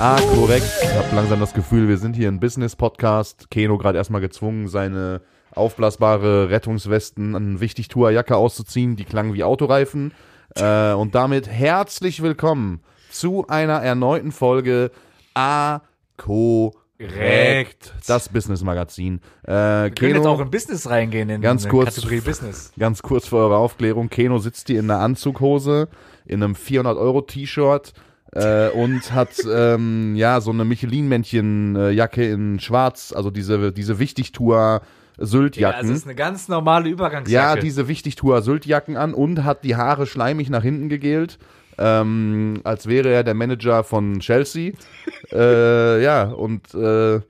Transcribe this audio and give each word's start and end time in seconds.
Ah, 0.00 0.20
korrekt. 0.34 0.64
Ich 0.82 0.94
habe 0.94 1.14
langsam 1.16 1.40
das 1.40 1.52
Gefühl, 1.54 1.88
wir 1.88 1.98
sind 1.98 2.14
hier 2.14 2.28
ein 2.28 2.38
Business-Podcast. 2.38 3.50
Keno 3.50 3.78
gerade 3.78 3.98
erstmal 3.98 4.20
gezwungen, 4.20 4.68
seine 4.68 5.22
aufblasbare 5.54 6.50
Rettungswesten 6.50 7.34
an 7.34 7.60
Wichtigtour-Jacke 7.60 8.36
auszuziehen. 8.36 8.94
Die 8.94 9.04
klangen 9.04 9.34
wie 9.34 9.42
Autoreifen. 9.42 10.12
Äh, 10.54 10.92
und 10.92 11.14
damit 11.16 11.48
herzlich 11.48 12.22
willkommen 12.22 12.80
zu 13.10 13.48
einer 13.48 13.82
erneuten 13.82 14.30
Folge 14.30 14.92
A 15.34 15.80
korrekt. 16.16 17.92
Das 18.06 18.28
Business-Magazin. 18.28 19.20
Äh, 19.42 19.50
Wir 19.50 19.90
können 19.90 20.14
jetzt 20.14 20.22
Keno- 20.22 20.28
auch 20.30 20.40
in 20.40 20.50
Business 20.50 20.88
reingehen, 20.88 21.28
in 21.28 21.40
Ganz 21.40 21.68
kurz. 21.68 21.96
Kategorie 21.96 22.20
Business. 22.20 22.72
Ganz 22.78 23.02
kurz 23.02 23.26
für 23.26 23.36
eure 23.38 23.56
Aufklärung. 23.56 24.10
Keno 24.10 24.38
sitzt 24.38 24.68
hier 24.68 24.78
in 24.78 24.88
einer 24.90 25.00
Anzughose, 25.00 25.88
in 26.24 26.40
einem 26.42 26.54
400-Euro-T-Shirt 26.54 27.94
äh, 28.32 28.68
und 28.68 29.12
hat 29.12 29.30
ähm, 29.50 30.14
ja 30.16 30.40
so 30.40 30.50
eine 30.50 30.64
Michelin-Männchen-Jacke 30.64 32.30
in 32.30 32.60
schwarz, 32.60 33.12
also 33.16 33.30
diese, 33.30 33.72
diese 33.72 33.98
Wichtigtour 33.98 34.56
Ja, 34.56 34.80
also 35.18 35.38
Syltjacken. 35.38 35.90
es 35.90 35.96
ist 35.98 36.04
eine 36.06 36.14
ganz 36.14 36.48
normale 36.48 36.86
Ja, 36.86 36.92
Übergangsjacke. 36.92 37.60
diese 37.60 37.88
Wichtigtour 37.88 38.42
Syltjacken 38.42 38.96
an 38.96 39.14
und 39.14 39.44
hat 39.44 39.64
die 39.64 39.76
Haare 39.76 40.06
schleimig 40.06 40.50
nach 40.50 40.62
hinten 40.62 40.88
gegelt. 40.88 41.38
Ähm, 41.80 42.60
als 42.64 42.86
wäre 42.88 43.08
er 43.08 43.22
der 43.22 43.34
Manager 43.34 43.84
von 43.84 44.18
Chelsea. 44.20 44.72
äh, 45.32 46.02
ja, 46.02 46.24
und 46.24 46.74
äh, 46.74 47.20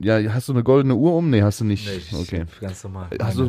ja, 0.00 0.32
hast 0.32 0.48
du 0.48 0.52
eine 0.52 0.62
goldene 0.62 0.94
Uhr 0.94 1.14
um? 1.14 1.30
Nee, 1.30 1.42
hast 1.42 1.60
du 1.60 1.64
nicht. 1.64 1.88
Nee, 2.12 2.18
okay. 2.18 2.44
Ganz 2.60 2.84
normal. 2.84 3.08
Hast 3.20 3.38
du 3.38 3.48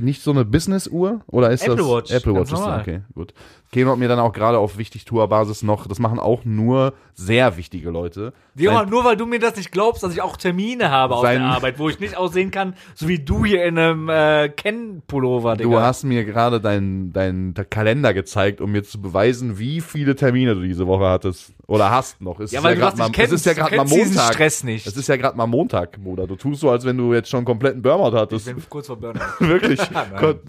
nicht 0.00 0.22
so 0.22 0.30
eine 0.30 0.44
Business-Uhr? 0.44 1.22
Oder 1.26 1.50
ist 1.50 1.62
Apple 1.64 1.76
das 1.76 1.86
Watch, 1.86 2.10
Apple 2.12 2.34
ganz 2.34 2.50
Watch? 2.50 2.52
Ist, 2.52 2.60
normal. 2.60 2.80
okay, 2.82 3.00
gut. 3.14 3.34
Keno 3.72 3.90
hat 3.92 3.98
mir 3.98 4.08
dann 4.08 4.18
auch 4.18 4.34
gerade 4.34 4.58
auf 4.58 4.76
Wichtigtour-Basis 4.76 5.62
noch, 5.62 5.86
das 5.86 5.98
machen 5.98 6.18
auch 6.18 6.44
nur 6.44 6.92
sehr 7.14 7.56
wichtige 7.56 7.88
Leute. 7.88 8.34
Sein- 8.54 8.90
nur 8.90 9.04
weil 9.04 9.16
du 9.16 9.24
mir 9.24 9.38
das 9.38 9.56
nicht 9.56 9.72
glaubst, 9.72 10.02
dass 10.02 10.12
ich 10.12 10.20
auch 10.20 10.36
Termine 10.36 10.90
habe 10.90 11.14
auf 11.14 11.22
der 11.22 11.40
Arbeit, 11.40 11.78
wo 11.78 11.88
ich 11.88 11.98
nicht 11.98 12.16
aussehen 12.16 12.50
kann, 12.50 12.74
so 12.94 13.08
wie 13.08 13.18
du 13.18 13.46
hier 13.46 13.64
in 13.64 13.78
einem 13.78 14.10
äh, 14.10 14.50
Ken-Pullover, 14.50 15.56
Digga. 15.56 15.70
Du 15.70 15.80
hast 15.80 16.04
mir 16.04 16.24
gerade 16.24 16.60
deinen 16.60 17.14
dein 17.14 17.54
Kalender 17.70 18.12
gezeigt, 18.12 18.60
um 18.60 18.72
mir 18.72 18.82
zu 18.82 19.00
beweisen, 19.00 19.58
wie 19.58 19.80
viele 19.80 20.16
Termine 20.16 20.54
du 20.54 20.62
diese 20.62 20.86
Woche 20.86 21.06
hattest. 21.06 21.54
Oder 21.66 21.90
hast 21.90 22.20
noch. 22.20 22.40
Es 22.40 22.50
ja, 22.52 22.58
ist 22.58 22.64
weil 22.64 22.74
du 22.74 22.80
grad 22.82 22.92
das 22.92 22.98
mal, 22.98 23.06
nicht 23.06 23.14
kennst. 23.14 23.32
Es 23.32 23.40
ist 23.40 23.46
ja 23.46 23.54
Du 23.54 23.60
gerade 23.60 23.76
mal 23.76 23.86
Montag. 23.86 24.34
Stress 24.34 24.64
nicht. 24.64 24.86
Es 24.86 24.96
ist 24.96 25.08
ja 25.08 25.16
gerade 25.16 25.36
mal 25.38 25.46
Montag, 25.46 25.98
Bruder. 26.02 26.26
Du 26.26 26.36
tust 26.36 26.60
so, 26.60 26.68
als 26.70 26.84
wenn 26.84 26.98
du 26.98 27.14
jetzt 27.14 27.30
schon 27.30 27.46
kompletten 27.46 27.80
Burnout 27.80 28.08
ich 28.08 28.14
hattest. 28.20 28.44
bin 28.46 28.62
kurz 28.68 28.88
vor 28.88 28.96
Burnout. 28.96 29.20
Wirklich. 29.38 29.80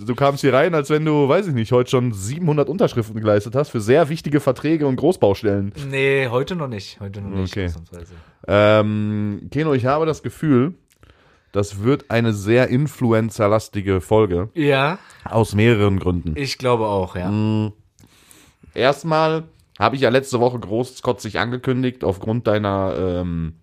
Du 0.06 0.16
kamst 0.16 0.42
hier 0.42 0.54
rein, 0.54 0.74
als 0.76 0.90
wenn 0.90 1.06
du, 1.06 1.30
weiß 1.30 1.48
ich 1.48 1.54
nicht, 1.54 1.72
heute 1.72 1.90
schon 1.90 2.12
700 2.12 2.68
Unterschriften 2.68 3.13
geleistet 3.22 3.56
hast 3.56 3.70
für 3.70 3.82
sehr 3.82 4.10
wichtige 4.10 4.40
Verträge 4.40 4.88
und 4.88 4.96
Großbaustellen. 4.98 5.74
nee, 5.90 6.28
heute 6.28 6.56
noch 6.56 6.68
nicht. 6.68 7.00
Heute 7.00 7.22
noch 7.22 7.30
nicht. 7.30 7.56
Okay. 7.58 7.72
Ähm, 8.48 9.48
Keno, 9.52 9.74
ich 9.74 9.86
habe 9.86 10.06
das 10.06 10.22
Gefühl, 10.24 10.74
das 11.52 11.84
wird 11.84 12.10
eine 12.10 12.34
sehr 12.34 12.68
influencerlastige 12.70 14.02
Folge. 14.02 14.50
Ja, 14.54 14.98
Aus 15.24 15.54
mehreren 15.56 16.00
Gründen. 16.00 16.34
ich 16.36 16.58
glaube 16.58 16.88
auch, 16.88 17.16
ja. 17.16 17.30
Mhm. 17.30 17.74
Erstmal 18.74 19.44
habe 19.80 19.96
ich 19.96 20.02
ja 20.02 20.10
letzte 20.10 20.40
Woche 20.40 20.60
großkotzig 20.60 21.40
angekündigt, 21.40 22.04
aufgrund 22.04 22.48
deiner, 22.48 22.96
ähm, 22.98 23.56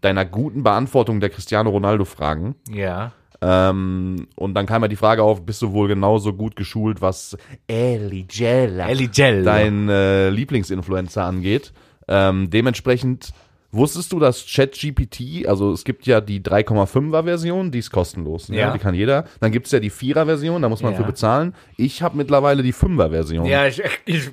deiner 0.00 0.24
guten 0.24 0.62
Beantwortung 0.62 1.20
der 1.20 1.30
Cristiano 1.30 1.70
Ronaldo-Fragen. 1.70 2.54
Ja. 2.70 3.12
Ähm, 3.40 4.26
und 4.34 4.54
dann 4.54 4.66
kam 4.66 4.82
ja 4.82 4.88
die 4.88 4.96
Frage 4.96 5.22
auf, 5.22 5.44
bist 5.46 5.62
du 5.62 5.72
wohl 5.72 5.86
genauso 5.88 6.32
gut 6.32 6.56
geschult, 6.56 7.00
was 7.00 7.36
Eli 7.68 8.26
Jella, 8.30 8.88
dein 9.44 9.88
äh, 9.88 10.28
Lieblingsinfluencer 10.30 11.24
angeht. 11.24 11.72
Ähm, 12.08 12.50
dementsprechend 12.50 13.32
wusstest 13.70 14.12
du, 14.12 14.18
dass 14.18 14.44
ChatGPT, 14.46 15.46
also 15.46 15.72
es 15.72 15.84
gibt 15.84 16.06
ja 16.06 16.20
die 16.20 16.40
3,5er 16.40 17.22
Version, 17.24 17.70
die 17.70 17.78
ist 17.80 17.90
kostenlos, 17.90 18.48
ne? 18.48 18.56
Ja. 18.56 18.72
die 18.72 18.78
kann 18.78 18.94
jeder. 18.94 19.24
Dann 19.40 19.52
gibt's 19.52 19.70
ja 19.70 19.78
die 19.78 19.90
4er 19.90 20.24
Version, 20.24 20.62
da 20.62 20.68
muss 20.68 20.82
man 20.82 20.92
Ja. 20.92 20.98
für 20.98 21.04
bezahlen. 21.04 21.54
Ich 21.76 22.02
habe 22.02 22.16
mittlerweile 22.16 22.62
die 22.62 22.72
5er 22.74 23.10
Version. 23.10 23.44
Ja, 23.44 23.66
ich, 23.66 23.82
ich, 24.06 24.30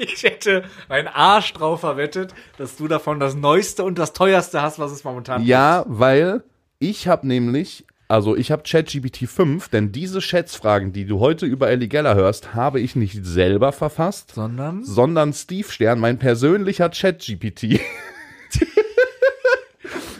ich 0.00 0.22
hätte 0.24 0.64
meinen 0.88 1.08
Arsch 1.08 1.52
drauf 1.54 1.80
verwettet, 1.80 2.34
dass 2.58 2.76
du 2.76 2.88
davon 2.88 3.20
das 3.20 3.34
Neueste 3.34 3.84
und 3.84 3.98
das 3.98 4.12
Teuerste 4.12 4.60
hast, 4.62 4.78
was 4.78 4.90
es 4.90 5.04
momentan 5.04 5.44
Ja, 5.44 5.84
weil 5.86 6.42
ich 6.78 7.08
habe 7.08 7.26
nämlich, 7.26 7.84
also 8.08 8.36
ich 8.36 8.50
habe 8.50 8.62
ChatGPT 8.62 9.28
5, 9.28 9.68
denn 9.68 9.92
diese 9.92 10.20
Schätzfragen, 10.20 10.92
die 10.92 11.04
du 11.06 11.20
heute 11.20 11.46
über 11.46 11.68
Ellie 11.68 11.88
Geller 11.88 12.14
hörst, 12.14 12.54
habe 12.54 12.80
ich 12.80 12.96
nicht 12.96 13.24
selber 13.24 13.72
verfasst, 13.72 14.32
Sondern? 14.34 14.84
sondern 14.84 15.32
Steve 15.32 15.68
Stern, 15.70 16.00
mein 16.00 16.18
persönlicher 16.18 16.88
ChatGPT. 16.90 17.80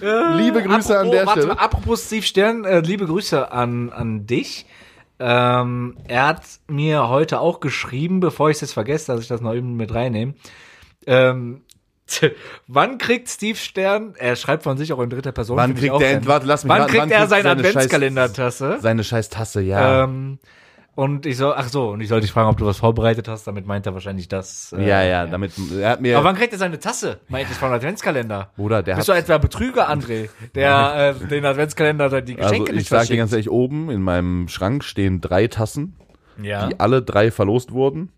Liebe 0.00 0.62
Grüße 0.62 0.96
an 0.96 1.10
der 1.10 1.26
warte, 1.26 1.42
Stelle. 1.42 1.58
Apropos 1.58 2.06
Steve 2.06 2.22
Stern, 2.22 2.64
äh, 2.64 2.80
liebe 2.80 3.06
Grüße 3.06 3.50
an, 3.50 3.90
an 3.90 4.26
dich. 4.26 4.64
Ähm, 5.18 5.96
er 6.06 6.28
hat 6.28 6.42
mir 6.68 7.08
heute 7.08 7.40
auch 7.40 7.58
geschrieben, 7.58 8.20
bevor 8.20 8.50
ich 8.50 8.58
es 8.58 8.60
jetzt 8.60 8.72
vergesse, 8.74 9.10
dass 9.12 9.22
ich 9.22 9.28
das 9.28 9.40
noch 9.40 9.54
eben 9.54 9.76
mit 9.76 9.92
reinnehme. 9.92 10.34
Ähm, 11.06 11.62
wann 12.66 12.98
kriegt 12.98 13.28
Steve 13.28 13.56
Stern, 13.56 14.14
er 14.16 14.36
schreibt 14.36 14.62
von 14.62 14.76
sich 14.76 14.92
auch 14.92 15.00
in 15.00 15.10
dritter 15.10 15.32
Person. 15.32 15.56
Wann 15.56 15.72
ich 15.72 15.78
kriegt 15.78 15.98
geil. 15.98 16.20
warte, 16.24 16.46
lass 16.46 16.64
mich 16.64 16.70
Wann 16.70 16.82
raten, 16.82 16.92
kriegt 16.92 17.10
er 17.10 17.26
seine 17.26 17.42
seine 17.42 17.68
Adventskalendertasse? 17.68 18.78
Seine 18.80 19.04
scheiß 19.04 19.28
Tasse, 19.28 19.60
ja. 19.60 20.04
Ähm, 20.04 20.38
und 20.94 21.26
ich 21.26 21.36
so, 21.36 21.54
ach 21.54 21.68
so, 21.68 21.90
und 21.90 22.00
ich 22.00 22.08
sollte 22.08 22.22
dich 22.22 22.32
fragen, 22.32 22.48
ob 22.48 22.56
du 22.56 22.66
was 22.66 22.78
vorbereitet 22.78 23.28
hast. 23.28 23.46
Damit 23.46 23.66
meint 23.66 23.86
er 23.86 23.94
wahrscheinlich 23.94 24.26
das. 24.26 24.72
äh, 24.72 24.84
ja, 24.84 25.02
ja, 25.04 25.26
damit, 25.26 25.52
er 25.78 25.90
hat 25.90 26.00
mir, 26.00 26.16
Aber 26.16 26.24
wann 26.24 26.34
kriegt 26.34 26.52
er 26.52 26.58
seine 26.58 26.80
Tasse? 26.80 27.20
Meint 27.28 27.48
ich 27.50 27.56
vom 27.56 27.70
Adventskalender? 27.70 28.50
Bruder, 28.56 28.82
der 28.82 28.96
Bist 28.96 29.08
du 29.08 29.12
hat, 29.12 29.20
etwa 29.20 29.38
Betrüger, 29.38 29.88
André, 29.88 30.28
der 30.56 31.14
äh, 31.22 31.26
den 31.28 31.44
Adventskalender 31.44 32.20
die 32.20 32.34
Geschenke 32.34 32.62
also 32.62 32.72
ich 32.72 32.78
nicht 32.78 32.88
sag 32.88 33.06
dir 33.06 33.16
ganz 33.16 33.30
ehrlich, 33.30 33.48
oben 33.48 33.90
in 33.90 34.02
meinem 34.02 34.48
Schrank 34.48 34.82
stehen 34.82 35.20
drei 35.20 35.46
Tassen. 35.46 35.96
ja. 36.42 36.66
die 36.66 36.80
alle 36.80 37.02
drei 37.02 37.30
verlost 37.30 37.70
wurden 37.70 38.10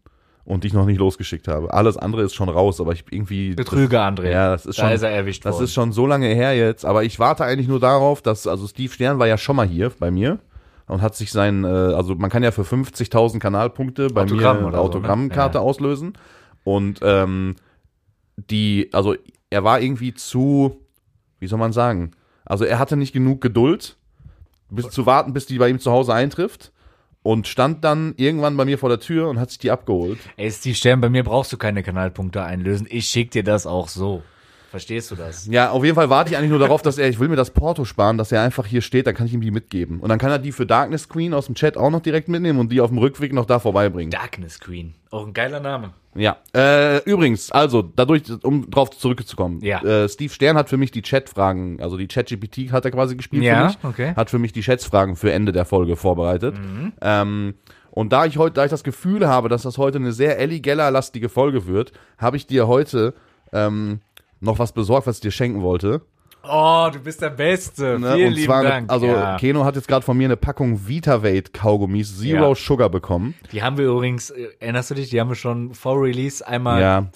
und 0.51 0.65
die 0.65 0.69
ich 0.69 0.75
noch 0.75 0.85
nicht 0.85 0.99
losgeschickt 0.99 1.47
habe. 1.47 1.73
Alles 1.73 1.97
andere 1.97 2.23
ist 2.23 2.35
schon 2.35 2.49
raus, 2.49 2.81
aber 2.81 2.93
ich 2.93 3.05
irgendwie. 3.11 3.55
Betrüger, 3.55 4.03
André. 4.05 4.31
Ja, 4.31 4.51
das 4.51 4.67
ist 4.67 4.81
da 4.81 4.87
schon. 4.87 4.93
ist 4.93 5.03
er 5.03 5.11
erwischt 5.11 5.45
das 5.45 5.55
worden. 5.55 5.65
ist 5.65 5.73
schon 5.73 5.93
so 5.93 6.07
lange 6.07 6.27
her 6.27 6.57
jetzt, 6.57 6.85
aber 6.85 7.05
ich 7.05 7.21
warte 7.21 7.45
eigentlich 7.45 7.69
nur 7.69 7.79
darauf, 7.79 8.21
dass, 8.21 8.49
also 8.49 8.67
Steve 8.67 8.93
Stern 8.93 9.21
war 9.21 9.29
ja 9.29 9.39
schon 9.39 9.55
mal 9.55 9.67
hier 9.67 9.93
bei 10.01 10.11
mir 10.11 10.41
und 10.89 11.03
hat 11.03 11.15
sich 11.15 11.31
sein, 11.31 11.63
äh, 11.63 11.69
also 11.69 12.17
man 12.17 12.31
kann 12.31 12.43
ja 12.43 12.51
für 12.51 12.63
50.000 12.63 13.39
Kanalpunkte 13.39 14.09
bei 14.09 14.23
Autogramm 14.23 14.57
mir 14.57 14.63
eine 14.63 14.71
so, 14.73 14.77
ne? 14.77 14.79
Autogrammkarte 14.79 15.59
Ja. 15.59 15.63
auslösen 15.63 16.15
und 16.65 16.99
ähm, 17.03 17.55
die, 18.37 18.91
also 18.93 19.15
er 19.51 19.63
war 19.63 19.81
irgendwie 19.81 20.15
zu, 20.15 20.81
wie 21.39 21.47
soll 21.47 21.61
man 21.61 21.73
sagen, 21.73 22.11
also 22.45 22.65
er 22.65 22.81
hatte 22.81 22.97
nicht 22.97 23.13
genug 23.13 23.41
Geduld, 23.41 23.97
bis 24.69 24.91
zu 24.91 25.07
warten, 25.07 25.33
bis 25.33 25.47
die 25.47 25.59
bei 25.59 25.69
ihm 25.69 25.79
zu 25.79 25.93
Hause 25.93 26.13
eintrifft 26.13 26.73
und 27.23 27.47
stand 27.47 27.85
dann 27.85 28.15
irgendwann 28.17 28.57
bei 28.57 28.65
mir 28.65 28.79
vor 28.79 28.89
der 28.89 29.01
Tür 29.01 29.29
und 29.29 29.39
hat 29.39 29.51
sich 29.51 29.59
die 29.59 29.71
abgeholt. 29.71 30.19
Ey, 30.37 30.51
Steve 30.51 30.75
Stern, 30.75 31.01
bei 31.01 31.11
mir 31.11 31.25
brauchst 31.25 31.53
du 31.53 31.59
keine 31.59 31.83
Kanalpunkte 31.83 32.43
einlösen. 32.43 32.87
Ich 32.91 33.07
schick 33.07 33.31
dir 33.31 33.45
das 33.45 33.67
auch 33.67 33.89
so. 33.89 34.23
Verstehst 34.71 35.11
du 35.11 35.17
das? 35.17 35.47
Ja, 35.47 35.71
auf 35.71 35.85
jeden 35.85 35.97
Fall 35.97 36.11
warte 36.11 36.31
ich 36.31 36.37
eigentlich 36.39 36.51
nur 36.51 36.61
darauf, 36.61 36.81
dass 36.81 36.97
er, 36.97 37.09
ich 37.09 37.19
will 37.19 37.29
mir 37.29 37.35
das 37.37 37.51
Porto 37.51 37.85
sparen, 37.85 38.17
dass 38.19 38.31
er 38.31 38.43
einfach 38.43 38.67
hier 38.67 38.83
steht, 38.83 39.07
dann 39.09 39.17
kann 39.17 39.27
ich 39.27 39.33
ihm 39.35 39.41
die 39.41 39.51
mitgeben. 39.51 39.99
Und 39.99 40.09
dann 40.11 40.19
kann 40.21 40.31
er 40.31 40.39
die 40.39 40.53
für 40.53 40.65
Darkness 40.65 41.09
Queen 41.09 41.35
aus 41.35 41.47
dem 41.47 41.57
Chat 41.57 41.77
auch 41.77 41.91
noch 41.91 42.01
direkt 42.01 42.29
mitnehmen 42.29 42.61
und 42.61 42.71
die 42.71 42.81
auf 42.81 42.91
dem 42.91 42.99
Rückweg 42.99 43.33
noch 43.33 43.47
da 43.47 43.59
vorbeibringen. 43.59 44.11
Darkness 44.13 44.61
Queen. 44.61 44.95
Auch 45.11 45.27
ein 45.27 45.33
geiler 45.33 45.59
Name. 45.59 45.93
Ja. 46.15 46.37
Äh, 46.55 46.99
übrigens, 47.03 47.51
also 47.51 47.83
dadurch, 47.83 48.23
um 48.45 48.71
drauf 48.71 48.91
zurückzukommen, 48.91 49.61
Ja. 49.61 49.83
äh, 49.83 50.09
Steve 50.09 50.33
Stern 50.33 50.57
hat 50.57 50.69
für 50.69 50.77
mich 50.77 50.93
die 50.93 51.03
Chatfragen, 51.03 51.81
also 51.81 51.97
die 51.97 52.07
Chat-GPT 52.07 52.71
hat 52.71 52.85
er 52.85 52.93
quasi 52.93 53.17
gespielt 53.17 53.43
Ja, 53.43 53.71
für 53.71 53.89
mich, 53.89 53.93
okay. 53.95 54.13
hat 54.15 54.31
für 54.31 54.39
mich 54.39 54.53
die 54.53 54.61
Chatsfragen 54.63 55.17
für 55.17 55.33
Ende 55.33 55.51
der 55.51 55.65
Folge 55.65 55.97
vorbereitet. 55.97 56.55
Ähm, 57.01 57.55
und 57.91 58.13
da 58.13 58.25
ich 58.25 58.39
heute, 58.39 58.55
da 58.55 58.65
ich 58.65 58.71
das 58.71 58.85
Gefühl 58.85 59.27
habe, 59.27 59.49
dass 59.49 59.63
das 59.63 59.79
heute 59.79 59.99
eine 59.99 60.13
sehr 60.13 60.39
Ellie 60.39 60.61
Geller-lastige 60.61 61.29
Folge 61.29 61.67
wird, 61.67 61.93
habe 62.19 62.37
ich 62.37 62.47
dir 62.47 62.69
heute 62.69 63.15
ähm, 63.53 64.01
noch 64.41 64.59
was 64.59 64.73
besorgt, 64.73 65.07
was 65.07 65.17
ich 65.17 65.23
dir 65.23 65.31
schenken 65.31 65.63
wollte. 65.63 66.03
Oh, 66.43 66.89
du 66.91 66.99
bist 67.01 67.21
der 67.21 67.29
Beste. 67.31 67.99
Ne? 67.99 68.15
Vielen 68.15 68.29
und 68.29 68.35
lieben 68.35 68.47
zwar, 68.47 68.61
eine- 68.61 68.69
Dank. 68.71 68.91
also 68.93 69.07
ja. 69.07 69.37
Keno 69.37 69.65
hat 69.65 69.77
jetzt 69.77 69.89
gerade 69.89 70.05
von 70.05 70.17
mir 70.17 70.25
eine 70.25 70.39
Packung 70.39 70.89
Vitavate 70.89 71.51
Kaugummis 71.53 72.19
Zero 72.19 72.49
Ja. 72.51 72.55
Sugar 72.55 72.89
bekommen. 72.89 73.35
Die 73.53 73.63
haben 73.63 73.77
wir 73.77 73.87
übrigens, 73.87 74.31
äh, 74.31 74.49
erinnerst 74.59 74.91
du 74.91 74.95
dich, 74.95 75.11
die 75.11 75.21
haben 75.21 75.29
wir 75.29 75.35
schon 75.35 75.75
vor 75.75 76.01
Release 76.03 76.47
einmal. 76.47 76.81
Ja. 76.81 77.07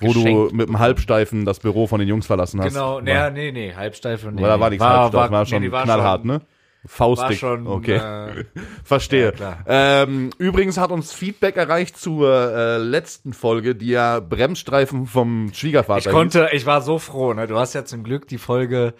Wo 0.00 0.12
du 0.12 0.50
mit 0.52 0.68
dem 0.68 0.78
Halbsteifen 0.78 1.44
das 1.44 1.58
Büro 1.60 1.86
von 1.88 1.98
den 1.98 2.08
Jungs 2.08 2.26
verlassen 2.26 2.60
hast. 2.60 2.74
Genau, 2.74 2.96
War- 2.96 3.02
nee, 3.02 3.30
nee, 3.30 3.52
nee, 3.52 3.74
Halbsteife. 3.74 4.30
Nee, 4.30 4.42
Weil 4.42 4.48
da 4.48 4.60
war 4.60 4.70
nichts 4.70 4.84
Halbsteif, 4.84 5.30
war, 5.32 5.40
nee, 5.40 5.46
schon 5.46 5.62
die 5.62 5.72
war 5.72 5.82
knallhart, 5.84 6.20
schon, 6.20 6.26
ne? 6.28 6.40
Faustdick. 6.88 7.42
War 7.42 7.56
schon, 7.56 7.66
okay. 7.66 7.96
äh, 7.96 8.44
Verstehe. 8.84 9.34
ja, 9.38 9.58
ähm, 9.66 10.30
übrigens 10.38 10.78
hat 10.78 10.90
uns 10.90 11.12
Feedback 11.12 11.56
erreicht 11.56 11.98
zur 11.98 12.32
äh, 12.32 12.78
letzten 12.78 13.34
Folge, 13.34 13.74
die 13.74 13.90
ja 13.90 14.20
Bremsstreifen 14.20 15.06
vom 15.06 15.52
Schwiegervater 15.52 16.06
Ich 16.06 16.10
konnte, 16.10 16.48
ich 16.52 16.64
war 16.64 16.80
so 16.80 16.98
froh, 16.98 17.34
ne? 17.34 17.46
Du 17.46 17.58
hast 17.58 17.74
ja 17.74 17.84
zum 17.84 18.04
Glück 18.04 18.26
die 18.26 18.38
Folge 18.38 18.94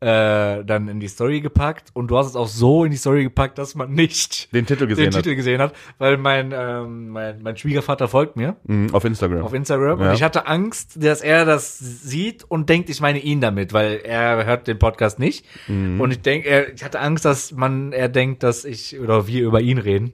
äh, 0.00 0.64
dann 0.64 0.86
in 0.88 1.00
die 1.00 1.08
Story 1.08 1.40
gepackt 1.40 1.90
und 1.92 2.08
du 2.08 2.16
hast 2.18 2.26
es 2.28 2.36
auch 2.36 2.46
so 2.46 2.84
in 2.84 2.92
die 2.92 2.96
Story 2.96 3.24
gepackt, 3.24 3.58
dass 3.58 3.74
man 3.74 3.90
nicht 3.92 4.52
Den 4.54 4.64
Titel 4.64 4.86
gesehen 4.86 5.06
den 5.10 5.14
hat. 5.16 5.24
Titel 5.24 5.34
gesehen 5.34 5.60
hat, 5.60 5.74
weil 5.98 6.16
mein, 6.18 6.54
ähm, 6.56 7.08
mein, 7.08 7.42
mein 7.42 7.56
Schwiegervater 7.56 8.06
folgt 8.06 8.36
mir 8.36 8.54
Mhm, 8.64 8.94
auf 8.94 9.04
Instagram. 9.04 9.42
auf 9.42 9.52
Instagram 9.54 10.00
Ja. 10.00 10.08
und 10.10 10.14
ich 10.14 10.22
hatte 10.22 10.46
Angst, 10.46 11.02
dass 11.04 11.20
er 11.20 11.44
das 11.44 11.78
sieht 11.78 12.44
und 12.44 12.68
denkt, 12.68 12.90
ich 12.90 13.00
meine 13.00 13.18
ihn 13.18 13.40
damit, 13.40 13.72
weil 13.72 14.00
er 14.04 14.46
hört 14.46 14.68
den 14.68 14.78
Podcast 14.78 15.18
nicht 15.18 15.44
Mhm. 15.66 16.00
und 16.00 16.12
ich 16.12 16.20
denke, 16.22 16.72
ich 16.76 16.84
hatte 16.84 17.00
Angst, 17.00 17.24
dass 17.24 17.50
man 17.50 17.92
er 17.92 18.08
denkt, 18.08 18.44
dass 18.44 18.64
ich 18.64 19.00
oder 19.00 19.26
wir 19.26 19.42
über 19.42 19.60
ihn 19.60 19.78
reden. 19.78 20.12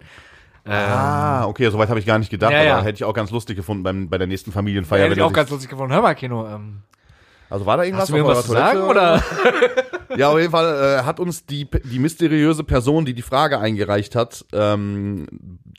ah, 0.66 1.44
okay, 1.46 1.69
soweit 1.70 1.90
habe 1.90 2.00
ich 2.00 2.06
gar 2.06 2.19
nicht 2.19 2.31
gedacht, 2.31 2.52
Ja, 2.52 2.58
aber 2.60 2.66
ja. 2.66 2.81
hätte 2.82 2.96
ich 2.96 3.04
auch 3.04 3.12
ganz 3.12 3.31
lustig 3.31 3.56
gefunden 3.56 3.82
beim, 3.82 4.08
bei 4.08 4.16
der 4.16 4.26
nächsten 4.26 4.50
Familienfeier. 4.50 5.04
hätte 5.04 5.14
ich 5.14 5.20
auch 5.22 5.32
ganz 5.32 5.50
lustig 5.50 5.69
gefunden. 5.69 5.92
Hör 5.92 6.00
mal, 6.00 6.14
Kino, 6.14 6.46
ähm, 6.46 6.78
also 7.50 7.67
war 7.67 7.76
da 7.76 7.85
irgendwas 7.85 8.02
hast 8.02 8.11
du 8.11 8.14
mir 8.14 8.25
eurer 8.25 8.43
sagen 8.43 8.82
oder? 8.82 9.23
Ja, 10.17 10.31
auf 10.31 10.38
jeden 10.38 10.50
Fall 10.50 11.00
äh, 11.00 11.02
hat 11.05 11.20
uns 11.20 11.46
die, 11.46 11.69
die 11.85 11.99
mysteriöse 11.99 12.64
Person, 12.64 13.05
die 13.05 13.14
die 13.14 13.23
Frage 13.23 13.58
eingereicht 13.58 14.14
hat, 14.14 14.44
ähm, 14.52 15.26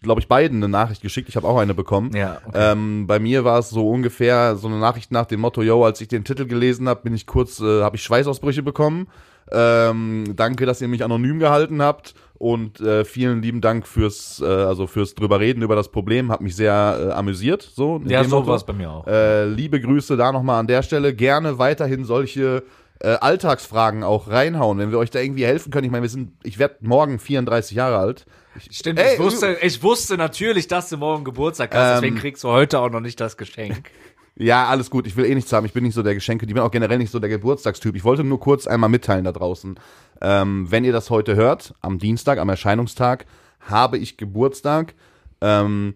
glaube 0.01 0.21
ich, 0.21 0.27
beiden 0.27 0.57
eine 0.57 0.67
Nachricht 0.67 1.01
geschickt. 1.01 1.29
Ich 1.29 1.35
habe 1.35 1.47
auch 1.47 1.57
eine 1.57 1.73
bekommen. 1.73 2.11
Ja, 2.15 2.41
okay. 2.45 2.71
Ähm, 2.71 3.07
bei 3.07 3.19
mir 3.19 3.43
war 3.43 3.59
es 3.59 3.69
so 3.69 3.89
ungefähr 3.89 4.55
so 4.55 4.67
eine 4.67 4.77
Nachricht 4.77 5.11
nach 5.11 5.25
dem 5.25 5.39
Motto, 5.39 5.61
yo, 5.61 5.83
als 5.85 6.01
ich 6.01 6.07
den 6.07 6.23
Titel 6.23 6.45
gelesen 6.45 6.89
habe, 6.89 7.01
bin 7.03 7.13
ich 7.13 7.25
kurz, 7.25 7.59
äh, 7.59 7.81
habe 7.81 7.95
ich 7.95 8.03
Schweißausbrüche 8.03 8.63
bekommen. 8.63 9.07
Ähm, 9.51 10.33
danke, 10.35 10.65
dass 10.65 10.81
ihr 10.81 10.87
mich 10.87 11.03
anonym 11.03 11.39
gehalten 11.39 11.81
habt 11.81 12.15
und 12.37 12.79
äh, 12.81 13.05
vielen 13.05 13.41
lieben 13.41 13.61
Dank 13.61 13.87
fürs, 13.87 14.41
äh, 14.41 14.45
also 14.45 14.87
fürs 14.87 15.15
drüber 15.15 15.39
reden 15.39 15.61
über 15.61 15.75
das 15.75 15.89
Problem. 15.89 16.31
Hat 16.31 16.41
mich 16.41 16.55
sehr 16.55 17.09
äh, 17.09 17.11
amüsiert. 17.13 17.61
So. 17.61 18.01
Ja, 18.05 18.23
so 18.23 18.45
war 18.45 18.55
es 18.55 18.65
bei 18.65 18.73
mir 18.73 18.91
auch. 18.91 19.07
Äh, 19.07 19.45
liebe 19.45 19.79
Grüße 19.79 20.17
da 20.17 20.31
nochmal 20.31 20.59
an 20.59 20.67
der 20.67 20.83
Stelle. 20.83 21.13
Gerne 21.13 21.59
weiterhin 21.59 22.05
solche 22.05 22.63
äh, 22.99 23.09
Alltagsfragen 23.09 24.03
auch 24.03 24.29
reinhauen, 24.29 24.79
wenn 24.79 24.91
wir 24.91 24.97
euch 24.97 25.11
da 25.11 25.19
irgendwie 25.19 25.45
helfen 25.45 25.71
können. 25.71 25.85
Ich 25.85 25.91
meine, 25.91 26.03
wir 26.03 26.09
sind, 26.09 26.33
ich 26.43 26.59
werde 26.59 26.77
morgen 26.81 27.19
34 27.19 27.75
Jahre 27.75 27.97
alt. 27.97 28.25
Ich, 28.57 28.77
Stimmt, 28.77 28.99
Ey, 28.99 29.13
ich, 29.13 29.19
wusste, 29.19 29.57
ich 29.61 29.83
wusste 29.83 30.17
natürlich, 30.17 30.67
dass 30.67 30.89
du 30.89 30.97
morgen 30.97 31.23
Geburtstag 31.25 31.75
hast, 31.75 31.97
deswegen 31.97 32.15
Ähm, 32.15 32.21
kriegst 32.21 32.43
du 32.43 32.49
heute 32.49 32.79
auch 32.79 32.89
noch 32.89 33.01
nicht 33.01 33.19
das 33.19 33.37
Geschenk. 33.37 33.91
Ja, 34.37 34.67
alles 34.67 34.89
gut. 34.89 35.07
Ich 35.07 35.15
will 35.15 35.25
eh 35.25 35.33
nichts 35.33 35.53
haben. 35.53 35.65
Ich 35.65 35.73
bin 35.73 35.83
nicht 35.83 35.93
so 35.93 36.03
der 36.03 36.13
Geschenke. 36.13 36.45
Ich 36.45 36.53
bin 36.53 36.61
auch 36.61 36.71
generell 36.71 36.97
nicht 36.97 37.11
so 37.11 37.19
der 37.19 37.29
Geburtstagstyp. 37.29 37.95
Ich 37.95 38.03
wollte 38.03 38.23
nur 38.23 38.39
kurz 38.39 38.67
einmal 38.67 38.89
mitteilen 38.89 39.23
da 39.23 39.31
draußen. 39.31 39.79
Ähm, 40.21 40.69
wenn 40.69 40.83
ihr 40.83 40.91
das 40.91 41.09
heute 41.09 41.35
hört, 41.35 41.73
am 41.81 41.99
Dienstag, 41.99 42.37
am 42.39 42.49
Erscheinungstag, 42.49 43.25
habe 43.61 43.97
ich 43.97 44.17
Geburtstag. 44.17 44.93
Ähm, 45.41 45.95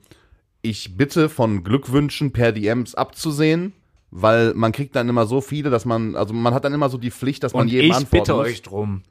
ich 0.62 0.96
bitte 0.96 1.30
von 1.30 1.64
Glückwünschen 1.64 2.32
per 2.32 2.52
DMs 2.52 2.96
abzusehen, 2.96 3.74
weil 4.12 4.54
man 4.54 4.72
kriegt 4.72 4.96
dann 4.96 5.10
immer 5.10 5.26
so 5.26 5.42
viele, 5.42 5.70
dass 5.70 5.86
man, 5.86 6.16
also 6.16 6.34
man 6.34 6.54
hat 6.54 6.64
dann 6.66 6.74
immer 6.74 6.90
so 6.90 6.98
die 6.98 7.12
Pflicht, 7.12 7.44
dass 7.44 7.54
man 7.54 7.64
Und 7.64 7.68
jedem 7.70 7.92
ich 7.92 7.96
antworten 7.96 8.22
bitte 8.24 8.34
muss. 8.34 8.48
euch 8.48 8.62
drum, 8.62 9.04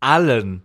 allen, 0.00 0.64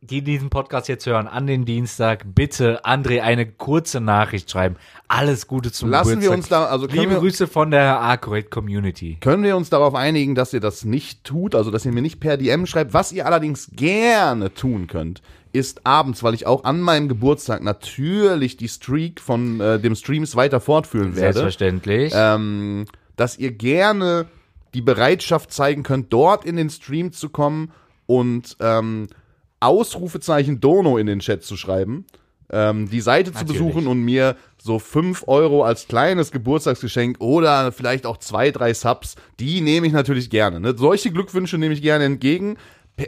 die 0.00 0.22
diesen 0.22 0.48
Podcast 0.48 0.86
jetzt 0.88 1.06
hören, 1.06 1.26
an 1.26 1.46
den 1.46 1.64
Dienstag, 1.64 2.24
bitte 2.34 2.84
André 2.84 3.20
eine 3.20 3.46
kurze 3.46 4.00
Nachricht 4.00 4.50
schreiben. 4.50 4.76
Alles 5.08 5.48
Gute 5.48 5.72
zum 5.72 5.90
Lassen 5.90 6.20
wir 6.20 6.30
Geburtstag. 6.30 6.36
uns 6.38 6.48
da, 6.48 6.64
also 6.66 6.86
Liebe 6.86 7.10
wir, 7.10 7.18
Grüße 7.18 7.48
von 7.48 7.72
der 7.72 8.00
Accurate 8.00 8.48
Community. 8.48 9.18
können 9.20 9.42
wir 9.42 9.56
uns 9.56 9.70
darauf 9.70 9.94
einigen, 9.96 10.36
dass 10.36 10.52
ihr 10.52 10.60
das 10.60 10.84
nicht 10.84 11.24
tut, 11.24 11.54
also 11.56 11.72
dass 11.72 11.84
ihr 11.84 11.92
mir 11.92 12.02
nicht 12.02 12.20
per 12.20 12.36
DM 12.36 12.66
schreibt. 12.66 12.94
Was 12.94 13.10
ihr 13.10 13.26
allerdings 13.26 13.70
gerne 13.72 14.54
tun 14.54 14.86
könnt, 14.86 15.20
ist 15.52 15.84
abends, 15.84 16.22
weil 16.22 16.34
ich 16.34 16.46
auch 16.46 16.62
an 16.62 16.80
meinem 16.80 17.08
Geburtstag 17.08 17.62
natürlich 17.62 18.56
die 18.56 18.68
Streak 18.68 19.20
von 19.20 19.60
äh, 19.60 19.80
dem 19.80 19.96
Streams 19.96 20.36
weiter 20.36 20.60
fortführen 20.60 21.16
werde, 21.16 21.40
Selbstverständlich. 21.40 22.12
ähm, 22.14 22.84
dass 23.16 23.36
ihr 23.36 23.50
gerne 23.50 24.26
die 24.74 24.82
Bereitschaft 24.82 25.52
zeigen 25.52 25.82
könnt, 25.82 26.12
dort 26.12 26.44
in 26.44 26.54
den 26.54 26.70
Stream 26.70 27.10
zu 27.12 27.30
kommen 27.30 27.72
und 28.06 28.56
ähm, 28.60 29.08
Ausrufezeichen 29.60 30.60
Dono 30.60 30.98
in 30.98 31.06
den 31.06 31.20
Chat 31.20 31.42
zu 31.42 31.56
schreiben, 31.56 32.06
ähm, 32.50 32.88
die 32.88 33.00
Seite 33.00 33.32
zu 33.32 33.38
Natürlich. 33.40 33.60
besuchen 33.62 33.86
und 33.86 34.00
mir 34.00 34.36
so 34.60 34.78
5 34.78 35.24
Euro 35.26 35.64
als 35.64 35.86
kleines 35.86 36.30
Geburtstagsgeschenk 36.30 37.16
oder 37.20 37.72
vielleicht 37.72 38.06
auch 38.06 38.16
zwei, 38.16 38.50
drei 38.50 38.72
Subs, 38.74 39.16
die 39.38 39.60
nehme 39.60 39.86
ich 39.86 39.92
natürlich 39.92 40.30
gerne. 40.30 40.60
Ne? 40.60 40.74
Solche 40.76 41.10
Glückwünsche 41.10 41.58
nehme 41.58 41.74
ich 41.74 41.82
gerne 41.82 42.04
entgegen. 42.04 42.56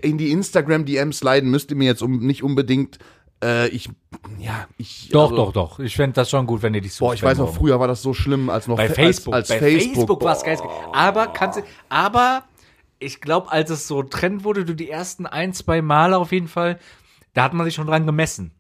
In 0.02 0.19
die 0.19 0.31
Instagram-DMs 0.31 1.23
leiden 1.23 1.50
müsst 1.50 1.70
ihr 1.70 1.76
mir 1.76 1.87
jetzt 1.87 2.02
um, 2.02 2.19
nicht 2.25 2.43
unbedingt. 2.44 2.99
Äh, 3.43 3.69
ich, 3.69 3.88
ja, 4.38 4.69
ich. 4.76 5.08
doch, 5.11 5.31
also- 5.31 5.37
doch, 5.46 5.53
doch. 5.53 5.81
Ich 5.81 5.96
fände 5.96 6.14
das 6.14 6.29
schon 6.31 6.46
gut, 6.46 6.62
wenn 6.62 6.75
ihr 6.75 6.82
dich 6.82 6.93
so 6.94 7.06
Boah, 7.06 7.14
ich 7.14 7.23
weiß 7.23 7.38
noch, 7.38 7.53
früher 7.55 7.81
war 7.81 7.88
das 7.88 8.03
so 8.03 8.12
schlimm, 8.12 8.50
als 8.50 8.69
noch 8.69 8.76
Bei 8.76 8.88
als- 8.88 8.94
Facebook. 8.94 9.35
als, 9.35 9.49
bei 9.49 9.58
Facebook, 9.58 9.94
Facebook, 9.96 10.23
war 10.25 10.37
es 10.37 10.43
geil. 10.44 10.58
Aber 10.93 11.29
kannst 11.29 11.58
du, 11.58 11.62
aber 11.88 12.44
ich 13.00 13.20
glaube, 13.20 13.50
als 13.50 13.70
es 13.70 13.88
so 13.88 14.02
Trend 14.02 14.44
wurde, 14.44 14.64
du 14.64 14.75
die 14.75 14.88
ersten 14.91 15.26
ein, 15.26 15.52
zwei 15.52 15.82
Male 15.82 16.17
auf 16.19 16.32
jeden 16.32 16.49
Fall, 16.49 16.79
da 17.35 17.43
hat 17.43 17.52
man 17.55 17.64
sich 17.67 17.75
schon 17.75 17.87
dran 17.87 18.06
gemessen. 18.06 18.52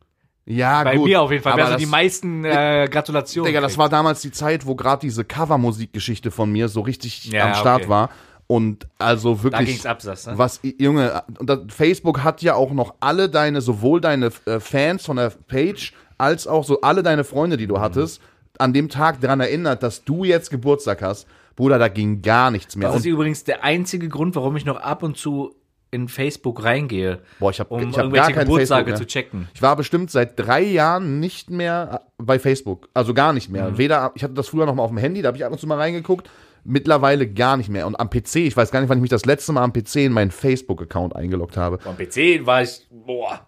Ja, 0.46 0.82
Bei 0.82 0.96
gut. 0.96 1.06
mir 1.08 1.20
auf 1.20 1.30
jeden 1.30 1.42
Fall. 1.44 1.52
Aber 1.52 1.62
Also 1.62 1.74
das, 1.74 1.80
die 1.82 1.86
meisten 1.86 2.44
äh, 2.44 2.88
Gratulationen. 2.90 3.46
Digga, 3.46 3.60
das 3.60 3.72
kriegt. 3.72 3.78
war 3.78 3.88
damals 3.88 4.20
die 4.22 4.32
Zeit, 4.32 4.66
wo 4.66 4.74
gerade 4.74 5.00
diese 5.00 5.24
Covermusikgeschichte 5.24 6.30
von 6.30 6.50
mir 6.50 6.68
so 6.68 6.80
richtig 6.80 7.26
Ja, 7.26 7.48
am 7.48 7.54
Start 7.54 7.82
okay. 7.82 7.90
war. 7.90 8.10
Und 8.46 8.88
also 8.98 9.34
da 9.36 9.42
wirklich. 9.44 9.68
ging's 9.68 9.86
ab, 9.86 10.00
das, 10.02 10.26
ne? 10.26 10.36
Was, 10.36 10.58
Junge, 10.78 11.22
und 11.38 11.48
das, 11.48 11.60
Facebook 11.68 12.24
hat 12.24 12.42
ja 12.42 12.54
auch 12.54 12.72
noch 12.72 12.94
alle 12.98 13.28
deine, 13.28 13.60
sowohl 13.60 14.00
deine 14.00 14.30
äh, 14.46 14.58
Fans 14.58 15.04
von 15.06 15.18
der 15.18 15.30
Page, 15.30 15.92
als 16.18 16.48
auch 16.48 16.64
so 16.64 16.80
alle 16.80 17.04
deine 17.04 17.22
Freunde, 17.22 17.56
die 17.56 17.68
du 17.68 17.76
Mhm. 17.76 17.80
hattest, 17.80 18.20
an 18.58 18.72
dem 18.72 18.88
Tag 18.88 19.20
daran 19.20 19.38
erinnert, 19.40 19.84
dass 19.84 20.04
du 20.04 20.24
jetzt 20.24 20.50
Geburtstag 20.50 21.00
hast. 21.02 21.28
Bruder, 21.56 21.78
da 21.78 21.88
ging 21.88 22.22
gar 22.22 22.50
nichts 22.50 22.76
mehr. 22.76 22.88
Das 22.88 22.98
ist 23.00 23.06
Und, 23.06 23.12
übrigens 23.12 23.44
der 23.44 23.64
einzige 23.64 24.08
Grund, 24.08 24.34
warum 24.36 24.56
ich 24.56 24.64
noch 24.64 24.76
ab 24.78 25.02
und 25.02 25.16
zu 25.16 25.54
in 25.92 26.06
Facebook 26.08 26.62
reingehe, 26.62 27.20
boah, 27.40 27.50
ich 27.50 27.58
habe 27.58 27.74
um 27.74 27.80
ich 27.80 27.86
hab 27.96 28.04
irgendwelche 28.04 28.32
Geburtstage 28.32 28.94
zu 28.94 29.04
checken. 29.06 29.48
Ich 29.54 29.60
war 29.60 29.74
bestimmt 29.74 30.10
seit 30.12 30.38
drei 30.38 30.62
Jahren 30.62 31.18
nicht 31.18 31.50
mehr 31.50 32.02
bei 32.16 32.38
Facebook. 32.38 32.88
Also 32.94 33.12
gar 33.12 33.32
nicht 33.32 33.48
Mhm. 33.48 33.52
mehr. 33.56 33.78
Weder, 33.78 34.12
ich 34.14 34.22
hatte 34.22 34.34
das 34.34 34.48
früher 34.48 34.66
noch 34.66 34.74
mal 34.76 34.84
auf 34.84 34.90
dem 34.90 34.98
Handy, 34.98 35.20
da 35.20 35.28
habe 35.28 35.36
ich 35.36 35.44
ab 35.44 35.50
und 35.50 35.58
zu 35.58 35.66
mal 35.66 35.78
reingeguckt. 35.78 36.30
Mittlerweile 36.62 37.26
gar 37.26 37.56
nicht 37.56 37.70
mehr. 37.70 37.86
Und 37.86 37.98
am 37.98 38.08
PC, 38.10 38.36
ich 38.46 38.56
weiß 38.56 38.70
gar 38.70 38.80
nicht, 38.80 38.88
wann 38.88 38.98
ich 38.98 39.02
mich 39.02 39.10
das 39.10 39.24
letzte 39.24 39.50
Mal 39.52 39.62
am 39.64 39.72
PC 39.72 39.96
in 40.04 40.12
meinen 40.12 40.30
Facebook-Account 40.30 41.16
eingeloggt 41.16 41.56
habe. 41.56 41.78
Am 41.84 41.96
PC 41.96 42.46
war 42.46 42.62
ich, 42.62 42.86
boah, 42.90 43.46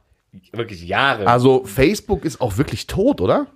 wirklich 0.53 0.83
Jahre. 0.83 1.27
Also 1.29 1.63
Facebook 1.65 2.25
ist 2.25 2.41
auch 2.41 2.57
wirklich 2.57 2.87
tot, 2.89 3.21
oder? 3.21 3.47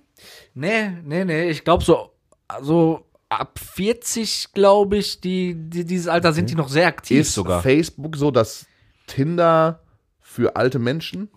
Nee, 0.53 0.91
nee, 1.03 1.25
nee, 1.25 1.49
ich 1.49 1.63
glaube 1.65 1.83
so, 1.83 2.11
also 2.47 3.01
ab 3.29 3.59
40, 3.59 4.49
glaube 4.53 4.97
ich, 4.97 5.19
die, 5.21 5.55
die, 5.55 5.85
dieses 5.85 6.07
Alter 6.07 6.33
sind 6.33 6.49
die 6.49 6.55
noch 6.55 6.69
sehr 6.69 6.87
aktiv 6.87 7.21
Ist 7.21 7.33
sogar. 7.33 7.61
Facebook 7.61 8.15
so 8.15 8.31
das 8.31 8.65
Tinder 9.07 9.81
für 10.19 10.55
alte 10.55 10.79
Menschen? 10.79 11.29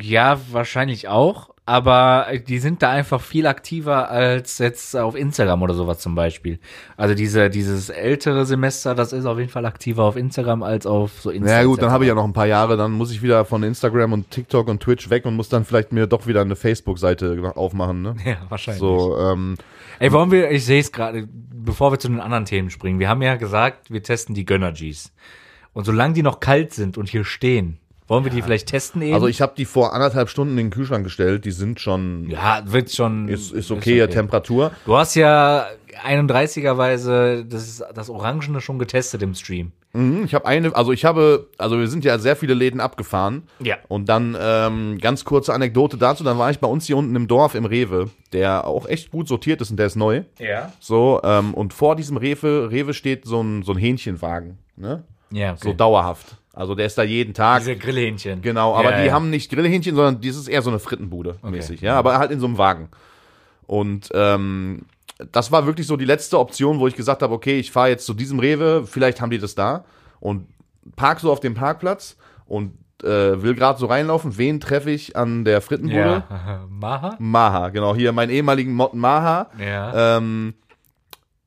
Ja, 0.00 0.40
wahrscheinlich 0.52 1.08
auch. 1.08 1.50
Aber 1.66 2.26
die 2.46 2.58
sind 2.58 2.82
da 2.82 2.90
einfach 2.90 3.22
viel 3.22 3.46
aktiver 3.46 4.10
als 4.10 4.58
jetzt 4.58 4.94
auf 4.94 5.14
Instagram 5.16 5.62
oder 5.62 5.72
sowas 5.72 5.98
zum 5.98 6.14
Beispiel. 6.14 6.58
Also 6.98 7.14
diese, 7.14 7.48
dieses 7.48 7.88
ältere 7.88 8.44
Semester, 8.44 8.94
das 8.94 9.14
ist 9.14 9.24
auf 9.24 9.38
jeden 9.38 9.48
Fall 9.48 9.64
aktiver 9.64 10.04
auf 10.04 10.16
Instagram 10.16 10.62
als 10.62 10.84
auf 10.84 11.22
so 11.22 11.30
Instagram. 11.30 11.62
Ja 11.62 11.66
gut, 11.66 11.80
dann 11.80 11.90
habe 11.90 12.04
ich 12.04 12.08
ja 12.08 12.14
noch 12.14 12.24
ein 12.24 12.34
paar 12.34 12.46
Jahre, 12.46 12.76
dann 12.76 12.92
muss 12.92 13.10
ich 13.10 13.22
wieder 13.22 13.46
von 13.46 13.62
Instagram 13.62 14.12
und 14.12 14.30
TikTok 14.30 14.68
und 14.68 14.82
Twitch 14.82 15.08
weg 15.08 15.24
und 15.24 15.36
muss 15.36 15.48
dann 15.48 15.64
vielleicht 15.64 15.90
mir 15.92 16.06
doch 16.06 16.26
wieder 16.26 16.42
eine 16.42 16.54
Facebook-Seite 16.54 17.52
aufmachen, 17.56 18.02
ne? 18.02 18.16
Ja, 18.26 18.36
wahrscheinlich. 18.50 18.80
So, 18.80 19.16
ähm, 19.18 19.56
Ey, 19.98 20.12
wollen 20.12 20.30
wir, 20.30 20.50
ich 20.50 20.64
sehe 20.64 20.80
es 20.80 20.92
gerade, 20.92 21.28
bevor 21.30 21.92
wir 21.92 21.98
zu 21.98 22.08
den 22.08 22.20
anderen 22.20 22.44
Themen 22.44 22.70
springen. 22.70 22.98
Wir 22.98 23.08
haben 23.08 23.22
ja 23.22 23.36
gesagt, 23.36 23.90
wir 23.90 24.02
testen 24.02 24.34
die 24.34 24.44
Gönnergies. 24.44 25.12
Und 25.72 25.84
solange 25.84 26.14
die 26.14 26.22
noch 26.22 26.40
kalt 26.40 26.72
sind 26.72 26.96
und 26.98 27.08
hier 27.08 27.24
stehen, 27.24 27.78
wollen 28.06 28.24
wir 28.24 28.30
die 28.30 28.42
vielleicht 28.42 28.68
testen 28.68 29.00
eben? 29.00 29.14
also 29.14 29.28
ich 29.28 29.40
habe 29.40 29.54
die 29.56 29.64
vor 29.64 29.94
anderthalb 29.94 30.28
Stunden 30.28 30.58
in 30.58 30.66
den 30.66 30.70
Kühlschrank 30.70 31.04
gestellt, 31.04 31.46
die 31.46 31.52
sind 31.52 31.80
schon, 31.80 32.28
ja, 32.28 32.62
wird 32.66 32.92
schon. 32.92 33.28
ist, 33.28 33.50
ist 33.50 33.70
okay, 33.70 34.06
Temperatur. 34.08 34.72
Du 34.84 34.94
hast 34.96 35.14
ja 35.14 35.66
31erweise 35.96 37.44
das, 37.44 37.82
das 37.94 38.10
Orangene 38.10 38.60
schon 38.60 38.78
getestet 38.78 39.22
im 39.22 39.34
Stream. 39.34 39.72
Mhm, 39.92 40.24
Ich 40.24 40.34
habe 40.34 40.46
eine, 40.46 40.74
also 40.74 40.92
ich 40.92 41.04
habe, 41.04 41.48
also 41.58 41.78
wir 41.78 41.86
sind 41.88 42.04
ja 42.04 42.18
sehr 42.18 42.36
viele 42.36 42.54
Läden 42.54 42.80
abgefahren. 42.80 43.44
Ja. 43.60 43.76
Und 43.88 44.08
dann 44.08 44.36
ähm, 44.40 44.98
ganz 45.00 45.24
kurze 45.24 45.54
Anekdote 45.54 45.96
dazu, 45.96 46.24
dann 46.24 46.38
war 46.38 46.50
ich 46.50 46.58
bei 46.58 46.66
uns 46.68 46.86
hier 46.86 46.96
unten 46.96 47.14
im 47.14 47.28
Dorf 47.28 47.54
im 47.54 47.64
Rewe, 47.64 48.10
der 48.32 48.66
auch 48.66 48.86
echt 48.86 49.10
gut 49.10 49.28
sortiert 49.28 49.60
ist 49.60 49.70
und 49.70 49.76
der 49.76 49.86
ist 49.86 49.96
neu. 49.96 50.22
Ja. 50.38 50.72
So, 50.80 51.20
ähm, 51.22 51.54
und 51.54 51.72
vor 51.72 51.96
diesem 51.96 52.16
Rewe, 52.16 52.70
Rewe 52.70 52.94
steht 52.94 53.24
so 53.24 53.40
ein, 53.42 53.62
so 53.62 53.72
ein 53.72 53.78
Hähnchenwagen, 53.78 54.58
ne? 54.76 55.04
Ja, 55.30 55.52
okay. 55.52 55.60
So 55.62 55.72
dauerhaft. 55.72 56.36
Also 56.52 56.76
der 56.76 56.86
ist 56.86 56.96
da 56.96 57.02
jeden 57.02 57.34
Tag. 57.34 57.60
Diese 57.60 57.74
Grillhähnchen. 57.76 58.40
Genau, 58.40 58.74
aber 58.76 58.92
Ja, 58.92 59.00
die 59.00 59.06
ja. 59.08 59.12
haben 59.12 59.30
nicht 59.30 59.50
Grillhähnchen, 59.50 59.96
sondern 59.96 60.20
dieses 60.20 60.42
ist 60.42 60.48
eher 60.48 60.62
so 60.62 60.70
eine 60.70 60.78
Frittenbude 60.78 61.36
mäßig, 61.42 61.80
ja, 61.80 61.96
aber 61.96 62.18
halt 62.18 62.30
in 62.30 62.38
so 62.38 62.46
einem 62.46 62.58
Wagen. 62.58 62.88
Und 63.66 64.10
ähm, 64.14 64.82
das 65.32 65.52
war 65.52 65.66
wirklich 65.66 65.86
so 65.86 65.96
die 65.96 66.04
letzte 66.04 66.38
Option, 66.38 66.78
wo 66.80 66.86
ich 66.86 66.96
gesagt 66.96 67.22
habe, 67.22 67.34
okay, 67.34 67.58
ich 67.58 67.70
fahre 67.70 67.88
jetzt 67.88 68.06
zu 68.06 68.14
diesem 68.14 68.38
Rewe, 68.38 68.84
vielleicht 68.86 69.20
haben 69.20 69.30
die 69.30 69.38
das 69.38 69.54
da 69.54 69.84
und 70.20 70.46
park 70.96 71.20
so 71.20 71.30
auf 71.30 71.40
dem 71.40 71.54
Parkplatz 71.54 72.16
und 72.46 72.72
äh, 73.02 73.42
will 73.42 73.54
gerade 73.54 73.78
so 73.78 73.86
reinlaufen. 73.86 74.38
Wen 74.38 74.60
treffe 74.60 74.90
ich 74.90 75.16
an 75.16 75.44
der 75.44 75.60
Frittenbude? 75.60 76.24
Ja. 76.28 76.64
Maha? 76.68 77.16
Maha, 77.18 77.68
genau, 77.68 77.94
hier 77.94 78.12
meinen 78.12 78.30
ehemaligen 78.30 78.72
Motten 78.74 78.98
Maha. 78.98 79.50
Ja. 79.58 80.16
Ähm, 80.16 80.54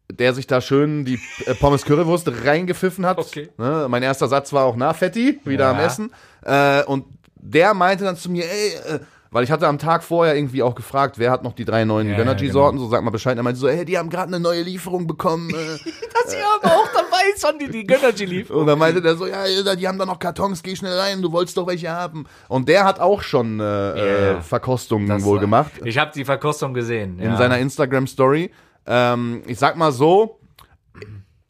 der 0.09 0.33
sich 0.33 0.47
da 0.47 0.61
schön 0.61 1.03
die 1.03 1.19
äh, 1.45 1.53
Pommes 1.55 1.83
Currywurst 1.83 2.31
reingepfiffen 2.45 3.05
hat. 3.05 3.17
Okay. 3.17 3.49
Ne? 3.57 3.87
Mein 3.89 4.03
erster 4.03 4.27
Satz 4.29 4.53
war 4.53 4.63
auch 4.63 4.75
na 4.77 4.93
Fetti, 4.93 5.39
wieder 5.43 5.65
Ja. 5.65 5.71
am 5.71 5.79
Essen. 5.79 6.11
Äh, 6.43 6.83
und 6.85 7.05
der 7.35 7.73
meinte 7.73 8.05
dann 8.05 8.15
zu 8.15 8.31
mir, 8.31 8.45
ey, 8.45 8.95
äh, 8.95 8.99
weil 9.31 9.43
ich 9.43 9.51
hatte 9.51 9.67
am 9.67 9.77
Tag 9.79 10.03
vorher 10.03 10.35
irgendwie 10.35 10.63
auch 10.63 10.75
gefragt, 10.75 11.17
wer 11.19 11.31
hat 11.31 11.43
noch 11.43 11.53
die 11.53 11.65
drei 11.65 11.85
neuen 11.85 12.07
Ja, 12.07 12.13
ja, 12.13 12.17
Gönnergy-Sorten, 12.19 12.79
so 12.79 12.87
sag 12.89 13.03
mal 13.03 13.11
Bescheid. 13.11 13.37
Er 13.37 13.43
meinte 13.43 13.59
so, 13.59 13.67
ey, 13.67 13.83
die 13.85 13.97
haben 13.97 14.09
gerade 14.09 14.27
eine 14.27 14.39
neue 14.39 14.61
Lieferung 14.61 15.07
bekommen. 15.07 15.49
Äh, 15.49 15.53
Das 16.23 16.33
hier 16.33 16.43
aber 16.61 16.73
auch 16.75 16.87
dabei 16.93 17.21
ist 17.33 17.41
schon 17.45 17.57
die, 17.59 17.69
die 17.69 17.85
Gönnergy 17.87 18.25
lief. 18.25 18.49
und 18.49 18.65
dann 18.67 18.77
meinte 18.77 19.01
der 19.01 19.15
so, 19.15 19.25
ja, 19.27 19.45
die 19.75 19.87
haben 19.87 19.97
da 19.97 20.05
noch 20.05 20.19
Kartons, 20.19 20.61
geh 20.61 20.75
schnell 20.75 20.97
rein, 20.99 21.21
du 21.21 21.31
wolltest 21.31 21.55
doch 21.55 21.67
welche 21.67 21.89
haben. 21.89 22.25
Und 22.49 22.67
der 22.67 22.83
hat 22.83 22.99
auch 22.99 23.21
schon 23.21 23.59
äh, 23.61 23.63
Ja. 23.63 24.37
äh, 24.37 24.41
Verkostungen 24.41 25.07
Das 25.07 25.23
wohl 25.23 25.35
war- 25.35 25.41
gemacht 25.41 25.71
Ich 25.85 25.97
habe 25.97 26.11
die 26.13 26.25
Verkostung 26.25 26.73
gesehen. 26.73 27.19
in 27.19 27.29
ja. 27.31 27.37
seiner 27.37 27.59
Instagram-Story. 27.59 28.51
Ähm, 28.85 29.41
ich 29.47 29.57
sag 29.57 29.77
mal 29.77 29.91
so, 29.93 30.39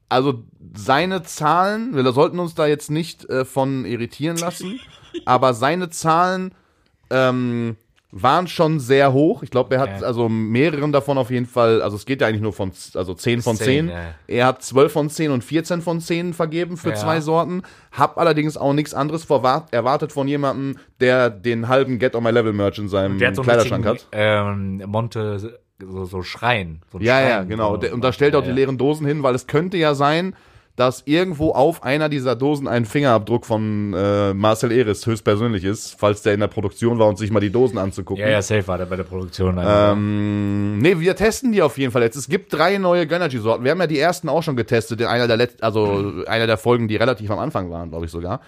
also 0.10 0.44
seine 0.76 1.24
Zahlen, 1.24 1.96
wir 1.96 2.12
sollten 2.12 2.40
uns 2.40 2.54
da 2.56 2.68
jetzt 2.68 2.92
nicht 2.92 3.28
äh, 3.30 3.44
von 3.46 3.86
irritieren 3.86 4.38
lassen, 4.38 4.80
aber 5.26 5.54
seine 5.54 5.90
Zahlen 5.90 6.54
ähm, 7.10 7.76
waren 8.12 8.48
schon 8.48 8.80
sehr 8.80 9.12
hoch. 9.12 9.44
Ich 9.44 9.50
glaube, 9.52 9.76
er 9.76 9.82
hat 9.82 10.02
Ja. 10.02 10.08
also 10.08 10.30
mehreren 10.30 10.94
davon 10.94 11.18
auf 11.18 11.30
jeden 11.30 11.46
Fall, 11.46 11.82
also 11.82 11.98
es 11.98 12.06
geht 12.06 12.22
ja 12.22 12.28
eigentlich 12.28 12.42
nur 12.42 12.54
von 12.54 12.72
also 12.96 13.14
10 13.14 13.42
von 13.42 13.58
10. 13.58 13.66
10, 13.66 13.90
ja. 13.90 13.96
Er 14.28 14.46
hat 14.48 14.64
12 14.64 14.92
von 14.94 15.10
10 15.10 15.30
und 15.32 15.44
14 15.44 15.82
von 15.82 16.00
10 16.00 16.34
vergeben 16.34 16.78
für 16.78 16.90
Ja. 16.92 16.96
zwei 16.96 17.20
Sorten. 17.20 17.64
Hab 17.92 18.18
allerdings 18.18 18.56
auch 18.56 18.72
nichts 18.74 18.94
anderes 18.94 19.26
erwartet 19.30 20.14
von 20.14 20.28
jemandem, 20.28 20.78
der 21.02 21.30
den 21.30 21.68
halben 21.68 22.00
Get 22.00 22.16
on 22.16 22.24
my 22.24 22.32
Level 22.32 22.54
Merch 22.54 22.78
in 22.80 22.88
seinem 22.88 23.20
Der 23.20 23.28
hat 23.30 23.36
so 23.36 23.42
Kleiderschrank 23.42 23.86
hat. 23.86 24.08
ähm, 24.14 24.82
Monte, 24.88 25.58
so, 25.80 26.06
so 26.06 26.24
Schrein. 26.24 26.82
So 26.92 27.00
Ja, 27.00 27.20
Schrein, 27.20 27.30
ja, 27.30 27.44
genau. 27.44 27.80
So. 27.80 27.92
Und 27.94 28.04
da 28.04 28.14
stellt 28.14 28.34
er 28.34 28.40
auch 28.40 28.44
die 28.44 28.52
leeren 28.52 28.78
Dosen 28.78 29.06
hin, 29.06 29.22
weil 29.22 29.36
es 29.36 29.48
könnte 29.48 29.76
ja 29.78 29.94
sein, 29.96 30.34
dass 30.78 31.02
irgendwo 31.06 31.54
auf 31.54 31.84
einer 31.84 32.08
dieser 32.08 32.36
Dosen 32.36 32.68
ein 32.68 32.86
Fingerabdruck 32.86 33.48
von 33.48 33.96
äh, 33.96 34.36
Marcel 34.36 34.72
Eris 34.72 35.08
höchstpersönlich 35.08 35.64
ist, 35.64 35.96
falls 35.98 36.22
der 36.22 36.36
in 36.36 36.40
der 36.40 36.48
Produktion 36.48 37.00
war 37.00 37.08
und 37.08 37.18
sich 37.18 37.32
mal 37.32 37.40
die 37.40 37.50
Dosen 37.50 37.80
anzugucken. 37.80 38.24
Ja, 38.24 38.30
ja, 38.30 38.42
safe 38.44 38.68
war 38.68 38.78
der 38.78 38.86
bei 38.86 38.96
der 38.96 39.04
Produktion. 39.04 39.60
Ähm, 39.60 40.78
nee, 40.78 41.00
wir 41.00 41.16
testen 41.16 41.52
die 41.52 41.64
auf 41.64 41.80
jeden 41.80 41.92
Fall 41.92 42.04
jetzt. 42.04 42.16
Es 42.16 42.30
gibt 42.30 42.54
drei 42.54 42.78
neue 42.78 43.08
Gönnergy-Sorten. 43.08 43.64
Wir 43.64 43.72
haben 43.72 43.80
ja 43.80 43.88
die 43.88 43.98
ersten 43.98 44.30
auch 44.30 44.44
schon 44.44 44.56
getestet, 44.56 45.02
in 45.02 45.08
einer 45.08 45.28
der 45.28 45.38
letzten, 45.38 45.64
also 45.64 46.24
einer 46.28 46.46
der 46.46 46.58
Folgen, 46.58 46.88
die 46.88 46.96
relativ 46.96 47.32
am 47.32 47.40
Anfang 47.40 47.72
waren, 47.72 47.90
glaube 47.90 48.06
ich 48.06 48.12
sogar. 48.12 48.42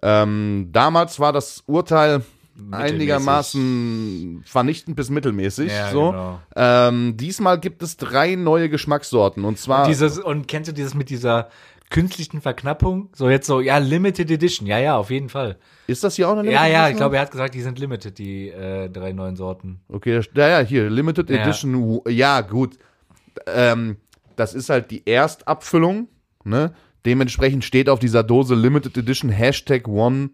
Ähm, 0.00 0.70
damals 0.72 1.20
war 1.20 1.34
das 1.34 1.64
Urteil 1.66 2.22
einigermaßen 2.70 4.42
vernichtend 4.46 4.96
bis 4.96 5.10
mittelmäßig. 5.10 5.72
Ja, 5.72 5.90
so. 5.90 6.10
genau. 6.10 6.40
ähm, 6.56 7.16
diesmal 7.16 7.58
gibt 7.58 7.82
es 7.82 7.96
drei 7.96 8.36
neue 8.36 8.68
Geschmackssorten. 8.68 9.44
Und 9.44 9.58
zwar. 9.58 9.86
Dieses, 9.86 10.18
und 10.18 10.48
kennst 10.48 10.70
du 10.70 10.72
dieses 10.72 10.94
mit 10.94 11.10
dieser 11.10 11.48
künstlichen 11.94 12.40
Verknappung? 12.40 13.08
So 13.14 13.30
jetzt 13.30 13.46
so, 13.46 13.60
ja, 13.60 13.78
Limited 13.78 14.28
Edition. 14.28 14.66
Ja, 14.66 14.78
ja, 14.78 14.96
auf 14.96 15.10
jeden 15.10 15.28
Fall. 15.28 15.58
ist 15.86 16.02
das 16.02 16.16
hier 16.16 16.28
auch 16.28 16.36
eine 16.36 16.50
Ja, 16.50 16.62
Limited 16.62 16.72
ja, 16.72 16.80
ich 16.80 16.84
Edition? 16.86 16.96
glaube, 16.98 17.16
er 17.16 17.22
hat 17.22 17.30
gesagt, 17.30 17.54
die 17.54 17.62
sind 17.62 17.78
limited, 17.78 18.18
die 18.18 18.48
äh, 18.48 18.88
drei 18.90 19.12
neuen 19.12 19.36
Sorten. 19.36 19.80
Okay, 19.88 20.20
ja, 20.34 20.48
ja, 20.48 20.58
hier, 20.60 20.90
Limited 20.90 21.30
Ja. 21.30 21.36
Edition, 21.42 22.00
ja, 22.08 22.40
gut. 22.40 22.78
Ähm, 23.46 23.98
das 24.34 24.54
ist 24.54 24.70
halt 24.70 24.90
die 24.90 25.06
Erstabfüllung, 25.06 26.08
ne? 26.44 26.74
Dementsprechend 27.06 27.64
steht 27.64 27.88
auf 27.88 28.00
dieser 28.00 28.24
Dose 28.24 28.54
Limited 28.56 28.96
Edition 28.96 29.30
Hashtag 29.30 29.86
One 29.86 30.30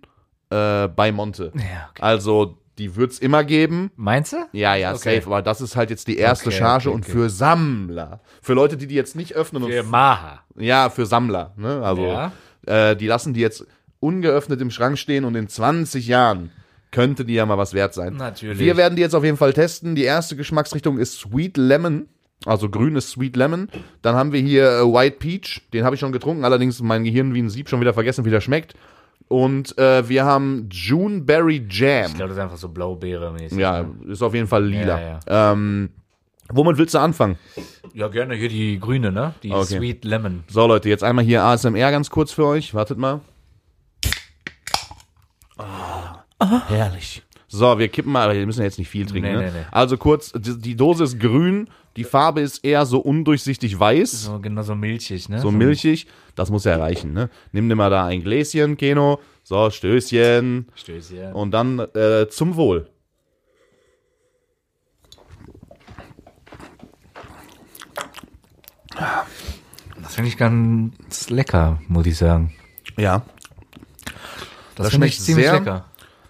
äh, 0.48 0.88
bei 0.88 1.12
Monte. 1.12 1.52
Ja, 1.54 1.90
okay. 1.90 2.00
Also, 2.00 2.56
die 2.80 2.96
wird's 2.96 3.18
immer 3.20 3.44
geben. 3.44 3.92
Meinst 3.94 4.32
du? 4.32 4.38
Ja, 4.52 4.74
ja, 4.74 4.92
Okay. 4.94 5.16
safe, 5.16 5.26
aber 5.26 5.42
das 5.42 5.60
ist 5.60 5.76
halt 5.76 5.90
jetzt 5.90 6.08
die 6.08 6.16
erste 6.16 6.48
Okay, 6.48 6.58
Charge 6.58 6.88
okay, 6.88 6.94
und 6.96 7.04
okay. 7.04 7.12
für 7.12 7.30
Sammler. 7.30 8.20
Für 8.42 8.54
Leute, 8.54 8.76
die 8.76 8.86
die 8.88 8.94
jetzt 8.96 9.14
nicht 9.14 9.34
öffnen 9.36 9.62
und 9.62 9.70
Für 9.70 9.82
Maha. 9.84 10.40
ja, 10.56 10.90
für 10.90 11.06
Sammler, 11.06 11.52
ne? 11.56 11.82
Also, 11.84 12.02
Ja. 12.06 12.32
äh, 12.66 12.96
die 12.96 13.06
lassen 13.06 13.34
die 13.34 13.40
jetzt 13.40 13.64
ungeöffnet 14.00 14.60
im 14.60 14.70
Schrank 14.70 14.98
stehen 14.98 15.24
und 15.24 15.34
in 15.36 15.46
20 15.48 16.06
Jahren 16.08 16.50
könnte 16.90 17.24
die 17.24 17.34
ja 17.34 17.46
mal 17.46 17.58
was 17.58 17.74
wert 17.74 17.94
sein. 17.94 18.14
Natürlich. 18.16 18.58
Wir 18.58 18.76
werden 18.76 18.96
die 18.96 19.02
jetzt 19.02 19.14
auf 19.14 19.22
jeden 19.24 19.36
Fall 19.36 19.52
testen. 19.52 19.94
Die 19.94 20.02
erste 20.04 20.34
Geschmacksrichtung 20.36 20.98
ist 20.98 21.18
Sweet 21.20 21.56
Lemon. 21.56 22.08
Also 22.46 22.68
grünes 22.70 23.10
Sweet 23.10 23.36
Lemon. 23.36 23.68
Dann 24.02 24.16
haben 24.16 24.32
wir 24.32 24.40
hier 24.40 24.64
äh, 24.70 24.82
White 24.84 25.16
Peach. 25.18 25.60
Den 25.74 25.84
habe 25.84 25.94
ich 25.94 26.00
schon 26.00 26.10
getrunken. 26.12 26.44
Allerdings 26.44 26.80
mein 26.80 27.04
Gehirn 27.04 27.34
wie 27.34 27.42
ein 27.42 27.50
Sieb 27.50 27.68
schon 27.68 27.80
wieder 27.80 27.92
vergessen, 27.94 28.24
wie 28.24 28.30
der 28.30 28.40
schmeckt. 28.40 28.74
Und 29.30 29.78
äh, 29.78 30.08
wir 30.08 30.24
haben 30.24 30.68
Juneberry 30.72 31.64
Jam. 31.70 32.06
Ich 32.06 32.14
glaube, 32.14 32.30
das 32.30 32.36
ist 32.36 32.42
einfach 32.42 32.56
so 32.56 32.66
Blaubeere-mäßig. 32.68 33.56
Ja, 33.60 33.84
ne? 33.84 33.94
ist 34.08 34.22
auf 34.22 34.34
jeden 34.34 34.48
Fall 34.48 34.64
lila. 34.64 35.00
Ja, 35.00 35.52
Ähm, 35.52 35.90
womit 36.48 36.78
willst 36.78 36.94
du 36.94 36.98
anfangen? 36.98 37.38
ja, 37.94 38.08
gerne 38.08 38.34
hier 38.34 38.48
die 38.48 38.80
grüne, 38.80 39.12
ne? 39.12 39.34
Die 39.44 39.52
Okay. 39.52 39.78
Sweet 39.78 40.04
Lemon. 40.04 40.42
So, 40.48 40.66
Leute, 40.66 40.88
jetzt 40.88 41.04
einmal 41.04 41.24
hier 41.24 41.44
ASMR 41.44 41.92
ganz 41.92 42.10
kurz 42.10 42.32
für 42.32 42.44
euch. 42.44 42.74
Wartet 42.74 42.98
mal. 42.98 43.20
Ah, 45.56 46.62
herrlich. 46.66 47.22
So, 47.46 47.78
wir 47.78 47.86
kippen 47.86 48.10
mal, 48.10 48.34
wir 48.36 48.46
müssen 48.46 48.62
jetzt 48.64 48.80
nicht 48.80 48.88
viel 48.88 49.06
trinken. 49.06 49.30
Nee, 49.30 49.36
ne? 49.36 49.52
nee, 49.52 49.58
nee. 49.60 49.66
Also 49.70 49.96
kurz, 49.96 50.32
die, 50.32 50.58
die 50.58 50.74
Dose 50.74 51.04
ist 51.04 51.20
grün, 51.20 51.68
die 52.00 52.04
Farbe 52.04 52.40
ist 52.40 52.64
eher 52.64 52.86
so 52.86 52.98
undurchsichtig 53.00 53.78
weiß, 53.78 54.10
so, 54.10 54.32
So, 54.32 54.38
genau 54.40 54.62
so 54.62 54.74
milchig, 54.74 55.28
ne? 55.28 55.44
milchig. 55.50 56.06
Das 56.34 56.48
muss 56.50 56.64
ja 56.64 56.76
reichen, 56.76 57.12
ne? 57.12 57.28
Nimm 57.52 57.68
dir 57.68 57.74
mal 57.76 57.90
da 57.90 58.06
ein 58.06 58.22
Gläschen, 58.22 58.76
Keno. 58.78 59.20
So, 59.42 59.68
Stößchen. 59.68 60.66
Stößchen. 60.74 61.32
Und 61.34 61.50
dann 61.50 61.78
äh, 61.94 62.26
zum 62.30 62.56
Wohl. 62.56 62.88
Das 70.02 70.14
finde 70.14 70.28
ich 70.28 70.36
ganz 70.36 71.30
lecker, 71.30 71.80
muss 71.88 72.06
ich 72.06 72.16
sagen. 72.16 72.52
Ja. 72.96 73.22
Das, 74.74 74.86
Das 74.86 74.92
schmeckt 74.94 75.14
ziemlich 75.14 75.46
sehr- 75.46 75.58
lecker. 75.58 75.84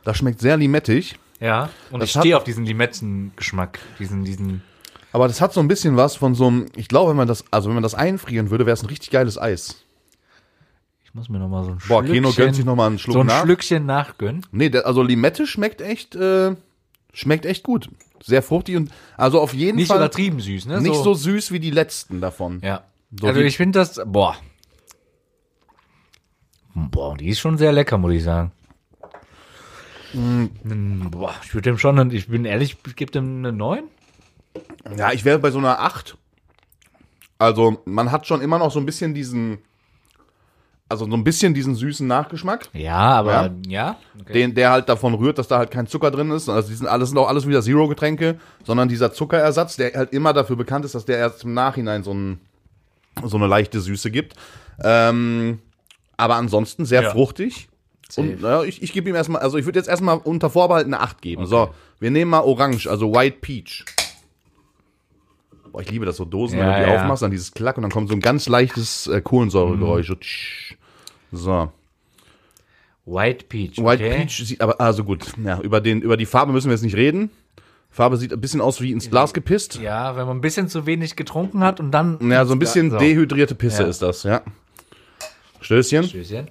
Das 0.04 0.16
schmeckt 0.16 0.40
sehr 0.40 0.56
limettig. 0.56 1.18
Ja, 1.40 1.70
und 1.90 2.00
Das 2.00 2.10
ich 2.14 2.18
stehe 2.20 2.36
auf 2.36 2.44
diesen 2.44 2.66
Limettengeschmack. 2.66 3.78
Diesen, 3.98 4.24
diesen. 4.24 4.62
Aber 5.12 5.26
das 5.28 5.40
hat 5.40 5.52
so 5.52 5.60
ein 5.60 5.68
bisschen 5.68 5.96
was 5.96 6.14
von 6.16 6.34
so 6.34 6.46
einem, 6.46 6.66
ich 6.76 6.88
glaube, 6.88 7.10
wenn 7.10 7.16
man 7.16 7.26
das, 7.28 7.44
also 7.50 7.68
wenn 7.68 7.74
man 7.74 7.82
das 7.82 7.94
einfrieren 7.94 8.50
würde, 8.50 8.64
wäre 8.66 8.74
es 8.74 8.82
ein 8.82 8.86
richtig 8.86 9.10
geiles 9.10 9.38
Eis. 9.38 9.84
Ich 11.04 11.14
muss 11.14 11.28
mir 11.28 11.38
noch 11.40 11.48
mal 11.48 11.64
so 11.64 11.70
ein 11.72 11.78
Boah, 11.88 12.02
Schlückchen. 12.04 12.12
Keno 12.22 12.32
gönnt 12.32 12.54
sich 12.54 12.64
noch 12.64 12.76
mal 12.76 12.86
einen 12.86 12.98
Schluck 13.00 13.14
so 13.14 13.20
ein 13.20 13.26
nach. 13.26 13.42
Schlückchen 13.42 13.86
nachgönnen. 13.86 14.46
Nee, 14.52 14.68
der, 14.70 14.86
also 14.86 15.02
Limette 15.02 15.46
schmeckt 15.48 15.80
echt, 15.80 16.14
äh, 16.14 16.54
schmeckt 17.12 17.44
echt 17.46 17.64
gut. 17.64 17.88
Sehr 18.22 18.42
fruchtig 18.42 18.76
und, 18.76 18.92
also 19.16 19.40
auf 19.40 19.52
jeden 19.54 19.76
Nicht 19.76 19.88
Fall 19.88 19.96
übertrieben 19.96 20.38
süß, 20.40 20.66
ne? 20.66 20.80
nicht 20.80 20.94
so 20.94 21.14
süß 21.14 21.50
wie 21.52 21.58
die 21.58 21.70
letzten 21.70 22.20
davon. 22.20 22.60
Ja. 22.62 22.84
So 23.18 23.26
also 23.26 23.40
wie- 23.40 23.44
ich 23.44 23.56
finde 23.56 23.80
das, 23.80 24.00
boah. 24.06 24.36
Boah, 26.74 27.16
die 27.16 27.28
ist 27.28 27.40
schon 27.40 27.58
sehr 27.58 27.72
lecker, 27.72 27.98
muss 27.98 28.12
ich 28.12 28.22
sagen. 28.22 28.52
Mm, 30.12 31.08
Boah, 31.10 31.34
ich 31.42 31.54
würde 31.54 31.70
dem 31.70 31.78
schon, 31.78 32.10
ich 32.12 32.28
bin 32.28 32.44
ehrlich, 32.44 32.76
ich 32.86 32.96
gebe 32.96 33.10
dem 33.10 33.38
eine 33.38 33.52
9. 33.52 33.84
Ja, 34.96 35.12
ich 35.12 35.24
wäre 35.24 35.38
bei 35.38 35.50
so 35.50 35.58
einer 35.58 35.80
8. 35.80 36.16
Also, 37.38 37.80
man 37.84 38.10
hat 38.12 38.26
schon 38.26 38.40
immer 38.40 38.58
noch 38.58 38.70
so 38.70 38.78
ein 38.80 38.86
bisschen 38.86 39.14
diesen, 39.14 39.58
also 40.88 41.06
so 41.08 41.16
ein 41.16 41.24
bisschen 41.24 41.54
diesen 41.54 41.74
süßen 41.74 42.06
Nachgeschmack, 42.06 42.68
Ja, 42.74 42.98
aber 42.98 43.32
Ja? 43.32 43.50
ja. 43.66 43.96
Okay. 44.20 44.32
den, 44.34 44.54
der 44.54 44.70
halt 44.72 44.88
davon 44.88 45.14
rührt, 45.14 45.38
dass 45.38 45.48
da 45.48 45.58
halt 45.58 45.70
kein 45.70 45.86
Zucker 45.86 46.10
drin 46.10 46.30
ist. 46.32 46.48
Also, 46.48 46.68
die 46.68 46.74
sind 46.74 46.86
alles, 46.86 47.08
sind 47.10 47.18
auch 47.18 47.28
alles 47.28 47.46
wieder 47.46 47.62
Zero-Getränke, 47.62 48.38
sondern 48.64 48.88
dieser 48.88 49.12
Zuckerersatz, 49.12 49.76
der 49.76 49.92
halt 49.94 50.12
immer 50.12 50.32
dafür 50.32 50.56
bekannt 50.56 50.84
ist, 50.84 50.94
dass 50.94 51.04
der 51.04 51.18
erst 51.18 51.44
im 51.44 51.54
Nachhinein 51.54 52.02
so, 52.02 52.12
ein, 52.12 52.40
so 53.24 53.36
eine 53.36 53.46
leichte 53.46 53.80
Süße 53.80 54.10
gibt. 54.10 54.34
Ähm, 54.82 55.60
aber 56.16 56.34
ansonsten 56.36 56.84
sehr 56.84 57.02
Ja. 57.02 57.10
fruchtig. 57.10 57.68
Safe. 58.10 58.28
Und 58.28 58.42
naja, 58.42 58.64
ich, 58.64 58.82
ich 58.82 58.92
gebe 58.92 59.08
ihm 59.08 59.14
erstmal, 59.14 59.40
also 59.40 59.56
ich 59.56 59.64
würde 59.64 59.78
jetzt 59.78 59.88
erstmal 59.88 60.18
unter 60.18 60.50
Vorbehalt 60.50 60.84
eine 60.86 61.00
8 61.00 61.22
geben. 61.22 61.46
So, 61.46 61.70
wir 62.00 62.10
nehmen 62.10 62.30
mal 62.32 62.40
Orange, 62.40 62.88
also 62.88 63.14
White 63.14 63.38
Peach. 63.40 63.84
Boah, 65.72 65.80
ich 65.82 65.90
liebe 65.90 66.06
das 66.06 66.16
so 66.16 66.24
Dosen, 66.24 66.58
wenn 66.58 66.66
Ja, 66.66 66.78
du 66.80 66.84
die 66.84 66.90
ja. 66.90 67.00
aufmachst, 67.02 67.22
dann 67.22 67.30
dieses 67.30 67.52
Klack 67.52 67.76
und 67.76 67.82
dann 67.82 67.90
kommt 67.90 68.08
so 68.08 68.14
ein 68.14 68.20
ganz 68.20 68.48
leichtes 68.48 69.06
äh, 69.06 69.20
Kohlensäuregeräusch. 69.20 70.08
So, 70.08 70.14
tsch. 70.16 70.76
So. 71.32 71.70
White 73.06 73.46
Peach. 73.48 73.78
White 73.78 74.04
okay. 74.04 74.16
Peach 74.18 74.46
sieht 74.46 74.60
aber, 74.60 74.80
also 74.80 75.04
gut, 75.04 75.32
ja, 75.44 75.60
über, 75.60 75.80
den, 75.80 76.02
über 76.02 76.16
die 76.16 76.26
Farbe 76.26 76.52
müssen 76.52 76.68
wir 76.68 76.74
jetzt 76.74 76.82
nicht 76.82 76.96
reden. 76.96 77.30
Farbe 77.90 78.16
sieht 78.16 78.32
ein 78.32 78.40
bisschen 78.40 78.60
aus 78.60 78.80
wie 78.80 78.92
ins 78.92 79.10
Glas 79.10 79.32
gepisst. 79.34 79.80
Ja, 79.80 80.14
wenn 80.16 80.26
man 80.26 80.36
ein 80.38 80.40
bisschen 80.40 80.68
zu 80.68 80.86
wenig 80.86 81.16
getrunken 81.16 81.60
hat 81.60 81.80
und 81.80 81.90
dann. 81.90 82.18
Ja, 82.30 82.44
so 82.44 82.52
ein 82.52 82.58
bisschen 82.60 82.90
So. 82.90 82.98
dehydrierte 82.98 83.54
Pisse 83.56 83.82
Ja. 83.82 83.88
ist 83.88 84.00
das, 84.02 84.22
ja. 84.22 84.42
Stößchen. 85.60 86.04
Stößchen. 86.04 86.48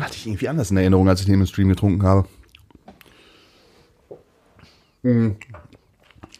Hatte 0.00 0.16
ich 0.16 0.26
irgendwie 0.26 0.48
anders 0.48 0.70
in 0.70 0.76
Erinnerung, 0.76 1.08
als 1.08 1.20
ich 1.20 1.26
den 1.26 1.34
im 1.40 1.46
Stream 1.46 1.68
getrunken 1.68 2.02
habe. 2.02 2.26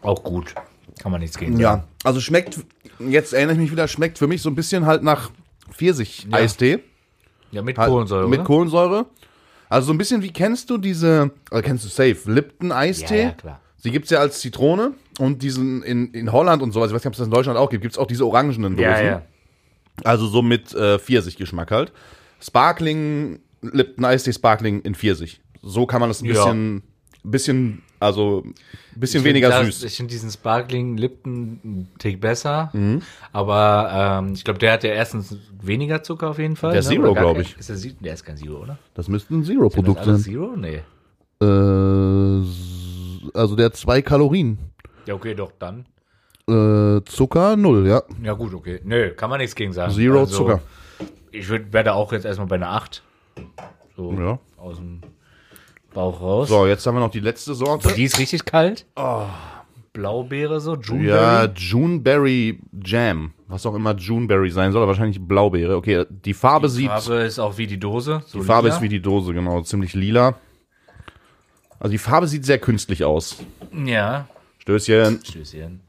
Auch 0.02 0.22
gut. 0.22 0.54
Kann 1.00 1.12
man 1.12 1.20
nichts 1.20 1.36
gegen 1.38 1.58
Ja, 1.58 1.84
also 2.04 2.20
schmeckt, 2.20 2.58
jetzt 2.98 3.32
erinnere 3.34 3.54
ich 3.54 3.60
mich 3.62 3.72
wieder, 3.72 3.88
schmeckt 3.88 4.18
für 4.18 4.26
mich 4.26 4.42
so 4.42 4.48
ein 4.50 4.54
bisschen 4.54 4.86
halt 4.86 5.02
nach 5.02 5.30
Pfirsich-Eistee. 5.72 6.80
Ja, 7.50 7.62
mit 7.62 7.78
Halt 7.78 7.88
Kohlensäure. 7.90 8.28
Mit 8.28 8.40
oder? 8.40 8.46
Kohlensäure. 8.46 9.06
Also 9.68 9.88
so 9.88 9.92
ein 9.92 9.98
bisschen 9.98 10.22
wie 10.22 10.32
kennst 10.32 10.70
du 10.70 10.78
diese, 10.78 11.30
oder 11.50 11.62
kennst 11.62 11.84
du 11.84 11.88
Safe, 11.88 12.16
Lipton 12.26 12.70
Eistee? 12.72 13.18
Ja, 13.18 13.24
ja, 13.26 13.32
klar. 13.32 13.60
Sie 13.76 13.90
gibt's 13.90 14.10
ja 14.10 14.18
als 14.20 14.40
Zitrone 14.40 14.94
und 15.18 15.42
diesen 15.42 15.82
in, 15.82 16.12
in 16.14 16.32
Holland 16.32 16.62
und 16.62 16.72
sowas, 16.72 16.88
ich 16.90 16.94
weiß 16.94 17.02
nicht, 17.02 17.06
ob 17.08 17.12
es 17.14 17.18
das 17.18 17.26
in 17.26 17.32
Deutschland 17.32 17.58
auch 17.58 17.68
gibt, 17.70 17.82
gibt's 17.82 17.98
auch 17.98 18.06
diese 18.06 18.24
orangenen 18.26 18.76
Dosen. 18.76 19.16
Also 20.04 20.26
so 20.26 20.42
mit 20.42 20.72
äh, 20.74 20.98
Pfirsichgeschmack 20.98 21.70
halt. 21.70 21.92
Sparkling, 22.40 23.40
Lipton 23.62 24.04
Eistee 24.04 24.32
Sparkling 24.32 24.80
in 24.82 24.94
Pfirsich. 24.94 25.40
So 25.62 25.86
kann 25.86 26.00
man 26.00 26.10
das 26.10 26.22
ein 26.22 26.26
Ja. 26.26 26.32
bisschen, 26.32 26.82
bisschen, 27.22 27.82
also 28.04 28.42
ein 28.44 28.54
bisschen 29.00 29.20
Ich 29.20 29.24
weniger 29.26 29.50
find 29.52 29.68
das- 29.68 29.80
süß. 29.80 29.90
Ich 29.90 29.96
finde 29.96 30.10
diesen 30.12 30.30
Sparkling 30.30 30.96
Lipton 30.96 31.60
einen 31.64 31.88
Tick 31.98 32.20
besser. 32.20 32.70
Mhm. 32.72 33.02
Aber 33.32 34.20
ähm, 34.24 34.32
ich 34.34 34.44
glaube, 34.44 34.58
der 34.58 34.72
hat 34.72 34.84
ja 34.84 34.90
erstens 34.90 35.36
weniger 35.60 36.02
Zucker 36.02 36.30
auf 36.30 36.38
jeden 36.38 36.56
Fall. 36.56 36.72
Der 36.72 36.82
ne? 36.82 36.88
Zero, 36.88 37.02
Oder 37.04 37.14
gar 37.14 37.22
glaub 37.24 37.34
kein- 37.36 37.42
ich. 37.42 37.56
Ist 37.58 37.68
der, 37.84 37.92
der 38.00 38.14
ist 38.14 38.24
kein 38.24 38.36
Zero, 38.36 38.58
oder? 38.62 38.78
Das 38.94 39.08
müsste 39.08 39.34
ein 39.34 39.40
das 39.40 39.48
Zero-Produkt 39.48 40.04
sein. 40.04 40.18
Zero? 40.18 40.54
Nee. 40.56 40.82
Äh, 41.40 42.44
also 43.34 43.56
der 43.56 43.66
hat 43.66 43.76
zwei 43.76 44.02
Kalorien. 44.02 44.58
Ja, 45.06 45.14
okay, 45.14 45.34
doch, 45.34 45.52
dann. 45.58 45.86
Äh, 46.48 47.00
Zucker 47.06 47.56
null, 47.56 47.86
ja. 47.88 48.02
Ja, 48.22 48.34
gut, 48.34 48.54
okay. 48.54 48.80
Nö, 48.84 49.10
kann 49.10 49.30
man 49.30 49.38
nichts 49.40 49.54
gegen 49.54 49.72
sagen. 49.72 49.92
Zero 49.92 50.20
Also, 50.20 50.36
Zucker. 50.36 50.60
Ich 51.32 51.50
da 51.84 51.92
auch 51.94 52.12
jetzt 52.12 52.24
erstmal 52.26 52.46
bei 52.46 52.56
einer 52.56 52.70
8. 52.70 53.02
So 53.96 54.12
Ja. 54.12 54.38
aus 54.56 54.76
dem 54.76 55.00
Bauch 55.94 56.20
raus. 56.20 56.48
So, 56.48 56.66
jetzt 56.66 56.86
haben 56.86 56.96
wir 56.96 57.00
noch 57.00 57.10
die 57.10 57.20
letzte 57.20 57.54
Sorte. 57.54 57.94
Die 57.94 58.04
ist 58.04 58.18
richtig 58.18 58.44
kalt. 58.44 58.86
Blaubeere 59.94 60.60
so, 60.60 60.74
Juneberry. 60.74 61.08
Ja, 61.08 61.44
Juneberry 61.44 62.58
Jam. 62.84 63.32
Was 63.46 63.64
auch 63.64 63.74
immer 63.74 63.94
Juneberry 63.94 64.50
sein 64.50 64.72
soll, 64.72 64.82
aber 64.82 64.88
wahrscheinlich 64.88 65.20
Blaubeere. 65.20 65.76
Okay, 65.76 66.04
die 66.10 66.34
Farbe 66.34 66.68
sieht, 66.68 66.88
Farbe 66.88 67.14
ist 67.22 67.38
auch 67.38 67.56
wie 67.58 67.68
die 67.68 67.78
Dose. 67.78 68.22
So 68.26 68.40
die 68.40 68.44
Farbe 68.44 68.66
lila. 68.66 68.76
ist 68.76 68.82
wie 68.82 68.88
die 68.88 69.00
Dose, 69.00 69.32
genau, 69.32 69.62
ziemlich 69.62 69.94
lila. 69.94 70.34
Also 71.78 71.92
die 71.92 71.98
Farbe 71.98 72.26
sieht 72.26 72.44
sehr 72.44 72.58
künstlich 72.58 73.04
aus. 73.04 73.36
Ja. 73.72 74.26
Stößchen. 74.58 75.20
Stößchen. 75.24 75.80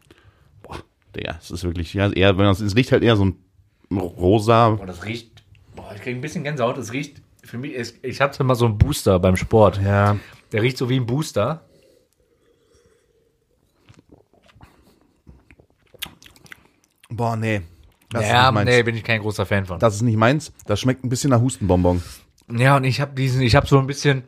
Digga, 1.16 1.38
es 1.42 1.50
ist 1.50 1.64
wirklich, 1.64 1.94
ja, 1.94 2.12
eher, 2.12 2.38
wenn 2.38 2.46
man 2.46 2.54
es 2.54 2.76
riecht 2.76 2.92
halt 2.92 3.02
eher 3.02 3.16
so 3.16 3.26
ein 3.26 3.36
rosa. 3.92 4.70
Boah, 4.70 4.86
das 4.86 5.06
riecht. 5.06 5.44
Boah, 5.76 5.92
ich 5.96 6.02
krieg 6.02 6.16
ein 6.16 6.22
bisschen 6.22 6.44
Gänsehaut. 6.44 6.78
Das 6.78 6.92
riecht. 6.92 7.22
Für 7.46 7.58
mich 7.60 7.74
ist. 7.74 7.98
Ich 8.02 8.22
hatte 8.22 8.44
mal 8.44 8.56
so 8.56 8.66
einen 8.66 8.78
Booster 8.78 9.20
beim 9.20 9.36
Sport. 9.36 9.80
Ja. 9.84 10.18
Der 10.52 10.62
riecht 10.62 10.78
so 10.78 10.90
wie 10.90 10.96
ein 11.00 11.06
Booster. 11.06 11.64
Boah, 17.10 17.36
nee. 17.36 17.62
Das 18.10 18.28
ja, 18.28 18.52
nee, 18.52 18.84
bin 18.84 18.96
ich 18.96 19.04
kein 19.04 19.22
großer 19.22 19.46
Fan 19.46 19.66
von. 19.66 19.80
Das 19.80 19.96
ist 19.96 20.02
nicht 20.02 20.18
meins. 20.18 20.54
Das 20.66 20.80
schmeckt 20.80 21.04
ein 21.04 21.10
bisschen 21.10 21.30
nach 21.32 21.42
Hustenbonbon. 21.42 22.02
Ja, 22.50 22.78
und 22.78 22.84
ich 22.84 23.02
habe 23.02 23.14
diesen, 23.14 23.42
ich 23.42 23.56
habe 23.56 23.68
so 23.68 23.78
ein 23.80 23.88
bisschen, 23.88 24.24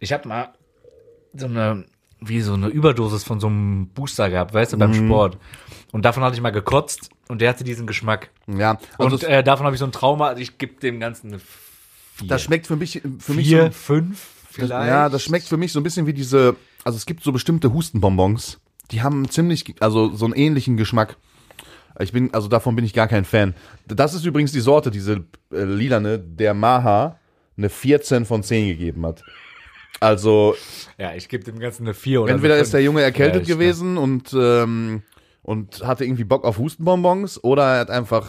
ich 0.00 0.12
habe 0.12 0.28
mal 0.28 0.52
so 1.34 1.46
eine, 1.46 1.84
wie 2.20 2.40
so 2.40 2.54
eine 2.54 2.68
Überdosis 2.68 3.24
von 3.24 3.40
so 3.40 3.46
einem 3.48 3.88
Booster 3.88 4.30
gehabt, 4.30 4.54
weißt 4.54 4.74
du, 4.74 4.78
beim 4.78 4.90
Mhm. 4.90 5.06
Sport. 5.06 5.38
Und 5.92 6.04
davon 6.04 6.22
hatte 6.22 6.36
ich 6.36 6.42
mal 6.42 6.50
gekotzt 6.50 7.10
und 7.28 7.40
der 7.40 7.48
hatte 7.48 7.64
diesen 7.64 7.86
Geschmack. 7.86 8.30
Ja, 8.46 8.78
also 8.98 9.16
Und 9.16 9.24
äh, 9.24 9.42
davon 9.42 9.66
habe 9.66 9.74
ich 9.74 9.80
so 9.80 9.86
ein 9.86 9.92
Trauma, 9.92 10.28
also 10.28 10.40
ich 10.40 10.58
gebe 10.58 10.78
dem 10.80 11.00
Ganzen 11.00 11.28
eine 11.32 11.40
vier. 12.22 12.28
das 12.28 12.42
schmeckt 12.42 12.66
für 12.66 12.76
mich, 12.76 13.02
für 13.18 13.34
mich 13.34 13.48
vier, 13.48 13.64
so, 13.66 13.70
fünf 13.72 14.28
Das, 14.46 14.54
vielleicht. 14.54 14.88
ja, 14.88 15.08
das 15.08 15.22
schmeckt 15.22 15.46
für 15.46 15.56
mich 15.56 15.72
so 15.72 15.80
ein 15.80 15.82
bisschen 15.82 16.06
wie 16.06 16.12
diese, 16.14 16.56
also 16.84 16.96
es 16.96 17.06
gibt 17.06 17.22
so 17.22 17.32
bestimmte 17.32 17.72
Hustenbonbons, 17.72 18.58
die 18.90 19.02
haben 19.02 19.28
ziemlich, 19.30 19.74
also 19.80 20.14
so 20.14 20.24
einen 20.24 20.34
ähnlichen 20.34 20.76
Geschmack. 20.76 21.16
Ich 22.00 22.12
bin, 22.12 22.32
also 22.32 22.48
davon 22.48 22.74
bin 22.74 22.84
ich 22.86 22.94
gar 22.94 23.06
kein 23.06 23.24
Fan. 23.24 23.54
Das 23.86 24.14
ist 24.14 24.24
übrigens 24.24 24.50
die 24.52 24.60
Sorte, 24.60 24.90
diese 24.90 25.24
äh, 25.52 25.62
lilane, 25.64 26.18
der 26.18 26.54
Maha 26.54 27.18
eine 27.56 27.68
14 27.68 28.24
von 28.24 28.42
10 28.42 28.66
gegeben 28.68 29.04
hat. 29.04 29.22
Also 30.00 30.56
Ja, 30.98 31.14
ich 31.14 31.28
gebe 31.28 31.44
dem 31.44 31.58
Ganzen 31.58 31.84
eine 31.84 31.94
vier 31.94 32.22
oder 32.22 32.32
entweder 32.32 32.56
ist 32.56 32.72
der. 32.72 32.82
Junge 32.82 33.02
erkältet 33.02 33.46
Ja, 33.46 33.54
gewesen 33.54 33.98
und 33.98 34.32
ähm, 34.34 35.02
und 35.42 35.84
hatte 35.84 36.04
irgendwie 36.04 36.24
Bock 36.24 36.44
auf 36.44 36.58
Hustenbonbons 36.58 37.42
oder 37.44 37.74
er 37.74 37.80
hat 37.80 37.90
einfach 37.90 38.26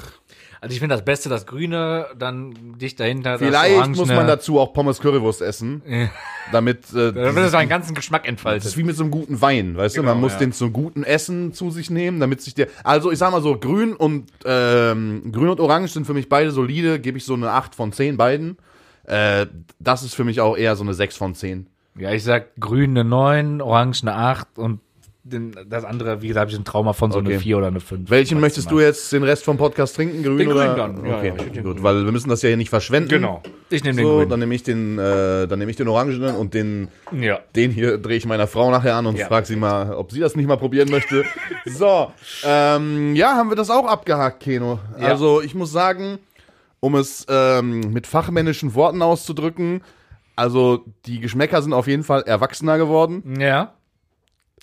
Also 0.63 0.73
ich 0.73 0.79
finde 0.79 0.95
das 0.95 1.03
Beste, 1.03 1.27
das 1.27 1.45
Grüne, 1.45 2.07
dann 2.17 2.53
dicht 2.79 2.97
dahinter. 2.99 3.37
vielleicht 3.37 3.77
das 3.79 3.89
muss 3.89 4.07
man 4.07 4.25
dazu 4.27 4.59
auch 4.59 4.71
Pommes 4.73 4.99
Currywurst 5.01 5.41
essen, 5.41 5.81
Ja. 5.87 6.09
damit 6.53 6.85
äh, 6.93 7.11
dieses- 7.11 7.35
es 7.37 7.51
seinen 7.51 7.67
ganzen 7.67 7.93
Geschmack 7.95 8.21
Das 8.23 8.27
ist 8.27 8.29
entfaltet. 8.29 8.77
wie 8.77 8.83
mit 8.83 8.95
so 8.95 9.03
einem 9.03 9.11
guten 9.11 9.41
Wein, 9.41 9.75
weißt 9.75 9.97
du? 9.97 10.01
Genau, 10.01 10.13
Man 10.13 10.21
muss 10.21 10.31
ja. 10.33 10.39
den 10.39 10.53
zum 10.53 10.71
guten 10.71 11.03
Essen 11.03 11.53
zu 11.53 11.69
sich 11.69 11.89
nehmen, 11.89 12.21
damit 12.21 12.41
sich 12.41 12.55
der. 12.55 12.67
Also 12.85 13.11
ich 13.11 13.19
sag 13.19 13.31
mal 13.31 13.41
so, 13.41 13.57
grün 13.57 13.93
und 13.93 14.29
ähm, 14.45 15.31
grün 15.33 15.49
und 15.49 15.59
orange 15.59 15.91
sind 15.91 16.05
für 16.07 16.13
mich 16.13 16.29
beide 16.29 16.51
solide, 16.51 16.99
gebe 17.01 17.17
ich 17.17 17.25
so 17.25 17.33
eine 17.33 17.51
8 17.51 17.75
von 17.75 17.91
10 17.91 18.15
beiden. 18.15 18.57
Äh, 19.05 19.47
das 19.79 20.01
ist 20.03 20.15
für 20.15 20.23
mich 20.23 20.39
auch 20.39 20.55
eher 20.55 20.77
so 20.77 20.83
eine 20.83 20.93
6 20.93 21.17
von 21.17 21.35
10. 21.35 21.67
Ja, 21.99 22.11
ich 22.11 22.23
sag 22.23 22.55
Grün 22.59 22.91
eine 22.91 23.03
9, 23.03 23.61
Orange 23.61 24.03
eine 24.03 24.15
8 24.15 24.57
und 24.57 24.79
den, 25.25 25.55
das 25.69 25.85
andere, 25.85 26.21
wie 26.21 26.27
gesagt, 26.27 26.41
habe 26.41 26.51
ich 26.51 26.57
ein 26.57 26.65
Trauma 26.65 26.91
von 26.91 27.11
so 27.11 27.19
Okay. 27.19 27.29
eine 27.31 27.39
4 27.39 27.57
oder 27.57 27.67
eine 27.67 27.79
5. 27.79 28.09
Welchen 28.09 28.41
möchtest 28.41 28.69
du 28.69 28.81
jetzt 28.81 29.11
den 29.13 29.23
Rest 29.23 29.45
vom 29.45 29.55
Podcast 29.57 29.95
trinken? 29.95 30.21
Grün 30.21 30.37
Den 30.37 30.47
oder? 30.51 30.73
grünen 30.75 30.97
dann. 30.97 31.05
Ja, 31.05 31.17
okay, 31.17 31.33
ja, 31.37 31.43
den 31.45 31.63
gut, 31.63 31.81
weil 31.81 32.03
wir 32.03 32.11
müssen 32.11 32.27
das 32.29 32.41
ja 32.41 32.49
hier 32.49 32.57
nicht 32.57 32.69
verschwenden. 32.69 33.07
Genau. 33.09 33.41
Ich 33.69 33.83
nehme 33.85 33.95
den 33.95 34.05
So, 34.05 34.17
Grün. 34.17 34.29
dann 34.29 34.39
nehme 34.41 34.53
ich 34.53 34.63
den, 34.63 34.99
äh, 34.99 35.47
dann 35.47 35.59
nehme 35.59 35.71
ich 35.71 35.77
den 35.77 35.87
Orangenen 35.87 36.35
und 36.35 36.53
den, 36.53 36.89
ja. 37.13 37.39
den 37.55 37.71
hier 37.71 37.97
drehe 37.99 38.17
ich 38.17 38.25
meiner 38.25 38.47
Frau 38.47 38.69
nachher 38.69 38.95
an 38.95 39.05
und 39.05 39.17
Ja. 39.17 39.27
frage 39.27 39.45
sie 39.45 39.55
mal, 39.55 39.93
ob 39.93 40.11
sie 40.11 40.19
das 40.19 40.35
nicht 40.35 40.47
mal 40.47 40.57
probieren 40.57 40.89
möchte. 40.91 41.23
so, 41.65 42.11
ähm, 42.45 43.15
ja, 43.15 43.35
haben 43.35 43.49
wir 43.49 43.55
das 43.55 43.69
auch 43.69 43.85
abgehakt, 43.87 44.41
Keno. 44.41 44.79
Ja. 44.99 45.07
Also 45.07 45.41
ich 45.41 45.55
muss 45.55 45.71
sagen, 45.71 46.19
um 46.81 46.95
es 46.95 47.25
ähm, 47.29 47.79
mit 47.93 48.07
fachmännischen 48.07 48.73
Worten 48.75 49.01
auszudrücken, 49.01 49.83
also 50.35 50.83
die 51.05 51.21
Geschmäcker 51.21 51.61
sind 51.61 51.71
auf 51.71 51.87
jeden 51.87 52.03
Fall 52.03 52.23
erwachsener 52.23 52.77
geworden 52.77 53.35
Ja. 53.39 53.73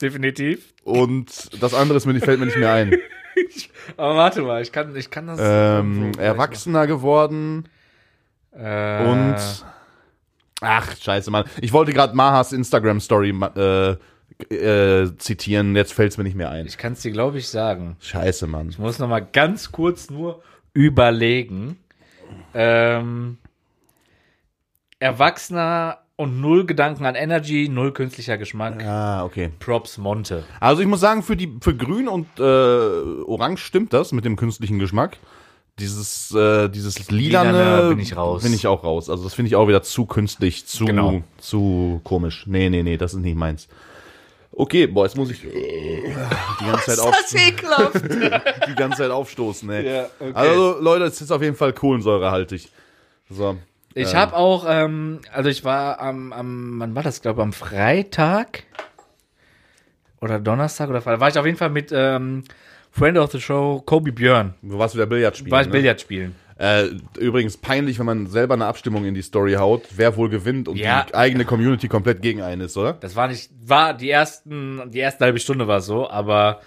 Definitiv. 0.01 0.73
und 0.85 1.63
das 1.63 1.75
andere 1.75 1.99
ist 1.99 2.07
mir, 2.07 2.19
fällt 2.21 2.41
mir 2.41 2.47
nicht 2.47 2.59
mehr 2.59 2.73
ein. 2.73 2.95
Aber 3.97 4.17
warte 4.17 4.43
mal, 4.43 4.63
ich 4.63 4.73
kann, 4.73 4.95
ich 4.97 5.11
kann 5.11 5.27
das. 5.27 5.39
Ähm, 5.43 6.13
erwachsener 6.19 6.87
geworden 6.87 7.69
Äh, 8.53 9.07
und 9.07 9.37
ach 10.61 10.97
scheiße, 10.97 11.31
Mann. 11.31 11.45
Ich 11.61 11.73
wollte 11.73 11.93
gerade 11.93 12.17
Mahas 12.17 12.53
Instagram 12.53 13.01
Story 13.01 13.31
äh, 13.57 13.97
äh, 14.55 15.17
zitieren, 15.19 15.77
jetzt 15.77 15.93
fällt 15.93 16.13
es 16.13 16.19
mir 16.19 16.25
nicht 16.25 16.37
mehr 16.37 16.51
ein. 16.51 16.67
Ich 16.67 16.79
kann 16.79 16.95
es 16.95 17.03
dir, 17.03 17.13
glaube 17.13 17.39
ich, 17.39 17.49
sagen. 17.49 17.97
Scheiße, 18.01 18.47
Mann. 18.47 18.69
Ich 18.71 18.79
muss 18.79 18.99
noch 18.99 19.09
mal 19.09 19.21
ganz 19.21 19.71
kurz 19.71 20.11
nur 20.11 20.43
überlegen. 20.73 21.79
Ähm, 22.55 23.39
Erwachsener 24.99 25.99
und 26.21 26.41
null 26.41 26.67
Gedanken 26.67 27.07
an 27.07 27.15
Energy, 27.15 27.69
null 27.71 27.93
künstlicher 27.93 28.37
Geschmack. 28.37 28.85
Ah, 28.85 29.25
okay. 29.25 29.51
Props 29.59 29.97
Monte. 29.97 30.45
Also 30.61 30.83
ich 30.83 30.89
muss 30.89 31.01
sagen, 31.01 31.23
für 31.23 31.35
die 31.35 31.57
für 31.63 31.75
Grün 31.75 32.09
und 32.09 32.27
äh, 32.39 32.43
Orange 32.43 33.61
stimmt 33.63 33.93
das 33.95 34.13
mit 34.13 34.27
dem 34.27 34.37
künstlichen 34.37 34.79
Geschmack. 34.79 35.17
Dieses 35.79 36.31
äh, 36.35 36.69
dieses 36.69 37.11
lilane, 37.11 37.53
Lilane 37.53 37.89
bin 37.89 38.01
ich 38.01 38.15
raus. 38.17 38.43
Bin 38.43 38.53
ich 38.53 38.67
auch 38.67 38.85
raus. 38.85 39.09
Also 39.09 39.25
das 39.25 39.33
finde 39.33 39.49
ich 39.49 39.57
auch 39.57 39.67
wieder 39.67 39.83
zu 39.83 40.05
künstlich, 40.05 40.67
zu 40.67 40.85
Genau. 40.85 41.23
zu 41.39 42.03
komisch. 42.05 42.45
Nee, 42.47 42.69
nee, 42.69 42.83
nee, 42.83 42.99
das 42.99 43.15
ist 43.15 43.21
nicht 43.21 43.37
meins. 43.37 43.67
Okay, 44.53 44.87
boah, 44.89 45.07
jetzt 45.07 45.17
muss 45.17 45.31
ich 45.31 45.43
äh, 45.43 46.15
die 46.61 46.65
ganze 46.67 46.85
Zeit 46.85 46.99
auf, 47.07 47.15
ekelhaft. 47.35 48.05
die 48.69 48.75
ganze 48.75 48.99
Zeit 48.99 49.11
aufstoßen, 49.11 49.71
ey. 49.71 49.87
Ja, 49.95 50.07
okay. 50.19 50.33
Also 50.35 50.77
Leute, 50.81 51.05
es 51.05 51.19
ist 51.19 51.31
auf 51.31 51.41
jeden 51.41 51.57
Fall 51.57 51.73
kohlensäurehaltig. 51.73 52.69
So. 53.31 53.57
Ich 53.95 54.15
habe 54.15 54.37
auch, 54.37 54.65
ähm, 54.69 55.21
also 55.33 55.49
ich 55.51 55.65
war 55.65 56.01
am, 56.01 56.33
am 56.33 56.75
wann 56.79 56.95
war 56.95 57.03
das, 57.03 57.21
glaube 57.23 57.43
am 57.43 57.53
Freitag 57.53 58.63
oder 60.21 60.39
Donnerstag 60.39 60.89
oder 60.91 61.01
Freitag, 61.01 61.21
war 61.21 61.29
ich 61.29 61.39
auf 61.39 61.47
jeden 61.47 61.59
Fall 61.59 61.71
mit 61.71 61.91
ähm, 61.93 62.45
Friend 62.93 63.19
of 63.19 63.33
the 63.33 63.41
Show, 63.41 63.83
Kobe 63.85 64.13
Björn, 64.13 64.55
Du 64.63 64.79
warst 64.79 64.95
wieder 64.95 65.07
Billard 65.07 65.37
spielen. 65.37 65.51
war 65.53 65.61
ich 65.63 65.67
ne? 65.69 65.73
Billard 65.73 66.01
spielen. 66.01 66.35
Äh, 66.59 66.89
übrigens 67.19 67.57
peinlich, 67.57 67.99
wenn 67.99 68.07
man 68.07 68.27
selber 68.27 68.53
eine 68.55 68.67
Abstimmung 68.67 69.07
in 69.07 69.15
die 69.15 69.23
Story 69.23 69.55
haut, 69.55 69.83
wer 69.97 70.17
wohl 70.17 70.29
gewinnt 70.29 70.69
und 70.69 70.77
Ja. 70.77 71.07
die 71.09 71.15
eigene 71.15 71.45
Community 71.47 71.89
komplett 71.89 72.21
gegen 72.21 72.43
einen 72.43 72.61
ist, 72.63 72.77
oder? 72.77 72.93
Das 72.95 73.17
war 73.17 73.29
nicht, 73.29 73.51
war 73.65 73.95
die 73.95 74.11
ersten, 74.11 74.91
die 74.91 74.99
erste 74.99 75.25
halbe 75.25 75.39
Stunde 75.41 75.67
war 75.67 75.81
so, 75.81 76.09
aber 76.11 76.61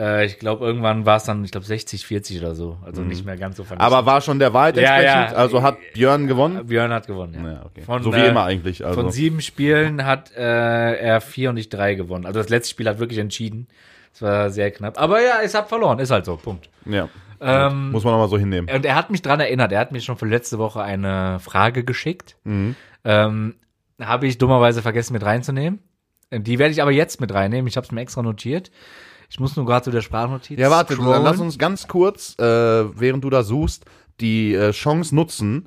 äh, 0.00 0.24
ich 0.24 0.38
glaube 0.38 0.64
irgendwann 0.64 1.04
war 1.06 1.18
es 1.18 1.24
dann, 1.24 1.44
ich 1.44 1.50
glaube 1.50 1.66
60, 1.66 2.06
40 2.06 2.40
oder 2.40 2.54
so, 2.54 2.78
also 2.84 3.02
nicht 3.02 3.24
mehr 3.24 3.36
ganz 3.36 3.56
so 3.58 3.64
vernichtend. 3.64 3.92
Aber 3.94 4.06
war 4.06 4.20
schon 4.22 4.38
der 4.38 4.54
Wahrheit 4.54 4.76
Ja, 4.76 4.96
entsprechend? 4.96 5.32
ja. 5.32 5.36
Also 5.36 5.62
hat 5.62 5.76
Björn 5.94 6.26
gewonnen? 6.26 6.66
Björn 6.66 6.92
hat 6.92 7.06
gewonnen, 7.06 7.34
ja. 7.44 7.52
Ja, 7.52 7.62
okay. 7.66 7.82
Von, 7.82 8.02
so 8.02 8.12
wie 8.14 8.18
äh, 8.18 8.28
immer 8.28 8.44
eigentlich. 8.44 8.84
Also. 8.86 9.00
Von 9.02 9.10
sieben 9.12 9.40
Spielen 9.42 10.04
hat 10.06 10.32
äh, 10.36 10.40
er 10.96 11.20
vier 11.20 11.50
und 11.50 11.56
ich 11.58 11.68
drei 11.68 11.94
gewonnen. 11.94 12.24
Also 12.26 12.40
das 12.40 12.48
letzte 12.48 12.70
Spiel 12.70 12.88
hat 12.88 12.98
wirklich 12.98 13.18
entschieden. 13.18 13.68
Es 14.12 14.22
war 14.22 14.50
sehr 14.50 14.70
knapp. 14.70 15.00
Aber 15.00 15.20
ja, 15.22 15.42
ich 15.44 15.54
hab 15.54 15.68
verloren. 15.68 15.98
Ist 16.00 16.10
halt 16.10 16.24
so. 16.24 16.36
Punkt. 16.36 16.68
ja. 16.86 17.08
Ähm, 17.42 17.90
Muss 17.92 18.04
man 18.04 18.12
nochmal 18.12 18.28
so 18.28 18.36
hinnehmen. 18.36 18.68
und 18.68 18.84
er 18.84 18.94
hat 18.94 19.10
mich 19.10 19.22
dran 19.22 19.40
erinnert. 19.40 19.72
Er 19.72 19.78
hat 19.80 19.92
mir 19.92 20.00
schon 20.02 20.18
für 20.18 20.26
letzte 20.26 20.58
Woche 20.58 20.82
eine 20.82 21.40
Frage 21.40 21.84
geschickt. 21.84 22.36
Mhm. 22.44 22.76
Ähm, 23.04 23.54
habe 23.98 24.26
ich 24.26 24.36
dummerweise 24.36 24.82
vergessen 24.82 25.14
mit 25.14 25.24
reinzunehmen. 25.24 25.78
Die 26.32 26.58
werde 26.58 26.72
ich 26.72 26.82
aber 26.82 26.90
jetzt 26.90 27.18
mit 27.20 27.32
reinnehmen. 27.32 27.66
Ich 27.66 27.76
habe 27.78 27.86
es 27.86 27.92
mir 27.92 28.02
extra 28.02 28.20
notiert. 28.22 28.70
Ich 29.30 29.38
muss 29.40 29.56
nur 29.56 29.64
gerade 29.64 29.84
zu 29.84 29.90
der 29.90 30.00
Sprachnotiz. 30.02 30.58
Ja, 30.58 30.70
warte, 30.70 30.94
scrollen. 30.94 31.12
dann 31.12 31.22
lass 31.22 31.38
uns 31.38 31.56
ganz 31.56 31.88
kurz, 31.88 32.36
äh, 32.38 32.42
während 32.44 33.24
du 33.24 33.30
da 33.30 33.42
suchst, 33.44 33.84
die 34.20 34.54
äh, 34.54 34.72
Chance 34.72 35.14
nutzen, 35.14 35.66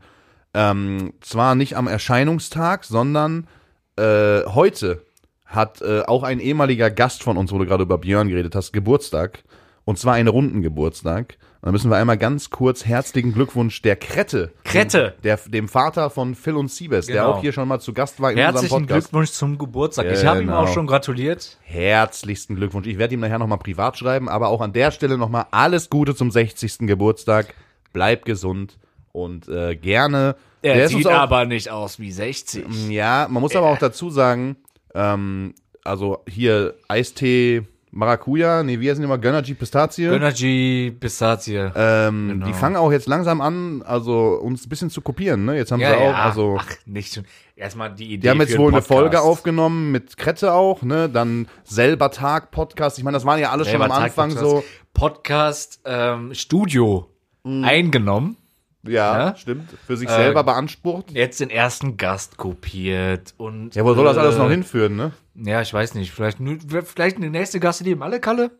Ähm, 0.56 1.14
zwar 1.22 1.56
nicht 1.56 1.76
am 1.78 1.88
Erscheinungstag, 1.88 2.84
sondern 2.84 3.48
äh, 3.96 4.44
heute 4.46 5.02
hat 5.46 5.82
äh, 5.82 6.02
auch 6.02 6.22
ein 6.22 6.40
ehemaliger 6.40 6.92
Gast 6.92 7.24
von 7.24 7.38
uns, 7.38 7.52
wo 7.52 7.58
du 7.58 7.66
gerade 7.66 7.82
über 7.82 7.98
Björn 7.98 8.30
geredet 8.30 8.54
hast, 8.54 8.72
Geburtstag. 8.72 9.44
Und 9.84 9.98
zwar 9.98 10.14
einen 10.14 10.28
runden 10.28 10.62
Geburtstag. 10.62 11.38
Und 11.64 11.68
da 11.68 11.72
müssen 11.72 11.90
wir 11.90 11.96
einmal 11.96 12.18
ganz 12.18 12.50
kurz 12.50 12.86
herzlichen 12.86 13.34
Glückwunsch 13.34 13.82
der 13.82 13.96
Krette. 13.96 14.52
Krette. 14.66 15.14
Dem, 15.20 15.22
der, 15.24 15.38
dem 15.48 15.70
Vater 15.70 16.10
von 16.10 16.36
Phil 16.36 16.56
und 16.58 16.70
Siebes, 16.70 17.06
der 17.06 17.22
Genau. 17.22 17.32
auch 17.36 17.40
hier 17.42 17.54
schon 17.54 17.70
mal 17.70 17.80
zu 17.80 17.94
Gast 17.94 18.20
war 18.20 18.34
in 18.34 18.38
Herzlichen 18.38 18.66
unserem 18.66 18.82
Podcast. 18.88 19.08
Glückwunsch 19.12 19.32
zum 19.32 19.58
Geburtstag. 19.58 20.08
Ich 20.12 20.26
habe 20.26 20.40
ihm 20.42 20.48
Genau. 20.48 20.60
auch 20.64 20.68
schon 20.74 20.88
gratuliert. 20.88 21.58
Herzlichsten 21.62 22.56
Glückwunsch. 22.58 22.86
Ich 22.88 22.98
werde 22.98 23.14
ihm 23.14 23.22
nachher 23.22 23.40
nochmal 23.40 23.60
privat 23.60 23.98
schreiben, 23.98 24.28
aber 24.28 24.50
auch 24.50 24.60
an 24.60 24.74
der 24.74 24.92
Stelle 24.92 25.18
nochmal 25.18 25.46
alles 25.52 25.90
Gute 25.90 26.14
zum 26.16 26.32
60. 26.32 26.80
Geburtstag. 26.86 27.54
Bleib 27.94 28.26
gesund 28.26 28.78
und 29.14 29.48
äh, 29.48 29.78
gerne. 29.78 30.36
Er 30.64 30.76
Der 30.76 30.90
sieht 30.90 31.08
auch- 31.08 31.14
aber 31.14 31.46
nicht 31.46 31.70
aus 31.72 31.98
wie 31.98 32.12
60. 32.12 32.90
Ja, 32.90 33.28
man 33.30 33.40
muss 33.42 33.56
aber 33.56 33.68
auch 33.68 33.78
dazu 33.78 34.10
sagen, 34.10 34.58
ähm, 34.94 35.54
also 35.86 36.24
hier 36.28 36.74
Eistee 36.90 37.64
Maracuja, 37.96 38.64
nee, 38.64 38.80
wie 38.80 38.90
heißen 38.90 39.02
die 39.02 39.06
immer? 39.06 39.20
Gönnergy 39.20 39.54
Pistazie. 39.54 40.08
Gönnergy 40.08 40.96
Pistazie. 41.00 41.72
ähm, 41.76 42.30
Genau. 42.30 42.46
Die 42.48 42.54
fangen 42.54 42.76
auch 42.76 42.92
jetzt 42.92 43.08
langsam 43.08 43.40
an, 43.40 43.84
also 43.84 44.40
uns 44.42 44.66
ein 44.66 44.70
bisschen 44.70 44.90
zu 44.90 45.02
kopieren. 45.02 45.46
Ne? 45.46 45.58
Jetzt 45.58 45.72
haben 45.72 45.80
ja, 45.80 45.90
sie 45.92 45.96
auch, 45.98 46.10
ja. 46.12 46.24
also 46.24 46.58
Ach, 46.60 46.68
nicht 46.88 47.14
schon. 47.14 47.26
Erstmal 47.56 47.94
die 47.94 48.06
Idee. 48.06 48.18
die 48.18 48.30
haben 48.32 48.40
jetzt 48.42 48.58
wohl 48.58 48.72
eine 48.72 48.82
Folge 48.82 49.22
aufgenommen 49.22 49.92
mit 49.92 50.18
Krette 50.18 50.54
auch, 50.54 50.82
ne? 50.82 51.08
Dann 51.08 51.48
selber 51.64 52.10
Tag 52.10 52.50
Podcast. 52.50 52.98
Ich 52.98 53.04
meine, 53.04 53.16
das 53.16 53.26
waren 53.26 53.40
ja 53.40 53.52
alles 53.52 53.68
schon 53.70 53.76
am 53.80 53.92
Selber 53.92 53.96
Tag 53.96 54.04
Anfang 54.06 54.30
Podcast. 54.32 54.50
so. 54.50 54.58
Mhm. 54.58 54.64
Podcast 54.96 55.80
ähm, 55.86 56.34
Studio 56.34 57.10
eingenommen. 57.44 58.38
Ja, 58.86 59.28
Ja? 59.30 59.36
stimmt. 59.36 59.70
Für 59.86 59.96
sich 59.98 60.10
Äh, 60.10 60.14
selber 60.16 60.44
beansprucht. 60.44 61.12
Jetzt 61.12 61.40
den 61.40 61.50
ersten 61.52 61.96
Gast 61.98 62.38
kopiert 62.38 63.34
und. 63.38 63.76
Ja, 63.76 63.86
wo 63.86 63.94
soll 63.94 64.06
das 64.06 64.18
alles 64.18 64.36
äh, 64.36 64.40
noch 64.40 64.50
hinführen, 64.50 64.96
ne? 64.96 65.12
Ja, 65.36 65.62
ich 65.62 65.74
weiß 65.74 65.96
nicht. 65.96 66.12
Vielleicht, 66.12 66.38
vielleicht 66.86 67.18
eine 67.18 67.30
nächste 67.30 67.60
Gast, 67.60 67.86
die 67.86 67.92
im 67.92 68.02
alle 68.02 68.20
Kalle? 68.20 68.52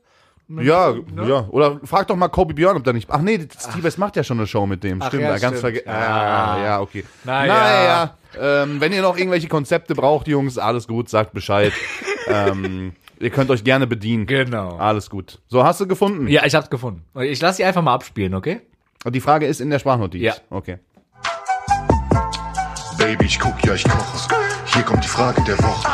Ja, 0.50 0.94
ne? 0.94 1.28
ja. 1.28 1.48
Oder 1.50 1.80
frag 1.84 2.08
doch 2.08 2.16
mal 2.16 2.28
Kobe 2.28 2.54
Björn, 2.54 2.76
ob 2.76 2.84
der 2.84 2.94
nicht. 2.94 3.10
Ach 3.10 3.22
nee, 3.22 3.40
Steve 3.58 3.92
macht 3.98 4.16
ja 4.16 4.24
schon 4.24 4.38
eine 4.38 4.48
Show 4.48 4.66
mit 4.66 4.84
dem. 4.84 5.02
Ach 5.02 5.08
stimmt, 5.08 5.24
ja, 5.24 5.38
ganz 5.38 5.60
vergessen. 5.60 5.88
Ah. 5.88 6.56
Ah, 6.56 6.64
ja, 6.64 6.82
okay. 6.82 7.06
Na 7.24 7.46
Naja, 7.46 8.18
ähm, 8.40 8.82
wenn 8.82 8.92
ihr 8.92 9.02
noch 9.02 9.18
irgendwelche 9.18 9.48
Konzepte 9.48 9.96
braucht, 9.96 10.28
Jungs, 10.28 10.58
alles 10.58 10.88
gut, 10.88 11.10
sagt 11.10 11.34
Bescheid. 11.34 11.72
ähm, 12.28 12.94
ihr 13.20 13.30
könnt 13.30 13.50
euch 13.52 13.64
gerne 13.64 13.88
bedienen. 13.88 14.26
Genau. 14.26 14.76
Alles 14.78 15.10
gut. 15.10 15.40
So, 15.48 15.64
hast 15.64 15.80
du 15.80 15.88
gefunden? 15.88 16.28
Ja, 16.28 16.46
ich 16.46 16.56
hab's 16.56 16.70
gefunden. 16.70 17.04
Ich 17.22 17.42
lasse 17.42 17.58
sie 17.58 17.64
einfach 17.64 17.82
mal 17.82 17.94
abspielen, 17.94 18.34
okay? 18.34 18.62
Und 19.06 19.16
die 19.16 19.22
Frage 19.22 19.46
ist 19.46 19.62
in 19.62 19.70
der 19.70 19.80
Sprachnotiz. 19.80 20.22
Ja. 20.22 20.36
Okay. 20.50 20.78
Baby, 23.04 23.26
ich 23.26 23.38
guck, 23.38 23.62
ja, 23.66 23.74
ich 23.74 23.84
koche. 23.84 24.34
Hier 24.74 24.82
kommt 24.84 25.04
die 25.04 25.10
Frage 25.10 25.44
der 25.44 25.60
Woche. 25.60 25.86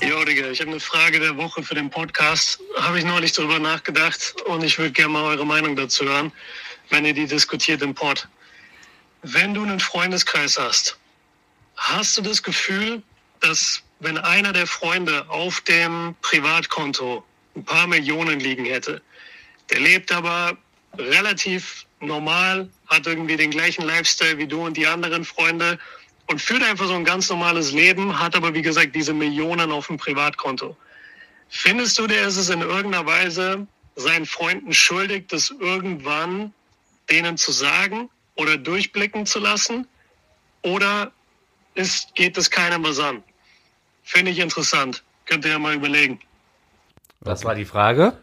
Jo, 0.00 0.24
Digga, 0.24 0.46
ich 0.50 0.60
habe 0.60 0.70
eine 0.70 0.78
Frage 0.78 1.18
der 1.18 1.36
Woche 1.36 1.64
für 1.64 1.74
den 1.74 1.90
Podcast. 1.90 2.60
Habe 2.76 3.00
ich 3.00 3.04
neulich 3.04 3.32
drüber 3.32 3.58
nachgedacht 3.58 4.40
und 4.42 4.62
ich 4.62 4.78
würde 4.78 4.92
gerne 4.92 5.14
mal 5.14 5.24
eure 5.24 5.44
Meinung 5.44 5.74
dazu 5.74 6.04
hören, 6.04 6.30
wenn 6.90 7.04
ihr 7.04 7.12
die 7.12 7.26
diskutiert 7.26 7.82
im 7.82 7.92
Pod. 7.92 8.28
Wenn 9.22 9.52
du 9.52 9.64
einen 9.64 9.80
Freundeskreis 9.80 10.56
hast, 10.60 10.96
hast 11.74 12.16
du 12.16 12.22
das 12.22 12.40
Gefühl, 12.40 13.02
dass 13.40 13.82
wenn 13.98 14.18
einer 14.18 14.52
der 14.52 14.68
Freunde 14.68 15.28
auf 15.28 15.60
dem 15.62 16.14
Privatkonto 16.22 17.24
ein 17.56 17.64
paar 17.64 17.88
Millionen 17.88 18.38
liegen 18.38 18.64
hätte, 18.64 19.02
der 19.70 19.80
lebt 19.80 20.12
aber 20.12 20.56
relativ 20.96 21.85
normal, 22.06 22.68
hat 22.86 23.06
irgendwie 23.06 23.36
den 23.36 23.50
gleichen 23.50 23.84
Lifestyle 23.84 24.38
wie 24.38 24.46
du 24.46 24.64
und 24.64 24.76
die 24.76 24.86
anderen 24.86 25.24
Freunde 25.24 25.78
und 26.28 26.40
führt 26.40 26.62
einfach 26.62 26.86
so 26.86 26.94
ein 26.94 27.04
ganz 27.04 27.28
normales 27.28 27.72
Leben, 27.72 28.18
hat 28.18 28.34
aber 28.34 28.54
wie 28.54 28.62
gesagt 28.62 28.94
diese 28.94 29.12
Millionen 29.12 29.70
auf 29.70 29.86
dem 29.86 29.96
Privatkonto. 29.96 30.76
Findest 31.48 31.98
du, 31.98 32.06
der 32.06 32.26
ist 32.26 32.36
es 32.36 32.50
in 32.50 32.60
irgendeiner 32.60 33.06
Weise 33.06 33.66
seinen 33.94 34.26
Freunden 34.26 34.72
schuldig, 34.72 35.28
das 35.28 35.50
irgendwann 35.50 36.52
denen 37.10 37.36
zu 37.36 37.52
sagen 37.52 38.10
oder 38.34 38.56
durchblicken 38.56 39.26
zu 39.26 39.38
lassen? 39.38 39.86
Oder 40.62 41.12
ist, 41.74 42.14
geht 42.14 42.36
es 42.36 42.50
keinem 42.50 42.82
was 42.84 42.98
an? 42.98 43.22
Finde 44.02 44.32
ich 44.32 44.38
interessant. 44.38 45.04
Könnt 45.26 45.44
ihr 45.44 45.52
ja 45.52 45.58
mal 45.58 45.74
überlegen. 45.74 46.20
Das 47.20 47.44
war 47.44 47.54
die 47.54 47.64
Frage. 47.64 48.16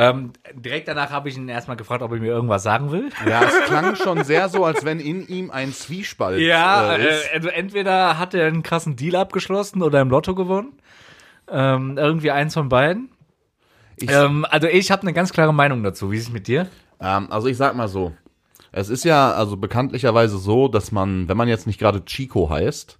Ähm, 0.00 0.32
direkt 0.54 0.86
danach 0.86 1.10
habe 1.10 1.28
ich 1.28 1.36
ihn 1.36 1.48
erstmal 1.48 1.76
gefragt, 1.76 2.02
ob 2.02 2.12
er 2.12 2.18
mir 2.18 2.26
irgendwas 2.28 2.62
sagen 2.62 2.92
will. 2.92 3.10
Ja, 3.28 3.42
es 3.42 3.64
klang 3.66 3.96
schon 3.96 4.22
sehr 4.22 4.48
so, 4.48 4.64
als 4.64 4.84
wenn 4.84 5.00
in 5.00 5.26
ihm 5.26 5.50
ein 5.50 5.72
Zwiespalt 5.72 6.40
Ja, 6.46 6.94
äh, 6.94 7.08
ist. 7.08 7.26
äh, 7.32 7.34
also 7.34 7.48
entweder 7.48 8.16
hat 8.18 8.32
er 8.34 8.46
einen 8.46 8.62
krassen 8.62 8.94
Deal 8.94 9.16
abgeschlossen 9.16 9.82
oder 9.82 10.00
im 10.00 10.08
Lotto 10.10 10.34
gewonnen. 10.36 10.74
Ähm, 11.50 11.96
irgendwie 11.98 12.30
eins 12.30 12.54
von 12.54 12.68
beiden. 12.68 13.08
Ich- 13.96 14.10
ähm, 14.10 14.46
also 14.48 14.68
ich 14.68 14.90
habe 14.92 15.02
eine 15.02 15.12
ganz 15.12 15.32
klare 15.32 15.52
Meinung 15.52 15.82
dazu. 15.82 16.12
Wie 16.12 16.16
ist 16.16 16.24
es 16.28 16.32
mit 16.32 16.46
dir? 16.46 16.68
Ähm, 17.00 17.26
also 17.32 17.48
ich 17.48 17.56
sag 17.56 17.74
mal 17.74 17.88
so. 17.88 18.12
Es 18.70 18.90
ist 18.90 19.04
ja 19.04 19.32
also 19.32 19.56
bekanntlicherweise 19.56 20.38
so, 20.38 20.68
dass 20.68 20.92
man, 20.92 21.26
wenn 21.28 21.36
man 21.36 21.48
jetzt 21.48 21.66
nicht 21.66 21.80
gerade 21.80 22.04
Chico 22.04 22.50
heißt, 22.50 22.98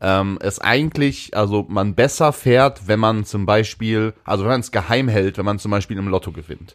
ähm, 0.00 0.38
es 0.40 0.60
eigentlich, 0.60 1.36
also 1.36 1.66
man 1.68 1.94
besser 1.94 2.32
fährt, 2.32 2.86
wenn 2.86 3.00
man 3.00 3.24
zum 3.24 3.46
Beispiel, 3.46 4.14
also 4.24 4.44
wenn 4.44 4.52
man 4.52 4.60
es 4.60 4.70
geheim 4.70 5.08
hält, 5.08 5.38
wenn 5.38 5.44
man 5.44 5.58
zum 5.58 5.70
Beispiel 5.70 5.98
im 5.98 6.08
Lotto 6.08 6.32
gewinnt. 6.32 6.74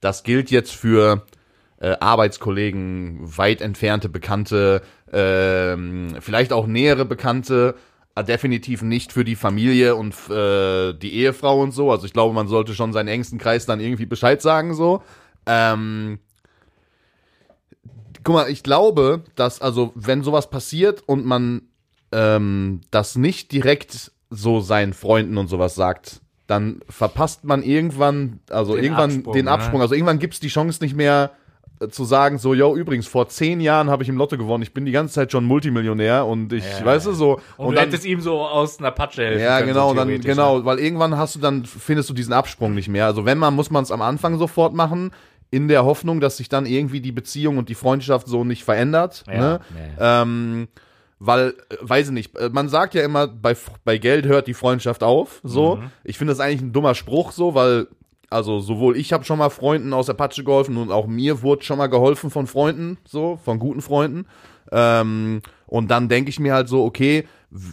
Das 0.00 0.24
gilt 0.24 0.50
jetzt 0.50 0.74
für 0.74 1.24
äh, 1.80 1.96
Arbeitskollegen, 2.00 3.20
weit 3.22 3.60
entfernte 3.60 4.08
Bekannte, 4.08 4.82
ähm, 5.12 6.16
vielleicht 6.20 6.52
auch 6.52 6.66
nähere 6.66 7.04
Bekannte, 7.04 7.76
äh, 8.14 8.24
definitiv 8.24 8.82
nicht 8.82 9.12
für 9.12 9.24
die 9.24 9.36
Familie 9.36 9.94
und 9.94 10.14
äh, 10.28 10.92
die 10.94 11.14
Ehefrau 11.14 11.60
und 11.60 11.72
so. 11.72 11.90
Also 11.90 12.06
ich 12.06 12.12
glaube, 12.12 12.34
man 12.34 12.48
sollte 12.48 12.74
schon 12.74 12.92
seinen 12.92 13.08
engsten 13.08 13.38
Kreis 13.38 13.66
dann 13.66 13.80
irgendwie 13.80 14.06
Bescheid 14.06 14.42
sagen 14.42 14.74
so. 14.74 15.02
Ähm, 15.46 16.18
guck 18.24 18.34
mal, 18.34 18.50
ich 18.50 18.64
glaube, 18.64 19.22
dass, 19.36 19.60
also, 19.60 19.92
wenn 19.94 20.24
sowas 20.24 20.50
passiert 20.50 21.02
und 21.06 21.24
man 21.24 21.62
ähm, 22.16 22.80
das 22.90 23.16
nicht 23.16 23.52
direkt 23.52 24.10
so 24.30 24.60
seinen 24.60 24.94
Freunden 24.94 25.36
und 25.36 25.48
sowas 25.48 25.74
sagt, 25.74 26.22
dann 26.46 26.80
verpasst 26.88 27.44
man 27.44 27.62
irgendwann, 27.62 28.40
also 28.50 28.74
Den 28.74 28.84
irgendwann 28.84 29.10
Absprung, 29.10 29.34
den 29.34 29.44
ne? 29.44 29.50
Absprung. 29.50 29.80
Also 29.82 29.94
irgendwann 29.94 30.18
gibt's 30.18 30.40
die 30.40 30.48
Chance 30.48 30.82
nicht 30.82 30.96
mehr 30.96 31.32
äh, 31.78 31.88
zu 31.88 32.04
sagen, 32.04 32.38
so, 32.38 32.54
yo, 32.54 32.74
übrigens, 32.74 33.06
vor 33.06 33.28
zehn 33.28 33.60
Jahren 33.60 33.90
habe 33.90 34.02
ich 34.02 34.08
im 34.08 34.16
Lotto 34.16 34.38
gewonnen, 34.38 34.62
ich 34.62 34.72
bin 34.72 34.86
die 34.86 34.92
ganze 34.92 35.14
Zeit 35.14 35.30
schon 35.30 35.44
Multimillionär 35.44 36.24
und 36.24 36.52
ich, 36.54 36.64
Ja, 36.64 36.86
weißt 36.86 37.06
du, 37.06 37.12
so. 37.12 37.40
Und, 37.58 37.74
du 37.74 37.80
hättest 37.80 38.06
ihm 38.06 38.20
so 38.20 38.40
aus 38.40 38.78
einer 38.78 38.92
Patsche 38.92 39.22
helfen 39.22 39.42
Ja, 39.44 39.58
können, 39.58 39.68
genau, 39.68 39.90
so 39.90 39.96
dann, 39.96 40.08
theoretisch, 40.08 40.28
ne? 40.28 40.34
genau, 40.34 40.64
weil 40.64 40.78
irgendwann 40.78 41.18
hast 41.18 41.34
du 41.34 41.40
dann, 41.40 41.66
findest 41.66 42.08
du 42.08 42.14
diesen 42.14 42.32
Absprung 42.32 42.74
nicht 42.74 42.88
mehr. 42.88 43.04
Also 43.04 43.26
wenn 43.26 43.38
man, 43.38 43.54
muss 43.54 43.70
man 43.70 43.82
es 43.82 43.90
am 43.90 44.00
Anfang 44.00 44.38
sofort 44.38 44.72
machen, 44.72 45.10
in 45.50 45.68
der 45.68 45.84
Hoffnung, 45.84 46.20
dass 46.20 46.38
sich 46.38 46.48
dann 46.48 46.66
irgendwie 46.66 47.00
die 47.00 47.12
Beziehung 47.12 47.58
und 47.58 47.68
die 47.68 47.74
Freundschaft 47.74 48.26
so 48.26 48.44
nicht 48.44 48.64
verändert. 48.64 49.24
Ja, 49.28 49.38
ne? 49.38 49.60
ja. 49.98 50.22
Ähm, 50.22 50.68
weil, 51.18 51.54
äh, 51.70 51.76
weiß 51.80 52.08
ich 52.08 52.12
nicht, 52.12 52.36
äh, 52.36 52.50
man 52.50 52.68
sagt 52.68 52.94
ja 52.94 53.02
immer, 53.02 53.26
bei, 53.26 53.56
bei 53.84 53.98
Geld 53.98 54.26
hört 54.26 54.46
die 54.46 54.54
Freundschaft 54.54 55.02
auf, 55.02 55.40
so. 55.42 55.76
Mhm. 55.76 55.90
Ich 56.04 56.18
finde 56.18 56.32
das 56.32 56.40
eigentlich 56.40 56.62
ein 56.62 56.72
dummer 56.72 56.94
Spruch, 56.94 57.32
so, 57.32 57.54
weil, 57.54 57.88
also 58.30 58.60
sowohl 58.60 58.96
ich 58.96 59.12
habe 59.12 59.24
schon 59.24 59.38
mal 59.38 59.50
Freunden 59.50 59.92
aus 59.92 60.06
der 60.06 60.14
Patsche 60.14 60.44
geholfen 60.44 60.76
und 60.76 60.90
auch 60.90 61.06
mir 61.06 61.42
wurde 61.42 61.64
schon 61.64 61.78
mal 61.78 61.86
geholfen 61.86 62.30
von 62.30 62.46
Freunden, 62.46 62.98
so, 63.06 63.38
von 63.44 63.58
guten 63.58 63.80
Freunden. 63.80 64.26
Ähm, 64.72 65.42
und 65.66 65.90
dann 65.90 66.08
denke 66.08 66.30
ich 66.30 66.40
mir 66.40 66.54
halt 66.54 66.68
so, 66.68 66.84
okay, 66.84 67.24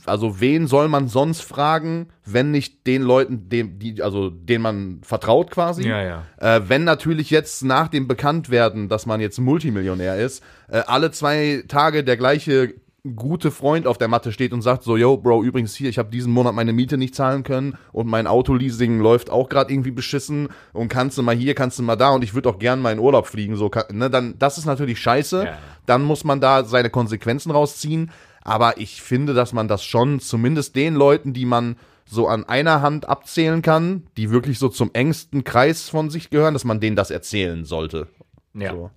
also 0.05 0.39
wen 0.39 0.67
soll 0.67 0.87
man 0.87 1.07
sonst 1.07 1.41
fragen, 1.41 2.07
wenn 2.25 2.51
nicht 2.51 2.85
den 2.87 3.01
Leuten, 3.01 3.49
dem, 3.49 3.79
die, 3.79 4.01
also 4.01 4.29
denen 4.29 4.61
man 4.61 5.01
vertraut 5.03 5.51
quasi. 5.51 5.87
Ja, 5.87 6.01
ja. 6.01 6.23
Äh, 6.37 6.61
wenn 6.69 6.83
natürlich 6.83 7.29
jetzt 7.29 7.63
nach 7.63 7.87
dem 7.87 8.07
Bekanntwerden, 8.07 8.87
dass 8.87 9.05
man 9.05 9.19
jetzt 9.19 9.39
Multimillionär 9.39 10.17
ist, 10.17 10.43
äh, 10.69 10.81
alle 10.85 11.11
zwei 11.11 11.63
Tage 11.67 12.03
der 12.03 12.17
gleiche 12.17 12.75
gute 13.15 13.51
Freund 13.51 13.85
auf 13.85 13.97
der 13.97 14.07
Matte 14.07 14.31
steht 14.31 14.53
und 14.53 14.61
sagt 14.61 14.83
so, 14.83 14.95
yo, 14.95 15.17
Bro, 15.17 15.43
übrigens 15.43 15.75
hier, 15.75 15.89
ich 15.89 15.97
habe 15.97 16.09
diesen 16.09 16.31
Monat 16.31 16.55
meine 16.55 16.71
Miete 16.71 16.97
nicht 16.97 17.13
zahlen 17.15 17.43
können 17.43 17.77
und 17.91 18.07
mein 18.07 18.27
Autoleasing 18.27 18.99
läuft 19.01 19.29
auch 19.29 19.49
gerade 19.49 19.73
irgendwie 19.73 19.91
beschissen 19.91 20.47
und 20.71 20.87
kannst 20.87 21.17
du 21.17 21.21
mal 21.23 21.35
hier, 21.35 21.53
kannst 21.53 21.77
du 21.79 21.83
mal 21.83 21.97
da 21.97 22.11
und 22.11 22.23
ich 22.23 22.33
würde 22.33 22.47
auch 22.49 22.59
gern 22.59 22.81
mal 22.81 22.93
in 22.93 22.99
Urlaub 22.99 23.27
fliegen, 23.27 23.57
so, 23.57 23.69
ne, 23.91 24.09
dann, 24.09 24.35
das 24.39 24.57
ist 24.57 24.65
natürlich 24.65 24.99
scheiße, 25.01 25.43
Ja. 25.43 25.57
dann 25.85 26.03
muss 26.03 26.23
man 26.23 26.39
da 26.39 26.63
seine 26.63 26.89
Konsequenzen 26.89 27.51
rausziehen, 27.51 28.09
aber 28.41 28.77
ich 28.77 29.01
finde, 29.01 29.33
dass 29.33 29.51
man 29.51 29.67
das 29.67 29.83
schon 29.83 30.21
zumindest 30.21 30.77
den 30.77 30.95
Leuten, 30.95 31.33
die 31.33 31.45
man 31.45 31.75
so 32.05 32.27
an 32.29 32.45
einer 32.45 32.81
Hand 32.81 33.09
abzählen 33.09 33.61
kann, 33.61 34.03
die 34.15 34.31
wirklich 34.31 34.59
so 34.59 34.69
zum 34.69 34.91
engsten 34.93 35.43
Kreis 35.43 35.89
von 35.89 36.09
sich 36.09 36.29
gehören, 36.29 36.53
dass 36.53 36.63
man 36.63 36.79
denen 36.79 36.95
das 36.95 37.11
erzählen 37.11 37.65
sollte. 37.65 38.07
Ja. 38.53 38.71
So. 38.71 38.91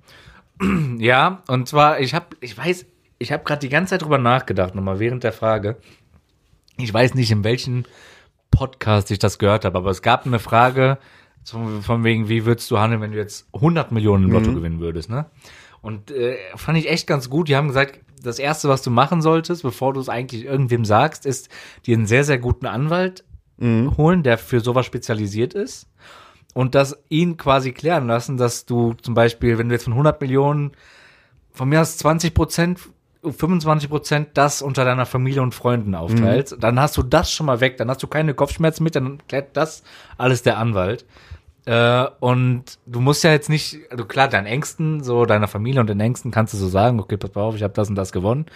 Ja, 0.98 1.42
und 1.48 1.68
zwar, 1.68 2.00
ich 2.00 2.14
habe, 2.14 2.26
ich 2.40 2.56
weiß, 2.56 2.86
ich 3.18 3.33
habe 3.33 3.44
gerade 3.44 3.61
die 3.61 3.68
ganze 3.68 3.90
Zeit 3.90 4.02
drüber 4.02 4.18
nachgedacht, 4.18 4.74
nochmal 4.74 4.98
während 4.98 5.24
der 5.24 5.33
Frage. 5.33 5.76
Ich 6.79 6.92
weiß 6.92 7.14
nicht, 7.14 7.31
in 7.31 7.44
welchem 7.44 7.85
Podcast 8.50 9.11
ich 9.11 9.18
das 9.18 9.38
gehört 9.38 9.64
habe, 9.64 9.79
aber 9.79 9.90
es 9.90 10.02
gab 10.02 10.26
eine 10.26 10.38
Frage 10.38 10.98
von, 11.44 11.83
von 11.83 12.05
wegen, 12.05 12.29
wie 12.29 12.44
würdest 12.44 12.70
du 12.70 12.79
handeln, 12.79 13.00
wenn 13.00 13.12
du 13.12 13.18
jetzt 13.18 13.48
100 13.55 13.92
Millionen 13.92 14.24
im 14.24 14.33
Lotto 14.33 14.52
gewinnen 14.52 14.81
würdest, 14.81 15.09
ne? 15.09 15.26
Und 15.81 16.11
äh, 16.11 16.37
fand 16.57 16.79
ich 16.79 16.90
echt 16.90 17.07
ganz 17.07 17.31
gut. 17.31 17.48
Die 17.48 17.57
haben 17.57 17.68
gesagt, 17.68 18.00
das 18.20 18.38
Erste, 18.38 18.68
was 18.68 18.83
du 18.83 18.90
machen 18.90 19.22
solltest, 19.22 19.62
bevor 19.62 19.92
du 19.92 20.00
es 20.00 20.09
eigentlich 20.09 20.44
irgendwem 20.44 20.85
sagst, 20.85 21.26
ist 21.26 21.48
dir 21.87 21.96
einen 21.96 22.07
sehr, 22.07 22.24
sehr 22.24 22.38
guten 22.38 22.66
Anwalt 22.66 23.24
holen, 23.96 24.22
der 24.22 24.37
für 24.37 24.61
sowas 24.61 24.85
spezialisiert 24.85 25.55
ist. 25.55 25.88
Und 26.55 26.74
das 26.74 26.98
ihn 27.09 27.37
quasi 27.37 27.72
klären 27.72 28.07
lassen, 28.07 28.37
dass 28.37 28.66
du 28.66 28.94
zum 28.94 29.14
Beispiel, 29.14 29.59
wenn 29.59 29.68
du 29.68 29.74
jetzt 29.74 29.85
von 29.85 29.92
100 29.92 30.20
Millionen, 30.20 30.72
von 31.52 31.68
mir 31.68 31.81
aus 31.81 31.96
20 31.98 32.35
Prozent, 32.35 32.81
25 33.22 33.88
Prozent 33.90 34.29
das 34.35 34.62
unter 34.62 34.85
deiner 34.85 35.07
Familie 35.07 35.42
und 35.42 35.55
Freunden 35.55 35.94
aufteilst, 35.94 36.57
dann 36.61 36.79
hast 36.81 36.96
du 36.96 37.02
das 37.02 37.31
schon 37.33 37.46
mal 37.46 37.61
weg, 37.61 37.76
dann 37.76 37.88
hast 37.90 38.02
du 38.02 38.07
keine 38.07 38.35
Kopfschmerzen 38.35 38.85
mit, 38.85 38.94
dann 38.96 39.18
klärt 39.29 39.57
das 39.57 39.83
alles 40.18 40.42
der 40.42 40.59
Anwalt. 40.59 41.05
Äh, 41.64 42.07
und 42.20 42.62
du 42.87 43.00
musst 43.00 43.24
ja 43.24 43.33
jetzt 43.33 43.48
nicht, 43.48 43.79
also 43.90 44.05
klar, 44.05 44.29
deinen 44.29 44.46
Ängsten, 44.46 45.02
so 45.02 45.24
deiner 45.26 45.48
Familie 45.48 45.81
und 45.81 45.88
den 45.88 45.98
Ängsten 45.98 46.31
kannst 46.31 46.55
du 46.55 46.59
so 46.59 46.68
sagen, 46.68 47.00
okay, 47.00 47.16
pass 47.16 47.35
auf, 47.35 47.57
ich 47.57 47.62
habe 47.64 47.74
das 47.74 47.88
und 47.88 47.96
das 47.96 48.12
gewonnen. 48.12 48.46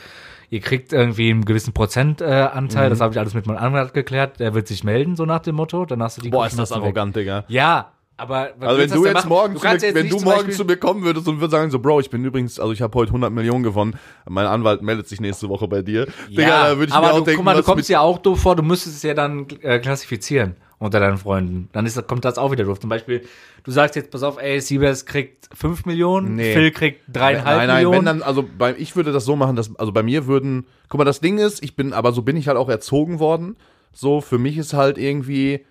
Ihr 0.48 0.60
kriegt 0.60 0.92
irgendwie 0.92 1.30
einen 1.30 1.44
gewissen 1.44 1.72
Prozentanteil, 1.72 2.50
äh, 2.52 2.86
Mhm. 2.86 2.90
das 2.90 3.00
habe 3.00 3.12
ich 3.12 3.18
alles 3.18 3.34
mit 3.34 3.46
meinem 3.46 3.58
Anwalt 3.58 3.94
geklärt, 3.94 4.38
der 4.38 4.54
wird 4.54 4.68
sich 4.68 4.84
melden, 4.84 5.16
so 5.16 5.24
nach 5.24 5.40
dem 5.40 5.56
Motto, 5.56 5.84
dann 5.86 6.02
hast 6.02 6.18
du 6.18 6.22
die 6.22 6.30
Boah, 6.30 6.46
ist 6.46 6.58
das 6.58 6.70
arrogant, 6.72 7.16
Digga. 7.16 7.44
Ja, 7.48 7.92
aber 8.20 8.50
Also 8.60 8.78
wenn 8.78 8.90
du 8.90 9.04
jetzt 9.06 9.14
machen? 9.14 9.28
morgen, 9.28 9.56
zu 9.56 9.60
kannst 9.62 9.84
mir, 9.84 9.94
wenn 9.94 10.08
du 10.08 10.16
morgen 10.20 10.36
Beispiel- 10.38 10.54
zu 10.54 10.64
mir 10.64 10.76
kommen 10.76 11.02
würdest 11.02 11.26
und 11.28 11.36
würdest 11.40 11.52
sagen 11.52 11.70
so, 11.70 11.78
Bro, 11.78 12.00
ich 12.00 12.10
bin 12.10 12.24
übrigens, 12.24 12.60
also 12.60 12.72
ich 12.72 12.82
habe 12.82 12.96
heute 12.98 13.10
100 13.10 13.32
Millionen 13.32 13.62
gewonnen, 13.62 13.96
mein 14.28 14.46
Anwalt 14.46 14.82
meldet 14.82 15.08
sich 15.08 15.20
nächste 15.20 15.48
Woche 15.48 15.66
bei 15.68 15.82
dir. 15.82 16.06
Digga, 16.28 16.70
da 16.70 16.76
würde 16.78 16.90
ich 16.90 16.94
aber 16.94 17.06
mir 17.08 17.12
auch 17.14 17.18
du, 17.18 17.24
denken, 17.24 17.36
guck 17.38 17.44
mal, 17.44 17.56
du 17.56 17.62
kommst 17.62 17.88
ja 17.88 18.00
auch 18.00 18.18
doof 18.18 18.40
vor, 18.40 18.56
du 18.56 18.62
müsstest 18.62 18.96
es 18.96 19.02
ja 19.02 19.14
dann 19.14 19.46
äh, 19.62 19.78
klassifizieren 19.78 20.56
unter 20.78 20.98
deinen 21.00 21.18
Freunden. 21.18 21.68
Dann 21.72 21.84
ist, 21.84 22.06
kommt 22.08 22.24
das 22.24 22.38
auch 22.38 22.52
wieder 22.52 22.64
doof. 22.64 22.80
Zum 22.80 22.88
Beispiel, 22.88 23.22
du 23.64 23.70
sagst 23.70 23.96
jetzt, 23.96 24.10
pass 24.10 24.22
auf, 24.22 24.40
ey, 24.40 24.60
Siebes 24.62 25.04
kriegt 25.04 25.48
5 25.54 25.84
Millionen, 25.84 26.36
Nee. 26.36 26.54
Phil 26.54 26.70
kriegt 26.70 27.02
dreieinhalb 27.06 27.58
Nein, 27.58 27.66
nein, 27.68 27.76
Millionen. 27.76 27.98
wenn 27.98 28.04
dann, 28.06 28.22
also 28.22 28.44
bei, 28.58 28.74
ich 28.78 28.96
würde 28.96 29.12
das 29.12 29.24
so 29.26 29.36
machen, 29.36 29.56
dass, 29.56 29.76
also 29.78 29.92
bei 29.92 30.02
mir 30.02 30.26
würden, 30.26 30.64
guck 30.88 30.96
mal, 30.98 31.04
das 31.04 31.20
Ding 31.20 31.36
ist, 31.38 31.62
ich 31.62 31.76
bin, 31.76 31.92
aber 31.92 32.12
so 32.12 32.22
bin 32.22 32.36
ich 32.36 32.48
halt 32.48 32.56
auch 32.56 32.68
erzogen 32.70 33.18
worden. 33.18 33.56
So, 33.92 34.20
für 34.22 34.38
mich 34.38 34.56
ist 34.56 34.72
halt 34.72 34.96
irgendwie, 34.96 35.66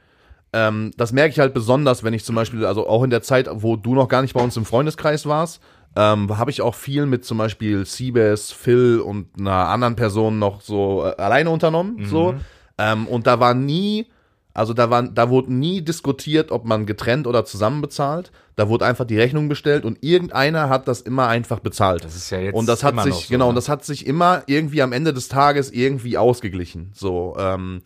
ähm, 0.54 0.92
das 0.98 1.12
merke 1.12 1.32
ich 1.32 1.40
halt 1.40 1.54
besonders, 1.54 2.04
wenn 2.04 2.14
ich 2.14 2.26
zum 2.26 2.36
Beispiel, 2.36 2.66
also 2.66 2.88
auch 2.88 3.04
in 3.04 3.10
der 3.10 3.22
Zeit, 3.22 3.48
wo 3.52 3.76
du 3.76 3.94
noch 3.94 4.08
gar 4.08 4.22
nicht 4.22 4.34
bei 4.34 4.42
uns 4.42 4.58
im 4.58 4.66
Freundeskreis 4.66 5.26
warst, 5.26 5.62
ähm, 5.96 6.38
habe 6.38 6.52
ich 6.52 6.62
auch 6.62 6.76
viel 6.76 7.06
mit 7.06 7.26
zum 7.26 7.38
Beispiel 7.38 7.86
Siebes, 7.86 8.52
Phil 8.52 9.00
und 9.00 9.28
einer 9.40 9.68
anderen 9.70 9.96
Person 9.96 10.40
noch 10.40 10.62
so 10.62 11.06
äh, 11.06 11.22
alleine 11.22 11.50
unternommen. 11.50 12.06
So. 12.06 12.36
Ähm, 12.78 13.08
und 13.08 13.28
da 13.28 13.40
war 13.40 13.54
nie, 13.54 14.08
also 14.54 14.74
da 14.74 14.90
war, 14.90 15.04
da 15.04 15.30
wurde 15.30 15.54
nie 15.54 15.82
diskutiert, 15.82 16.52
ob 16.52 16.66
man 16.66 16.86
getrennt 16.86 17.28
oder 17.28 17.44
zusammen 17.44 17.82
bezahlt. 17.82 18.32
Da 18.56 18.70
wurde 18.70 18.86
einfach 18.86 19.06
die 19.06 19.18
Rechnung 19.18 19.50
bestellt 19.50 19.84
und 19.84 20.04
irgendeiner 20.04 20.70
hat 20.70 20.88
das 20.88 21.02
immer 21.02 21.28
einfach 21.28 21.60
bezahlt. 21.60 22.06
Das 22.06 22.16
ist 22.16 22.30
ja 22.30 22.40
jetzt 22.40 22.56
und 22.56 22.68
das 22.68 22.84
hat 22.84 23.02
sich 23.02 23.16
so, 23.16 23.30
genau 23.30 23.46
ne? 23.46 23.50
und 23.50 23.56
das 23.56 23.70
hat 23.70 23.84
sich 23.84 24.06
immer 24.06 24.44
irgendwie 24.48 24.82
am 24.82 24.94
Ende 24.94 25.14
des 25.14 25.28
Tages 25.28 25.72
irgendwie 25.72 26.18
ausgeglichen. 26.18 26.92
So 26.94 27.36
ähm, 27.40 27.82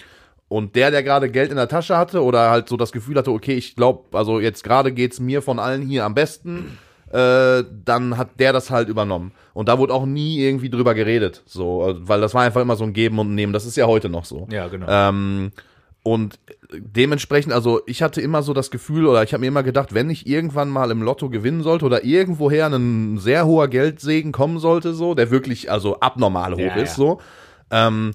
und 0.54 0.76
der, 0.76 0.92
der 0.92 1.02
gerade 1.02 1.32
Geld 1.32 1.50
in 1.50 1.56
der 1.58 1.68
Tasche 1.68 1.98
hatte 1.98 2.24
oder 2.24 2.52
halt 2.52 2.70
so 2.70 2.78
das 2.78 2.92
Gefühl 2.92 3.18
hatte, 3.18 3.32
okay, 3.32 3.56
ich 3.56 3.76
glaube, 3.76 4.16
also 4.16 4.39
jetzt 4.39 4.63
gerade 4.63 4.92
geht's 4.92 5.20
mir 5.20 5.42
von 5.42 5.58
allen 5.58 5.82
hier 5.82 6.06
am 6.06 6.13
besten, 6.13 6.78
äh, 7.12 7.63
dann 7.84 8.18
hat 8.20 8.39
der 8.39 8.54
das 8.54 8.70
halt 8.70 8.88
übernommen. 8.88 9.32
Und 9.56 9.68
da 9.68 9.80
wurde 9.80 9.96
auch 9.96 10.06
nie 10.06 10.38
irgendwie 10.39 10.70
drüber 10.70 10.94
geredet, 10.94 11.42
so, 11.48 11.89
äh, 11.89 11.96
weil 12.08 12.22
das 12.22 12.36
war 12.36 12.44
einfach 12.44 12.62
immer 12.62 12.76
so 12.76 12.84
ein 12.84 12.94
Geben 12.94 13.18
und 13.18 13.34
Nehmen. 13.34 13.52
Das 13.52 13.66
ist 13.66 13.78
ja 13.78 13.88
heute 13.88 14.10
noch 14.10 14.26
so. 14.26 14.48
ja, 14.52 14.68
genau. 14.68 14.86
Ähm, 14.88 15.54
und 16.04 16.38
dementsprechend, 16.72 17.52
also 17.52 17.82
ich 17.88 18.04
hatte 18.04 18.22
immer 18.22 18.44
so 18.44 18.54
das 18.54 18.70
Gefühl 18.70 19.08
oder 19.08 19.24
ich 19.24 19.34
habe 19.34 19.42
mir 19.42 19.48
immer 19.48 19.63
gedacht, 19.63 19.96
wenn 19.96 20.12
ich 20.12 20.28
irgendwann 20.28 20.70
mal 20.70 20.92
im 20.92 21.02
Lotto 21.02 21.32
gewinnen 21.32 21.63
sollte 21.63 21.86
oder 21.86 22.04
irgendwoher 22.04 22.68
ein 22.68 23.18
sehr 23.18 23.48
hoher 23.48 23.70
Geldsegen 23.70 24.32
kommen 24.32 24.60
sollte, 24.60 24.94
so, 24.94 25.16
der 25.16 25.32
wirklich 25.32 25.72
also 25.72 26.00
abnormal 26.00 26.54
hoch 26.54 26.60
Ja, 26.60 26.76
ist, 26.76 26.92
ja. 26.92 26.96
so, 26.96 27.20
ähm, 27.72 28.12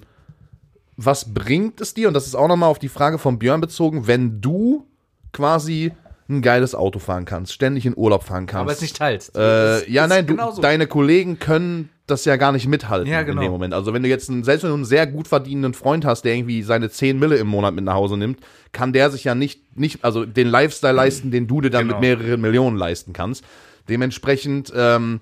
was 1.01 1.33
bringt 1.33 1.79
es 1.81 1.93
dir, 1.93 2.07
und 2.09 2.13
das 2.13 2.27
ist 2.27 2.35
auch 2.35 2.47
nochmal 2.47 2.69
auf 2.69 2.79
die 2.79 2.89
Frage 2.89 3.17
von 3.19 3.39
Björn 3.39 3.61
bezogen, 3.61 4.05
wenn 4.07 4.41
du 4.41 4.85
quasi 5.31 5.91
ein 6.27 6.41
geiles 6.41 6.75
Auto 6.75 6.99
fahren 6.99 7.25
kannst, 7.25 7.53
ständig 7.53 7.85
in 7.85 7.95
Urlaub 7.97 8.23
fahren 8.23 8.45
kannst. 8.45 8.61
aber 8.63 8.71
es 8.71 8.81
nicht 8.81 8.95
teilst. 8.97 9.35
Äh, 9.35 9.77
Es 9.79 9.87
ja, 9.87 10.03
ist 10.03 10.09
nein, 10.09 10.27
du, 10.27 10.35
genauso. 10.35 10.61
deine 10.61 10.85
Kollegen 10.85 11.39
können 11.39 11.89
das 12.05 12.25
ja 12.25 12.35
gar 12.35 12.51
nicht 12.51 12.67
mithalten 12.67 13.11
Ja, 13.11 13.21
in 13.21 13.25
genau. 13.27 13.41
dem 13.41 13.51
Moment. 13.51 13.73
Also 13.73 13.93
wenn 13.93 14.03
du 14.03 14.09
jetzt, 14.09 14.29
einen, 14.29 14.43
selbst 14.43 14.63
wenn 14.63 14.69
du 14.69 14.75
einen 14.75 14.85
sehr 14.85 15.07
gut 15.07 15.27
verdienenden 15.27 15.73
Freund 15.73 16.05
hast, 16.05 16.23
der 16.25 16.35
irgendwie 16.35 16.61
seine 16.63 16.89
10 16.89 17.17
Mille 17.17 17.37
im 17.37 17.47
Monat 17.47 17.73
mit 17.73 17.83
nach 17.85 17.93
Hause 17.95 18.17
nimmt, 18.17 18.39
kann 18.73 18.93
der 18.93 19.09
sich 19.09 19.23
ja 19.23 19.33
nicht, 19.35 19.77
nicht 19.77 20.03
also 20.03 20.25
den 20.25 20.47
Lifestyle 20.47 20.93
leisten, 20.93 21.31
den 21.31 21.47
du 21.47 21.61
dir 21.61 21.69
dann 21.71 21.87
Genau. 21.87 21.99
mit 21.99 22.19
mehreren 22.19 22.41
Millionen 22.41 22.77
leisten 22.77 23.13
kannst. 23.13 23.43
Dementsprechend 23.89 24.71
ähm, 24.75 25.21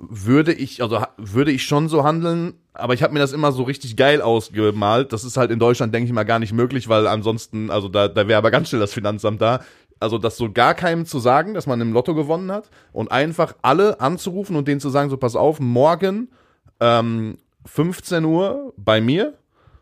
würde 0.00 0.52
ich, 0.52 0.82
also 0.82 1.02
würde 1.18 1.52
ich 1.52 1.64
schon 1.64 1.88
so 1.88 2.04
handeln, 2.04 2.54
aber 2.72 2.94
ich 2.94 3.02
habe 3.02 3.12
mir 3.12 3.18
das 3.20 3.32
immer 3.32 3.52
so 3.52 3.62
richtig 3.64 3.96
geil 3.96 4.22
ausgemalt. 4.22 5.12
Das 5.12 5.24
ist 5.24 5.36
halt 5.36 5.50
in 5.50 5.58
Deutschland, 5.58 5.94
denke 5.94 6.06
ich 6.06 6.12
mal, 6.12 6.24
gar 6.24 6.38
nicht 6.38 6.52
möglich, 6.52 6.88
weil 6.88 7.06
ansonsten, 7.06 7.70
also 7.70 7.88
da, 7.88 8.08
da 8.08 8.26
wäre 8.26 8.38
aber 8.38 8.50
ganz 8.50 8.68
schnell 8.70 8.80
das 8.80 8.94
Finanzamt 8.94 9.40
da. 9.42 9.60
Also 9.98 10.16
das 10.16 10.38
so 10.38 10.50
gar 10.50 10.72
keinem 10.74 11.04
zu 11.04 11.18
sagen, 11.18 11.52
dass 11.52 11.66
man 11.66 11.80
im 11.82 11.92
Lotto 11.92 12.14
gewonnen 12.14 12.50
hat 12.50 12.70
und 12.92 13.12
einfach 13.12 13.54
alle 13.60 14.00
anzurufen 14.00 14.56
und 14.56 14.66
denen 14.66 14.80
zu 14.80 14.88
sagen, 14.88 15.10
so 15.10 15.18
pass 15.18 15.36
auf, 15.36 15.60
morgen 15.60 16.30
ähm, 16.80 17.36
15 17.66 18.24
Uhr 18.24 18.72
bei 18.78 19.02
mir, 19.02 19.34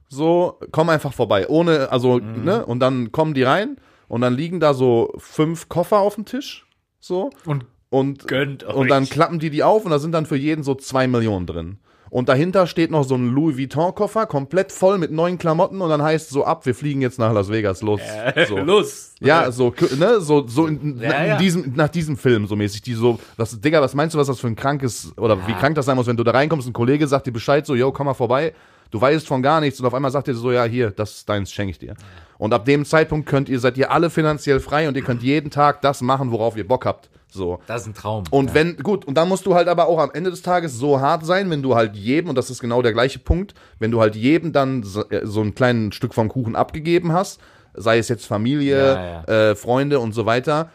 so 0.09 0.59
komm 0.73 0.89
einfach 0.89 1.13
vorbei, 1.13 1.47
ohne, 1.49 1.93
also, 1.93 2.19
Mhm. 2.19 2.45
ne, 2.45 2.67
und 2.67 2.81
dann 2.81 3.13
kommen 3.13 3.35
die 3.35 3.45
rein 3.45 3.77
und 4.09 4.23
dann 4.23 4.35
liegen 4.35 4.59
da 4.59 4.75
so 4.75 5.13
fünf 5.19 5.69
Koffer 5.69 5.99
auf 5.99 6.17
dem 6.17 6.25
Tisch, 6.25 6.67
so 6.99 7.31
Und 7.47 7.65
und, 7.91 8.31
und 8.33 8.89
dann 8.89 9.05
klappen 9.07 9.39
die 9.39 9.51
die 9.51 9.63
auf 9.63 9.85
und 9.85 9.91
da 9.91 9.99
sind 9.99 10.13
dann 10.13 10.27
für 10.27 10.37
jeden 10.37 10.63
so 10.63 10.75
zwei 10.75 11.07
Millionen 11.07 11.47
drin. 11.47 11.79
Und 12.11 12.29
dahinter 12.29 12.67
steht 12.67 12.91
noch 12.91 13.05
so 13.05 13.17
ein 13.17 13.29
Louis 13.35 13.59
Vuitton-Koffer, 13.59 14.27
komplett 14.27 14.73
voll 14.73 14.99
mit 14.99 15.11
neuen 15.11 15.37
Klamotten 15.37 15.81
und 15.81 15.91
dann 15.91 16.03
heißt 16.03 16.31
so 16.31 16.45
ab, 16.45 16.65
wir 16.65 16.75
fliegen 16.75 17.03
jetzt 17.03 17.19
nach 17.19 17.33
Las 17.33 17.51
Vegas, 17.51 17.83
los. 17.83 18.01
so. 18.47 18.57
los. 18.65 19.13
Ja, 19.21 19.51
so, 19.53 19.75
ne, 19.99 20.21
so, 20.21 20.47
so 20.47 20.67
in, 20.67 20.99
Ja, 21.01 21.11
in 21.11 21.29
ja. 21.29 21.39
Diesem, 21.39 21.75
nach 21.75 21.89
diesem 21.89 22.17
Film 22.17 22.47
so 22.47 22.57
mäßig, 22.57 22.83
die 22.83 22.95
so, 22.95 23.19
was, 23.37 23.61
Digga, 23.61 23.83
was 23.83 23.95
meinst 23.95 24.15
du, 24.15 24.19
was 24.19 24.29
das 24.29 24.41
für 24.41 24.47
ein 24.47 24.57
krankes, 24.57 25.13
oder 25.19 25.47
wie 25.47 25.53
krank 25.53 25.75
das 25.75 25.87
sein 25.87 25.97
muss, 25.97 26.07
wenn 26.07 26.17
du 26.17 26.25
da 26.25 26.31
reinkommst, 26.31 26.67
ein 26.67 26.73
Kollege 26.73 27.07
sagt 27.07 27.27
dir 27.27 27.33
Bescheid, 27.33 27.67
so, 27.67 27.75
yo, 27.75 27.93
komm 27.93 28.07
mal 28.07 28.15
vorbei, 28.15 28.55
du 28.91 29.01
weißt 29.01 29.27
von 29.27 29.43
gar 29.43 29.61
nichts 29.61 29.81
und 29.81 29.87
auf 29.87 29.95
einmal 29.95 30.11
sagt 30.11 30.29
dir 30.29 30.35
so, 30.35 30.53
ja, 30.53 30.65
hier, 30.65 30.91
das 30.91 31.17
ist 31.17 31.29
deins, 31.29 31.53
schenke 31.53 31.71
ich 31.73 31.79
dir. 31.79 31.95
Und 32.39 32.55
ab 32.55 32.65
dem 32.65 32.85
Zeitpunkt 32.85 33.29
könnt 33.29 33.49
ihr, 33.49 33.59
seid 33.61 33.77
ihr 33.77 33.91
alle 33.91 34.11
finanziell 34.11 34.61
frei 34.61 34.89
und 34.89 34.97
ihr 34.97 35.03
könnt 35.03 35.23
jeden 35.23 35.51
Tag 35.51 35.83
das 35.83 36.01
machen, 36.01 36.31
worauf 36.31 36.57
ihr 36.57 36.67
Bock 36.67 36.87
habt, 36.87 37.11
so. 37.31 37.59
Das 37.67 37.83
ist 37.83 37.89
ein 37.89 37.95
Traum. 37.95 38.25
Und 38.31 38.55
wenn, 38.55 38.77
gut, 38.79 39.05
und 39.05 39.15
dann 39.17 39.29
musst 39.29 39.45
du 39.47 39.55
halt 39.55 39.69
aber 39.69 39.87
auch 39.89 39.99
am 39.99 40.11
Ende 40.13 40.31
des 40.31 40.43
Tages 40.43 40.75
so 40.75 41.01
hart 41.01 41.27
sein, 41.27 41.51
wenn 41.51 41.63
du 41.63 41.75
halt 41.75 41.95
jedem, 41.97 42.31
und 42.31 42.37
das 42.37 42.49
ist 42.51 42.61
genau 42.61 42.81
der 42.81 42.93
gleiche 42.93 43.19
Punkt, 43.19 43.55
wenn 43.79 43.91
du 43.91 44.01
halt 44.01 44.17
jedem 44.17 44.53
dann 44.53 44.83
so, 44.83 45.09
äh, 45.11 45.27
so 45.27 45.43
ein 45.43 45.55
kleines 45.55 45.95
Stück 45.95 46.15
vom 46.15 46.29
Kuchen 46.29 46.57
abgegeben 46.57 47.13
hast, 47.13 47.41
sei 47.75 47.99
es 47.99 48.09
jetzt 48.09 48.27
Familie, 48.27 49.25
Ja, 49.27 49.51
Äh, 49.51 49.55
Freunde 49.57 50.01
und 50.01 50.13
so 50.13 50.25
weiter, 50.27 50.71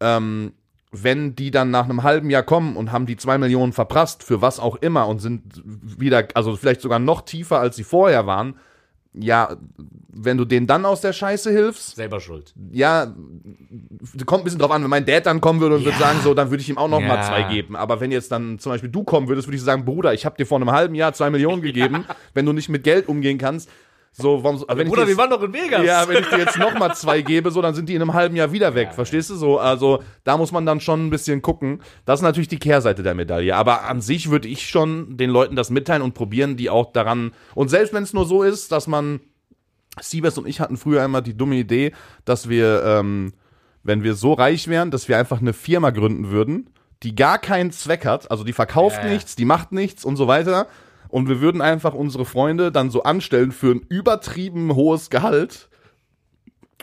ähm, 0.00 0.52
wenn 0.92 1.34
die 1.34 1.50
dann 1.50 1.70
nach 1.70 1.84
einem 1.84 2.02
halben 2.02 2.30
Jahr 2.30 2.42
kommen 2.42 2.76
und 2.76 2.92
haben 2.92 3.06
die 3.06 3.16
zwei 3.16 3.38
Millionen 3.38 3.72
verprasst, 3.72 4.22
für 4.22 4.40
was 4.40 4.60
auch 4.60 4.76
immer, 4.76 5.08
und 5.08 5.18
sind 5.20 5.42
wieder, 5.64 6.28
also 6.34 6.56
vielleicht 6.56 6.80
sogar 6.80 6.98
noch 6.98 7.22
tiefer, 7.22 7.58
als 7.60 7.76
sie 7.76 7.84
vorher 7.84 8.26
waren, 8.26 8.56
ja, 9.18 9.56
wenn 10.08 10.36
du 10.36 10.44
denen 10.44 10.66
dann 10.66 10.84
aus 10.84 11.00
der 11.00 11.14
Scheiße 11.14 11.50
hilfst, 11.50 11.96
selber 11.96 12.20
schuld. 12.20 12.52
ja, 12.70 13.14
kommt 14.26 14.42
ein 14.42 14.44
bisschen 14.44 14.58
drauf 14.58 14.70
an, 14.70 14.82
wenn 14.82 14.90
mein 14.90 15.06
Dad 15.06 15.24
dann 15.26 15.40
kommen 15.40 15.60
würde 15.60 15.76
und 15.76 15.84
würde 15.86 15.98
sagen, 15.98 16.20
so, 16.22 16.34
dann 16.34 16.50
würde 16.50 16.60
ich 16.62 16.68
ihm 16.68 16.76
auch 16.78 16.88
noch 16.88 17.00
mal 17.00 17.16
Ja. 17.16 17.22
zwei 17.22 17.42
geben. 17.44 17.76
Aber 17.76 18.00
wenn 18.00 18.12
jetzt 18.12 18.30
dann 18.30 18.58
zum 18.58 18.72
Beispiel 18.72 18.90
du 18.90 19.04
kommen 19.04 19.28
würdest, 19.28 19.48
würde 19.48 19.56
ich 19.56 19.62
sagen, 19.62 19.84
Bruder, 19.86 20.12
ich 20.12 20.26
habe 20.26 20.36
dir 20.36 20.44
vor 20.46 20.58
einem 20.58 20.70
halben 20.70 20.94
Jahr 20.94 21.14
zwei 21.14 21.30
Millionen 21.30 21.62
gegeben, 21.62 22.04
wenn 22.34 22.44
du 22.44 22.52
nicht 22.52 22.68
mit 22.68 22.84
Geld 22.84 23.08
umgehen 23.08 23.38
kannst. 23.38 23.70
So, 24.18 24.42
warum, 24.42 24.64
wenn 24.66 24.86
ich 24.86 24.96
jetzt, 24.96 25.18
doch 25.18 25.42
in 25.42 25.52
Vegas. 25.52 25.84
ja, 25.84 26.08
wenn 26.08 26.22
ich 26.22 26.28
dir 26.28 26.38
jetzt 26.38 26.58
noch 26.58 26.72
mal 26.78 26.94
zwei 26.94 27.20
gebe, 27.20 27.50
so, 27.50 27.60
dann 27.60 27.74
sind 27.74 27.90
die 27.90 27.94
in 27.94 28.00
einem 28.00 28.14
halben 28.14 28.34
Jahr 28.34 28.50
wieder 28.50 28.74
weg. 28.74 28.94
verstehst 28.94 29.28
du 29.28 29.34
so? 29.34 29.58
Also, 29.58 30.02
da 30.24 30.38
muss 30.38 30.52
man 30.52 30.64
dann 30.64 30.80
schon 30.80 31.06
ein 31.06 31.10
bisschen 31.10 31.42
gucken. 31.42 31.82
Das 32.06 32.20
ist 32.20 32.22
natürlich 32.22 32.48
die 32.48 32.58
Kehrseite 32.58 33.02
der 33.02 33.14
Medaille. 33.14 33.54
Aber 33.54 33.84
an 33.84 34.00
sich 34.00 34.30
würde 34.30 34.48
ich 34.48 34.68
schon 34.68 35.18
den 35.18 35.28
Leuten 35.28 35.54
das 35.54 35.68
mitteilen 35.68 36.00
und 36.00 36.14
probieren, 36.14 36.56
die 36.56 36.70
auch 36.70 36.92
daran. 36.92 37.32
Und 37.54 37.68
selbst 37.68 37.92
wenn 37.92 38.04
es 38.04 38.14
nur 38.14 38.24
so 38.24 38.42
ist, 38.42 38.72
dass 38.72 38.86
man 38.86 39.20
Siebes 40.00 40.38
und 40.38 40.46
ich 40.46 40.60
hatten 40.60 40.78
früher 40.78 41.02
einmal 41.02 41.22
die 41.22 41.36
dumme 41.36 41.56
Idee, 41.56 41.92
dass 42.24 42.48
wir, 42.48 42.84
ähm, 42.84 43.34
wenn 43.82 44.02
wir 44.02 44.14
so 44.14 44.32
reich 44.32 44.66
wären, 44.68 44.90
dass 44.90 45.08
wir 45.08 45.18
einfach 45.18 45.42
eine 45.42 45.52
Firma 45.52 45.90
gründen 45.90 46.30
würden, 46.30 46.70
die 47.02 47.14
gar 47.14 47.38
keinen 47.38 47.70
Zweck 47.70 48.06
hat, 48.06 48.30
also 48.30 48.44
die 48.44 48.54
verkauft 48.54 48.98
Ja, 48.98 49.08
ja. 49.08 49.12
nichts, 49.12 49.36
die 49.36 49.44
macht 49.44 49.72
nichts 49.72 50.06
und 50.06 50.16
so 50.16 50.26
weiter. 50.26 50.68
Und 51.08 51.28
wir 51.28 51.40
würden 51.40 51.60
einfach 51.60 51.94
unsere 51.94 52.24
Freunde 52.24 52.70
dann 52.72 52.90
so 52.90 53.02
anstellen 53.02 53.52
für 53.52 53.72
ein 53.74 53.80
übertrieben 53.88 54.74
hohes 54.74 55.10
Gehalt. 55.10 55.68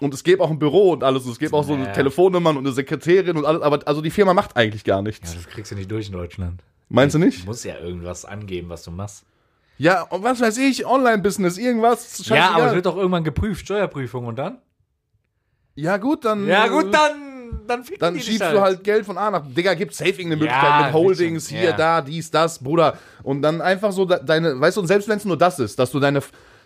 Und 0.02 0.14
es 0.14 0.24
gäbe 0.24 0.44
auch 0.44 0.50
ein 0.50 0.60
Büro 0.60 0.92
und 0.92 1.04
alles. 1.04 1.26
Und 1.26 1.32
es 1.32 1.40
gäbe 1.40 1.56
auch 1.56 1.64
so 1.64 1.76
Ja. 1.76 1.86
Telefonnummern 1.94 2.58
und 2.58 2.66
eine 2.66 2.74
Sekretärin 2.74 3.38
und 3.38 3.46
alles. 3.46 3.62
Aber 3.62 3.80
also 3.88 4.02
die 4.02 4.10
Firma 4.10 4.34
macht 4.34 4.56
eigentlich 4.58 4.84
gar 4.84 4.98
Ja, 4.98 5.02
nichts. 5.04 5.34
das 5.36 5.48
kriegst 5.48 5.72
du 5.72 5.76
nicht 5.76 5.90
durch 5.92 6.08
in 6.08 6.14
Deutschland. 6.14 6.62
Meinst 6.90 7.16
du 7.16 7.20
Du 7.20 7.26
nicht? 7.26 7.46
musst 7.46 7.64
ja 7.66 7.78
irgendwas 7.80 8.26
angeben, 8.26 8.70
was 8.70 8.84
du 8.84 8.92
machst. 8.92 9.24
Ja, 9.78 10.04
und 10.04 10.24
was 10.24 10.40
weiß 10.40 10.58
ich, 10.60 10.86
Online-Business, 10.86 11.58
irgendwas. 11.58 12.20
Ja, 12.28 12.36
aber 12.36 12.46
es 12.46 12.52
scheißegal. 12.54 12.76
wird 12.76 12.86
doch 12.86 12.96
irgendwann 12.98 13.24
geprüft, 13.24 13.66
Steuerprüfung 13.66 14.26
und 14.28 14.36
dann? 14.38 14.60
ja 15.76 15.98
gut, 15.98 16.24
dann. 16.26 16.46
Ja, 16.48 16.66
äh, 16.66 16.70
gut, 16.70 16.94
dann. 16.94 17.33
Dann 17.68 17.84
ficken 17.84 18.00
dann 18.00 18.14
die 18.14 18.20
dich 18.20 18.30
schiebst 18.30 18.52
du 18.52 18.62
halt 18.62 18.84
Geld 18.84 19.06
von 19.06 19.18
A 19.18 19.32
nach. 19.32 19.44
Digga, 19.48 19.74
gibt 19.74 19.94
safe 19.94 20.10
irgendeine 20.10 20.38
Möglichkeit 20.38 20.64
Ja, 20.70 20.86
mit 20.86 20.94
Holdings, 20.94 21.48
hier, 21.48 21.70
schon. 21.70 21.78
da, 21.78 21.96
Ja. 21.98 22.02
dies, 22.02 22.32
das, 22.32 22.60
Bruder. 22.60 22.98
Und 23.24 23.42
dann 23.42 23.62
einfach 23.62 23.92
so 23.92 24.06
de- 24.06 24.20
deine, 24.26 24.60
weißt 24.60 24.78
du, 24.78 24.82
und 24.82 24.88
selbst 24.88 25.08
wenn 25.10 25.18
es 25.18 25.26
nur 25.26 25.38
das 25.38 25.60
ist, 25.60 25.80
dass 25.80 25.92
du 25.92 26.00
deine, 26.00 26.22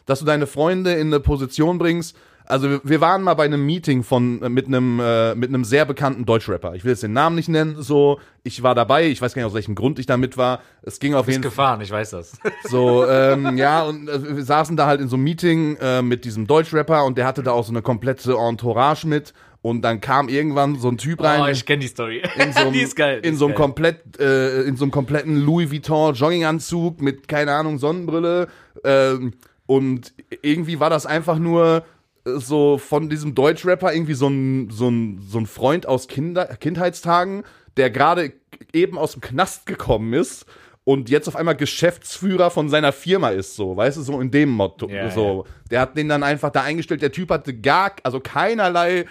dass 0.05 0.19
du 0.19 0.25
deine 0.25 0.47
Freunde 0.47 0.93
in 0.93 1.07
eine 1.07 1.19
Position 1.19 1.77
bringst. 1.77 2.15
Also 2.49 2.69
wir, 2.69 2.79
wir 2.85 3.01
waren 3.01 3.23
mal 3.23 3.33
bei 3.33 3.43
einem 3.43 3.65
Meeting 3.65 4.03
von 4.03 4.41
äh, 4.41 4.47
mit 4.47 4.67
einem 4.67 5.01
äh, 5.01 5.35
mit 5.35 5.49
einem 5.49 5.65
sehr 5.65 5.83
bekannten 5.83 6.23
Deutschrapper. 6.25 6.75
Ich 6.75 6.85
will 6.85 6.91
jetzt 6.91 7.03
den 7.03 7.11
Namen 7.11 7.35
nicht 7.35 7.49
nennen. 7.49 7.75
So, 7.83 8.21
ich 8.43 8.63
war 8.63 8.73
dabei. 8.73 9.07
Ich 9.07 9.21
weiß 9.21 9.33
gar 9.33 9.41
nicht 9.41 9.47
aus 9.47 9.53
welchem 9.53 9.75
Grund 9.75 9.99
ich 9.99 10.05
da 10.05 10.15
mit 10.15 10.37
war. 10.37 10.61
Es 10.81 10.99
ging 10.99 11.13
auf 11.13 11.27
jeden 11.27 11.43
Fall 11.43 11.49
gefahren, 11.49 11.81
ich 11.81 11.91
weiß 11.91 12.11
das. 12.11 12.37
so, 12.63 13.05
ähm, 13.05 13.57
ja, 13.57 13.81
und 13.83 14.07
äh, 14.07 14.37
wir 14.37 14.45
saßen 14.45 14.77
da 14.77 14.85
halt 14.87 15.01
in 15.01 15.09
so 15.09 15.17
einem 15.17 15.25
Meeting 15.25 15.75
äh, 15.81 16.01
mit 16.01 16.23
diesem 16.23 16.47
Deutschrapper 16.47 17.03
und 17.03 17.17
der 17.17 17.25
hatte 17.27 17.43
da 17.43 17.51
auch 17.51 17.65
so 17.65 17.73
eine 17.73 17.81
komplette 17.81 18.35
Entourage 18.37 19.05
mit. 19.05 19.33
Und 19.61 19.81
dann 19.81 19.99
kam 19.99 20.29
irgendwann 20.29 20.75
so 20.77 20.87
ein 20.87 20.97
Typ 20.97 21.21
rein. 21.21 21.41
Oh, 21.41 21.47
ich 21.47 21.65
kenne 21.65 21.79
die 21.79 21.87
Story. 21.87 22.21
in 22.37 22.53
so 22.53 22.59
einem, 22.61 22.73
die 22.73 22.81
ist 22.81 22.95
geil. 22.95 23.21
die 23.21 23.27
in 23.27 23.35
so 23.35 23.45
einem 23.45 23.55
komplett, 23.55 24.19
äh, 24.19 24.61
in 24.61 24.77
so 24.77 24.85
einem 24.85 24.91
kompletten 24.91 25.37
Louis 25.45 25.71
Vuitton 25.71 26.13
Jogginganzug 26.13 27.01
mit, 27.01 27.27
keine 27.27 27.53
Ahnung, 27.53 27.77
Sonnenbrille. 27.79 28.47
Ähm, 28.83 29.33
und 29.65 30.13
irgendwie 30.41 30.79
war 30.79 30.89
das 30.89 31.05
einfach 31.05 31.39
nur 31.39 31.83
äh, 32.25 32.31
so 32.37 32.77
von 32.77 33.09
diesem 33.09 33.35
Deutschrapper 33.35 33.93
irgendwie 33.93 34.13
so 34.13 34.27
ein, 34.27 34.69
so 34.69 34.89
ein, 34.89 35.21
so 35.27 35.39
ein 35.39 35.45
Freund 35.45 35.85
aus 35.85 36.07
Kinder, 36.07 36.45
Kindheitstagen, 36.45 37.43
der 37.75 37.89
gerade 37.89 38.33
eben 38.73 38.97
aus 38.97 39.13
dem 39.13 39.21
Knast 39.21 39.65
gekommen 39.65 40.13
ist 40.13 40.45
und 40.87 41.09
jetzt 41.09 41.27
auf 41.27 41.35
einmal 41.35 41.57
Geschäftsführer 41.57 42.49
von 42.49 42.69
seiner 42.69 42.93
Firma 42.93 43.31
ist, 43.31 43.57
so, 43.57 43.75
weißt 43.75 43.97
du, 43.97 44.03
so 44.03 44.21
in 44.21 44.31
dem 44.31 44.47
Motto. 44.47 44.87
Ja, 44.87 45.11
so. 45.11 45.45
Der 45.69 45.81
hat 45.81 45.97
den 45.97 46.07
dann 46.07 46.23
einfach 46.23 46.49
da 46.49 46.61
eingestellt. 46.61 47.01
Der 47.01 47.11
Typ 47.11 47.29
hatte 47.29 47.53
gar, 47.53 47.91
also 48.03 48.21
keinerlei 48.21 49.05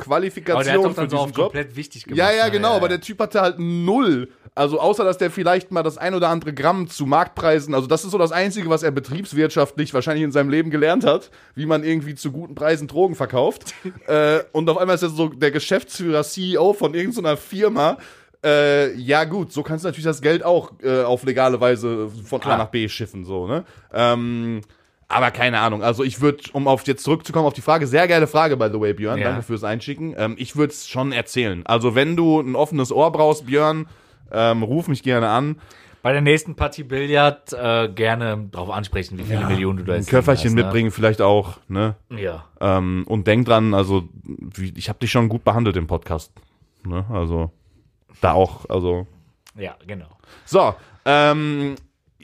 Qualifikation 0.00 0.56
Aber 0.56 0.64
der 0.64 0.94
dann 0.94 0.94
so 0.94 1.02
diesen 1.04 1.18
auf 1.18 1.26
Job. 1.28 1.36
komplett 1.36 1.76
wichtig 1.76 2.04
gemacht. 2.04 2.18
Ja, 2.18 2.32
ja, 2.32 2.48
genau, 2.48 2.72
aber 2.72 2.88
der 2.88 3.00
Typ 3.00 3.20
hatte 3.20 3.40
halt 3.40 3.58
null. 3.58 4.28
Also 4.54 4.80
außer, 4.80 5.04
dass 5.04 5.18
der 5.18 5.30
vielleicht 5.30 5.70
mal 5.70 5.82
das 5.82 5.96
ein 5.96 6.14
oder 6.14 6.28
andere 6.28 6.52
Gramm 6.52 6.88
zu 6.88 7.06
Marktpreisen, 7.06 7.72
also 7.72 7.86
das 7.86 8.04
ist 8.04 8.10
so 8.10 8.18
das 8.18 8.32
Einzige, 8.32 8.68
was 8.68 8.82
er 8.82 8.90
betriebswirtschaftlich 8.90 9.94
wahrscheinlich 9.94 10.24
in 10.24 10.32
seinem 10.32 10.50
Leben 10.50 10.70
gelernt 10.70 11.04
hat, 11.06 11.30
wie 11.54 11.66
man 11.66 11.84
irgendwie 11.84 12.16
zu 12.16 12.32
guten 12.32 12.54
Preisen 12.54 12.88
Drogen 12.88 13.14
verkauft. 13.14 13.74
äh, 14.06 14.40
und 14.52 14.68
auf 14.68 14.78
einmal 14.78 14.96
ist 14.96 15.02
er 15.02 15.10
so 15.10 15.28
der 15.28 15.50
Geschäftsführer, 15.52 16.24
CEO 16.24 16.72
von 16.72 16.94
irgendeiner 16.94 17.36
Firma. 17.36 17.98
Äh, 18.44 18.94
ja 18.94 19.24
gut, 19.24 19.52
so 19.52 19.62
kannst 19.62 19.84
du 19.84 19.88
natürlich 19.88 20.04
das 20.06 20.22
Geld 20.22 20.42
auch 20.44 20.72
äh, 20.82 21.02
auf 21.02 21.22
legale 21.24 21.60
Weise 21.60 22.10
von 22.24 22.40
A 22.40 22.44
Klar. 22.44 22.58
nach 22.58 22.68
B 22.68 22.88
schiffen, 22.88 23.24
so, 23.24 23.46
ne? 23.46 23.64
Ähm, 23.92 24.62
aber 25.10 25.30
keine 25.30 25.58
Ahnung. 25.60 25.82
Also 25.82 26.04
ich 26.04 26.20
würde, 26.20 26.44
um 26.52 26.68
auf 26.68 26.86
jetzt 26.86 27.02
zurückzukommen 27.02 27.46
auf 27.46 27.52
die 27.52 27.60
Frage, 27.60 27.86
sehr 27.86 28.06
geile 28.08 28.26
Frage, 28.26 28.56
by 28.56 28.68
the 28.72 28.80
way, 28.80 28.94
Björn. 28.94 29.18
Ja. 29.18 29.30
Danke 29.30 29.42
fürs 29.42 29.64
Einschicken. 29.64 30.14
Ähm, 30.16 30.36
ich 30.38 30.56
würde 30.56 30.72
es 30.72 30.88
schon 30.88 31.12
erzählen. 31.12 31.66
Also 31.66 31.94
wenn 31.94 32.16
du 32.16 32.40
ein 32.40 32.54
offenes 32.54 32.92
Ohr 32.92 33.10
brauchst, 33.10 33.46
Björn, 33.46 33.86
ähm, 34.30 34.62
ruf 34.62 34.88
mich 34.88 35.02
gerne 35.02 35.28
an. 35.28 35.60
Bei 36.02 36.12
der 36.12 36.22
nächsten 36.22 36.54
Partie 36.54 36.84
Billard 36.84 37.52
äh, 37.52 37.88
gerne 37.88 38.48
drauf 38.50 38.70
ansprechen, 38.70 39.18
wie 39.18 39.24
viele 39.24 39.44
Millionen 39.46 39.78
du 39.78 39.84
da 39.84 39.92
Ein 39.92 39.98
jetzt 39.98 40.08
Köfferchen 40.08 40.50
hast, 40.50 40.54
ne? 40.54 40.62
mitbringen, 40.62 40.90
vielleicht 40.92 41.20
auch, 41.20 41.58
ne? 41.68 41.96
Ja. 42.08 42.46
Ähm, 42.60 43.04
und 43.06 43.26
denk 43.26 43.44
dran, 43.44 43.74
also 43.74 44.08
wie, 44.24 44.72
ich 44.76 44.88
habe 44.88 44.98
dich 44.98 45.10
schon 45.10 45.28
gut 45.28 45.44
behandelt 45.44 45.76
im 45.76 45.86
Podcast. 45.86 46.32
Ne? 46.86 47.04
Also 47.12 47.50
da 48.22 48.32
auch, 48.32 48.64
also. 48.70 49.06
Ja, 49.58 49.76
genau. 49.86 50.08
So, 50.46 50.74
ähm, 51.04 51.74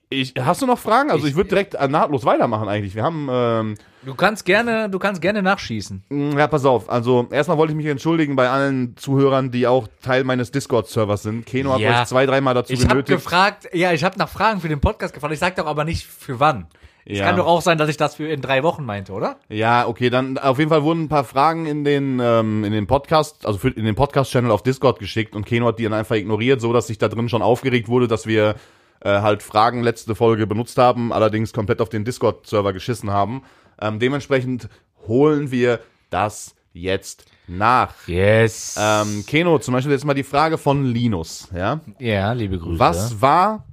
ich, 0.09 0.35
hast 0.41 0.63
du 0.63 0.67
noch 0.67 0.79
Fragen? 0.79 1.11
Also 1.11 1.27
ich, 1.27 1.35
würde 1.35 1.49
direkt 1.49 1.75
äh, 1.75 1.89
nahtlos 1.89 2.25
weitermachen 2.25 2.69
eigentlich. 2.69 2.95
Wir 2.95 3.03
haben, 3.03 3.29
ähm, 3.31 3.75
Du 4.05 4.15
kannst 4.15 4.45
gerne, 4.45 4.89
du 4.89 5.01
kannst 5.01 5.21
gerne 5.21 5.43
nachschießen. 5.43 6.05
ja, 6.37 6.47
pass 6.47 6.65
auf. 6.65 6.89
Also 6.89 7.27
erstmal 7.31 7.59
wollte 7.59 7.73
ich 7.73 7.77
mich 7.77 7.87
entschuldigen 7.87 8.37
bei 8.37 8.49
allen 8.49 8.97
Zuhörern, 8.97 9.51
die 9.51 9.67
auch 9.67 9.89
Teil 10.03 10.23
meines 10.23 10.53
Discord-Servers 10.53 11.25
sind. 11.25 11.45
Keno 11.45 11.73
hat 11.73 11.81
Ja. 11.81 12.03
euch 12.03 12.07
zwei, 12.07 12.25
dreimal 12.25 12.55
dazu 12.55 12.73
Ich 12.73 12.81
habe 12.85 12.91
genötigt. 13.03 13.19
gefragt, 13.25 13.69
ja, 13.73 13.93
ich 13.93 14.05
habe 14.05 14.17
nach 14.17 14.29
Fragen 14.29 14.61
für 14.61 14.69
den 14.69 14.81
Podcast 14.81 15.13
gefragt. 15.13 15.33
Ich 15.35 15.41
sag 15.41 15.57
doch 15.57 15.67
aber 15.67 15.85
nicht 15.85 16.07
für 16.07 16.39
wann. 16.39 16.67
Es 17.05 17.19
Ja. 17.19 17.25
kann 17.27 17.37
doch 17.37 17.47
auch 17.47 17.63
sein, 17.63 17.79
dass 17.79 17.89
ich 17.89 17.97
das 17.97 18.15
für 18.17 18.29
in 18.29 18.41
drei 18.41 18.63
Wochen 18.63 18.85
meinte, 18.85 19.13
oder? 19.13 19.37
Ja, 19.49 19.87
okay, 19.89 20.09
dann 20.11 20.39
auf 20.39 20.59
jeden 20.59 20.71
Fall 20.71 20.83
wurden 20.85 21.05
ein 21.05 21.09
paar 21.09 21.25
Fragen 21.25 21.67
in 21.67 21.83
den 21.85 22.21
ähm, 22.23 22.63
in 22.65 22.73
den 22.73 22.87
Podcast, 22.87 23.45
also 23.47 23.59
für, 23.59 23.71
in 23.71 23.85
den 23.85 23.95
Podcast-Channel 23.97 24.51
auf 24.53 24.63
Discord 24.63 24.99
geschickt 25.01 25.35
und 25.35 25.47
Keno 25.47 25.67
hat 25.67 25.79
die 25.81 25.85
dann 25.85 25.95
einfach 25.95 26.15
ignoriert, 26.17 26.61
so 26.61 26.73
dass 26.73 26.87
sich 26.89 26.99
da 26.99 27.09
drin 27.09 27.29
schon 27.29 27.43
aufgeregt 27.43 27.89
wurde, 27.89 28.07
dass 28.09 28.27
wir 28.27 28.55
äh, 29.01 29.21
halt 29.21 29.43
Fragen 29.43 29.83
letzte 29.83 30.15
Folge 30.15 30.47
benutzt 30.47 30.79
haben, 30.79 31.13
allerdings 31.13 31.53
komplett 31.53 31.81
auf 31.81 31.89
den 31.89 32.05
Discord-Server 32.05 32.73
geschissen 32.73 33.11
haben. 33.11 33.43
Ähm, 33.81 33.99
dementsprechend 33.99 34.69
holen 35.07 35.51
wir 35.51 35.81
das 36.11 36.55
jetzt 36.73 37.27
nach. 37.47 37.95
Yes. 38.07 38.77
Ähm, 38.79 39.25
Keno, 39.27 39.59
zum 39.59 39.75
Beispiel 39.75 39.93
jetzt 39.93 40.05
mal 40.05 40.15
die 40.15 40.25
Frage 40.25 40.59
von 40.59 40.85
Linus, 40.85 41.49
ja? 41.55 41.81
ja, 41.99 42.33
liebe 42.33 42.59
Grüße. 42.59 42.79
Was 42.79 43.21
war 43.21 43.65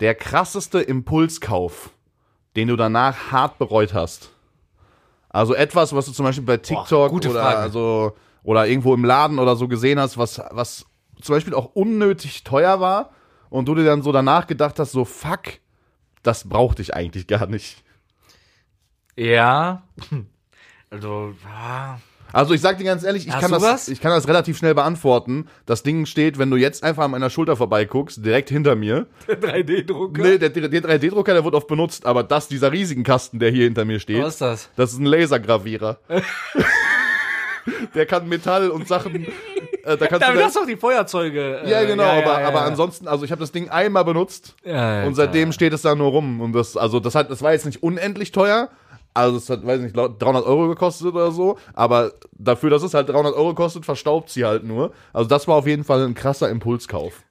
der 0.00 0.14
krasseste 0.14 0.80
Impulskauf, 0.80 1.90
den 2.56 2.68
du 2.68 2.76
danach 2.76 3.30
hart 3.30 3.58
bereut 3.58 3.94
hast? 3.94 4.30
Also 5.28 5.54
etwas, 5.54 5.94
was 5.94 6.06
du 6.06 6.12
zum 6.12 6.24
Beispiel 6.24 6.44
bei 6.44 6.56
TikTok 6.56 7.10
gute 7.10 7.30
oder 7.30 7.42
Frage. 7.42 7.58
also 7.58 8.16
oder 8.42 8.66
irgendwo 8.66 8.94
im 8.94 9.04
Laden 9.04 9.38
oder 9.38 9.54
so 9.54 9.68
gesehen 9.68 10.00
hast, 10.00 10.18
was 10.18 10.42
was 10.50 10.86
zum 11.22 11.34
Beispiel 11.34 11.54
auch 11.54 11.74
unnötig 11.74 12.42
teuer 12.42 12.80
war 12.80 13.10
und 13.50 13.66
du 13.66 13.74
dir 13.74 13.84
dann 13.84 14.02
so 14.02 14.10
danach 14.12 14.46
gedacht 14.46 14.78
hast, 14.78 14.92
so 14.92 15.04
fuck, 15.04 15.42
das 16.22 16.48
brauchte 16.48 16.80
ich 16.82 16.94
eigentlich 16.94 17.26
gar 17.26 17.46
nicht. 17.46 17.82
Ja. 19.16 19.82
Also, 20.92 21.34
ah, 21.46 21.98
Also 22.32 22.52
ich 22.52 22.60
sag 22.60 22.78
dir 22.78 22.82
ganz 22.84 23.04
ehrlich, 23.04 23.24
ich 23.28 23.32
Hast 23.32 23.42
kann, 23.42 23.52
das, 23.52 23.62
was? 23.62 23.88
ich 23.88 24.00
kann 24.00 24.10
das 24.10 24.26
relativ 24.26 24.58
schnell 24.58 24.74
beantworten. 24.74 25.46
Das 25.64 25.84
Ding 25.84 26.04
steht, 26.04 26.36
wenn 26.36 26.50
du 26.50 26.56
jetzt 26.56 26.82
einfach 26.82 27.04
an 27.04 27.12
meiner 27.12 27.30
Schulter 27.30 27.54
vorbeiguckst, 27.56 28.24
direkt 28.26 28.48
hinter 28.48 28.74
mir. 28.74 29.06
3D-Drucker. 29.28 30.20
Nee, 30.20 30.38
der, 30.38 30.48
der 30.50 30.68
3D-Drucker, 30.68 31.32
der 31.32 31.44
wird 31.44 31.54
oft 31.54 31.68
benutzt, 31.68 32.06
aber 32.06 32.24
das, 32.24 32.48
dieser 32.48 32.72
riesigen 32.72 33.04
Kasten, 33.04 33.38
der 33.38 33.52
hier 33.52 33.66
hinter 33.66 33.84
mir 33.84 34.00
steht, 34.00 34.20
Was 34.20 34.32
ist 34.34 34.40
das? 34.40 34.70
das 34.74 34.92
ist 34.92 34.98
ein 34.98 35.06
Lasergravierer. 35.06 36.00
der 37.94 38.06
kann 38.06 38.28
Metall 38.28 38.70
und 38.70 38.88
Sachen. 38.88 39.28
Äh, 39.84 39.96
da 39.96 40.06
kannst 40.06 40.22
Damit 40.26 40.40
du 40.40 40.44
hast 40.44 40.56
du 40.56 40.60
auch 40.60 40.66
die 40.66 40.76
Feuerzeuge. 40.76 41.60
äh, 41.64 41.70
ja, 41.70 41.84
genau, 41.84 42.04
aber, 42.04 42.40
ja, 42.40 42.48
aber 42.48 42.58
ja. 42.60 42.64
ansonsten, 42.64 43.08
also 43.08 43.24
ich 43.24 43.30
habe 43.32 43.40
das 43.40 43.52
Ding 43.52 43.68
einmal 43.68 44.04
benutzt 44.04 44.54
Ja, 44.64 45.02
ja, 45.02 45.06
und 45.06 45.14
seitdem 45.14 45.52
steht 45.52 45.72
es 45.72 45.82
da 45.82 45.94
nur 45.94 46.10
rum. 46.10 46.40
Und 46.40 46.52
das, 46.52 46.76
also 46.76 47.00
das 47.00 47.14
hat, 47.14 47.30
das 47.30 47.42
war 47.42 47.52
jetzt 47.52 47.66
nicht 47.66 47.82
unendlich 47.82 48.32
teuer. 48.32 48.68
Also 49.12 49.38
es 49.38 49.50
hat, 49.50 49.66
weiß 49.66 49.78
ich 49.78 49.84
nicht, 49.86 49.96
laut- 49.96 50.22
300 50.22 50.44
Euro 50.46 50.68
gekostet 50.68 51.08
oder 51.08 51.32
so. 51.32 51.58
Aber 51.74 52.12
dafür, 52.32 52.70
dass 52.70 52.82
es 52.84 52.94
halt 52.94 53.08
300 53.08 53.34
Euro 53.34 53.54
kostet, 53.54 53.84
verstaubt 53.84 54.30
sie 54.30 54.44
halt 54.44 54.62
nur. 54.64 54.92
Also 55.12 55.28
das 55.28 55.48
war 55.48 55.56
auf 55.56 55.66
jeden 55.66 55.82
Fall 55.84 56.04
ein 56.04 56.14
krasser 56.14 56.48
Impulskauf. 56.48 57.22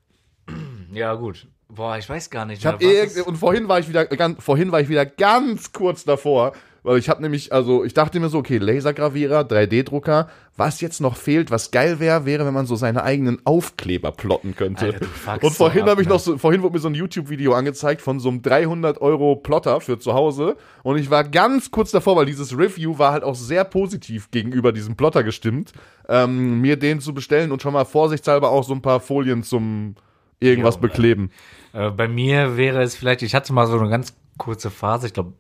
Ja, 0.91 1.13
gut. 1.13 1.47
Boah, 1.69 1.97
ich 1.97 2.09
weiß 2.09 2.31
gar 2.31 2.45
nicht. 2.45 2.59
Ich 2.59 2.65
hab 2.65 2.81
eh, 2.81 3.07
und 3.25 3.38
vorhin 3.38 3.67
war 3.67 3.79
ich 3.79 3.88
wieder 3.88 4.05
ganz, 4.05 4.43
vorhin 4.43 4.71
war 4.71 4.81
ich 4.81 4.89
wieder 4.89 5.05
ganz 5.05 5.71
kurz 5.71 6.03
davor, 6.03 6.53
weil 6.83 6.97
ich 6.97 7.09
habe 7.09 7.21
nämlich, 7.21 7.51
also 7.53 7.83
ich 7.83 7.93
dachte 7.93 8.19
mir 8.19 8.29
so, 8.29 8.39
okay, 8.39 8.57
Lasergravierer, 8.57 9.41
3D-Drucker, 9.41 10.29
was 10.55 10.81
jetzt 10.81 11.01
noch 11.01 11.15
fehlt, 11.15 11.51
was 11.51 11.71
geil 11.71 11.99
wäre, 11.99 12.25
wäre, 12.25 12.45
wenn 12.45 12.53
man 12.53 12.65
so 12.65 12.75
seine 12.75 13.03
eigenen 13.03 13.39
Aufkleber 13.45 14.11
plotten 14.11 14.55
könnte. 14.55 14.99
Alter, 15.25 15.43
und 15.43 15.53
vorhin 15.53 15.85
habe 15.85 16.01
ich 16.01 16.07
ab, 16.07 16.13
noch 16.13 16.19
so, 16.19 16.37
vorhin 16.37 16.61
wurde 16.61 16.73
mir 16.73 16.79
so 16.79 16.89
ein 16.89 16.95
YouTube-Video 16.95 17.53
angezeigt 17.53 18.01
von 18.01 18.19
so 18.19 18.29
einem 18.29 18.41
300 18.41 19.01
Euro 19.01 19.35
Plotter 19.35 19.81
für 19.81 19.99
zu 19.99 20.13
Hause 20.13 20.57
und 20.83 20.97
ich 20.97 21.09
war 21.09 21.23
ganz 21.23 21.71
kurz 21.71 21.91
davor, 21.91 22.15
weil 22.15 22.25
dieses 22.25 22.57
Review 22.57 22.97
war 22.97 23.13
halt 23.13 23.23
auch 23.23 23.35
sehr 23.35 23.63
positiv 23.63 24.31
gegenüber 24.31 24.71
diesem 24.71 24.95
Plotter 24.95 25.23
gestimmt, 25.23 25.73
ähm, 26.07 26.61
mir 26.61 26.77
den 26.77 26.99
zu 26.99 27.13
bestellen 27.13 27.51
und 27.51 27.61
schon 27.61 27.73
mal 27.73 27.85
vorsichtshalber 27.85 28.49
auch 28.49 28.63
so 28.63 28.73
ein 28.73 28.81
paar 28.81 28.99
Folien 28.99 29.43
zum 29.43 29.95
irgendwas 30.39 30.75
Junge. 30.75 30.87
bekleben. 30.87 31.31
Äh, 31.73 31.91
bei 31.91 32.07
mir 32.07 32.57
wäre 32.57 32.81
es 32.81 32.95
vielleicht, 32.95 33.21
ich 33.21 33.35
hatte 33.35 33.53
mal 33.53 33.67
so 33.67 33.79
eine 33.79 33.89
ganz 33.89 34.15
kurze 34.37 34.69
Phase, 34.69 35.07
ich 35.07 35.13
glaube, 35.13 35.33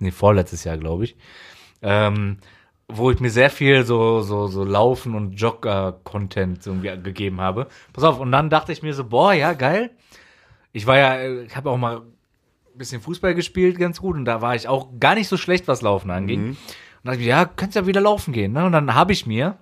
nee, 0.00 0.10
vorletztes 0.10 0.64
Jahr, 0.64 0.78
glaube 0.78 1.04
ich, 1.04 1.16
ähm, 1.82 2.38
wo 2.88 3.10
ich 3.10 3.20
mir 3.20 3.30
sehr 3.30 3.50
viel 3.50 3.84
so, 3.84 4.20
so, 4.20 4.46
so 4.46 4.64
Laufen 4.64 5.14
und 5.14 5.32
Jogger-Content 5.32 6.66
irgendwie 6.66 6.96
gegeben 7.02 7.40
habe. 7.40 7.68
Pass 7.92 8.04
auf, 8.04 8.20
und 8.20 8.32
dann 8.32 8.50
dachte 8.50 8.72
ich 8.72 8.82
mir 8.82 8.94
so, 8.94 9.04
boah, 9.04 9.32
ja, 9.32 9.52
geil. 9.54 9.90
Ich 10.72 10.86
war 10.86 10.98
ja, 10.98 11.14
äh, 11.16 11.42
ich 11.44 11.56
habe 11.56 11.70
auch 11.70 11.78
mal 11.78 11.98
ein 11.98 12.78
bisschen 12.78 13.00
Fußball 13.00 13.34
gespielt, 13.34 13.78
ganz 13.78 14.00
gut, 14.00 14.16
und 14.16 14.24
da 14.24 14.42
war 14.42 14.54
ich 14.54 14.68
auch 14.68 14.88
gar 15.00 15.14
nicht 15.14 15.28
so 15.28 15.36
schlecht, 15.36 15.68
was 15.68 15.82
Laufen 15.82 16.10
anging. 16.10 16.50
Und 16.50 16.56
dann 17.04 17.12
dachte 17.12 17.20
ich, 17.20 17.26
mir, 17.26 17.30
ja, 17.30 17.44
könntest 17.44 17.76
ja 17.76 17.86
wieder 17.86 18.00
laufen 18.00 18.32
gehen, 18.32 18.52
ne? 18.52 18.64
Und 18.64 18.72
dann 18.72 18.94
habe 18.94 19.12
ich 19.12 19.26
mir 19.26 19.58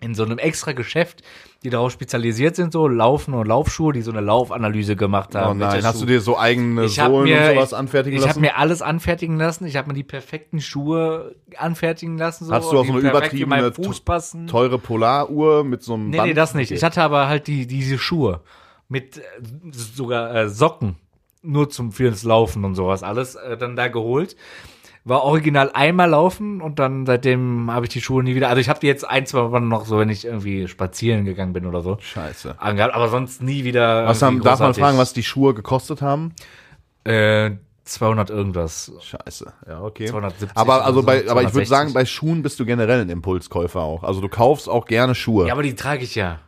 in 0.00 0.14
so 0.14 0.22
einem 0.24 0.38
extra 0.38 0.72
Geschäft, 0.72 1.22
die 1.64 1.70
darauf 1.70 1.90
spezialisiert 1.90 2.54
sind, 2.54 2.72
so 2.72 2.86
Laufen 2.86 3.34
und 3.34 3.48
Laufschuhe, 3.48 3.92
die 3.92 4.02
so 4.02 4.12
eine 4.12 4.20
Laufanalyse 4.20 4.94
gemacht 4.94 5.34
haben. 5.34 5.60
Oh 5.60 5.64
nein, 5.64 5.82
hast 5.84 5.96
Schuh- 5.96 6.00
du 6.02 6.06
dir 6.06 6.20
so 6.20 6.38
eigene 6.38 6.84
ich 6.84 6.94
Sohlen 6.94 7.24
mir, 7.24 7.40
und 7.40 7.54
sowas 7.54 7.72
ich, 7.72 7.76
anfertigen 7.78 8.16
ich 8.16 8.22
habe 8.22 8.28
lassen? 8.28 8.40
mir 8.42 8.56
alles 8.56 8.80
anfertigen 8.80 9.36
lassen. 9.38 9.66
Ich 9.66 9.76
habe 9.76 9.88
mir 9.88 9.94
die 9.94 10.04
perfekten 10.04 10.60
Schuhe 10.60 11.34
anfertigen 11.56 12.16
lassen. 12.16 12.44
So, 12.44 12.52
Hast 12.52 12.70
du 12.70 12.78
auch 12.78 12.84
so 12.86 12.92
eine 12.92 13.00
übertriebene. 13.00 13.72
Teure 14.46 14.78
Polaruhr 14.78 15.64
mit 15.64 15.82
so 15.82 15.94
einem 15.94 16.10
Nee, 16.10 16.16
Band? 16.18 16.28
nee, 16.28 16.34
das 16.34 16.54
nicht. 16.54 16.70
Ich 16.70 16.84
hatte 16.84 17.02
aber 17.02 17.26
halt 17.26 17.48
die, 17.48 17.66
diese 17.66 17.98
Schuhe 17.98 18.40
mit 18.88 19.18
äh, 19.18 19.22
sogar 19.72 20.32
äh, 20.34 20.48
Socken 20.48 20.94
nur 21.42 21.70
zum 21.70 21.90
fürs 21.92 22.22
Laufen 22.22 22.64
und 22.64 22.74
sowas 22.76 23.02
alles 23.02 23.34
äh, 23.34 23.56
dann 23.56 23.74
da 23.74 23.88
geholt. 23.88 24.36
War 25.08 25.24
original 25.24 25.70
einmal 25.72 26.10
laufen 26.10 26.60
und 26.60 26.78
dann 26.78 27.06
seitdem 27.06 27.70
habe 27.70 27.86
ich 27.86 27.90
die 27.90 28.00
Schuhe 28.00 28.22
nie 28.22 28.34
wieder. 28.34 28.48
Also 28.48 28.60
ich 28.60 28.68
habe 28.68 28.80
die 28.80 28.86
jetzt 28.86 29.08
ein, 29.08 29.26
zwei 29.26 29.42
Mal 29.48 29.60
noch 29.60 29.86
so, 29.86 29.98
wenn 29.98 30.10
ich 30.10 30.24
irgendwie 30.24 30.68
spazieren 30.68 31.24
gegangen 31.24 31.52
bin 31.52 31.66
oder 31.66 31.82
so. 31.82 31.96
Scheiße. 32.00 32.56
Angehabt, 32.58 32.94
aber 32.94 33.08
sonst 33.08 33.42
nie 33.42 33.64
wieder. 33.64 34.06
Was 34.06 34.22
haben, 34.22 34.42
darf 34.42 34.60
man 34.60 34.74
fragen, 34.74 34.98
was 34.98 35.12
die 35.12 35.22
Schuhe 35.22 35.54
gekostet 35.54 36.02
haben? 36.02 36.34
Äh, 37.04 37.52
200 37.84 38.28
irgendwas. 38.30 38.92
Scheiße. 39.00 39.52
Ja, 39.66 39.82
okay. 39.82 40.06
270 40.06 40.56
aber 40.56 40.84
also 40.84 40.98
oder 40.98 41.06
bei, 41.06 41.24
so, 41.24 41.30
aber 41.30 41.42
ich 41.42 41.54
würde 41.54 41.66
260. 41.66 41.68
sagen, 41.68 41.92
bei 41.94 42.04
Schuhen 42.04 42.42
bist 42.42 42.60
du 42.60 42.66
generell 42.66 43.00
ein 43.00 43.08
Impulskäufer 43.08 43.80
auch. 43.80 44.04
Also 44.04 44.20
du 44.20 44.28
kaufst 44.28 44.68
auch 44.68 44.86
gerne 44.86 45.14
Schuhe. 45.14 45.46
Ja, 45.46 45.54
aber 45.54 45.62
die 45.62 45.74
trage 45.74 46.04
ich 46.04 46.14
ja. 46.14 46.40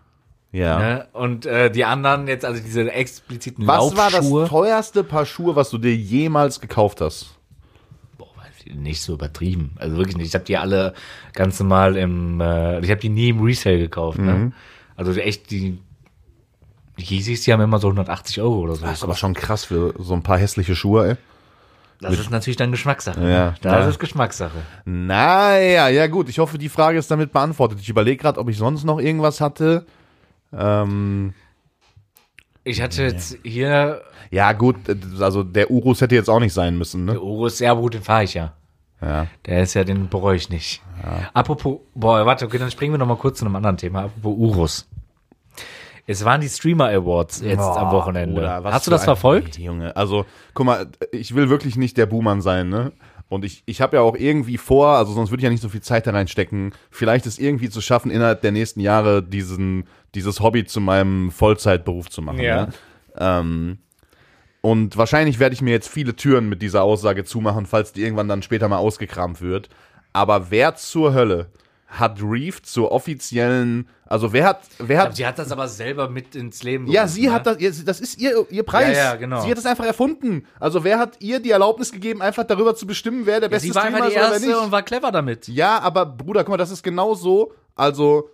Ja. 0.53 0.79
Ne? 0.79 1.09
Und 1.13 1.47
äh, 1.47 1.71
die 1.71 1.85
anderen 1.85 2.27
jetzt, 2.27 2.45
also 2.45 2.61
diese 2.61 2.91
expliziten 2.93 3.67
Was 3.67 3.97
war 3.97 4.11
das 4.11 4.23
Laufschuhe. 4.23 4.49
teuerste 4.49 5.05
Paar 5.05 5.25
Schuhe, 5.25 5.57
was 5.57 5.71
du 5.71 5.79
dir 5.79 5.95
jemals 5.95 6.61
gekauft 6.61 7.01
hast? 7.01 7.40
Nicht 8.67 9.03
so 9.03 9.15
übertrieben. 9.15 9.73
Also 9.77 9.97
wirklich 9.97 10.17
nicht. 10.17 10.29
Ich 10.29 10.35
habe 10.35 10.45
die 10.45 10.57
alle 10.57 10.95
ganz 11.33 11.59
normal 11.61 11.97
im, 11.97 12.41
äh, 12.41 12.81
ich 12.81 12.91
habe 12.91 13.01
die 13.01 13.09
nie 13.09 13.31
im 13.31 13.41
Resale 13.41 13.79
gekauft. 13.79 14.19
Mhm. 14.19 14.27
Ne? 14.27 14.53
Also 14.97 15.13
echt 15.13 15.51
die, 15.51 15.79
die 16.99 17.05
Yeezys, 17.05 17.43
die 17.43 17.53
haben 17.53 17.61
immer 17.61 17.79
so 17.79 17.89
180 17.89 18.41
Euro 18.41 18.61
oder 18.61 18.75
so. 18.75 18.85
Das 18.85 18.99
ist 18.99 19.05
aber 19.05 19.17
schon 19.17 19.35
krass 19.35 19.65
für 19.65 19.95
so 19.99 20.15
ein 20.15 20.23
paar 20.23 20.39
hässliche 20.39 20.77
Schuhe, 20.77 21.11
ey. 21.11 21.17
Das 22.01 22.19
ist 22.19 22.31
natürlich 22.31 22.57
dann 22.57 22.71
Geschmackssache. 22.71 23.21
Ja, 23.21 23.27
ne? 23.27 23.55
Das 23.61 23.73
ja. 23.73 23.89
ist 23.89 23.99
Geschmackssache. 23.99 24.57
Naja, 24.87 25.89
ja 25.89 26.07
gut. 26.07 26.31
Ich 26.31 26.39
hoffe, 26.39 26.57
die 26.57 26.71
Frage 26.71 26.99
ist 26.99 27.11
damit 27.11 27.31
beantwortet. 27.31 27.79
Ich 27.81 27.91
überlege 27.91 28.17
gerade, 28.17 28.41
ob 28.41 28.49
ich 28.49 28.57
sonst 28.57 28.85
noch 28.85 28.99
irgendwas 28.99 29.43
hatte. 29.43 29.85
Ähm, 30.53 31.35
Ich 32.65 32.81
hatte 32.81 33.03
jetzt 33.03 33.37
hier, 33.43 34.01
ja 34.31 34.53
gut, 34.53 34.77
also 35.21 35.43
der 35.43 35.71
Urus 35.71 36.01
hätte 36.01 36.15
jetzt 36.15 36.31
auch 36.31 36.41
nicht 36.41 36.53
sein 36.53 36.79
müssen, 36.79 37.07
der 37.07 37.17
ne? 37.17 37.21
Urus, 37.21 37.59
ja 37.59 37.73
gut, 37.75 37.95
den 37.95 38.03
fahre 38.03 38.25
ich 38.25 38.35
ja. 38.35 38.55
Ja. 39.03 39.27
Der 39.47 39.63
ist 39.63 39.75
ja, 39.75 39.85
den 39.85 40.09
bereue 40.09 40.37
ich 40.37 40.51
nicht. 40.51 40.83
Apropos, 41.33 41.79
boah, 41.95 42.27
warte, 42.27 42.45
okay, 42.45 42.59
dann 42.59 42.71
springen 42.71 42.93
wir 42.93 42.99
noch 42.99 43.07
mal 43.07 43.17
kurz 43.17 43.39
zu 43.39 43.47
einem 43.47 43.57
anderen 43.57 43.79
Thema. 43.79 44.05
Apropos 44.05 44.37
Urus. 44.37 44.89
Es 46.07 46.25
waren 46.25 46.41
die 46.41 46.49
Streamer 46.49 46.89
Awards 46.89 47.41
jetzt 47.41 47.61
am 47.61 47.93
Wochenende. 47.93 48.35
Bruder, 48.35 48.63
Hast 48.65 48.87
du 48.87 48.91
das 48.91 49.05
verfolgt? 49.05 49.59
Junge, 49.59 49.97
also 49.97 50.27
guck 50.55 50.67
mal, 50.67 50.87
ich 51.13 51.35
will 51.35 51.49
wirklich 51.49 51.77
nicht 51.77 51.97
der 51.97 52.07
Buhmann 52.07 52.43
sein, 52.43 52.69
ne? 52.69 52.93
Und 53.29 53.45
ich, 53.45 53.63
ich 53.65 53.81
habe 53.81 53.97
ja 53.97 54.03
auch 54.03 54.17
irgendwie 54.17 54.59
vor, 54.59 54.89
also 54.89 55.13
sonst 55.13 55.31
würde 55.31 55.41
ich 55.41 55.45
ja 55.45 55.51
nicht 55.51 55.63
so 55.63 55.69
viel 55.69 55.83
Zeit 55.83 56.09
da 56.09 56.11
reinstecken, 56.11 56.73
vielleicht 56.91 57.27
es 57.27 57.39
irgendwie 57.39 57.71
zu 57.71 57.81
schaffen, 57.81 58.11
innerhalb 58.11 58.43
der 58.43 58.51
nächsten 58.51 58.81
Jahre 58.81 59.23
diesen, 59.23 59.85
dieses 60.17 60.41
Hobby 60.41 60.65
zu 60.65 60.81
meinem 60.81 61.31
Vollzeitberuf 61.31 62.11
zu 62.11 62.23
machen. 62.23 62.41
Ja. 62.41 62.67
Ne? 62.67 62.73
Ähm, 63.17 63.79
und 64.63 64.97
wahrscheinlich 64.97 65.39
werde 65.39 65.55
ich 65.55 65.63
mir 65.63 65.71
jetzt 65.71 65.89
viele 65.89 66.15
Türen 66.17 66.49
mit 66.49 66.61
dieser 66.63 66.83
Aussage 66.83 67.25
zumachen, 67.25 67.67
falls 67.67 67.93
die 67.93 68.03
irgendwann 68.03 68.29
dann 68.29 68.43
später 68.43 68.69
mal 68.69 68.79
ausgekramt 68.79 69.41
wird. 69.41 69.69
Aber 70.13 70.51
wer 70.51 70.75
zur 70.75 71.15
Hölle 71.15 71.47
hat 71.87 72.19
Reef 72.23 72.63
zur 72.63 72.93
offiziellen, 72.93 73.89
also 74.07 74.33
wer 74.33 74.45
hat, 74.47 74.61
wer 74.79 75.01
hat 75.03 75.17
Sie 75.17 75.27
hat 75.27 75.39
das 75.41 75.51
aber 75.51 75.67
selber 75.67 76.09
mit 76.09 76.37
ins 76.37 76.63
Leben 76.63 76.87
ja, 76.87 77.03
gerufen, 77.03 77.15
sie 77.15 77.27
ne? 77.27 77.33
hat 77.33 77.47
das, 77.47 77.59
ihr- 77.59 77.73
das 77.85 78.01
ist 78.01 78.21
ihr, 78.21 78.47
ihr 78.51 78.63
Preis. 78.63 78.97
Ja, 78.97 79.05
ja, 79.05 79.17
genau. 79.17 79.43
Sie 79.43 79.51
hat 79.51 79.59
es 79.59 79.67
einfach 79.67 79.85
erfunden. 79.87 80.47
Also 80.61 80.85
wer 80.85 80.99
hat 81.01 81.17
ihr 81.21 81.41
die 81.41 81.51
Erlaubnis 81.51 81.91
gegeben, 81.91 82.23
einfach 82.23 82.45
darüber 82.45 82.77
zu 82.77 82.87
bestimmen, 82.87 83.23
wer 83.27 83.41
der 83.41 83.49
beste 83.49 83.69
Sie 83.69 83.75
war 83.75 83.83
Streamer 83.83 84.07
ist 84.07 84.13
oder 84.13 84.23
Erste 84.33 84.47
nicht? 84.47 84.57
und 84.57 84.71
war 84.71 84.83
clever 84.83 85.11
damit. 85.11 85.49
Ja, 85.49 85.81
aber 85.81 86.07
Bruder, 86.07 86.45
guck 86.45 86.51
mal, 86.51 86.57
das 86.59 86.71
ist 86.71 86.83
genau 86.85 87.15
so. 87.15 87.53
Also 87.75 88.31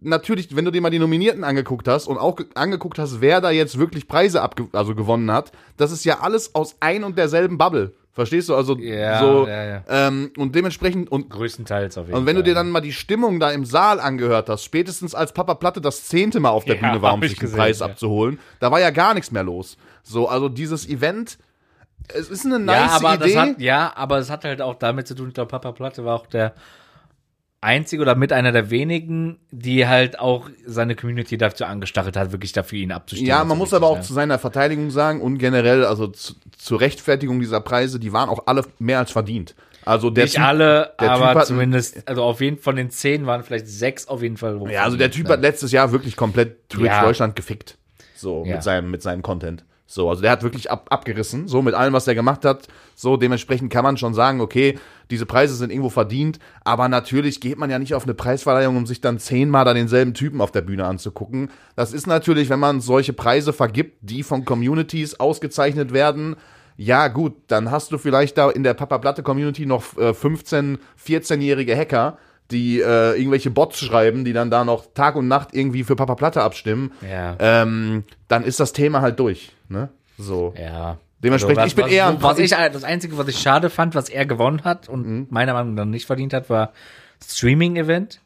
natürlich, 0.00 0.54
wenn 0.56 0.64
du 0.64 0.70
dir 0.70 0.80
mal 0.80 0.90
die 0.90 0.98
Nominierten 0.98 1.44
angeguckt 1.44 1.88
hast 1.88 2.06
und 2.06 2.18
auch 2.18 2.36
ge- 2.36 2.46
angeguckt 2.54 2.98
hast, 2.98 3.20
wer 3.20 3.40
da 3.40 3.50
jetzt 3.50 3.78
wirklich 3.78 4.08
Preise 4.08 4.42
abge 4.42 4.68
also 4.72 4.94
gewonnen 4.94 5.30
hat, 5.32 5.52
das 5.76 5.92
ist 5.92 6.04
ja 6.04 6.20
alles 6.20 6.54
aus 6.54 6.76
ein 6.80 7.04
und 7.04 7.16
derselben 7.18 7.58
Bubble. 7.58 7.92
Verstehst 8.12 8.48
du? 8.48 8.56
Also 8.56 8.76
Ja, 8.78 9.20
so 9.20 9.46
ja, 9.46 9.64
ja. 9.64 9.82
Ähm, 9.88 10.32
und 10.36 10.52
dementsprechend 10.54 11.10
und 11.12 11.30
Größtenteils 11.30 11.96
auf 11.98 12.06
jeden 12.06 12.18
und 12.18 12.26
wenn 12.26 12.34
du 12.34 12.40
Fall. 12.40 12.48
dir 12.48 12.54
dann 12.54 12.70
mal 12.70 12.80
die 12.80 12.92
Stimmung 12.92 13.38
da 13.38 13.50
im 13.52 13.64
Saal 13.64 14.00
angehört 14.00 14.48
hast, 14.48 14.64
spätestens 14.64 15.14
als 15.14 15.32
Papa 15.32 15.54
Platte 15.54 15.80
das 15.80 16.08
zehnte 16.08 16.40
Mal 16.40 16.50
auf 16.50 16.64
der 16.64 16.74
Bühne 16.74 17.00
war, 17.00 17.14
um 17.14 17.22
sich 17.22 17.38
den 17.38 17.52
Preis 17.52 17.80
abzuholen, 17.80 18.40
da 18.58 18.72
war 18.72 18.80
ja 18.80 18.90
gar 18.90 19.14
nichts 19.14 19.30
mehr 19.30 19.44
los. 19.44 19.76
So, 20.02 20.28
also 20.28 20.48
dieses 20.48 20.88
Event, 20.88 21.38
es 22.12 22.28
ist 22.28 22.44
eine 22.44 22.58
nice 22.58 22.76
ja, 22.76 22.96
aber 22.96 23.14
Idee. 23.14 23.34
das 23.34 23.36
hat, 23.42 23.60
ja, 23.60 23.92
aber 23.94 24.18
es 24.18 24.30
hat 24.30 24.44
halt 24.44 24.62
auch 24.62 24.74
damit 24.74 25.06
zu 25.06 25.14
tun, 25.14 25.28
ich 25.28 25.34
glaube, 25.34 25.50
Papa 25.50 25.70
Platte 25.70 26.04
war 26.04 26.16
auch 26.16 26.26
der 26.26 26.54
einzige 27.60 28.02
oder 28.02 28.14
mit 28.14 28.32
einer 28.32 28.52
der 28.52 28.70
wenigen, 28.70 29.38
die 29.50 29.86
halt 29.86 30.18
auch 30.20 30.48
seine 30.64 30.94
Community 30.94 31.36
dazu 31.38 31.64
angestachelt 31.64 32.16
hat, 32.16 32.30
wirklich 32.32 32.52
dafür 32.52 32.78
ihn 32.78 32.92
abzustimmen. 32.92 33.28
ja, 33.28 33.36
Also 33.38 33.48
man 33.48 33.58
muss 33.58 33.72
richtig, 33.72 33.76
aber 33.84 33.86
auch 33.88 34.00
zu 34.00 34.12
seiner 34.14 34.38
Verteidigung 34.38 34.90
sagen 34.90 35.20
und 35.20 35.38
generell, 35.38 35.84
also 35.84 36.06
zu, 36.06 36.34
zur 36.56 36.80
Rechtfertigung 36.80 37.40
dieser 37.40 37.60
Preise, 37.60 37.98
die 37.98 38.12
waren 38.12 38.28
auch 38.28 38.44
alle 38.46 38.64
mehr 38.78 38.98
als 38.98 39.10
verdient. 39.10 39.54
Also 39.84 40.10
der 40.10 40.24
Nicht 40.24 40.34
Typ, 40.36 40.44
alle, 40.44 40.92
der 41.00 41.08
Typ 41.08 41.08
aber 41.22 41.34
hat- 41.40 41.46
zumindest, 41.46 42.06
also 42.08 42.22
auf 42.22 42.40
jeden 42.40 42.58
von 42.58 42.76
den 42.76 42.90
zehn 42.90 43.26
waren 43.26 43.42
vielleicht 43.42 43.66
sechs 43.66 44.06
auf 44.06 44.22
jeden 44.22 44.36
Fall. 44.36 44.60
ja, 44.70 44.84
also 44.84 44.96
der 44.96 45.10
Typ 45.10 45.28
hat 45.28 45.40
letztes 45.40 45.72
Jahr 45.72 45.90
wirklich 45.92 46.14
komplett 46.14 46.68
Twitch 46.68 46.86
Ja. 46.86 47.02
Deutschland 47.02 47.34
gefickt. 47.36 47.76
So, 48.14 48.44
Ja. 48.44 48.54
mit 48.54 48.62
seinem, 48.62 48.90
mit 48.90 49.02
seinem 49.02 49.22
Content. 49.22 49.64
So, 49.86 50.10
also 50.10 50.20
der 50.20 50.30
hat 50.32 50.42
wirklich 50.42 50.70
ab, 50.70 50.88
abgerissen, 50.90 51.48
so 51.48 51.62
mit 51.62 51.74
allem, 51.74 51.94
was 51.94 52.06
er 52.06 52.14
gemacht 52.14 52.44
hat. 52.44 52.68
So, 53.00 53.16
dementsprechend 53.16 53.72
kann 53.72 53.84
man 53.84 53.96
schon 53.96 54.12
sagen, 54.12 54.40
okay, 54.40 54.76
diese 55.08 55.24
Preise 55.24 55.54
sind 55.54 55.70
irgendwo 55.70 55.88
verdient, 55.88 56.40
aber 56.64 56.88
natürlich 56.88 57.40
geht 57.40 57.56
man 57.56 57.70
ja 57.70 57.78
nicht 57.78 57.94
auf 57.94 58.02
eine 58.02 58.14
Preisverleihung, 58.14 58.76
um 58.76 58.86
sich 58.86 59.00
dann 59.00 59.20
zehnmal 59.20 59.64
da 59.64 59.72
denselben 59.72 60.14
Typen 60.14 60.40
auf 60.40 60.50
der 60.50 60.62
Bühne 60.62 60.84
anzugucken. 60.84 61.48
Das 61.76 61.92
ist 61.92 62.08
natürlich, 62.08 62.50
wenn 62.50 62.58
man 62.58 62.80
solche 62.80 63.12
Preise 63.12 63.52
vergibt, 63.52 63.98
die 64.00 64.24
von 64.24 64.44
Communities 64.44 65.20
ausgezeichnet 65.20 65.92
werden, 65.92 66.34
ja 66.76 67.06
gut, 67.06 67.34
dann 67.46 67.70
hast 67.70 67.92
du 67.92 67.98
vielleicht 67.98 68.36
da 68.36 68.50
in 68.50 68.64
der 68.64 68.74
Papa 68.74 68.98
Platte 68.98 69.22
Community 69.22 69.64
noch 69.64 69.96
äh, 69.96 70.12
15, 70.12 70.78
14-jährige 71.00 71.76
Hacker, 71.76 72.18
die 72.50 72.80
äh, 72.80 73.16
irgendwelche 73.16 73.50
Bots 73.50 73.78
schreiben, 73.78 74.24
die 74.24 74.32
dann 74.32 74.50
da 74.50 74.64
noch 74.64 74.86
Tag 74.92 75.14
und 75.14 75.28
Nacht 75.28 75.50
irgendwie 75.52 75.84
für 75.84 75.94
Papa 75.94 76.16
Platte 76.16 76.42
abstimmen 76.42 76.90
Ja. 77.08 77.36
ähm, 77.38 78.02
dann 78.26 78.42
ist 78.42 78.58
das 78.58 78.72
Thema 78.72 79.02
halt 79.02 79.20
durch. 79.20 79.52
Ne? 79.68 79.88
So. 80.18 80.52
Ja. 80.60 80.98
Dementsprechend, 81.22 81.58
Also, 81.58 81.68
ich 81.68 81.74
bin 81.74 81.84
was, 81.86 81.92
eher 81.92 82.06
was, 82.06 82.14
ein 82.16 82.22
was 82.22 82.38
ich, 82.38 82.50
das 82.50 82.84
Einzige, 82.84 83.18
was 83.18 83.26
ich 83.28 83.38
schade 83.38 83.70
fand, 83.70 83.94
was 83.94 84.08
er 84.08 84.24
gewonnen 84.26 84.62
hat 84.64 84.88
und 84.88 85.06
Mhm. 85.06 85.26
meiner 85.30 85.52
Meinung 85.52 85.74
nach 85.74 85.84
nicht 85.84 86.06
verdient 86.06 86.32
hat, 86.32 86.48
war 86.48 86.72
Streaming-Event. 87.24 88.20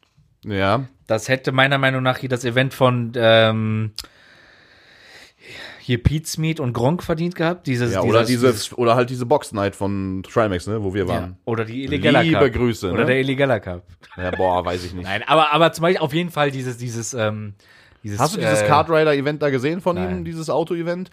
Ja. 0.45 0.85
Das 1.07 1.27
hätte 1.29 1.51
meiner 1.51 1.77
Meinung 1.77 2.03
nach 2.03 2.17
hier 2.19 2.29
das 2.29 2.45
Event 2.45 2.73
von 2.73 3.11
ähm, 3.15 3.91
hier 5.79 6.01
Pete's 6.01 6.37
Meat 6.37 6.59
und 6.61 6.71
Gronk 6.73 7.03
verdient 7.03 7.35
gehabt. 7.35 7.67
Dieses, 7.67 7.93
ja 7.93 8.01
dieses, 8.01 8.09
oder 8.15 8.23
diese, 8.25 8.47
dieses- 8.51 8.77
oder 8.77 8.95
halt 8.95 9.09
diese 9.09 9.25
Box 9.25 9.51
Night 9.51 9.75
von 9.75 10.23
Trimax, 10.23 10.67
ne, 10.67 10.81
wo 10.81 10.93
wir 10.93 11.03
ja, 11.03 11.09
waren. 11.09 11.37
oder 11.45 11.65
die 11.65 11.83
Illegaler 11.83 12.23
Liebe 12.23 12.39
Cup. 12.51 12.53
Grüße, 12.53 12.89
Oder 12.91 13.01
ne? 13.01 13.05
der 13.07 13.19
Illegaler 13.19 13.59
Cup. 13.59 13.83
Ja. 14.15 14.31
boah, 14.31 14.63
weiß 14.63 14.85
ich 14.85 14.93
nicht. 14.93 15.03
Nein, 15.07 15.23
aber, 15.27 15.51
aber 15.51 15.73
zum 15.73 15.81
Beispiel 15.81 15.99
auf 16.01 16.13
jeden 16.13 16.29
Fall 16.29 16.51
dieses, 16.51 16.77
dieses, 16.77 17.13
ähm, 17.13 17.55
dieses. 18.03 18.19
Hast 18.19 18.35
du 18.35 18.39
dieses 18.39 18.61
äh, 18.61 18.67
Kart 18.67 18.89
Rider 18.89 19.13
Event 19.13 19.41
da 19.41 19.49
gesehen 19.49 19.81
von 19.81 19.97
ihm, 19.97 20.03
nein. 20.03 20.25
dieses 20.25 20.49
Auto-Event? 20.49 21.09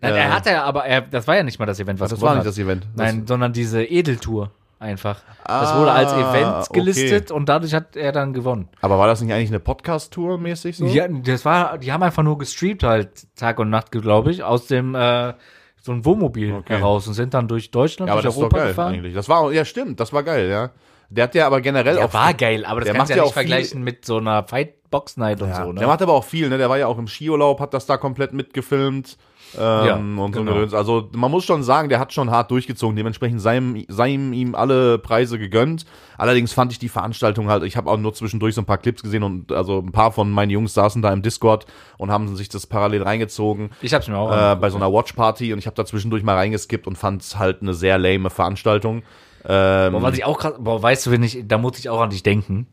Nein, 0.00 0.14
er 0.14 0.34
hatte 0.34 0.50
ja, 0.50 0.64
aber 0.64 0.84
er, 0.86 1.02
das 1.02 1.26
war 1.26 1.36
ja 1.36 1.42
nicht 1.42 1.58
mal 1.58 1.66
das 1.66 1.78
Event, 1.80 2.00
was 2.00 2.10
das 2.10 2.18
gewonnen 2.18 2.30
war 2.30 2.34
nicht 2.36 2.46
hat. 2.46 2.52
das 2.52 2.58
Event. 2.58 2.86
Nein, 2.96 3.26
sondern 3.26 3.52
diese 3.52 3.84
Edeltour 3.84 4.50
einfach. 4.78 5.20
das 5.46 5.68
Ah, 5.70 5.78
wurde 5.80 5.92
als 5.92 6.12
Event 6.12 6.68
okay. 6.68 6.78
gelistet 6.80 7.30
und 7.30 7.48
dadurch 7.48 7.74
hat 7.74 7.96
er 7.96 8.12
dann 8.12 8.32
gewonnen. 8.32 8.68
aber 8.80 8.98
war 8.98 9.06
das 9.06 9.20
nicht 9.20 9.32
eigentlich 9.32 9.50
eine 9.50 9.60
Podcast-Tour 9.60 10.38
mäßig 10.38 10.76
so? 10.76 10.86
Ja, 10.86 11.06
das 11.08 11.44
war, 11.44 11.78
die 11.78 11.92
haben 11.92 12.02
einfach 12.02 12.22
nur 12.22 12.38
gestreamt 12.38 12.82
halt 12.82 13.10
Tag 13.36 13.58
und 13.58 13.70
Nacht, 13.70 13.92
glaube 13.92 14.30
ich, 14.30 14.42
aus 14.42 14.66
dem 14.66 14.94
äh, 14.94 15.32
so 15.80 15.92
ein 15.92 16.04
Wohnmobil 16.04 16.52
Okay. 16.54 16.76
heraus 16.76 17.06
und 17.06 17.14
sind 17.14 17.34
dann 17.34 17.46
durch 17.48 17.70
Deutschland, 17.70 18.08
Ja, 18.08 18.14
aber 18.14 18.22
durch 18.22 18.34
das 18.34 18.36
ist 18.36 18.40
doch 18.40 18.44
Europa 18.44 18.56
geil 18.58 18.68
gefahren. 18.68 18.94
eigentlich. 18.94 19.14
Das 19.14 19.28
war, 19.28 19.52
ja 19.52 19.64
stimmt, 19.64 20.00
das 20.00 20.12
war 20.12 20.22
geil, 20.22 20.48
ja. 20.48 20.70
Der 21.10 21.24
hat 21.24 21.34
ja 21.34 21.46
aber 21.46 21.60
generell 21.60 21.98
Ja, 21.98 22.06
auch 22.06 22.14
war 22.14 22.32
geil, 22.34 22.64
aber 22.64 22.80
das 22.80 22.86
der 22.86 22.94
kannst 22.94 23.10
macht 23.10 23.10
du 23.10 23.12
ja 23.12 23.16
ja 23.18 23.22
nicht 23.22 23.30
auch 23.30 23.34
viel- 23.40 23.48
vergleichen 23.48 23.82
mit 23.82 24.04
so 24.06 24.16
einer 24.16 24.44
Fight 24.44 24.74
Box 24.94 25.16
Night 25.16 25.42
und 25.42 25.48
Ja, 25.48 25.64
so, 25.64 25.72
ne? 25.72 25.78
Der 25.80 25.88
macht 25.88 26.02
aber 26.02 26.12
auch 26.12 26.24
viel, 26.24 26.48
ne? 26.48 26.56
Der 26.58 26.68
war 26.70 26.78
ja 26.78 26.86
auch 26.86 26.98
im 26.98 27.08
Skiurlaub, 27.08 27.58
hat 27.60 27.74
das 27.74 27.86
da 27.86 27.96
komplett 27.96 28.32
mitgefilmt. 28.32 29.16
Ähm, 29.56 29.60
Ja, 29.86 29.94
und 29.96 30.16
so 30.34 30.40
genau. 30.40 30.52
Gedöns. 30.54 30.74
Also 30.74 31.08
man 31.12 31.30
muss 31.30 31.44
schon 31.44 31.62
sagen, 31.62 31.88
der 31.88 31.98
hat 32.00 32.12
schon 32.12 32.30
hart 32.30 32.50
durchgezogen. 32.50 32.96
Dementsprechend 32.96 33.40
seien, 33.40 33.84
seien 33.88 34.32
ihm 34.32 34.54
alle 34.54 34.98
Preise 34.98 35.38
gegönnt. 35.38 35.84
Allerdings 36.18 36.52
fand 36.52 36.72
ich 36.72 36.78
die 36.78 36.88
Veranstaltung 36.88 37.48
halt, 37.48 37.62
ich 37.64 37.76
habe 37.76 37.90
auch 37.90 37.96
nur 37.96 38.14
zwischendurch 38.14 38.54
so 38.54 38.62
ein 38.62 38.66
paar 38.66 38.78
Clips 38.78 39.02
gesehen 39.02 39.22
und 39.22 39.52
also 39.52 39.78
ein 39.80 39.92
paar 39.92 40.12
von 40.12 40.30
meinen 40.30 40.50
Jungs 40.50 40.74
saßen 40.74 41.02
da 41.02 41.12
im 41.12 41.22
Discord 41.22 41.66
und 41.98 42.10
haben 42.10 42.34
sich 42.36 42.48
das 42.48 42.66
parallel 42.66 43.02
reingezogen. 43.02 43.70
ich 43.82 43.92
hab's 43.94 44.08
mir 44.08 44.16
auch 44.16 44.30
Äh, 44.30 44.56
bei 44.56 44.70
so 44.70 44.76
einer 44.76 44.92
Watchparty 44.92 45.52
und 45.52 45.58
ich 45.58 45.66
habe 45.66 45.76
da 45.76 45.84
zwischendurch 45.84 46.22
mal 46.22 46.34
reingeskippt 46.34 46.86
und 46.86 46.96
fand 46.96 47.22
es 47.22 47.38
halt 47.38 47.62
eine 47.62 47.74
sehr 47.74 47.98
lame 47.98 48.30
Veranstaltung. 48.30 49.02
Ähm, 49.46 49.92
Boah, 49.92 50.02
was 50.02 50.16
ich 50.16 50.24
auch 50.24 50.38
krass, 50.38 50.54
boah, 50.58 50.82
weißt 50.82 51.06
du, 51.06 51.10
wen 51.10 51.22
ich, 51.22 51.44
da 51.46 51.58
muss 51.58 51.78
ich 51.78 51.88
auch 51.90 52.00
an 52.00 52.10
dich 52.10 52.22
denken. 52.22 52.66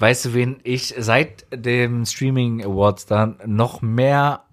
Weißt 0.00 0.24
du, 0.24 0.34
wen 0.34 0.60
ich 0.62 0.94
seit 0.96 1.44
dem 1.52 2.06
Streaming 2.06 2.64
Awards 2.64 3.04
dann 3.04 3.36
noch 3.44 3.82
mehr, 3.82 4.44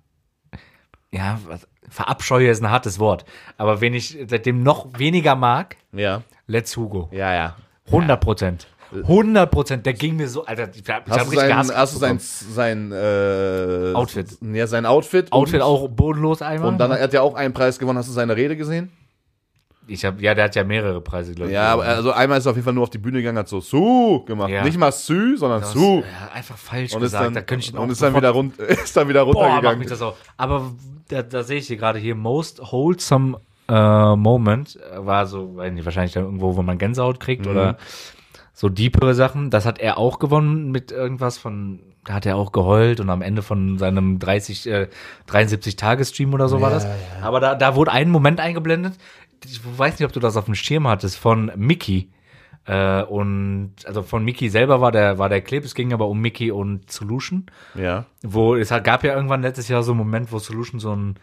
ja, 1.09 1.39
verabscheue 1.87 2.49
ist 2.49 2.61
ein 2.61 2.69
hartes 2.69 2.99
Wort, 2.99 3.23
aber 3.55 3.79
wen 3.79 3.93
ich 3.93 4.17
seitdem 4.27 4.61
noch 4.61 4.99
weniger 4.99 5.35
mag, 5.35 5.77
ja, 5.93 6.21
Let's 6.47 6.75
Hugo. 6.75 7.07
ja, 7.11 7.33
ja. 7.33 7.55
100 7.85 8.19
Prozent. 8.19 8.67
100 8.91 9.49
Prozent. 9.49 9.85
Der 9.85 9.93
ging 9.93 10.17
mir 10.17 10.27
so, 10.27 10.45
Alter, 10.45 10.69
ich 10.73 10.89
hab, 10.89 11.07
ich 11.07 11.13
hab 11.13 11.19
Hast 11.19 11.31
richtig 11.31 11.39
sein, 11.39 11.47
gehasst. 11.47 11.75
hast 11.75 11.95
du 11.95 11.99
sein, 11.99 12.19
sein 12.19 12.91
äh, 12.91 13.93
Outfit. 13.93 14.37
Ja, 14.41 14.67
sein 14.67 14.85
Outfit. 14.85 15.31
Outfit 15.31 15.61
und, 15.61 15.61
auch 15.61 15.87
bodenlos 15.87 16.41
einmal. 16.41 16.67
Und 16.67 16.77
dann 16.77 16.91
er 16.91 17.01
hat 17.01 17.13
ja 17.13 17.21
auch 17.21 17.35
einen 17.35 17.53
Preis 17.53 17.79
gewonnen. 17.79 17.97
Hast 17.97 18.09
du 18.09 18.13
seine 18.13 18.35
Rede 18.35 18.57
gesehen? 18.57 18.91
Ich 19.89 20.03
hab, 20.05 20.19
ja, 20.21 20.33
der 20.35 20.45
hat 20.45 20.55
ja 20.55 20.63
mehrere 20.63 20.99
Preise, 21.01 21.33
glaube 21.33 21.49
ich. 21.49 21.55
Ja, 21.55 21.71
aber 21.73 21.83
also 21.83 22.11
einmal 22.11 22.37
ist 22.39 22.45
er 22.45 22.49
auf 22.51 22.55
jeden 22.57 22.65
Fall 22.65 22.73
nur 22.73 22.83
auf 22.83 22.89
die 22.89 22.97
Bühne 22.97 23.19
gegangen, 23.19 23.37
hat 23.37 23.47
so 23.47 23.61
Su 23.61 24.23
gemacht. 24.25 24.49
Ja. 24.49 24.63
Nicht 24.63 24.77
mal 24.77 24.91
Sü, 24.91 25.37
sondern 25.37 25.61
Das- 25.61 25.71
Su. 25.71 25.99
Ja, 26.01 26.31
einfach 26.33 26.57
falsch 26.57 26.93
Und 26.93 27.01
gesagt. 27.01 27.25
dann, 27.25 27.33
da 27.33 27.41
könnte 27.41 27.63
ich 27.65 27.71
ihn 27.73 27.77
auch 27.77 27.83
und 27.83 27.91
ist 27.91 28.01
dann 28.01 28.15
wieder, 28.15 28.31
rund, 28.31 28.57
ist 28.59 28.97
dann 28.97 29.07
wieder 29.07 29.25
Boah, 29.25 29.33
runtergegangen. 29.45 29.79
mich 29.79 29.87
das 29.87 30.01
auch. 30.01 30.15
Aber 30.35 30.71
da, 31.07 31.21
da 31.23 31.43
sehe 31.43 31.57
ich 31.59 31.67
hier 31.67 31.77
gerade 31.77 31.99
hier, 31.99 32.15
most 32.15 32.59
wholesome 32.71 33.39
äh, 33.69 34.15
moment 34.15 34.77
war 34.97 35.25
so, 35.25 35.55
weiß 35.57 35.71
nicht, 35.73 35.85
wahrscheinlich 35.85 36.13
dann 36.13 36.23
irgendwo, 36.23 36.55
wo 36.55 36.61
man 36.61 36.77
Gänsehaut 36.77 37.19
kriegt 37.19 37.45
Mhm. 37.45 37.51
oder 37.51 37.77
so 38.53 38.69
deepere 38.69 39.13
Sachen. 39.13 39.49
Das 39.51 39.65
hat 39.65 39.79
er 39.79 39.97
auch 39.97 40.19
gewonnen 40.19 40.71
mit 40.71 40.91
irgendwas 40.91 41.37
von, 41.37 41.79
da 42.05 42.13
hat 42.13 42.25
er 42.25 42.37
auch 42.37 42.51
geheult 42.53 42.99
und 43.01 43.09
am 43.09 43.21
Ende 43.21 43.41
von 43.41 43.77
seinem 43.77 44.19
30, 44.19 44.67
äh, 44.69 44.87
73 45.27 45.75
Tagesstream 45.75 46.33
oder 46.33 46.47
so 46.47 46.59
war 46.61 46.69
das. 46.71 46.87
Aber 47.21 47.39
da, 47.41 47.55
da 47.55 47.75
wurde 47.75 47.91
ein 47.91 48.09
Moment 48.09 48.39
eingeblendet. 48.39 48.93
Ich 49.45 49.61
weiß 49.77 49.99
nicht, 49.99 50.05
ob 50.05 50.13
du 50.13 50.19
das 50.19 50.37
auf 50.37 50.45
dem 50.45 50.55
Schirm 50.55 50.87
hattest 50.87 51.17
von 51.17 51.51
Mickey. 51.55 52.09
Äh, 52.65 53.03
und 53.03 53.73
also 53.85 54.03
von 54.03 54.25
Mickey 54.25 54.49
selber 54.49 54.81
war 54.81 54.91
der 54.91 55.17
war 55.17 55.29
der 55.29 55.41
Clip. 55.41 55.63
Es 55.63 55.73
ging 55.73 55.93
aber 55.93 56.07
um 56.07 56.19
Mickey 56.19 56.51
und 56.51 56.91
Solution 56.91 57.45
ja. 57.75 58.05
wo 58.23 58.55
es 58.55 58.69
gab 58.69 59.03
ja 59.05 59.15
irgendwann 59.15 59.41
letztes 59.41 59.69
Jahr 59.69 59.83
so 59.83 59.93
einen 59.93 59.99
Moment, 59.99 60.31
wo 60.33 60.39
Solution 60.39 60.79
so 60.81 60.91
einen, 60.91 61.15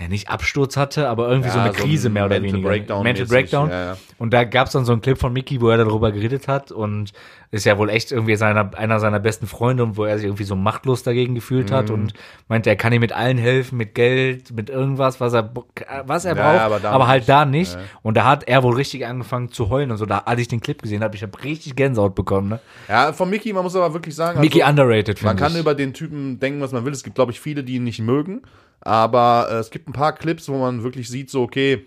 ja 0.00 0.08
nicht 0.08 0.30
Absturz 0.30 0.76
hatte, 0.78 1.08
aber 1.08 1.28
irgendwie 1.28 1.50
so 1.50 1.58
Ja, 1.58 1.64
eine 1.64 1.74
so 1.74 1.82
Krise 1.82 2.08
ein 2.08 2.14
mehr 2.14 2.24
oder 2.24 2.36
Mental 2.40 2.52
weniger. 2.54 2.68
Breakdown 2.70 3.02
Mental 3.02 3.26
Breakdown. 3.26 3.70
ja, 3.70 3.84
ja. 3.88 3.96
Und 4.18 4.32
da 4.32 4.44
gab 4.44 4.68
es 4.68 4.72
dann 4.72 4.86
so 4.86 4.92
einen 4.92 5.02
Clip 5.02 5.18
von 5.18 5.32
Mickey, 5.34 5.60
wo 5.60 5.68
er 5.68 5.76
darüber 5.76 6.12
geredet 6.12 6.48
hat 6.48 6.72
und 6.72 7.12
ist 7.50 7.64
ja 7.64 7.78
wohl 7.78 7.90
echt 7.90 8.12
irgendwie 8.12 8.36
seiner, 8.36 8.76
einer 8.76 8.98
seiner 9.00 9.20
besten 9.20 9.46
Freunde 9.46 9.82
und 9.84 9.96
wo 9.96 10.04
er 10.04 10.16
sich 10.18 10.26
irgendwie 10.26 10.44
so 10.44 10.56
machtlos 10.56 11.02
dagegen 11.02 11.34
gefühlt 11.34 11.70
Mhm. 11.70 11.74
hat 11.74 11.90
und 11.90 12.12
meinte, 12.48 12.70
er 12.70 12.76
kann 12.76 12.92
ihm 12.92 13.00
mit 13.00 13.12
allen 13.12 13.38
helfen, 13.38 13.76
mit 13.78 13.94
Geld, 13.94 14.50
mit 14.52 14.68
irgendwas, 14.70 15.20
was 15.20 15.32
er, 15.32 15.52
was 16.06 16.24
er 16.24 16.36
Ja, 16.36 16.42
braucht, 16.42 16.60
aber 16.84 16.88
aber, 16.90 17.06
halt 17.06 17.20
nicht. 17.22 17.28
da 17.28 17.44
nicht. 17.44 17.78
Und 18.02 18.16
da 18.16 18.24
hat 18.24 18.48
er 18.48 18.62
wohl 18.62 18.74
richtig 18.74 19.06
angefangen 19.06 19.50
zu 19.52 19.68
heulen 19.70 19.90
und 19.90 19.96
so. 19.96 20.06
Da, 20.06 20.18
als 20.26 20.40
ich 20.40 20.48
den 20.48 20.60
Clip 20.60 20.80
gesehen 20.80 21.02
habe, 21.04 21.14
ich 21.16 21.22
habe 21.22 21.42
richtig 21.44 21.76
Gänsehaut 21.76 22.14
bekommen. 22.14 22.48
Ne? 22.48 22.60
Ja, 22.88 23.12
von 23.12 23.30
Mickey, 23.30 23.52
man 23.52 23.62
muss 23.62 23.76
aber 23.76 23.92
wirklich 23.94 24.14
sagen, 24.14 24.40
Mickey 24.40 24.62
also, 24.62 24.70
underrated, 24.82 25.22
man 25.22 25.30
finde 25.36 25.42
kann 25.42 25.52
ich. 25.52 25.58
über 25.60 25.74
den 25.74 25.94
Typen 25.94 26.38
denken, 26.40 26.60
was 26.60 26.72
man 26.72 26.84
will. 26.84 26.92
Es 26.92 27.02
gibt, 27.04 27.14
glaube 27.16 27.32
ich, 27.32 27.40
viele, 27.40 27.62
die 27.64 27.74
ihn 27.76 27.84
nicht 27.84 28.00
mögen. 28.00 28.42
Aber 28.80 29.48
äh, 29.50 29.54
es 29.54 29.70
gibt 29.70 29.88
ein 29.88 29.92
paar 29.92 30.12
Clips, 30.14 30.48
wo 30.48 30.58
man 30.58 30.82
wirklich 30.82 31.08
sieht, 31.08 31.30
so, 31.30 31.42
okay, 31.42 31.86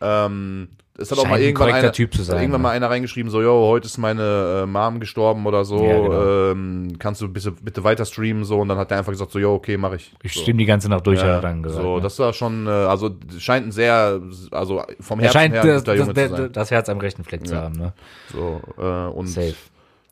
ähm, 0.00 0.68
es 1.00 1.10
hat 1.10 1.18
auch 1.18 1.26
mal 1.26 1.40
irgendwann 1.40 1.72
einer, 1.72 1.92
Typ 1.92 2.14
zu 2.14 2.22
sein, 2.22 2.40
irgendwann 2.42 2.60
ne? 2.60 2.68
mal 2.68 2.70
einer 2.70 2.90
reingeschrieben, 2.90 3.30
so, 3.30 3.40
yo, 3.40 3.66
heute 3.66 3.86
ist 3.86 3.98
meine 3.98 4.62
äh, 4.62 4.66
Mom 4.66 5.00
gestorben 5.00 5.46
oder 5.46 5.64
so, 5.64 5.84
Ja, 5.84 5.98
genau. 5.98 6.50
ähm, 6.52 6.92
kannst 6.98 7.20
du 7.22 7.28
bitte, 7.28 7.52
bitte 7.52 7.82
weiter 7.84 8.04
streamen, 8.04 8.44
so, 8.44 8.58
und 8.58 8.68
dann 8.68 8.78
hat 8.78 8.90
er 8.90 8.98
einfach 8.98 9.12
gesagt, 9.12 9.32
so, 9.32 9.38
yo, 9.38 9.54
okay, 9.54 9.76
mach 9.76 9.92
ich. 9.94 10.12
Ich 10.22 10.34
so. 10.34 10.42
stimme 10.42 10.58
die 10.58 10.66
ganze 10.66 10.88
Nacht 10.88 11.06
durch, 11.06 11.20
Ja, 11.20 11.40
dann 11.40 11.62
gesagt. 11.62 11.82
so, 11.82 11.96
ne? 11.96 12.02
das 12.02 12.18
war 12.18 12.32
schon, 12.32 12.66
äh, 12.66 12.70
also 12.70 13.10
scheint 13.38 13.66
ein 13.66 13.72
sehr, 13.72 14.20
also 14.50 14.82
vom 15.00 15.18
Er 15.20 15.24
Herzen 15.24 15.32
scheint 15.38 15.54
her 15.54 15.64
das, 15.64 15.84
das, 15.84 15.96
Junge 15.98 16.08
zu 16.08 16.14
das, 16.14 16.30
sein. 16.30 16.52
das 16.52 16.70
Herz 16.70 16.88
am 16.88 16.98
rechten 16.98 17.24
Fleck 17.24 17.46
zu 17.46 17.56
haben, 17.56 17.74
ne? 17.76 17.92
So, 18.32 18.60
äh, 18.78 19.10
und 19.10 19.26
Safe. 19.26 19.54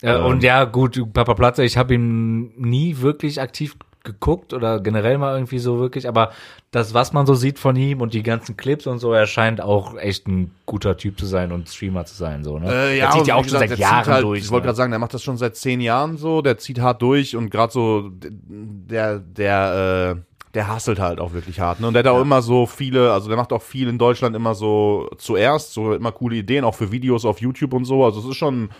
Äh, 0.00 0.16
und 0.16 0.42
ja, 0.42 0.64
gut, 0.64 1.00
Papa 1.12 1.34
Platte, 1.34 1.64
ich 1.64 1.76
habe 1.76 1.94
ihn 1.94 2.52
nie 2.56 2.98
wirklich 3.00 3.40
aktiv 3.40 3.76
geguckt 4.08 4.52
oder 4.52 4.80
generell 4.80 5.18
mal 5.18 5.34
irgendwie 5.34 5.58
so 5.58 5.78
wirklich, 5.78 6.08
aber 6.08 6.32
das, 6.70 6.94
was 6.94 7.12
man 7.12 7.26
so 7.26 7.34
sieht 7.34 7.58
von 7.58 7.76
ihm 7.76 8.00
und 8.00 8.14
die 8.14 8.22
ganzen 8.22 8.56
Clips 8.56 8.86
und 8.86 8.98
so, 8.98 9.12
er 9.12 9.26
scheint 9.26 9.60
auch 9.60 9.96
echt 9.96 10.26
ein 10.26 10.50
guter 10.66 10.96
Typ 10.96 11.18
zu 11.18 11.26
sein 11.26 11.52
und 11.52 11.68
Streamer 11.68 12.04
zu 12.04 12.14
sein, 12.14 12.42
so, 12.42 12.58
ne? 12.58 12.72
Äh, 12.72 12.98
er 12.98 13.10
zieht 13.10 13.26
ja 13.26 13.34
auch 13.34 13.44
wie 13.44 13.50
schon 13.50 13.60
gesagt, 13.60 13.70
seit 13.70 13.78
Jahren 13.78 14.06
halt, 14.06 14.24
durch. 14.24 14.40
Ich 14.40 14.50
wollte 14.50 14.62
ne? 14.62 14.66
gerade 14.68 14.76
sagen, 14.76 14.90
der 14.90 14.98
macht 14.98 15.14
das 15.14 15.22
schon 15.22 15.36
seit 15.36 15.56
zehn 15.56 15.80
Jahren 15.80 16.16
so, 16.16 16.42
der 16.42 16.58
zieht 16.58 16.80
hart 16.80 17.02
durch 17.02 17.36
und 17.36 17.50
gerade 17.50 17.72
so 17.72 18.10
der, 18.12 19.18
der, 19.18 20.16
äh, 20.16 20.27
der 20.54 20.74
hustelt 20.74 20.98
halt 20.98 21.20
auch 21.20 21.32
wirklich 21.32 21.60
hart. 21.60 21.80
Ne? 21.80 21.88
Und 21.88 21.94
der 21.94 22.02
hat 22.04 22.10
auch 22.10 22.20
immer 22.20 22.40
so 22.42 22.66
viele, 22.66 23.12
also 23.12 23.28
der 23.28 23.36
macht 23.36 23.52
auch 23.52 23.62
viel 23.62 23.88
in 23.88 23.98
Deutschland 23.98 24.34
immer 24.34 24.54
so 24.54 25.08
zuerst, 25.18 25.72
so 25.74 25.92
immer 25.94 26.12
coole 26.12 26.36
Ideen, 26.36 26.64
auch 26.64 26.74
für 26.74 26.90
Videos 26.90 27.24
auf 27.24 27.40
YouTube 27.40 27.72
und 27.74 27.84
so. 27.84 28.04
Also 28.04 28.20
es 28.20 28.26
ist 28.26 28.36
schon, 28.36 28.70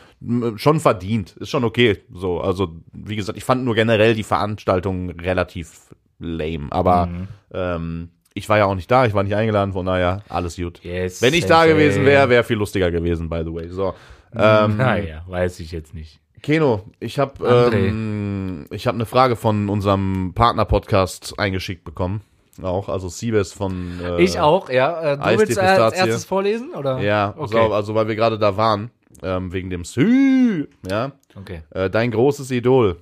schon 0.57 0.81
verdient, 0.81 1.37
ist 1.39 1.51
schon 1.51 1.65
okay. 1.65 1.99
So, 2.13 2.41
also 2.41 2.69
wie 2.93 3.17
gesagt, 3.17 3.37
ich 3.39 3.45
fand 3.45 3.65
nur 3.65 3.75
generell 3.75 4.15
die 4.15 4.23
Veranstaltung 4.25 5.11
relativ 5.11 5.95
lame, 6.19 6.67
aber 6.71 7.07
Mhm. 7.07 7.29
ähm, 7.53 8.09
ich 8.35 8.49
war 8.49 8.59
ja 8.59 8.67
auch 8.67 8.75
nicht 8.75 8.91
da, 8.91 9.05
ich 9.07 9.15
war 9.15 9.23
nicht 9.25 9.35
eingeladen, 9.35 9.73
von 9.73 9.85
daher 9.87 10.23
alles 10.29 10.57
gut. 10.57 10.81
Yes, 10.85 11.21
Wenn 11.23 11.35
ich 11.35 11.47
da 11.47 11.67
gewesen 11.67 12.05
wäre, 12.05 12.29
wäre 12.29 12.45
viel 12.45 12.57
lustiger 12.57 12.91
gewesen, 12.91 13.29
by 13.29 13.43
the 13.45 13.53
way. 13.53 13.69
So. 13.69 13.95
Ähm, 14.35 14.77
naja, 14.79 15.23
weiß 15.27 15.59
ich 15.61 15.73
jetzt 15.73 15.95
nicht. 15.95 16.21
Keno, 16.43 16.85
ich 17.01 17.19
habe 17.19 17.71
ähm, 17.73 18.67
ich 18.71 18.87
habe 18.87 18.97
eine 18.97 19.07
Frage 19.07 19.37
von 19.37 19.69
unserem 19.69 20.33
Partner-Podcast 20.35 21.39
eingeschickt 21.39 21.85
bekommen. 21.85 22.23
Auch, 22.63 22.89
also 22.89 23.09
Siebes 23.09 23.53
von. 23.53 24.01
Äh, 24.03 24.23
Ich 24.23 24.39
auch, 24.41 24.69
ja. 24.69 25.13
Äh, 25.13 25.17
du 25.17 25.23
Eis, 25.23 25.39
willst 25.39 25.59
als 25.59 25.95
erstes 25.95 26.25
vorlesen, 26.25 26.75
oder? 26.75 26.99
Ja, 27.01 27.35
okay. 27.37 27.53
so, 27.53 27.73
also 27.73 27.95
weil 27.95 28.09
wir 28.09 28.17
gerade 28.17 28.39
da 28.39 28.57
waren, 28.57 28.91
ähm, 29.23 29.53
wegen 29.53 29.71
dem 29.71 29.85
Sü, 29.85 30.67
ja. 30.89 31.13
okay. 31.37 31.63
Äh, 31.71 31.89
dein 31.89 32.11
großes 32.11 32.51
Idol, 32.51 32.97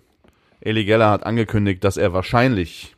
Eli 0.61 0.84
Geller, 0.84 1.11
hat 1.11 1.24
angekündigt, 1.24 1.84
dass 1.84 1.97
er 1.97 2.12
wahrscheinlich, 2.12 2.95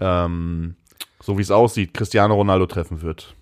ähm, 0.00 0.76
so 1.20 1.38
wie 1.38 1.42
es 1.42 1.50
aussieht, 1.50 1.94
Cristiano 1.94 2.34
Ronaldo 2.34 2.66
treffen 2.66 3.02
wird. 3.02 3.34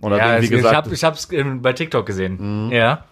Und 0.00 0.12
hat 0.12 0.18
Ja, 0.18 0.26
irgendwie 0.36 0.36
also 0.36 0.44
ich, 0.44 0.62
gesagt, 0.62 0.76
hab, 0.76 0.92
ich 0.92 1.04
hab's 1.04 1.28
ähm, 1.32 1.62
bei 1.62 1.72
TikTok 1.72 2.06
gesehen. 2.06 2.70
Ja. 2.72 3.04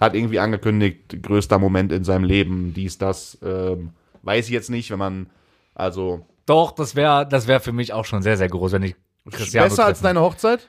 Hat 0.00 0.14
irgendwie 0.14 0.38
angekündigt, 0.38 1.22
größter 1.22 1.58
Moment 1.58 1.92
in 1.92 2.04
seinem 2.04 2.24
Leben, 2.24 2.74
dies, 2.74 2.98
das, 2.98 3.38
ähm, 3.42 3.90
weiß 4.22 4.46
ich 4.46 4.52
jetzt 4.52 4.70
nicht, 4.70 4.90
wenn 4.90 4.98
man, 4.98 5.26
also, 5.74 6.26
Doch, 6.46 6.72
das 6.72 6.96
wäre 6.96 7.26
das 7.28 7.46
wär 7.46 7.60
für 7.60 7.72
mich 7.72 7.92
auch 7.92 8.04
schon 8.04 8.22
sehr, 8.22 8.36
sehr 8.36 8.48
groß, 8.48 8.72
wenn 8.72 8.82
ich 8.82 8.96
Cristiano 9.30 9.68
besser 9.68 9.86
als 9.86 10.00
deine 10.00 10.20
Hochzeit? 10.20 10.68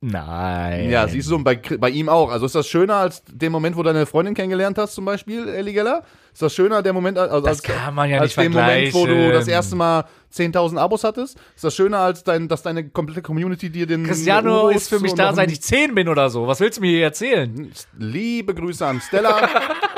Nein. 0.00 0.90
Ja, 0.90 1.06
siehst 1.06 1.30
du, 1.30 1.42
bei, 1.44 1.54
bei 1.56 1.90
ihm 1.90 2.08
auch. 2.08 2.32
Also 2.32 2.44
ist 2.44 2.56
das 2.56 2.66
schöner 2.66 2.96
als 2.96 3.22
den 3.24 3.52
Moment, 3.52 3.76
wo 3.76 3.82
du 3.84 3.92
deine 3.92 4.04
Freundin 4.04 4.34
kennengelernt 4.34 4.76
hast, 4.76 4.94
zum 4.94 5.04
Beispiel, 5.04 5.48
Eli 5.48 5.72
Geller? 5.72 6.02
Ist 6.32 6.40
das 6.40 6.54
schöner, 6.54 6.82
der 6.82 6.94
Moment, 6.94 7.18
also 7.18 7.40
Das 7.40 7.58
als, 7.58 7.62
kann 7.62 7.94
man 7.94 8.08
ja 8.08 8.18
als 8.18 8.34
nicht 8.36 8.46
den 8.46 8.52
Moment, 8.52 8.94
wo 8.94 9.04
du 9.04 9.32
das 9.32 9.48
erste 9.48 9.76
Mal 9.76 10.06
10.000 10.32 10.78
Abos 10.78 11.04
hattest? 11.04 11.38
Ist 11.54 11.64
das 11.64 11.74
schöner, 11.74 11.98
als 11.98 12.24
dein, 12.24 12.48
dass 12.48 12.62
deine 12.62 12.88
komplette 12.88 13.20
Community 13.20 13.68
dir 13.68 13.86
den 13.86 14.06
Cristiano 14.06 14.64
Urus 14.64 14.76
ist 14.76 14.88
für 14.88 15.00
mich 15.00 15.12
da, 15.12 15.34
seit 15.34 15.50
ich 15.50 15.60
10 15.60 15.94
bin 15.94 16.08
oder 16.08 16.30
so. 16.30 16.46
Was 16.46 16.60
willst 16.60 16.78
du 16.78 16.80
mir 16.80 16.90
hier 16.90 17.04
erzählen? 17.04 17.70
Liebe 17.98 18.54
Grüße 18.54 18.86
an 18.86 19.02
Stella. 19.02 19.46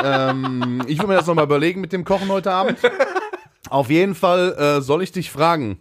ähm, 0.05 0.82
ich 0.89 0.99
will 0.99 1.07
mir 1.07 1.14
das 1.14 1.26
nochmal 1.28 1.45
überlegen 1.45 1.80
mit 1.80 1.93
dem 1.93 2.05
Kochen 2.05 2.28
heute 2.28 2.51
Abend. 2.51 2.78
Auf 3.70 3.89
jeden 3.89 4.16
Fall 4.16 4.55
äh, 4.59 4.80
soll 4.80 5.05
ich 5.05 5.12
dich 5.12 5.30
fragen. 5.30 5.78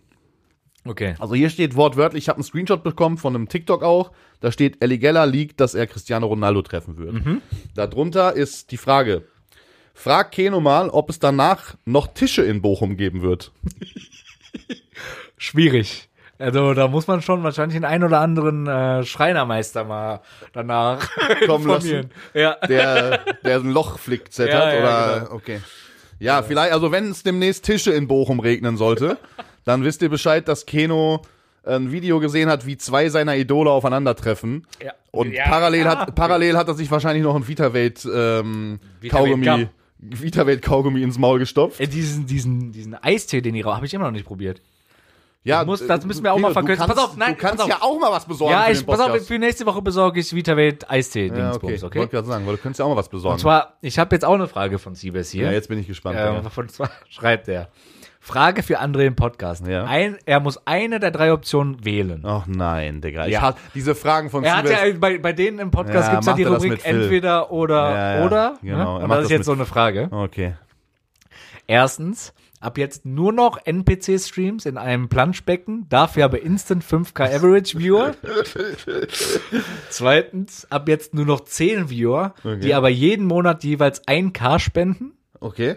Okay. 0.85 1.15
Also 1.17 1.33
hier 1.33 1.49
steht 1.49 1.75
wortwörtlich, 1.75 2.25
ich 2.25 2.29
habe 2.29 2.37
einen 2.37 2.43
Screenshot 2.43 2.83
bekommen 2.83 3.17
von 3.17 3.35
einem 3.35 3.47
TikTok 3.47 3.83
auch. 3.83 4.11
Da 4.41 4.51
steht, 4.51 4.83
Eligella 4.83 5.23
liegt, 5.23 5.61
dass 5.61 5.73
er 5.73 5.87
Cristiano 5.87 6.27
Ronaldo 6.27 6.61
treffen 6.61 6.97
wird. 6.97 7.41
Darunter 7.73 8.33
ist 8.33 8.71
die 8.71 8.77
Frage, 8.77 9.23
frag 9.93 10.31
Keno 10.31 10.59
mal, 10.59 10.89
ob 10.89 11.09
es 11.09 11.19
danach 11.19 11.75
noch 11.85 12.07
Tische 12.07 12.43
in 12.43 12.61
Bochum 12.61 12.97
geben 12.97 13.21
wird. 13.21 13.51
Schwierig. 15.37 16.09
Also 16.39 16.73
da 16.73 16.87
muss 16.87 17.07
man 17.07 17.21
schon 17.21 17.43
wahrscheinlich 17.43 17.75
den 17.75 17.85
ein 17.85 18.03
oder 18.03 18.19
anderen 18.19 18.67
äh, 18.67 19.03
Schreinermeister 19.03 19.83
mal 19.83 20.21
danach 20.51 21.07
Kommen 21.45 21.69
informieren. 21.69 22.09
Ja. 22.33 22.57
Der, 22.67 23.19
der 23.43 23.57
ein 23.57 23.71
Loch 23.71 23.99
flickt, 23.99 24.37
Ja, 24.37 24.45
ja, 24.47 24.79
oder, 24.79 25.19
genau. 25.21 25.35
okay. 25.35 25.61
Ja, 26.19 26.41
vielleicht, 26.41 26.73
also 26.73 26.91
wenn 26.91 27.11
es 27.11 27.23
demnächst 27.23 27.65
Tische 27.65 27.91
in 27.91 28.07
Bochum 28.07 28.39
regnen 28.39 28.77
sollte, 28.77 29.17
dann 29.63 29.83
wisst 29.83 30.01
ihr 30.01 30.09
Bescheid, 30.09 30.47
dass 30.47 30.65
Keno 30.65 31.21
ein 31.65 31.91
Video 31.91 32.19
gesehen 32.19 32.49
hat, 32.49 32.65
wie 32.65 32.77
zwei 32.77 33.07
seiner 33.09 33.37
Idole 33.37 33.69
aufeinandertreffen. 33.69 34.67
Ja. 34.83 34.93
Und 35.11 35.31
Ja, 35.31 35.45
parallel, 35.45 35.85
ja. 35.85 35.97
hat, 35.99 36.15
parallel 36.15 36.57
hat 36.57 36.67
er 36.67 36.73
sich 36.73 36.89
wahrscheinlich 36.91 37.23
noch 37.23 37.35
ein 37.35 37.47
Vitavate 37.47 38.09
ähm, 38.09 38.79
Vitavate 38.99 39.29
Kaugummi, 39.29 39.69
Gum. 40.09 40.21
Vitavate 40.21 40.59
Kaugummi 40.59 41.01
ins 41.01 41.17
Maul 41.17 41.39
gestopft. 41.39 41.79
Äh, 41.79 41.87
diesen, 41.87 42.25
diesen, 42.25 42.71
diesen 42.71 42.95
Eistee, 42.95 43.41
den 43.41 43.55
ich 43.55 43.65
rauche, 43.65 43.75
habe 43.75 43.85
ich 43.85 43.93
immer 43.93 44.05
noch 44.05 44.11
nicht 44.11 44.25
probiert. 44.25 44.61
Ja, 45.45 45.65
muss- 45.65 45.81
äh, 45.81 45.87
das 45.87 46.05
müssen 46.05 46.23
wir 46.23 46.31
auch 46.31 46.37
Keno, 46.37 46.47
mal 46.47 46.53
verkürzen. 46.53 46.85
Kannst, 46.85 46.95
Pass 46.95 47.05
auf, 47.05 47.17
nein, 47.17 47.35
du 47.35 47.41
kannst 47.41 47.67
ja 47.67 47.81
auch 47.81 47.99
mal 47.99 48.11
was 48.11 48.25
besorgen 48.25 48.53
ja, 48.53 48.63
für 48.63 48.71
ich, 48.71 48.85
pass 48.85 48.99
auf, 48.99 49.27
für 49.27 49.39
nächste 49.39 49.65
Woche 49.65 49.81
besorge 49.81 50.19
ich 50.21 50.33
Vitavate 50.33 50.89
Eistee 50.89 51.27
ja, 51.27 51.53
okay. 51.53 51.79
Okay? 51.83 51.99
Wollte 51.99 52.11
gerade 52.11 52.27
sagen, 52.27 52.45
weil 52.45 52.55
du 52.55 52.61
könntest 52.61 52.79
ja 52.79 52.85
auch 52.85 52.89
mal 52.89 52.95
was 52.95 53.09
besorgen. 53.09 53.33
Und 53.33 53.39
zwar, 53.39 53.73
ich 53.81 53.99
habe 53.99 54.15
jetzt 54.15 54.23
auch 54.23 54.35
eine 54.35 54.47
Frage 54.47 54.79
von 54.79 54.95
Siebes 54.95 55.31
hier. 55.31 55.45
ja, 55.47 55.51
jetzt 55.51 55.67
bin 55.67 55.79
ich 55.79 55.87
gespannt. 55.87 56.17
Ähm, 56.17 56.35
ja. 56.43 56.49
von 56.49 56.69
zwar 56.69 56.89
schreibt 57.09 57.49
er. 57.49 57.67
Frage 58.25 58.63
für 58.63 58.79
André 58.79 59.01
im 59.05 59.15
Podcast. 59.17 59.67
Ja. 59.67 59.83
Ein, 59.83 60.17
er 60.25 60.39
muss 60.39 60.65
eine 60.65 61.01
der 61.01 61.11
drei 61.11 61.33
Optionen 61.33 61.83
wählen. 61.83 62.23
Ach 62.25 62.45
nein, 62.47 63.01
Digga. 63.01 63.27
Ich 63.27 63.39
hasse 63.41 63.57
diese 63.75 63.95
Fragen 63.95 64.29
von 64.29 64.45
Er 64.45 64.55
hat 64.55 64.69
ja 64.69 64.77
bei, 64.97 65.17
bei 65.17 65.33
denen 65.33 65.59
im 65.59 65.71
Podcast 65.71 66.07
Ja, 66.07 66.11
gibt's 66.13 66.27
ja 66.27 66.33
die 66.33 66.43
Rubrik 66.43 66.85
entweder 66.85 67.51
oder 67.51 68.23
oder. 68.25 68.57
genau. 68.61 68.99
Ne? 68.99 69.03
Und 69.03 69.09
das 69.09 69.23
ist 69.25 69.29
jetzt 69.31 69.39
mit- 69.39 69.45
so 69.45 69.51
eine 69.51 69.65
Frage. 69.65 70.07
Okay. 70.09 70.53
Erstens, 71.67 72.33
ab 72.61 72.77
jetzt 72.77 73.05
nur 73.05 73.33
noch 73.33 73.57
NPC-Streams 73.65 74.65
in 74.67 74.77
einem 74.77 75.09
Planschbecken, 75.09 75.87
dafür 75.89 76.23
aber 76.23 76.41
Instant 76.41 76.83
5K 76.85 77.25
Average 77.35 77.77
Viewer. 77.77 78.13
Zweitens, 79.89 80.65
ab 80.69 80.87
jetzt 80.87 81.13
nur 81.13 81.25
noch 81.25 81.41
10 81.41 81.89
Viewer, 81.89 82.33
die 82.61 82.73
aber 82.73 82.87
jeden 82.89 83.25
Monat 83.25 83.65
jeweils 83.65 84.07
1K 84.07 84.59
spenden. 84.59 85.11
Okay. 85.41 85.75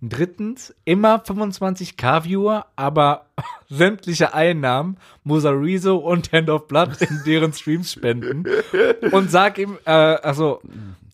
Drittens, 0.00 0.72
immer 0.84 1.16
25k 1.24 2.24
Viewer, 2.24 2.66
aber 2.76 3.26
sämtliche 3.68 4.32
Einnahmen 4.32 4.96
muss 5.24 5.44
Rezo 5.44 5.96
und 5.96 6.32
Hand 6.32 6.50
of 6.50 6.68
Blood 6.68 7.00
in 7.00 7.20
deren 7.26 7.52
Streams 7.52 7.92
spenden. 7.92 8.44
Und 9.10 9.30
sag 9.30 9.58
ihm, 9.58 9.76
äh, 9.84 9.90
also, 9.90 10.60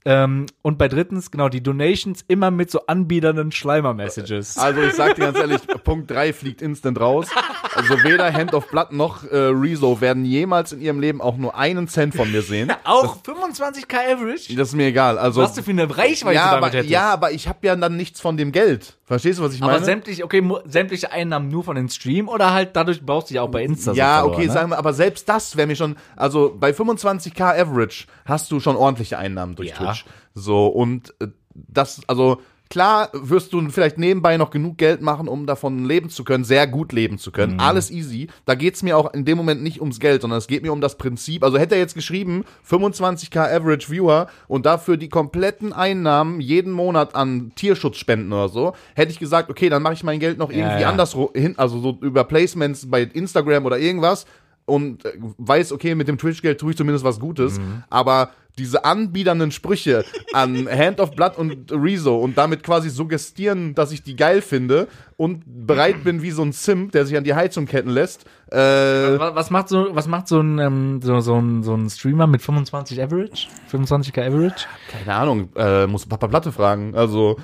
ähm, 0.04 0.44
und 0.60 0.76
bei 0.76 0.88
drittens, 0.88 1.30
genau, 1.30 1.48
die 1.48 1.62
Donations 1.62 2.24
immer 2.28 2.50
mit 2.50 2.70
so 2.70 2.86
anbiedernden 2.86 3.52
Schleimer-Messages. 3.52 4.58
Also 4.58 4.82
ich 4.82 4.92
sag 4.92 5.14
dir 5.14 5.22
ganz 5.22 5.38
ehrlich, 5.38 5.62
Punkt 5.82 6.10
3 6.10 6.34
fliegt 6.34 6.60
instant 6.60 7.00
raus. 7.00 7.28
Also 7.74 8.02
weder 8.04 8.32
Hand 8.32 8.54
of 8.54 8.68
Blood 8.68 8.92
noch 8.92 9.24
äh, 9.24 9.36
Rezo 9.36 10.00
werden 10.00 10.24
jemals 10.24 10.72
in 10.72 10.80
ihrem 10.80 11.00
Leben 11.00 11.20
auch 11.20 11.36
nur 11.36 11.56
einen 11.56 11.88
Cent 11.88 12.14
von 12.14 12.30
mir 12.30 12.42
sehen. 12.42 12.70
Auch 12.84 13.16
25k 13.22 14.12
Average? 14.12 14.54
Das 14.56 14.68
ist 14.68 14.74
mir 14.74 14.86
egal. 14.86 15.18
Also 15.18 15.40
Was 15.42 15.54
du 15.54 15.62
für 15.62 15.70
eine 15.70 15.84
Reichweite 15.96 16.34
ja, 16.36 16.50
damit 16.52 16.64
aber, 16.64 16.76
hättest. 16.76 16.90
ja, 16.90 17.10
aber 17.12 17.32
ich 17.32 17.48
habe 17.48 17.58
ja 17.62 17.74
dann 17.76 17.96
nichts 17.96 18.20
von 18.20 18.36
dem 18.36 18.52
Geld. 18.52 18.96
Verstehst 19.04 19.38
du, 19.38 19.42
was 19.42 19.54
ich 19.54 19.62
aber 19.62 19.72
meine? 19.72 19.84
sämtliche, 19.84 20.24
okay, 20.24 20.40
mu- 20.40 20.58
sämtliche 20.66 21.10
Einnahmen 21.12 21.48
nur 21.48 21.64
von 21.64 21.76
den 21.76 21.88
Stream 21.88 22.28
oder 22.28 22.52
halt 22.52 22.70
dadurch 22.76 23.04
baust 23.04 23.30
du 23.30 23.34
ja 23.34 23.42
auch 23.42 23.50
bei 23.50 23.62
Insta 23.64 23.92
so 23.92 23.96
Ja, 23.98 24.20
Follower, 24.20 24.34
okay, 24.36 24.46
ne? 24.46 24.52
sagen 24.52 24.70
wir, 24.70 24.78
aber 24.78 24.92
selbst 24.92 25.28
das 25.28 25.56
wäre 25.56 25.66
mir 25.66 25.76
schon, 25.76 25.96
also 26.16 26.54
bei 26.58 26.70
25k 26.70 27.60
Average 27.60 28.06
hast 28.24 28.50
du 28.50 28.60
schon 28.60 28.76
ordentliche 28.76 29.18
Einnahmen 29.18 29.54
durch 29.56 29.70
Ja. 29.70 29.76
Twitch. 29.76 30.04
So, 30.34 30.66
und 30.66 31.14
äh, 31.20 31.28
das, 31.54 32.00
also 32.08 32.40
klar 32.70 33.10
wirst 33.12 33.52
du 33.52 33.68
vielleicht 33.70 33.98
nebenbei 33.98 34.36
noch 34.36 34.50
genug 34.50 34.78
Geld 34.78 35.00
machen, 35.00 35.28
um 35.28 35.46
davon 35.46 35.84
leben 35.84 36.08
zu 36.10 36.24
können, 36.24 36.44
sehr 36.44 36.66
gut 36.66 36.92
leben 36.92 37.18
zu 37.18 37.30
Mhm. 37.30 37.34
können. 37.34 37.60
Alles 37.60 37.90
easy. 37.90 38.28
Da 38.46 38.54
geht's 38.54 38.82
mir 38.82 38.96
auch 38.98 39.12
in 39.14 39.24
dem 39.24 39.36
Moment 39.36 39.62
nicht 39.62 39.80
ums 39.80 40.00
Geld, 40.00 40.22
sondern 40.22 40.38
es 40.38 40.46
geht 40.46 40.62
mir 40.62 40.72
um 40.72 40.80
das 40.80 40.96
Prinzip. 40.96 41.44
Also 41.44 41.58
hätte 41.58 41.74
er 41.74 41.80
jetzt 41.80 41.94
geschrieben, 41.94 42.44
25k 42.68 43.38
Average 43.54 43.90
Viewer 43.90 44.28
und 44.48 44.66
dafür 44.66 44.96
die 44.96 45.08
kompletten 45.08 45.72
Einnahmen 45.72 46.40
jeden 46.40 46.72
Monat 46.72 47.14
an 47.14 47.52
Tierschutz 47.54 47.96
spenden 47.98 48.32
oder 48.32 48.48
so, 48.48 48.72
hätte 48.94 49.12
ich 49.12 49.18
gesagt, 49.18 49.50
okay, 49.50 49.68
dann 49.68 49.82
mache 49.82 49.94
ich 49.94 50.02
mein 50.04 50.18
Geld 50.20 50.38
noch 50.38 50.50
irgendwie 50.50 50.82
ja. 50.82 50.88
anders 50.88 51.14
ro- 51.14 51.32
hin, 51.34 51.54
also 51.56 51.78
so 51.80 51.98
über 52.00 52.24
Placements 52.24 52.90
bei 52.90 53.02
Instagram 53.02 53.66
oder 53.66 53.78
irgendwas 53.78 54.26
und 54.66 55.04
äh, 55.04 55.12
weiß, 55.38 55.72
okay, 55.72 55.94
mit 55.94 56.08
dem 56.08 56.18
Twitch-Geld 56.18 56.58
tue 56.58 56.70
ich 56.70 56.76
zumindest 56.76 57.04
was 57.04 57.20
Gutes, 57.20 57.60
aber 57.90 58.30
diese 58.58 58.84
anbiedernden 58.84 59.50
Sprüche 59.50 60.04
an 60.32 60.68
Hand 60.68 61.00
of 61.00 61.10
Blood 61.12 61.36
und 61.38 61.72
Rezo 61.72 62.16
und 62.16 62.38
damit 62.38 62.62
quasi 62.62 62.88
suggestieren, 62.88 63.74
dass 63.74 63.90
ich 63.92 64.02
die 64.02 64.14
geil 64.16 64.42
finde 64.42 64.86
und 65.16 65.42
bereit 65.66 66.04
bin 66.04 66.22
wie 66.22 66.30
so 66.30 66.42
ein 66.42 66.52
Simp, 66.52 66.92
der 66.92 67.04
sich 67.06 67.16
an 67.16 67.24
die 67.24 67.34
Heizung 67.34 67.66
ketten 67.66 67.90
lässt. 67.90 68.24
Äh, 68.52 68.56
Wa- 68.58 69.34
Was 69.34 69.50
macht 69.50 69.68
so, 69.68 69.88
was 69.92 70.06
macht 70.06 70.28
so 70.28 70.40
ein, 70.40 70.58
ähm, 70.58 71.00
so, 71.02 71.18
so 71.20 71.36
ein, 71.40 71.62
so 71.62 71.74
ein 71.74 71.90
Streamer 71.90 72.26
mit 72.26 72.42
25 72.42 73.02
Average? 73.02 73.48
25k 73.72 74.26
Average? 74.28 74.66
keine 74.90 75.14
Ahnung, 75.14 75.48
äh, 75.56 75.86
muss 75.86 76.06
Papa 76.06 76.28
Platte 76.28 76.52
fragen. 76.52 76.94
Also 76.94 77.36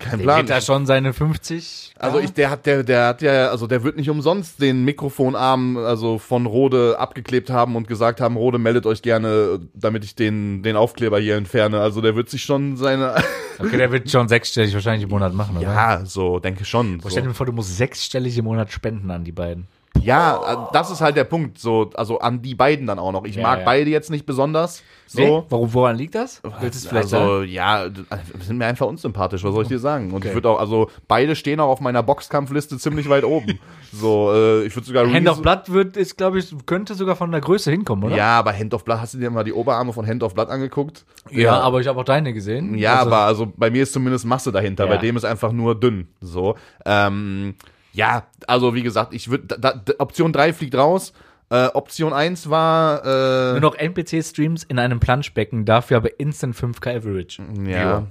kein 0.00 0.18
Der 0.18 0.24
Plan. 0.24 0.38
wird 0.38 0.50
da 0.50 0.60
schon 0.60 0.86
seine 0.86 1.12
50. 1.12 1.94
Also 1.98 2.18
ich, 2.18 2.32
der 2.32 2.50
hat, 2.50 2.66
der, 2.66 2.82
der 2.82 3.06
hat 3.06 3.22
ja, 3.22 3.48
also 3.48 3.66
der 3.66 3.84
wird 3.84 3.96
nicht 3.96 4.10
umsonst 4.10 4.60
den 4.60 4.84
Mikrofonarm, 4.84 5.76
also 5.76 6.18
von 6.18 6.46
Rode 6.46 6.98
abgeklebt 6.98 7.50
haben 7.50 7.76
und 7.76 7.86
gesagt 7.86 8.20
haben, 8.20 8.36
Rode 8.36 8.58
meldet 8.58 8.86
euch 8.86 9.02
gerne, 9.02 9.60
damit 9.74 10.04
ich 10.04 10.14
den, 10.14 10.62
den 10.62 10.76
Aufkleber 10.76 11.20
hier 11.20 11.36
entferne. 11.36 11.80
Also 11.80 12.00
der 12.00 12.16
wird 12.16 12.28
sich 12.30 12.42
schon 12.42 12.76
seine, 12.76 13.14
Okay, 13.58 13.76
der 13.76 13.92
wird 13.92 14.10
schon 14.10 14.26
sechsstellig 14.28 14.72
wahrscheinlich 14.74 15.04
im 15.04 15.10
Monat 15.10 15.34
machen, 15.34 15.56
oder? 15.56 15.66
ja, 15.66 16.04
so, 16.04 16.38
denke 16.38 16.64
schon. 16.64 16.98
Boah, 16.98 17.10
Stell 17.10 17.22
dir 17.24 17.34
vor, 17.34 17.46
du 17.46 17.52
musst 17.52 17.76
sechsstellig 17.76 18.36
im 18.38 18.46
Monat 18.46 18.72
spenden 18.72 19.10
an 19.10 19.24
die 19.24 19.32
beiden. 19.32 19.66
Ja, 20.02 20.68
äh, 20.68 20.72
das 20.72 20.90
ist 20.90 21.00
halt 21.00 21.16
der 21.16 21.24
Punkt, 21.24 21.58
so, 21.58 21.90
also 21.94 22.20
an 22.20 22.40
die 22.40 22.54
beiden 22.54 22.86
dann 22.86 22.98
auch 22.98 23.12
noch. 23.12 23.24
Ich 23.24 23.34
Ja, 23.36 23.42
mag 23.42 23.58
ja. 23.58 23.64
beide 23.64 23.90
jetzt 23.90 24.08
nicht 24.10 24.24
besonders, 24.24 24.82
so. 25.06 25.20
Nee? 25.20 25.42
Warum, 25.50 25.74
woran 25.74 25.96
liegt 25.96 26.14
das? 26.14 26.40
Willst 26.60 26.78
es 26.78 26.86
vielleicht 26.86 27.08
sagen? 27.08 27.24
also, 27.24 27.42
ja, 27.42 27.88
d- 27.88 28.04
sind 28.40 28.56
mir 28.56 28.66
einfach 28.66 28.86
unsympathisch, 28.86 29.44
was 29.44 29.52
soll 29.52 29.64
ich 29.64 29.68
dir 29.68 29.78
sagen? 29.80 30.12
Und 30.12 30.24
ich 30.24 30.32
würde 30.32 30.48
auch, 30.48 30.58
also, 30.60 30.88
beide 31.08 31.34
stehen 31.36 31.60
auch 31.60 31.68
auf 31.68 31.80
meiner 31.80 32.02
Boxkampfliste 32.02 32.78
ziemlich 32.78 33.08
weit 33.08 33.24
oben. 33.24 33.58
So, 33.92 34.32
äh, 34.32 34.62
ich 34.66 34.76
würde 34.76 34.86
sogar 34.86 35.12
Hand 35.12 35.28
of 35.28 35.42
Blood 35.42 35.68
wird, 35.72 35.96
ist, 35.96 36.16
glaube 36.16 36.38
ich, 36.38 36.54
könnte 36.64 36.94
sogar 36.94 37.16
von 37.16 37.32
der 37.32 37.40
Größe 37.40 37.72
hinkommen, 37.72 38.04
oder? 38.04 38.14
Ja, 38.16 38.38
aber 38.38 38.56
Hand 38.56 38.72
of 38.72 38.84
Blood, 38.84 39.00
hast 39.00 39.14
du 39.14 39.18
dir 39.18 39.30
mal 39.30 39.42
die 39.42 39.52
Oberarme 39.52 39.92
von 39.92 40.06
Hand 40.06 40.22
of 40.22 40.32
Blood 40.32 40.48
angeguckt? 40.48 41.04
Ja, 41.32 41.58
aber 41.58 41.80
ich 41.80 41.88
habe 41.88 41.98
auch 41.98 42.04
deine 42.04 42.32
gesehen. 42.32 42.78
Ja, 42.78 43.00
Also- 43.00 43.06
aber 43.10 43.18
also 43.24 43.52
bei 43.56 43.68
mir 43.68 43.82
ist 43.82 43.92
zumindest 43.92 44.26
Masse 44.26 44.52
dahinter, 44.52 44.84
Ja. 44.84 44.90
bei 44.92 44.98
dem 44.98 45.16
ist 45.16 45.24
einfach 45.24 45.50
nur 45.50 45.74
dünn. 45.74 46.06
So. 46.20 46.54
Ähm, 46.86 47.56
ja, 47.92 48.26
also 48.46 48.74
wie 48.74 48.82
gesagt, 48.82 49.14
ich 49.14 49.30
würde. 49.30 49.58
Da, 49.58 49.72
da, 49.72 49.92
Option 49.98 50.32
3 50.32 50.52
fliegt 50.52 50.74
raus. 50.74 51.12
Äh, 51.50 51.66
Option 51.66 52.12
1 52.12 52.48
war. 52.48 53.04
Äh, 53.04 53.52
Nur 53.52 53.60
noch 53.60 53.74
NPC-Streams 53.74 54.64
in 54.64 54.78
einem 54.78 55.00
Planschbecken, 55.00 55.64
dafür 55.64 55.96
aber 55.96 56.20
instant 56.20 56.54
5k 56.56 56.96
Average. 56.96 57.42
ja. 57.66 58.06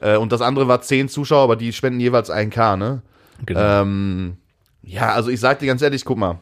Äh, 0.00 0.16
und 0.16 0.32
das 0.32 0.40
andere 0.40 0.68
war 0.68 0.80
10 0.80 1.08
Zuschauer, 1.08 1.42
aber 1.42 1.56
die 1.56 1.72
spenden 1.72 2.00
jeweils 2.00 2.30
1K, 2.30 2.76
ne? 2.76 3.02
Genau. 3.44 3.82
Ähm, 3.82 4.36
ja, 4.82 5.12
also 5.12 5.30
ich 5.30 5.40
sag 5.40 5.58
dir 5.58 5.66
ganz 5.66 5.82
ehrlich, 5.82 6.04
guck 6.04 6.18
mal. 6.18 6.38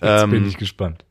Jetzt 0.00 0.22
ähm, 0.22 0.30
bin 0.30 0.46
ich 0.46 0.56
gespannt. 0.56 1.04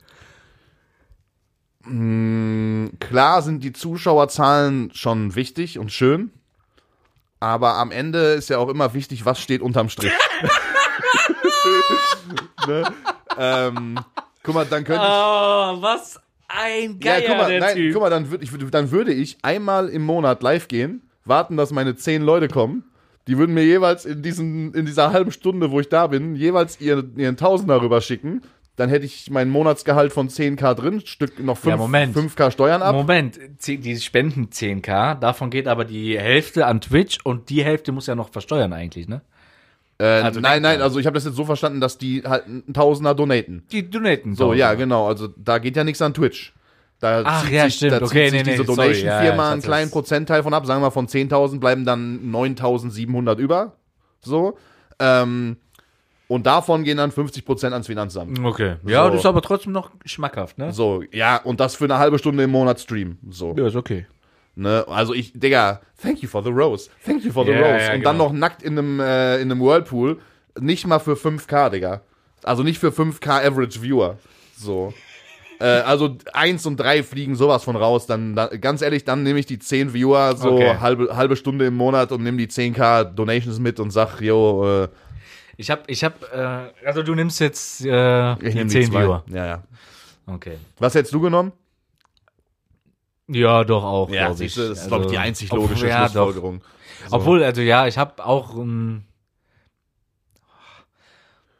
Klar 3.00 3.42
sind 3.42 3.64
die 3.64 3.74
Zuschauerzahlen 3.74 4.92
schon 4.94 5.36
wichtig 5.36 5.80
und 5.80 5.92
schön, 5.92 6.32
aber 7.40 7.76
am 7.76 7.92
Ende 7.92 8.20
ist 8.34 8.50
ja 8.50 8.58
auch 8.58 8.70
immer 8.70 8.94
wichtig, 8.94 9.26
was 9.26 9.40
steht 9.40 9.62
unterm 9.62 9.90
Strich. 9.90 10.12
ne? 12.68 12.84
ähm, 13.38 14.00
guck 14.44 14.56
mal, 14.56 14.66
dann 14.66 14.84
könnte 14.84 15.04
ich. 15.04 15.10
Oh, 15.12 15.82
was 15.82 16.20
ein 16.48 17.00
Ja, 17.02 17.20
Geier, 17.20 17.28
guck 17.28 17.38
mal, 17.38 17.50
der 17.50 17.60
nein, 17.60 17.76
Typ. 17.76 17.94
guck 17.94 18.02
mal 18.02 18.10
dann, 18.10 18.32
würd 18.32 18.44
ich, 18.44 18.52
dann 18.72 18.92
würde 18.92 19.14
ich 19.14 19.38
einmal 19.42 19.88
im 19.90 20.04
Monat 20.04 20.42
live 20.44 20.68
gehen, 20.68 21.02
warten, 21.26 21.58
dass 21.58 21.72
meine 21.72 21.96
zehn 21.96 22.22
Leute 22.22 22.48
kommen. 22.48 22.84
Die 23.28 23.38
würden 23.38 23.54
mir 23.54 23.64
jeweils 23.64 24.06
in, 24.06 24.24
diesen, 24.24 24.74
in 24.74 24.86
dieser 24.88 25.14
halben 25.14 25.32
Stunde, 25.32 25.70
wo 25.70 25.80
ich 25.80 25.90
da 25.90 26.08
bin, 26.08 26.36
jeweils 26.36 26.82
ihren, 26.82 27.16
ihren 27.18 27.38
Tausender 27.38 27.80
rüberschicken. 27.82 28.42
Dann 28.80 28.88
hätte 28.88 29.06
ich 29.06 29.30
mein 29.30 29.50
Monatsgehalt 29.50 30.14
von 30.14 30.30
10k 30.30 30.74
drin, 30.74 31.02
Stück 31.06 31.38
noch 31.44 31.58
5, 31.58 31.70
Ja, 31.72 31.76
Moment. 31.76 32.16
5k 32.16 32.50
Steuern 32.50 32.82
ab. 32.82 32.96
Moment, 32.96 33.38
die 33.68 33.98
spenden 34.00 34.48
10k, 34.54 35.16
davon 35.20 35.50
geht 35.50 35.68
aber 35.68 35.84
die 35.84 36.18
Hälfte 36.18 36.66
an 36.66 36.80
Twitch 36.80 37.18
und 37.26 37.50
die 37.50 37.62
Hälfte 37.62 37.92
muss 37.92 38.08
ja 38.08 38.16
noch 38.16 38.30
versteuern 38.30 38.72
eigentlich, 38.72 39.10
ne? 39.10 39.20
Äh, 39.98 40.06
Also 40.06 40.40
nein, 40.40 40.62
nein, 40.62 40.82
also 40.82 40.98
ich 40.98 41.06
habe 41.08 41.16
das 41.16 41.26
jetzt 41.26 41.36
so 41.36 41.44
verstanden, 41.44 41.82
dass 41.82 41.98
die 41.98 42.24
halt 42.26 42.46
einen 42.46 42.74
Tausender 42.74 43.14
donaten. 43.14 43.64
Die 43.70 43.90
donaten. 43.90 44.34
So, 44.36 44.46
tausend. 44.46 44.60
ja, 44.60 44.74
genau. 44.76 45.08
Also 45.08 45.28
da 45.36 45.58
geht 45.58 45.76
ja 45.76 45.84
nichts 45.84 46.02
an 46.02 46.14
Twitch. 46.14 46.54
Da 47.02 47.24
Ach, 47.26 47.44
zieht 47.44 47.52
ja, 47.52 47.66
sich, 47.66 47.76
stimmt. 47.76 47.92
Da 47.92 48.02
Okay, 48.02 48.30
zieht 48.30 48.32
sich 48.32 48.46
nee, 48.46 48.52
diese 48.52 48.64
nee, 48.64 48.76
sorry. 48.76 48.88
Ja, 48.88 48.94
Donation-Firma 48.94 49.52
einen 49.52 49.62
kleinen 49.62 49.92
Prozentteil 49.92 50.42
von 50.42 50.54
ab. 50.54 50.66
Sagen 50.66 50.82
wir 50.82 50.92
von 50.92 51.08
10.000 51.08 51.60
bleiben 51.60 51.84
dann 51.84 52.32
9.700 52.34 53.38
über. 53.40 53.74
So. 54.22 54.58
Ähm, 55.00 55.58
und 56.30 56.46
davon 56.46 56.86
gehen 56.86 56.96
dann 56.98 57.12
50% 57.12 57.74
ans 57.74 57.88
Finanzamt. 57.88 58.40
Okay. 58.40 58.76
Ja, 58.86 59.04
So. 59.04 59.10
das 59.10 59.20
ist 59.20 59.26
aber 59.26 59.42
trotzdem 59.42 59.74
noch 59.74 59.92
schmackhaft, 60.06 60.58
ne? 60.58 60.72
So, 60.72 61.04
ja, 61.12 61.38
und 61.44 61.60
das 61.60 61.76
für 61.76 61.84
eine 61.86 61.98
halbe 61.98 62.18
Stunde 62.20 62.44
im 62.46 62.52
Monat 62.52 62.80
Stream. 62.80 63.18
So. 63.30 63.54
Ja, 63.58 63.68
ist 63.68 63.76
okay. 63.76 64.06
Ne? 64.56 64.86
Also 64.88 65.14
ich, 65.14 65.32
Digga, 65.34 65.82
thank 66.02 66.22
you 66.22 66.30
for 66.30 66.44
the 66.44 66.50
rose. 66.50 66.90
Thank 67.06 67.24
you 67.26 67.32
for 67.32 67.46
the 67.46 67.52
Ja, 67.52 67.58
rose. 67.60 67.86
ja, 67.88 67.94
und 67.96 68.04
dann 68.04 68.18
genau. 68.18 68.26
noch 68.30 68.34
nackt 68.34 68.62
in 68.64 68.78
einem, 68.78 69.00
äh, 69.00 69.36
in 69.42 69.52
einem 69.52 69.60
Whirlpool. 69.62 70.20
Nicht 70.60 70.86
mal 70.86 71.00
für 71.00 71.14
5K, 71.16 71.70
Digga. 71.70 72.02
Also 72.44 72.64
nicht 72.64 72.80
für 72.80 72.92
5K 72.92 73.46
Average 73.46 73.82
Viewer. 73.82 74.18
So. 74.58 74.94
Äh, 75.60 75.66
also 75.66 76.16
eins 76.34 76.66
und 76.66 76.78
drei 76.78 77.04
fliegen 77.04 77.36
sowas 77.36 77.64
von 77.64 77.76
raus. 77.76 78.06
Dann, 78.06 78.36
dann 78.36 78.62
ganz 78.62 78.82
ehrlich, 78.82 79.04
dann 79.06 79.24
nehme 79.24 79.40
ich 79.40 79.46
die 79.46 79.60
10 79.60 79.94
Viewer 79.94 80.36
so 80.36 80.52
Okay. 80.54 80.76
halbe, 80.80 81.16
halbe 81.16 81.36
Stunde 81.36 81.66
im 81.66 81.76
Monat 81.76 82.12
und 82.12 82.24
nehme 82.24 82.38
die 82.38 82.48
10k 82.48 83.04
Donations 83.06 83.60
mit 83.60 83.80
und 83.80 83.92
sag, 83.92 84.20
yo, 84.22 84.84
äh, 84.84 84.88
Ich 85.60 85.70
hab, 85.70 85.90
ich 85.90 86.06
hab, 86.06 86.24
äh, 86.34 86.72
also 86.86 87.04
du 87.04 87.14
nimmst 87.16 87.42
jetzt 87.42 87.82
äh, 87.86 88.32
ich 88.36 88.40
die 88.40 88.54
nehme 88.56 88.70
10 88.70 88.92
zwei. 88.92 89.04
Viewer. 89.04 89.24
Ja, 89.28 89.46
ja. 89.46 89.64
Okay. 90.26 90.58
Was 90.78 90.96
hättest 90.96 91.14
du 91.14 91.20
genommen? 91.20 91.52
Ja, 93.28 93.66
doch 93.66 93.84
auch. 93.84 94.10
Ja, 94.10 94.28
glaub 94.28 94.38
siehst 94.38 94.56
du, 94.56 94.62
das 94.62 94.70
ist, 94.70 94.78
Also, 94.78 94.88
glaube 94.90 95.06
ich, 95.06 95.12
die 95.12 95.18
einzig 95.18 95.52
logische 95.52 95.74
obwohl, 95.74 95.90
ja. 95.90 95.98
Schlussfolgerung. 96.00 96.62
So. 97.10 97.16
Obwohl, 97.18 97.44
also 97.44 97.60
ja, 97.62 97.88
ich 97.88 97.98
habe 97.98 98.26
auch 98.26 98.56
ähm, 98.58 99.04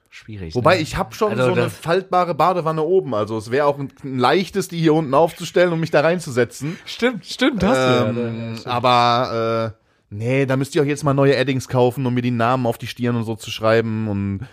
schwierig. 0.10 0.56
Wobei 0.56 0.76
ne? 0.76 0.82
ich 0.82 0.96
habe 0.96 1.14
schon 1.14 1.32
Also 1.32 1.46
so 1.48 1.52
eine 1.52 1.62
das- 1.64 1.76
faltbare 1.78 2.36
Badewanne 2.36 2.82
oben. 2.84 3.14
Also 3.14 3.38
es 3.38 3.52
wäre 3.52 3.66
auch 3.66 3.78
ein, 3.80 3.92
ein 4.04 4.18
leichtes, 4.18 4.70
die 4.70 4.80
hier 4.80 4.94
unten 4.94 5.14
aufzustellen 5.14 5.74
und 5.74 5.80
mich 5.82 5.92
da 5.92 6.00
reinzusetzen. 6.02 6.78
Stimmt, 6.86 7.26
stimmt, 7.26 7.64
hast 7.64 8.08
Ähm, 8.08 8.16
du 8.16 8.22
ja. 8.22 8.28
ja. 8.28 8.56
stimmt. 8.56 8.68
aber 8.68 9.76
äh, 9.76 9.79
nee, 10.10 10.46
da 10.46 10.56
müsst 10.58 10.76
ihr 10.76 10.82
auch 10.82 10.86
jetzt 10.88 11.04
mal 11.04 11.14
neue 11.14 11.38
Addings 11.38 11.68
kaufen, 11.68 12.06
um 12.06 12.14
mir 12.14 12.22
die 12.22 12.32
Namen 12.32 12.66
auf 12.66 12.78
die 12.78 12.88
Stirn 12.88 13.16
und 13.16 13.24
so 13.24 13.36
zu 13.36 13.52
schreiben 13.52 14.08
und 14.08 14.48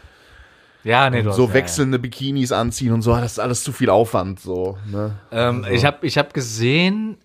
Ja, 0.84 1.10
nee, 1.10 1.22
du 1.22 1.30
hast- 1.30 1.36
so 1.36 1.46
ja, 1.48 1.54
wechselnde 1.54 1.98
Bikinis 1.98 2.52
anziehen 2.52 2.92
und 2.92 3.02
so. 3.02 3.12
Das 3.12 3.32
ist 3.32 3.38
alles 3.40 3.64
zu 3.64 3.72
viel 3.72 3.90
Aufwand. 3.90 4.38
So, 4.40 4.78
ne? 4.90 5.18
Ja. 5.32 5.48
Ähm, 5.50 5.66
Ich 5.70 5.84
habe 5.84 6.06
ich 6.06 6.16
hab 6.18 6.32
gesehen, 6.34 7.18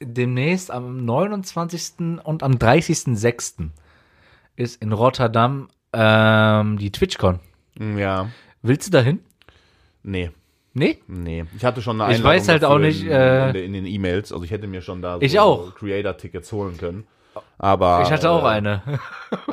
demnächst 0.00 0.70
am 0.70 1.04
29. 1.04 2.20
und 2.24 2.42
am 2.42 2.52
30.06. 2.58 3.70
ist 4.56 4.80
in 4.82 4.92
Rotterdam 4.92 5.68
ähm, 5.92 6.78
die 6.78 6.90
TwitchCon. 6.92 7.40
Ja, 7.96 8.28
Willst 8.62 8.86
du 8.88 8.90
dahin? 8.92 9.20
nee. 10.02 10.30
Nee? 10.74 10.98
Nee, 11.08 11.44
ich 11.56 11.64
hatte 11.64 11.82
schon 11.82 12.00
eine 12.00 12.14
Ich 12.14 12.22
weiß 12.22 12.46
halt 12.48 12.64
auch 12.64 12.78
nicht, 12.78 13.02
in, 13.02 13.10
äh, 13.10 13.48
in, 13.50 13.56
in 13.56 13.72
den 13.72 13.86
E-Mails. 13.86 14.30
Also 14.30 14.44
ich 14.44 14.52
hätte 14.52 14.68
mir 14.68 14.80
schon 14.80 15.02
da 15.02 15.14
so 15.16 15.22
Ich 15.22 15.40
auch. 15.40 15.74
Creator-Tickets 15.74 16.52
holen 16.52 16.76
können. 16.76 17.04
Aber 17.58 18.02
Ich 18.04 18.12
hatte 18.12 18.30
auch 18.30 18.44
äh, 18.44 18.48
eine. 18.48 18.82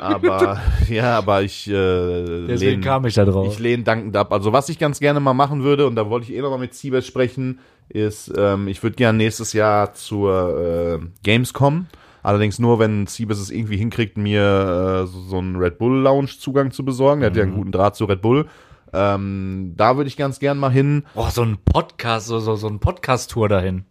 Aber 0.00 0.60
ja, 0.88 1.18
aber 1.18 1.42
ich 1.42 1.68
äh, 1.68 2.46
Deswegen 2.46 2.80
lehn- 2.80 2.80
kam 2.80 3.04
ich 3.04 3.14
da 3.14 3.24
drauf. 3.24 3.48
Ich 3.52 3.58
lehne 3.58 3.82
dankend 3.82 4.16
ab. 4.16 4.32
Also 4.32 4.52
was 4.52 4.68
ich 4.68 4.78
ganz 4.78 5.00
gerne 5.00 5.18
mal 5.20 5.34
machen 5.34 5.62
würde, 5.64 5.86
und 5.86 5.96
da 5.96 6.08
wollte 6.08 6.30
ich 6.30 6.36
eh 6.36 6.40
noch 6.40 6.50
mal 6.50 6.58
mit 6.58 6.74
Siebes 6.74 7.06
sprechen, 7.06 7.58
ist, 7.88 8.32
ähm, 8.36 8.68
ich 8.68 8.82
würde 8.82 8.96
gerne 8.96 9.18
nächstes 9.18 9.52
Jahr 9.52 9.92
zur 9.94 11.00
äh, 11.02 11.06
Gamescom. 11.24 11.86
Allerdings 12.22 12.58
nur, 12.58 12.78
wenn 12.78 13.06
Siebes 13.06 13.38
es 13.40 13.50
irgendwie 13.50 13.76
hinkriegt, 13.76 14.16
mir 14.16 15.02
äh, 15.04 15.06
so, 15.06 15.20
so 15.20 15.38
einen 15.38 15.56
Red 15.56 15.78
Bull 15.78 15.96
Lounge 16.00 16.30
Zugang 16.38 16.70
zu 16.72 16.84
besorgen. 16.84 17.20
Der 17.20 17.30
hat 17.30 17.36
ja 17.36 17.42
einen 17.44 17.54
guten 17.54 17.72
Draht 17.72 17.96
zu 17.96 18.04
Red 18.06 18.20
Bull. 18.22 18.46
Ähm, 18.92 19.74
da 19.76 19.96
würde 19.96 20.08
ich 20.08 20.16
ganz 20.16 20.38
gern 20.38 20.58
mal 20.58 20.70
hin. 20.70 21.04
Oh, 21.14 21.28
so 21.30 21.42
ein 21.42 21.58
Podcast, 21.64 22.26
so, 22.28 22.38
so, 22.38 22.56
so 22.56 22.66
ein 22.68 22.78
Podcast-Tour 22.80 23.48
dahin. 23.48 23.84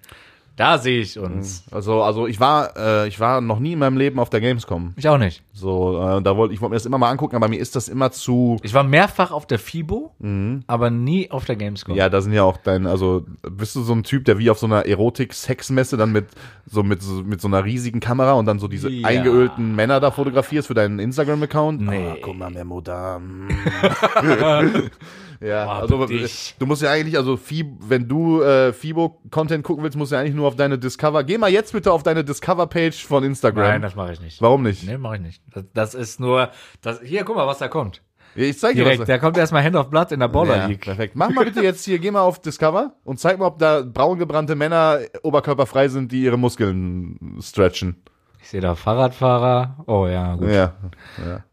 Da 0.56 0.78
sehe 0.78 1.02
ich 1.02 1.20
uns. 1.20 1.66
Also, 1.72 2.02
also 2.02 2.28
ich 2.28 2.40
war, 2.40 2.78
äh, 2.78 3.08
ich 3.10 3.20
war 3.20 3.42
noch 3.42 3.60
nie 3.60 3.74
in 3.74 3.80
meinem 3.80 3.98
Leben 3.98 4.20
auf 4.20 4.30
der 4.30 4.40
Gamescom. 4.40 4.94
Ich 4.96 5.08
auch 5.10 5.18
nicht. 5.18 5.44
So, 5.52 6.00
äh, 6.02 6.22
da 6.22 6.38
wollte 6.38 6.54
ich 6.54 6.62
wollte 6.62 6.70
mir 6.72 6.76
das 6.78 6.86
immer 6.86 6.98
mal 6.98 7.10
angucken, 7.10 7.36
aber 7.36 7.50
mir 7.50 7.60
ist 7.60 7.76
das 7.76 7.90
immer 7.90 8.12
zu. 8.12 8.58
Ich 8.64 8.74
war 8.74 8.84
mehrfach 8.86 9.32
auf 9.32 9.46
der 9.46 9.60
FIBO, 9.60 10.14
aber 10.68 10.90
nie 10.90 11.30
auf 11.30 11.44
der 11.44 11.58
Gamescom. 11.58 11.94
Mhm. 11.94 11.98
Ja, 12.00 12.08
da 12.10 12.22
sind 12.22 12.32
ja 12.32 12.44
auch 12.44 12.56
dein, 12.58 12.88
also 12.88 13.26
bist 13.52 13.76
du 13.76 13.82
so 13.84 13.94
ein 13.94 14.04
Typ, 14.04 14.24
der 14.26 14.38
wie 14.40 14.50
auf 14.50 14.58
so 14.58 14.66
einer 14.66 14.86
Erotik-Sexmesse 14.86 15.98
dann 15.98 16.14
mit 16.14 16.28
so 16.66 16.84
mit 16.84 17.02
so 17.02 17.16
mit 17.22 17.42
so 17.42 17.48
einer 17.50 17.66
riesigen 17.66 18.00
Kamera 18.00 18.34
und 18.34 18.46
dann 18.46 18.60
so 18.60 18.68
diese 18.70 18.90
Ja. 18.90 19.08
eingeölten 19.10 19.76
Männer 19.76 20.00
da 20.00 20.12
fotografierst 20.12 20.68
für 20.68 20.74
deinen 20.74 21.00
Instagram-Account? 21.00 21.82
Nee. 21.82 22.08
Ah, 22.12 22.16
guck 22.22 22.38
mal, 22.38 22.50
Memo 22.50 22.80
da. 22.80 23.20
ja, 25.46 25.66
Boah, 25.66 25.76
also 25.82 26.06
dich. 26.06 26.56
du 26.60 26.66
musst 26.66 26.82
ja 26.82 26.92
eigentlich, 26.92 27.18
also 27.18 27.38
Fib, 27.38 27.68
wenn 27.80 28.08
du 28.08 28.42
äh, 28.42 28.74
Fibo-Content 28.74 29.64
gucken 29.64 29.84
willst, 29.84 29.98
musst 29.98 30.12
du 30.12 30.16
ja 30.16 30.22
eigentlich 30.22 30.36
nur 30.36 30.48
auf 30.48 30.56
deine 30.56 30.78
Discover. 30.78 31.24
Geh 31.24 31.38
mal 31.38 31.50
jetzt 31.52 31.72
bitte 31.74 31.92
auf 31.92 32.04
deine 32.04 32.24
Discover-Page 32.24 33.06
von 33.06 33.24
Instagram. 33.24 33.64
Nein, 33.68 33.82
das 33.82 33.96
mache 33.96 34.14
ich 34.14 34.22
nicht. 34.22 34.42
Warum 34.42 34.64
nicht? 34.64 34.86
Nee, 34.88 34.98
mache 34.98 35.16
ich 35.16 35.22
nicht. 35.22 35.42
Das, 35.54 35.64
das 35.74 35.94
ist 35.96 36.20
nur, 36.20 36.50
das, 36.82 37.02
hier, 37.02 37.24
guck 37.24 37.36
mal, 37.36 37.48
was 37.48 37.60
da 37.60 37.68
kommt. 37.68 38.02
Ich 38.38 38.60
zeig 38.60 38.76
dir 38.76 38.84
Direkt, 38.84 39.00
was. 39.00 39.08
da 39.08 39.18
kommt 39.18 39.38
erstmal 39.38 39.64
Hand 39.64 39.78
of 39.78 39.90
Blood 39.90 40.12
in 40.12 40.20
der 40.20 40.28
Baller 40.28 40.58
Ja, 40.58 40.66
League. 40.66 40.82
perfekt. 40.82 41.16
Mach 41.16 41.30
mal 41.30 41.46
bitte 41.46 41.62
jetzt 41.62 41.86
hier, 41.86 42.00
geh 42.00 42.12
mal 42.12 42.20
auf 42.22 42.42
Discover 42.42 42.94
und 43.06 43.18
zeig 43.18 43.40
mal, 43.40 43.46
ob 43.46 43.60
da 43.60 43.82
braungebrannte 43.82 44.56
Männer 44.56 45.00
oberkörperfrei 45.24 45.88
sind, 45.88 46.12
die 46.12 46.24
ihre 46.24 46.38
Muskeln 46.38 47.38
stretchen. 47.42 47.96
Ich 48.46 48.52
sehe 48.52 48.62
da 48.62 48.76
Fahrradfahrer. 48.76 49.76
Oh 49.88 50.06
ja, 50.06 50.36
gut. 50.36 50.50
Ja, 50.52 50.74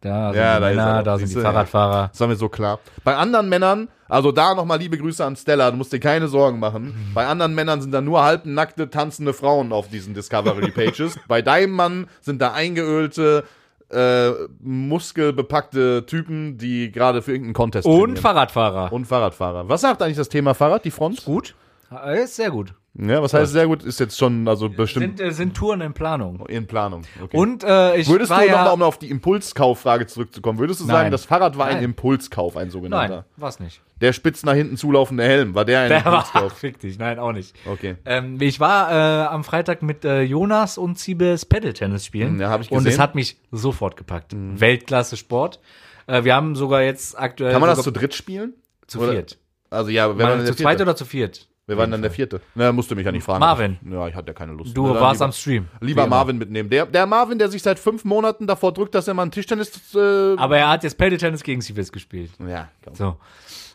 Da 0.02 0.30
sind 0.30 0.38
Ja, 0.42 0.56
die 0.56 0.60
da 0.60 0.68
ist 0.68 0.76
Männer, 0.76 0.96
er. 0.96 1.02
da 1.02 1.16
sind 1.18 1.30
die 1.30 1.34
ja. 1.36 1.40
Fahrradfahrer. 1.40 2.08
das 2.12 2.20
war 2.20 2.28
mir 2.28 2.36
so 2.36 2.50
klar. 2.50 2.80
Bei 3.02 3.16
anderen 3.16 3.48
Männern, 3.48 3.88
also 4.10 4.30
da 4.30 4.54
nochmal 4.54 4.78
liebe 4.78 4.98
Grüße 4.98 5.24
an 5.24 5.34
Stella, 5.34 5.70
du 5.70 5.78
musst 5.78 5.90
dir 5.94 6.00
keine 6.00 6.28
Sorgen 6.28 6.58
machen. 6.58 6.94
Bei 7.14 7.26
anderen 7.26 7.54
Männern 7.54 7.80
sind 7.80 7.92
da 7.92 8.02
nur 8.02 8.22
halbnackte, 8.22 8.90
tanzende 8.90 9.32
Frauen 9.32 9.72
auf 9.72 9.88
diesen 9.88 10.12
Discovery-Pages. 10.12 11.18
Bei 11.28 11.40
deinem 11.40 11.72
Mann 11.72 12.08
sind 12.20 12.42
da 12.42 12.52
eingeölte, 12.52 13.44
äh, 13.88 14.32
muskelbepackte 14.60 16.04
Typen, 16.04 16.58
die 16.58 16.92
gerade 16.92 17.22
für 17.22 17.32
irgendeinen 17.32 17.54
Contest 17.54 17.86
Und 17.86 17.94
trainieren. 18.00 18.16
Fahrradfahrer. 18.18 18.92
Und 18.92 19.06
Fahrradfahrer. 19.06 19.66
Was 19.66 19.80
sagt 19.80 20.02
eigentlich 20.02 20.18
das 20.18 20.28
Thema 20.28 20.52
Fahrrad, 20.52 20.84
die 20.84 20.90
Front? 20.90 21.24
gut? 21.24 21.54
Ja, 21.90 22.10
Ist 22.12 22.36
sehr 22.36 22.50
gut. 22.50 22.74
Ja, 22.94 23.22
was 23.22 23.32
heißt 23.32 23.52
sehr 23.52 23.66
gut? 23.66 23.82
Ist 23.82 24.00
jetzt 24.00 24.18
schon, 24.18 24.46
also 24.46 24.68
bestimmt 24.68 25.16
Sind, 25.16 25.26
äh, 25.26 25.32
sind 25.32 25.56
Touren 25.56 25.80
in 25.80 25.94
Planung. 25.94 26.44
in 26.46 26.66
Planung. 26.66 27.02
Okay. 27.22 27.34
Und 27.38 27.64
äh, 27.64 27.96
ich 27.96 28.06
Würdest 28.06 28.30
war 28.30 28.40
du 28.42 28.46
ja, 28.48 28.56
nochmal, 28.58 28.72
um 28.74 28.82
auf 28.82 28.98
die 28.98 29.08
Impulskauffrage 29.08 30.06
zurückzukommen, 30.06 30.58
würdest 30.58 30.80
du 30.80 30.84
sagen, 30.84 31.04
Nein. 31.04 31.12
das 31.12 31.24
Fahrrad 31.24 31.56
war 31.56 31.66
ein 31.68 31.76
Nein. 31.76 31.84
Impulskauf, 31.84 32.54
ein 32.58 32.68
sogenannter? 32.70 33.14
Nein, 33.16 33.24
war's 33.36 33.60
nicht. 33.60 33.80
Der 34.02 34.12
spitz 34.12 34.42
nach 34.44 34.52
hinten 34.52 34.76
zulaufende 34.76 35.22
Helm, 35.24 35.54
war 35.54 35.64
der 35.64 35.80
ein 35.80 35.88
Der 35.88 36.04
war 36.04 36.16
Impulskauf? 36.26 36.52
fick 36.58 36.80
dich. 36.80 36.98
Nein, 36.98 37.18
auch 37.18 37.32
nicht. 37.32 37.54
Okay. 37.64 37.96
Ähm, 38.04 38.36
ich 38.42 38.60
war 38.60 38.90
äh, 38.90 39.26
am 39.28 39.42
Freitag 39.42 39.82
mit 39.82 40.04
äh, 40.04 40.20
Jonas 40.20 40.76
und 40.76 40.98
Siebes 40.98 41.46
Paddle-Tennis 41.46 42.04
spielen. 42.04 42.38
Ja, 42.40 42.50
hab 42.50 42.60
ich 42.60 42.70
Und 42.70 42.80
es 42.80 42.84
gesehen. 42.84 43.00
hat 43.00 43.14
mich 43.14 43.38
sofort 43.52 43.96
gepackt. 43.96 44.32
Weltklasse 44.36 45.16
Sport. 45.16 45.60
Äh, 46.08 46.24
wir 46.24 46.34
haben 46.34 46.56
sogar 46.56 46.82
jetzt 46.82 47.18
aktuell. 47.18 47.52
Kann 47.52 47.60
man 47.62 47.70
das 47.70 47.78
zu 47.78 47.84
sogar 47.84 48.00
dritt 48.02 48.14
spielen? 48.14 48.52
zu 48.86 49.00
oder- 49.00 49.12
viert? 49.12 49.38
Also 49.70 49.88
ja, 49.90 50.08
wer 50.18 50.24
war 50.24 50.30
Meine, 50.36 50.40
zu 50.44 50.52
der 50.52 50.56
zweit 50.58 50.72
vierte? 50.72 50.82
oder 50.82 50.96
zu 50.96 51.04
viert? 51.06 51.48
Wer 51.66 51.76
war 51.76 51.84
denn 51.86 51.92
dann 51.92 52.02
der 52.02 52.10
vierte? 52.10 52.40
Na, 52.56 52.72
musst 52.72 52.90
du 52.90 52.96
mich 52.96 53.06
ja 53.06 53.12
nicht 53.12 53.22
fragen. 53.22 53.38
Marvin. 53.38 53.78
Ja, 53.88 54.08
ich 54.08 54.14
hatte 54.16 54.28
ja 54.28 54.32
keine 54.34 54.52
Lust. 54.52 54.76
Du 54.76 54.86
Na, 54.88 55.00
warst 55.00 55.20
lieber, 55.20 55.24
am 55.26 55.32
Stream. 55.32 55.68
Lieber. 55.80 56.06
Marvin 56.08 56.36
mitnehmen. 56.36 56.68
Der, 56.68 56.86
der 56.86 57.06
Marvin, 57.06 57.38
der 57.38 57.48
sich 57.48 57.62
seit 57.62 57.78
fünf 57.78 58.04
Monaten 58.04 58.48
davor 58.48 58.72
drückt, 58.72 58.94
dass 58.96 59.06
er 59.06 59.14
mal 59.14 59.22
einen 59.22 59.30
Tischtennis... 59.30 59.94
Äh, 59.94 60.34
Aber 60.36 60.58
er 60.58 60.68
hat 60.70 60.82
jetzt 60.82 60.98
Paddle-Tennis 60.98 61.44
gegen 61.44 61.60
Siebes 61.60 61.92
gespielt. 61.92 62.32
ja, 62.40 62.68
komm. 62.84 62.94
So. 62.96 63.16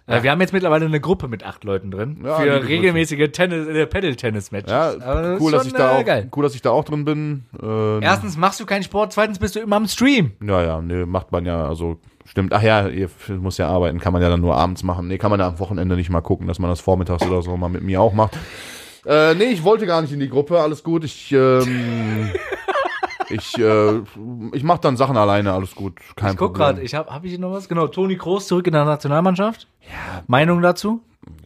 Äh, 0.07 0.23
wir 0.23 0.31
haben 0.31 0.39
jetzt 0.39 0.53
mittlerweile 0.53 0.85
eine 0.85 1.01
Gruppe 1.01 1.27
mit 1.27 1.43
acht 1.45 1.63
Leuten 1.65 1.91
drin. 1.91 2.21
Ja, 2.23 2.37
für 2.37 2.67
regelmäßige 2.67 3.29
Tennis, 3.31 3.67
äh, 3.67 3.85
Paddle-Tennis-Matches. 3.85 4.71
ja 4.71 4.93
Aber 5.01 5.37
cool, 5.39 5.51
dass 5.51 5.65
ich 5.67 5.73
da 5.73 5.97
äh, 5.97 6.01
auch, 6.01 6.05
geil. 6.05 6.29
cool, 6.35 6.43
dass 6.43 6.55
ich 6.55 6.61
da 6.61 6.71
auch 6.71 6.85
drin 6.85 7.03
bin. 7.03 7.43
Ähm, 7.61 7.99
Erstens 8.01 8.37
machst 8.37 8.59
du 8.61 8.65
keinen 8.65 8.83
Sport, 8.83 9.11
zweitens 9.11 9.37
bist 9.39 9.55
du 9.55 9.59
immer 9.59 9.75
am 9.75 9.87
Stream. 9.87 10.31
Ja, 10.41 10.63
ja, 10.63 10.81
nee, 10.81 11.05
macht 11.05 11.31
man 11.33 11.45
ja, 11.45 11.67
also 11.67 11.97
stimmt. 12.25 12.53
Ach 12.53 12.61
ja, 12.63 12.87
ihr 12.87 13.09
muss 13.39 13.57
ja 13.57 13.67
arbeiten, 13.67 13.99
kann 13.99 14.13
man 14.13 14.21
ja 14.21 14.29
dann 14.29 14.39
nur 14.41 14.55
abends 14.55 14.81
machen. 14.83 15.09
Nee, 15.09 15.17
kann 15.17 15.29
man 15.29 15.41
ja 15.41 15.47
am 15.47 15.59
Wochenende 15.59 15.95
nicht 15.97 16.09
mal 16.09 16.21
gucken, 16.21 16.47
dass 16.47 16.57
man 16.59 16.69
das 16.69 16.79
vormittags 16.79 17.25
oder 17.27 17.41
so 17.41 17.57
mal 17.57 17.69
mit 17.69 17.83
mir 17.83 18.01
auch 18.01 18.13
macht. 18.13 18.37
Äh, 19.05 19.35
nee, 19.35 19.45
ich 19.45 19.63
wollte 19.63 19.85
gar 19.85 20.01
nicht 20.01 20.13
in 20.13 20.19
die 20.19 20.29
Gruppe, 20.29 20.59
alles 20.59 20.83
gut. 20.83 21.03
Ich, 21.03 21.31
ähm, 21.31 22.29
ich, 23.29 23.57
äh, 23.57 23.99
ich 24.53 24.63
mach 24.63 24.77
dann 24.79 24.97
Sachen 24.97 25.17
alleine, 25.17 25.53
alles 25.53 25.75
gut. 25.75 25.99
Kein 26.15 26.31
Ich 26.31 26.37
guck 26.37 26.53
gerade, 26.55 26.81
ich 26.81 26.95
habe 26.95 27.09
hab 27.13 27.23
ich 27.23 27.31
hier 27.31 27.39
noch 27.39 27.51
was? 27.51 27.67
Genau, 27.69 27.87
Toni 27.87 28.17
Kroos 28.17 28.47
zurück 28.47 28.67
in 28.67 28.73
der 28.73 28.85
Nationalmannschaft. 28.85 29.67
Ja. 29.81 30.23
Meinung 30.27 30.61
dazu? 30.61 31.01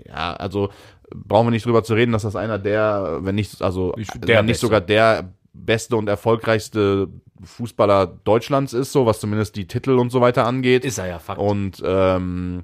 Ja, 0.07 0.33
also 0.33 0.69
brauchen 1.13 1.47
wir 1.47 1.51
nicht 1.51 1.65
drüber 1.65 1.83
zu 1.83 1.93
reden, 1.93 2.11
dass 2.11 2.21
das 2.23 2.35
einer 2.35 2.59
der, 2.59 3.19
wenn 3.21 3.35
nicht, 3.35 3.61
also 3.61 3.93
Ich- 3.97 4.07
der 4.09 4.37
wenn 4.39 4.45
nicht 4.45 4.53
Beste. 4.53 4.65
sogar 4.67 4.81
der 4.81 5.33
beste 5.53 5.97
und 5.97 6.07
erfolgreichste 6.07 7.09
Fußballer 7.43 8.07
Deutschlands 8.23 8.71
ist, 8.73 8.91
so 8.91 9.05
was 9.05 9.19
zumindest 9.19 9.55
die 9.55 9.67
Titel 9.67 9.91
und 9.97 10.11
so 10.11 10.21
weiter 10.21 10.45
angeht. 10.45 10.85
Ist 10.85 10.97
er 10.99 11.07
ja 11.07 11.19
Fakt. 11.19 11.39
Und 11.39 11.81
ähm, 11.85 12.63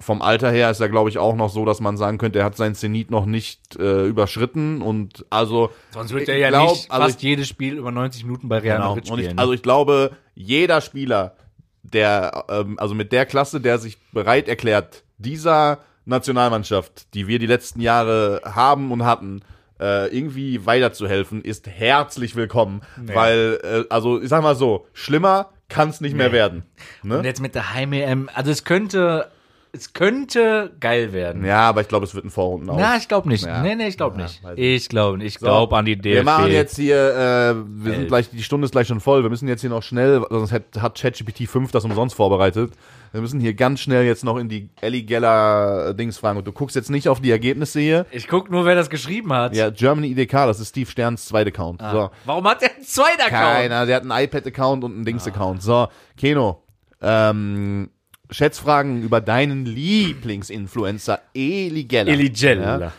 vom 0.00 0.22
Alter 0.22 0.50
her 0.50 0.70
ist 0.70 0.80
er, 0.80 0.88
glaube 0.88 1.10
ich, 1.10 1.18
auch 1.18 1.36
noch 1.36 1.50
so, 1.50 1.64
dass 1.64 1.80
man 1.80 1.96
sagen 1.96 2.18
könnte, 2.18 2.38
er 2.40 2.46
hat 2.46 2.56
sein 2.56 2.74
Zenit 2.74 3.10
noch 3.10 3.26
nicht 3.26 3.76
äh, 3.78 4.06
überschritten. 4.06 4.82
Und 4.82 5.26
also. 5.30 5.70
Sonst 5.90 6.12
wird 6.12 6.22
ich 6.22 6.28
er 6.30 6.38
ja 6.38 6.48
glaub, 6.48 6.70
nicht 6.70 6.90
also 6.90 7.04
fast 7.06 7.22
jedes 7.22 7.48
Spiel 7.48 7.76
über 7.76 7.90
90 7.92 8.24
Minuten 8.24 8.48
bei 8.48 8.58
Real 8.58 8.78
Genau. 8.78 8.88
Madrid 8.94 9.10
Und 9.10 9.18
spielen. 9.18 9.32
ich, 9.34 9.38
also 9.38 9.52
ich 9.52 9.62
glaube, 9.62 10.12
jeder 10.34 10.80
Spieler, 10.80 11.36
der, 11.82 12.44
ähm, 12.48 12.78
also 12.78 12.94
mit 12.94 13.12
der 13.12 13.26
Klasse, 13.26 13.60
der 13.60 13.78
sich 13.78 13.98
bereit 14.12 14.48
erklärt, 14.48 15.04
dieser 15.18 15.78
Nationalmannschaft, 16.06 17.12
die 17.14 17.26
wir 17.26 17.38
die 17.38 17.46
letzten 17.46 17.80
Jahre 17.80 18.40
haben 18.44 18.90
und 18.92 19.04
hatten, 19.04 19.42
äh, 19.80 20.14
irgendwie 20.14 20.66
weiterzuhelfen, 20.66 21.42
ist 21.42 21.66
herzlich 21.66 22.36
willkommen. 22.36 22.82
Weil, 22.96 23.58
äh, 23.62 23.92
also 23.92 24.20
ich 24.20 24.28
sag 24.28 24.42
mal 24.42 24.54
so, 24.56 24.86
schlimmer 24.92 25.50
kann 25.68 25.88
es 25.88 26.00
nicht 26.00 26.16
mehr 26.16 26.32
werden. 26.32 26.64
Ne? 27.02 27.18
Und 27.18 27.24
jetzt 27.24 27.40
mit 27.40 27.54
der 27.54 27.72
Heim-EM, 27.74 28.28
also 28.34 28.50
es 28.50 28.64
könnte, 28.64 29.30
es 29.72 29.92
könnte 29.92 30.72
geil 30.80 31.12
werden. 31.12 31.44
Ja, 31.44 31.68
aber 31.68 31.80
ich 31.80 31.88
glaube, 31.88 32.04
es 32.04 32.14
wird 32.14 32.24
ein 32.24 32.30
Vorrunden 32.30 32.68
aus. 32.70 32.76
Na, 32.78 32.96
ich 32.96 33.06
glaube 33.08 33.28
nicht. 33.28 33.44
Ja. 33.44 33.62
Nee, 33.62 33.76
nee, 33.76 33.86
ich 33.88 33.96
glaube 33.96 34.18
Ja, 34.18 34.24
nicht. 34.24 34.40
Ich 34.56 34.88
glaube 34.88 35.18
nicht. 35.18 35.34
Ich 35.34 35.38
glaube 35.38 35.76
an 35.76 35.84
die 35.84 35.96
DFB. 35.96 36.14
Wir 36.16 36.22
machen 36.24 36.50
jetzt 36.50 36.76
hier, 36.76 36.96
äh, 36.96 37.54
wir 37.84 37.94
sind 37.94 38.08
gleich, 38.08 38.30
die 38.30 38.42
Stunde 38.42 38.64
ist 38.64 38.72
gleich 38.72 38.88
schon 38.88 39.00
voll. 39.00 39.22
Wir 39.22 39.30
müssen 39.30 39.46
jetzt 39.48 39.60
hier 39.60 39.70
noch 39.70 39.82
schnell, 39.82 40.24
sonst 40.28 40.52
hat, 40.52 40.64
hat 40.80 40.98
ChatGPT 41.00 41.48
5 41.48 41.70
das 41.70 41.84
umsonst 41.84 42.16
vorbereitet. 42.16 42.72
Wir 43.12 43.20
müssen 43.20 43.40
hier 43.40 43.54
ganz 43.54 43.80
schnell 43.80 44.04
jetzt 44.04 44.24
noch 44.24 44.36
in 44.36 44.48
die 44.48 44.70
Ellie 44.80 45.02
Geller 45.02 45.94
Dings 45.94 46.18
fragen. 46.18 46.38
Und 46.38 46.46
du 46.46 46.52
guckst 46.52 46.76
jetzt 46.76 46.90
nicht 46.90 47.08
auf 47.08 47.20
die 47.20 47.30
Ergebnisse 47.30 47.80
hier. 47.80 48.06
Ich 48.10 48.28
guck 48.28 48.50
nur, 48.50 48.64
wer 48.64 48.74
das 48.74 48.90
geschrieben 48.90 49.32
hat. 49.32 49.54
Ja, 49.54 49.70
Germany 49.70 50.08
IDK, 50.12 50.32
das 50.32 50.60
ist 50.60 50.70
Steve 50.70 50.90
Sterns 50.90 51.26
zweiter 51.26 51.48
Account. 51.48 51.80
So. 51.80 52.10
Warum 52.24 52.44
hat 52.48 52.62
der 52.62 52.74
einen 52.74 52.84
zweiten 52.84 53.20
Account? 53.20 53.32
Keiner, 53.32 53.86
der 53.86 53.96
hat 53.96 54.02
einen 54.02 54.24
iPad-Account 54.24 54.84
und 54.84 54.94
einen 54.94 55.04
Dings-Account. 55.04 55.62
So, 55.62 55.88
Keno, 56.16 56.62
ähm, 57.02 57.90
Schätzfragen 58.30 59.02
über 59.02 59.20
deinen 59.20 59.66
Lieblingsinfluencer 59.66 61.20
Eli 61.34 61.84
Geller. 61.84 62.12
Eli 62.12 62.30
Gell. 62.30 62.60
Ja. 62.60 62.92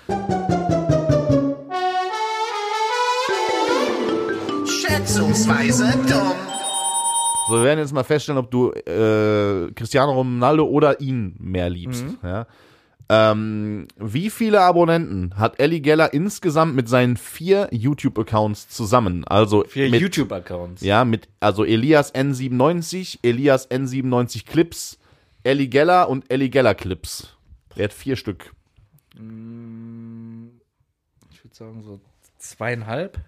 Schätzungsweise 4.65 5.91
dumm. 6.07 6.33
So, 7.47 7.55
wir 7.55 7.63
werden 7.63 7.79
jetzt 7.79 7.93
mal 7.93 8.03
feststellen, 8.03 8.39
ob 8.39 8.51
du 8.51 8.71
äh, 8.71 9.71
Cristiano 9.73 10.13
Ronaldo 10.13 10.65
oder 10.65 10.99
ihn 11.01 11.35
mehr 11.39 11.69
liebst. 11.69 12.05
Mhm. 12.05 12.17
Ja? 12.23 12.47
Ähm, 13.09 13.87
wie 13.97 14.29
viele 14.29 14.61
Abonnenten 14.61 15.33
hat 15.37 15.59
Ellie 15.59 15.81
Geller 15.81 16.13
insgesamt 16.13 16.75
mit 16.75 16.87
seinen 16.87 17.17
vier 17.17 17.67
YouTube-Accounts 17.71 18.69
zusammen? 18.69 19.25
Also 19.25 19.65
mit, 19.75 19.99
YouTube-Accounts. 19.99 20.81
Ja, 20.81 21.03
mit 21.03 21.27
also 21.41 21.65
Elias 21.65 22.13
N97, 22.15 23.19
Elias 23.21 23.69
N97 23.69 24.45
Clips, 24.45 24.97
Ellie 25.43 25.67
Geller 25.67 26.07
und 26.09 26.31
Ellie 26.31 26.49
Geller 26.49 26.75
Clips. 26.75 27.35
Er 27.75 27.85
hat 27.85 27.93
vier 27.93 28.15
Stück. 28.15 28.53
Ich 29.15 29.19
würde 29.19 30.51
sagen 31.51 31.81
so 31.83 31.99
zweieinhalb. 32.37 33.19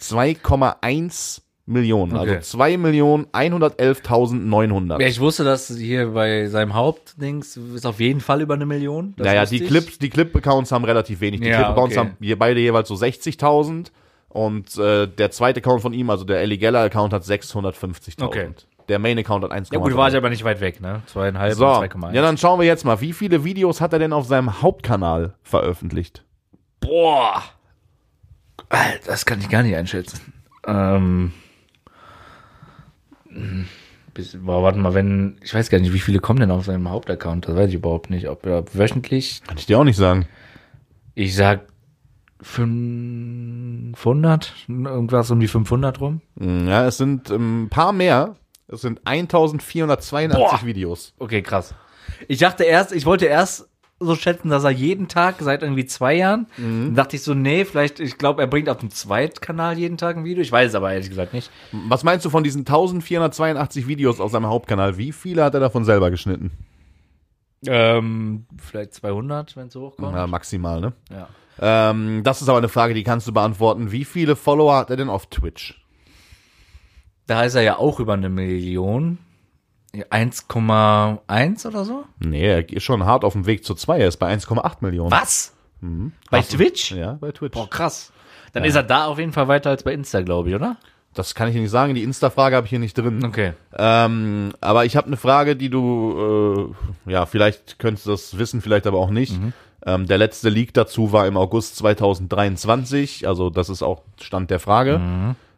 2,1 0.00 1.40
Millionen. 1.66 2.14
Okay. 2.16 2.36
Also 2.36 2.58
2.111.900. 2.58 5.00
Ja, 5.00 5.06
ich 5.06 5.18
wusste, 5.20 5.44
dass 5.44 5.68
hier 5.74 6.08
bei 6.08 6.46
seinem 6.48 6.74
Hauptdings 6.74 7.56
ist 7.56 7.86
auf 7.86 8.00
jeden 8.00 8.20
Fall 8.20 8.42
über 8.42 8.52
eine 8.54 8.66
Million. 8.66 9.14
Das 9.16 9.26
Naja, 9.26 9.46
die. 9.46 9.60
Clips, 9.60 9.98
die 9.98 10.10
Clip-Accounts 10.10 10.72
haben 10.72 10.84
relativ 10.84 11.20
wenig. 11.20 11.40
Die 11.40 11.46
Ja, 11.48 11.56
Clip-Accounts 11.56 11.96
okay. 11.96 12.06
haben 12.08 12.16
hier 12.20 12.38
beide 12.38 12.60
jeweils 12.60 12.88
so 12.88 12.94
60.000 12.94 13.86
Und 14.28 14.76
äh, 14.76 15.06
der 15.06 15.30
zweite 15.30 15.60
Account 15.60 15.80
von 15.80 15.94
ihm, 15.94 16.10
also 16.10 16.24
der 16.24 16.40
Ellie 16.40 16.58
Geller 16.58 16.80
Account, 16.80 17.14
hat 17.14 17.22
650.000. 17.22 18.22
Okay. 18.22 18.50
Der 18.88 18.98
Main 18.98 19.18
Account 19.18 19.44
hat 19.44 19.52
1,5. 19.52 19.72
Ja 19.72 19.78
gut, 19.80 19.96
war 19.96 20.08
ich 20.08 20.16
aber 20.16 20.30
nicht 20.30 20.44
weit 20.44 20.60
weg, 20.60 20.80
ne? 20.80 21.02
Zweieinhalb 21.06 21.54
So, 21.54 21.66
und 21.66 21.84
2,1. 21.90 22.12
ja, 22.12 22.22
dann 22.22 22.38
schauen 22.38 22.60
wir 22.60 22.66
jetzt 22.66 22.84
mal, 22.84 23.00
wie 23.00 23.12
viele 23.12 23.44
Videos 23.44 23.80
hat 23.80 23.92
er 23.92 23.98
denn 23.98 24.12
auf 24.12 24.26
seinem 24.26 24.62
Hauptkanal 24.62 25.34
veröffentlicht? 25.42 26.24
Boah. 26.80 27.42
Das 29.06 29.24
kann 29.24 29.40
ich 29.40 29.48
gar 29.48 29.62
nicht 29.62 29.76
einschätzen. 29.76 30.32
Ähm. 30.66 31.32
hm, 33.28 33.66
Bis, 34.12 34.36
boah, 34.40 34.62
warte 34.62 34.78
mal, 34.78 34.94
wenn. 34.94 35.38
Ich 35.42 35.54
weiß 35.54 35.70
gar 35.70 35.78
nicht, 35.80 35.92
wie 35.92 35.98
viele 36.00 36.18
kommen 36.20 36.40
denn 36.40 36.50
auf 36.50 36.64
seinem 36.64 36.88
Hauptaccount? 36.90 37.48
Das 37.48 37.56
weiß 37.56 37.68
ich 37.68 37.74
überhaupt 37.76 38.10
nicht. 38.10 38.28
Ob 38.28 38.46
er 38.46 38.64
wöchentlich. 38.74 39.42
Kann 39.46 39.58
ich 39.58 39.66
dir 39.66 39.78
auch 39.78 39.84
nicht 39.84 39.96
sagen. 39.96 40.26
Ich 41.14 41.34
sag 41.34 41.60
500, 42.42 44.52
irgendwas 44.68 45.30
um 45.30 45.40
die 45.40 45.48
500 45.48 46.00
rum. 46.00 46.20
Ja, 46.40 46.86
es 46.86 46.96
sind 46.98 47.30
ähm, 47.30 47.64
ein 47.64 47.68
paar 47.70 47.92
mehr. 47.92 48.36
Es 48.68 48.80
sind 48.80 49.00
1482 49.04 50.36
Boah. 50.36 50.66
Videos. 50.66 51.14
Okay, 51.18 51.42
krass. 51.42 51.74
Ich 52.28 52.38
dachte 52.38 52.64
erst, 52.64 52.92
ich 52.92 53.06
wollte 53.06 53.26
erst 53.26 53.68
so 54.00 54.16
schätzen, 54.16 54.50
dass 54.50 54.64
er 54.64 54.70
jeden 54.70 55.08
Tag 55.08 55.36
seit 55.40 55.62
irgendwie 55.62 55.86
zwei 55.86 56.14
Jahren. 56.14 56.46
Dann 56.56 56.94
dachte 56.94 57.16
ich 57.16 57.22
so, 57.22 57.34
nee, 57.34 57.64
vielleicht, 57.64 58.00
ich 58.00 58.18
glaube, 58.18 58.42
er 58.42 58.48
bringt 58.48 58.68
auf 58.68 58.78
dem 58.78 58.90
Zweitkanal 58.90 59.78
jeden 59.78 59.96
Tag 59.96 60.16
ein 60.16 60.24
Video. 60.24 60.42
Ich 60.42 60.50
weiß 60.52 60.70
es 60.70 60.74
aber 60.74 60.92
ehrlich 60.92 61.08
gesagt 61.08 61.32
nicht. 61.32 61.50
Was 61.72 62.04
meinst 62.04 62.24
du 62.24 62.30
von 62.30 62.44
diesen 62.44 62.60
1482 62.60 63.86
Videos 63.86 64.20
auf 64.20 64.32
seinem 64.32 64.46
Hauptkanal? 64.46 64.98
Wie 64.98 65.12
viele 65.12 65.44
hat 65.44 65.54
er 65.54 65.60
davon 65.60 65.84
selber 65.84 66.10
geschnitten? 66.10 66.50
Ähm, 67.66 68.46
vielleicht 68.58 68.94
200, 68.94 69.56
wenn 69.56 69.68
es 69.68 69.76
hochkommt. 69.76 70.14
Ja, 70.14 70.26
maximal, 70.26 70.80
ne? 70.80 70.92
Ja. 71.10 71.28
Ähm, 71.60 72.22
das 72.24 72.42
ist 72.42 72.48
aber 72.48 72.58
eine 72.58 72.68
Frage, 72.68 72.94
die 72.94 73.04
kannst 73.04 73.26
du 73.28 73.32
beantworten. 73.32 73.92
Wie 73.92 74.04
viele 74.04 74.36
Follower 74.36 74.76
hat 74.76 74.90
er 74.90 74.96
denn 74.96 75.08
auf 75.08 75.26
Twitch? 75.26 75.83
Da 77.26 77.42
ist 77.44 77.54
er 77.54 77.62
ja 77.62 77.78
auch 77.78 78.00
über 78.00 78.12
eine 78.14 78.28
Million. 78.28 79.18
1,1 79.94 81.66
oder 81.66 81.84
so? 81.84 82.04
Nee, 82.18 82.46
er 82.46 82.68
ist 82.68 82.82
schon 82.82 83.04
hart 83.04 83.24
auf 83.24 83.32
dem 83.34 83.46
Weg 83.46 83.64
zu 83.64 83.74
2. 83.74 83.98
Er 84.00 84.08
ist 84.08 84.16
bei 84.16 84.32
1,8 84.32 84.76
Millionen. 84.80 85.10
Was? 85.10 85.52
Bei 86.30 86.38
Hast 86.38 86.52
du- 86.52 86.56
Twitch? 86.56 86.92
Ja, 86.92 87.12
bei 87.20 87.30
Twitch. 87.32 87.52
Boah, 87.52 87.68
krass. 87.68 88.10
Dann 88.52 88.64
ist 88.64 88.74
er 88.76 88.82
da 88.82 89.06
auf 89.06 89.18
jeden 89.18 89.32
Fall 89.32 89.48
weiter 89.48 89.70
als 89.70 89.82
bei 89.82 89.92
Insta, 89.92 90.22
glaube 90.22 90.48
ich, 90.48 90.54
oder? 90.54 90.76
Das 91.12 91.34
kann 91.34 91.48
ich 91.48 91.54
nicht 91.54 91.70
sagen. 91.70 91.94
Die 91.94 92.02
Insta-Frage 92.02 92.56
habe 92.56 92.66
ich 92.66 92.70
hier 92.70 92.78
nicht 92.78 92.96
drin. 92.96 93.24
Okay. 93.24 93.52
Ähm, 93.76 94.52
aber 94.60 94.84
ich 94.84 94.96
habe 94.96 95.06
eine 95.08 95.16
Frage, 95.16 95.54
die 95.56 95.68
du, 95.70 96.72
äh, 97.06 97.10
ja, 97.12 97.26
vielleicht 97.26 97.78
könntest 97.78 98.06
du 98.06 98.10
das 98.12 98.38
wissen, 98.38 98.60
vielleicht 98.62 98.86
aber 98.86 98.98
auch 98.98 99.10
nicht. 99.10 99.38
Ähm, 99.86 100.06
der 100.06 100.18
letzte 100.18 100.48
Leak 100.48 100.72
dazu 100.74 101.12
war 101.12 101.26
im 101.26 101.36
August 101.36 101.76
2023, 101.76 103.28
also 103.28 103.50
das 103.50 103.68
ist 103.68 103.82
auch 103.82 104.02
Stand 104.20 104.50
der 104.50 104.58
Frage. 104.60 105.00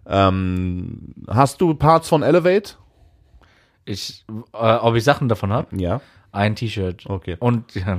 Ähm, 0.08 1.14
hast 1.28 1.60
du 1.60 1.74
Parts 1.74 2.08
von 2.08 2.22
Elevate? 2.22 2.74
Ich, 3.84 4.24
äh, 4.52 4.74
ob 4.76 4.94
ich 4.94 5.04
Sachen 5.04 5.28
davon 5.28 5.52
habe? 5.52 5.76
Ja. 5.76 6.00
Ein 6.32 6.54
T-Shirt. 6.56 7.04
Okay. 7.06 7.36
Und 7.38 7.74
ja, 7.74 7.98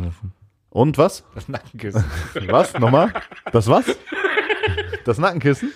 Und 0.70 0.98
was? 0.98 1.24
das 1.36 1.48
Nackenkissen. 1.50 2.04
Was? 2.48 2.74
Nochmal? 2.78 3.14
Das 3.52 3.68
was? 3.68 3.86
Das 5.06 5.18
Nackenkissen? 5.18 5.72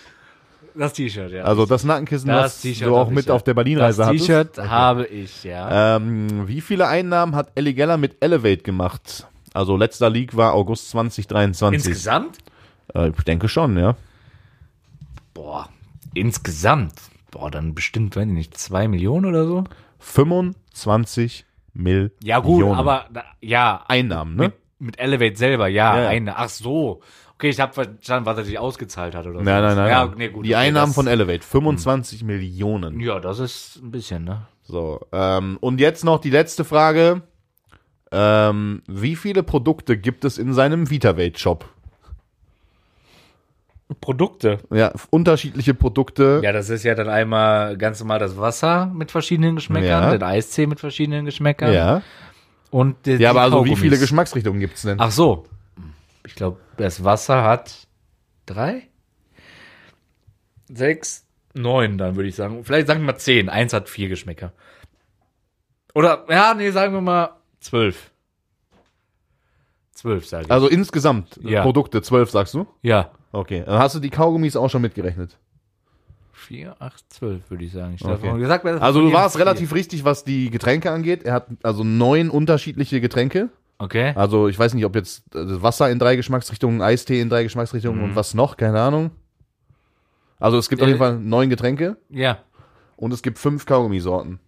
Das 0.76 0.94
T-Shirt, 0.94 1.32
ja. 1.32 1.44
Also 1.44 1.66
das 1.66 1.84
Nackenkissen, 1.84 2.28
Das 2.30 2.64
was 2.66 2.80
du 2.80 2.96
auch 2.96 3.10
mit 3.10 3.30
auf 3.30 3.44
der 3.44 3.54
Berlin-Reise 3.54 3.98
das 4.00 4.08
hattest? 4.08 4.26
T-Shirt 4.26 4.58
habe 4.58 5.06
ich, 5.06 5.44
ja. 5.44 5.96
Ähm, 5.98 6.48
wie 6.48 6.62
viele 6.62 6.88
Einnahmen 6.88 7.36
hat 7.36 7.52
Ellie 7.56 7.74
Geller 7.74 7.98
mit 7.98 8.24
Elevate 8.24 8.64
gemacht? 8.64 9.28
Also 9.54 9.76
letzter 9.76 10.10
Leak 10.10 10.36
war 10.38 10.54
August 10.54 10.90
2023. 10.92 11.76
Insgesamt? 11.88 12.38
Äh, 12.94 13.10
ich 13.10 13.24
denke 13.24 13.50
schon, 13.50 13.78
ja. 13.78 13.96
Boah, 15.34 15.68
insgesamt. 16.14 16.94
Boah, 17.32 17.50
dann 17.50 17.74
bestimmt, 17.74 18.16
ich 18.16 18.26
nicht, 18.26 18.58
zwei 18.58 18.88
Millionen 18.88 19.26
oder 19.26 19.46
so? 19.46 19.64
25 20.00 21.46
Millionen. 21.74 22.12
Ja, 22.24 22.40
gut, 22.40 22.64
aber, 22.64 23.06
ja, 23.40 23.84
Einnahmen, 23.88 24.36
ne? 24.36 24.44
mit, 24.44 24.54
mit 24.80 25.00
Elevate 25.00 25.38
selber, 25.38 25.68
ja, 25.68 25.96
Ja, 25.96 26.04
ja. 26.04 26.10
eine. 26.10 26.38
Ach 26.38 26.50
so. 26.50 27.02
Okay, 27.36 27.50
ich 27.50 27.60
habe 27.60 27.74
verstanden, 27.74 28.26
was 28.28 28.38
er 28.38 28.44
sich 28.44 28.60
ausgezahlt 28.60 29.16
hat 29.16 29.26
oder 29.26 29.40
so. 29.40 29.44
Nein, 29.44 29.64
nein, 29.64 29.76
nein. 29.76 29.90
Ja, 29.90 30.14
nee, 30.16 30.30
gut. 30.30 30.46
Die 30.46 30.50
okay, 30.50 30.68
Einnahmen 30.68 30.90
das, 30.90 30.96
von 30.96 31.08
Elevate, 31.08 31.44
25 31.44 32.24
Millionen. 32.24 33.00
Ja, 33.00 33.20
das 33.20 33.40
ist 33.40 33.80
ein 33.82 33.90
bisschen, 33.90 34.26
ne? 34.26 34.48
So, 34.62 35.02
ähm, 35.12 35.58
und 35.60 35.80
jetzt 35.80 36.04
noch 36.04 36.20
die 36.20 36.30
letzte 36.30 36.64
Frage. 36.64 37.24
Ähm, 38.12 38.84
wie 38.88 39.16
viele 39.16 39.42
Produkte 39.42 39.98
gibt 39.98 40.26
es 40.26 40.38
in 40.38 40.54
seinem 40.54 40.90
VitaVate-Shop? 40.90 41.66
Produkte. 44.00 44.60
Ja, 44.72 44.94
unterschiedliche 45.10 45.74
Produkte. 45.74 46.42
Ja, 46.44 46.52
das 46.52 46.70
ist 46.70 46.84
ja 46.84 46.96
dann 46.96 47.10
einmal 47.10 47.78
ganz 47.78 48.00
normal 48.00 48.20
das 48.20 48.38
Wasser 48.38 48.86
mit 48.88 49.12
verschiedenen 49.12 49.56
Geschmäckern, 49.56 50.04
Ja. 50.04 50.12
den 50.12 50.24
Eistee 50.24 50.68
mit 50.68 50.80
verschiedenen 50.80 51.26
Geschmäckern 51.26 51.74
Ja, 51.74 52.02
und 52.70 53.06
ja 53.08 53.30
aber 53.32 53.42
also 53.42 53.66
wie 53.66 53.76
viele 53.76 53.98
Geschmacksrichtungen 53.98 54.60
gibt 54.60 54.76
es 54.76 54.84
denn? 54.84 55.00
Ach 55.00 55.12
so. 55.12 55.46
Ich 56.26 56.36
glaube, 56.36 56.60
das 56.78 57.04
Wasser 57.04 57.44
hat 57.44 57.88
drei, 58.46 58.84
sechs, 60.72 61.26
neun, 61.54 61.98
dann 61.98 62.16
würde 62.16 62.30
ich 62.30 62.36
sagen. 62.36 62.64
Vielleicht 62.64 62.88
sagen 62.88 63.02
wir 63.02 63.08
mal 63.08 63.18
zehn. 63.18 63.50
Eins 63.50 63.74
hat 63.74 63.90
vier 63.90 64.08
Geschmäcker. 64.10 64.54
Oder, 65.94 66.26
ja, 66.30 66.54
nee, 66.54 66.70
sagen 66.72 66.94
wir 66.94 67.02
mal 67.02 67.32
zwölf. 67.60 68.12
Zwölf, 69.94 70.26
sage 70.26 70.46
ich. 70.46 70.52
Also 70.52 70.68
insgesamt 70.68 71.40
Ja. 71.44 71.62
Produkte, 71.64 72.02
12 72.02 72.30
sagst 72.32 72.54
du? 72.54 72.68
ja. 72.82 73.12
Okay, 73.32 73.64
hast 73.66 73.96
du 73.96 74.00
die 74.00 74.10
Kaugummis 74.10 74.56
auch 74.56 74.70
schon 74.70 74.82
mitgerechnet. 74.82 75.38
Vier, 76.34 76.76
acht, 76.80 77.04
zwölf, 77.14 77.50
würde 77.50 77.64
ich 77.64 77.72
sagen. 77.72 77.94
Ich 77.96 78.04
Okay. 78.04 78.30
okay. 78.30 78.40
gesagt, 78.40 78.66
Also 78.66 79.02
du 79.02 79.14
warst 79.14 79.38
relativ 79.38 79.74
richtig, 79.74 80.04
was 80.04 80.24
die 80.24 80.50
Getränke 80.50 80.92
angeht. 80.92 81.24
Er 81.24 81.34
hat 81.34 81.48
also 81.64 81.84
neun 81.84 82.30
unterschiedliche 82.30 83.00
Getränke. 83.00 83.50
Okay. 83.78 84.14
Also 84.16 84.48
ich 84.48 84.58
weiß 84.60 84.74
nicht, 84.74 84.86
ob 84.86 84.96
jetzt 84.96 85.24
äh, 85.36 85.62
Wasser 85.62 85.90
in 85.90 86.00
drei 86.00 86.16
Geschmacksrichtungen, 86.16 86.82
Eistee 86.82 87.22
in 87.22 87.30
drei 87.30 87.44
Geschmacksrichtungen 87.44 88.00
Mhm. 88.00 88.04
und 88.10 88.16
was 88.16 88.34
noch, 88.34 88.58
keine 88.58 88.82
Ahnung. 88.82 89.12
Also 90.40 90.58
es 90.58 90.68
gibt 90.70 90.82
auf 90.82 90.88
Äh, 90.88 90.92
jeden 90.92 91.00
Fall 91.00 91.18
neun 91.20 91.50
Getränke 91.50 91.98
Ja. 92.10 92.40
und 92.96 93.14
es 93.14 93.22
gibt 93.22 93.38
fünf 93.38 93.66
Kaugummisorten. 93.66 94.40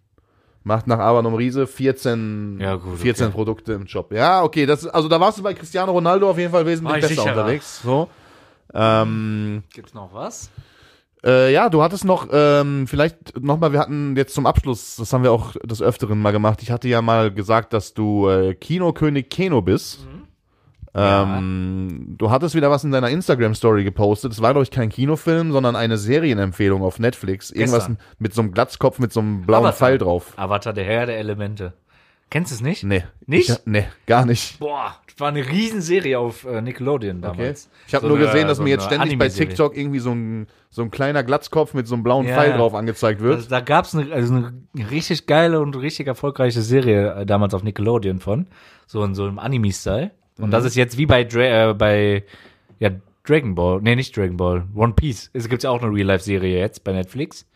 Macht 0.64 0.88
nach 0.88 1.00
Abanom 1.00 1.36
Riese 1.36 1.68
14, 1.68 2.58
Ja, 2.60 2.76
gut, 2.76 2.98
14 3.00 3.28
okay. 3.28 3.34
Produkte 3.36 3.74
im 3.74 3.86
Shop. 3.88 4.12
Ja, 4.14 4.44
okay, 4.44 4.66
das, 4.66 4.88
also 4.88 5.08
da 5.10 5.20
warst 5.20 5.38
du 5.38 5.44
bei 5.44 5.54
Cristiano 5.54 5.92
Ronaldo 5.92 6.30
auf 6.30 6.38
jeden 6.38 6.52
Fall 6.52 6.66
wesentlich 6.66 6.96
besser 6.96 7.08
sicherer. 7.10 7.30
unterwegs. 7.42 7.82
So. 7.84 8.10
Ähm, 8.74 9.64
Gibt's 9.74 9.94
noch 9.94 10.14
was? 10.14 10.50
Äh, 11.26 11.54
ja, 11.54 11.70
du 11.70 11.82
hattest 11.82 12.04
noch, 12.04 12.28
ähm, 12.32 12.86
vielleicht 12.86 13.40
nochmal, 13.42 13.72
wir 13.72 13.80
hatten 13.80 14.16
jetzt 14.18 14.34
zum 14.34 14.46
Abschluss, 14.46 14.98
das 14.98 15.14
haben 15.14 15.24
wir 15.24 15.32
auch 15.32 15.54
des 15.64 15.82
Öfteren 15.82 16.20
mal 16.22 16.32
gemacht, 16.32 16.62
ich 16.62 16.70
hatte 16.70 16.90
ja 16.90 17.02
mal 17.02 17.32
gesagt, 17.32 17.72
dass 17.72 17.94
du 17.94 18.28
äh, 18.28 18.56
Kinokönig 18.56 19.30
Keno 19.30 19.62
bist. 19.62 20.06
Ähm, 20.96 22.16
Du 22.20 22.30
hattest 22.30 22.56
wieder 22.56 22.70
was 22.70 22.84
in 22.84 22.92
deiner 22.92 23.10
Instagram-Story 23.10 23.84
gepostet. 23.84 24.32
Es 24.32 24.42
war, 24.42 24.52
glaube 24.52 24.64
ich, 24.64 24.72
kein 24.72 24.90
Kinofilm, 24.90 25.52
sondern 25.52 25.76
eine 25.76 25.98
Serienempfehlung 25.98 26.84
auf 26.84 27.00
Netflix. 27.00 27.50
Irgendwas 27.50 27.88
Gestern. 27.88 27.98
mit 28.20 28.34
so 28.34 28.42
einem 28.42 28.52
Glatzkopf 28.52 29.00
mit 29.00 29.12
so 29.12 29.20
einem 29.22 29.46
blauen 29.46 29.66
Avatar. 29.66 29.88
Pfeil 29.88 29.98
drauf. 29.98 30.34
Avatar, 30.36 30.74
der 30.74 30.84
Herr 30.86 31.06
der 31.08 31.18
Elemente. 31.18 31.74
Kennst 32.30 32.52
du 32.52 32.56
es 32.56 32.62
nicht? 32.62 32.84
Nee. 32.84 33.04
Nicht? 33.28 33.50
Ich, 33.50 33.58
nee, 33.66 33.86
gar 34.08 34.26
nicht. 34.26 34.58
Boah, 34.60 34.96
das 35.06 35.20
war 35.20 35.28
eine 35.28 35.48
Riesenserie 35.48 36.18
auf 36.18 36.46
äh, 36.46 36.62
Nickelodeon 36.62 37.18
Okay. 37.24 37.38
damals. 37.38 37.70
Ich 37.88 37.94
habe 37.94 38.04
So 38.04 38.10
nur 38.10 38.18
eine- 38.18 38.26
gesehen, 38.26 38.48
dass 38.48 38.58
so 38.58 38.64
mir 38.64 38.72
jetzt 38.72 38.86
ständig 38.86 39.20
bei. 39.20 39.30
TikTok 39.30 39.78
irgendwie 39.78 40.00
so 40.00 40.12
ein, 40.12 40.48
so 40.72 40.82
ein 40.82 40.90
kleiner 40.90 41.24
Glatzkopf 41.24 41.76
mit 41.76 41.88
so 41.88 41.94
einem 41.94 42.04
blauen 42.04 42.26
Ja. 42.28 42.36
Pfeil 42.36 42.54
drauf 42.54 42.74
angezeigt 42.74 43.22
wird. 43.22 43.36
Also, 43.36 43.50
da 43.50 43.60
gab's 43.60 43.94
eine, 43.96 44.12
also 44.12 44.34
eine 44.34 44.52
richtig 44.90 45.28
geile 45.28 45.62
und 45.62 45.76
richtig 45.76 46.08
erfolgreiche 46.08 46.64
Serie 46.64 47.14
äh, 47.22 47.26
damals 47.28 47.54
auf 47.54 47.62
Nickelodeon 47.62 48.20
von. 48.20 48.48
So 48.88 49.04
in 49.04 49.14
so 49.14 49.26
einem 49.26 49.38
Anime-Style. 49.38 50.10
Und 50.40 50.48
Mhm. 50.48 50.52
das 50.52 50.66
ist 50.66 50.76
jetzt 50.76 50.98
wie 50.98 51.06
bei, 51.06 51.24
Dra 51.26 51.70
äh, 51.70 51.74
bei 51.76 52.24
ja, 52.80 52.90
Dragon 53.26 53.54
Ball. 53.54 53.80
Nee, 53.84 53.96
nicht 53.96 54.18
Dragon 54.18 54.36
Ball. 54.38 54.64
One 54.74 54.94
Piece. 54.94 55.30
Es 55.34 55.48
gibt 55.48 55.62
ja 55.62 55.70
auch 55.70 55.84
eine 55.84 55.94
Real-Life-Serie 55.94 56.58
jetzt 56.58 56.84
bei 56.84 56.92
Netflix. 56.94 57.48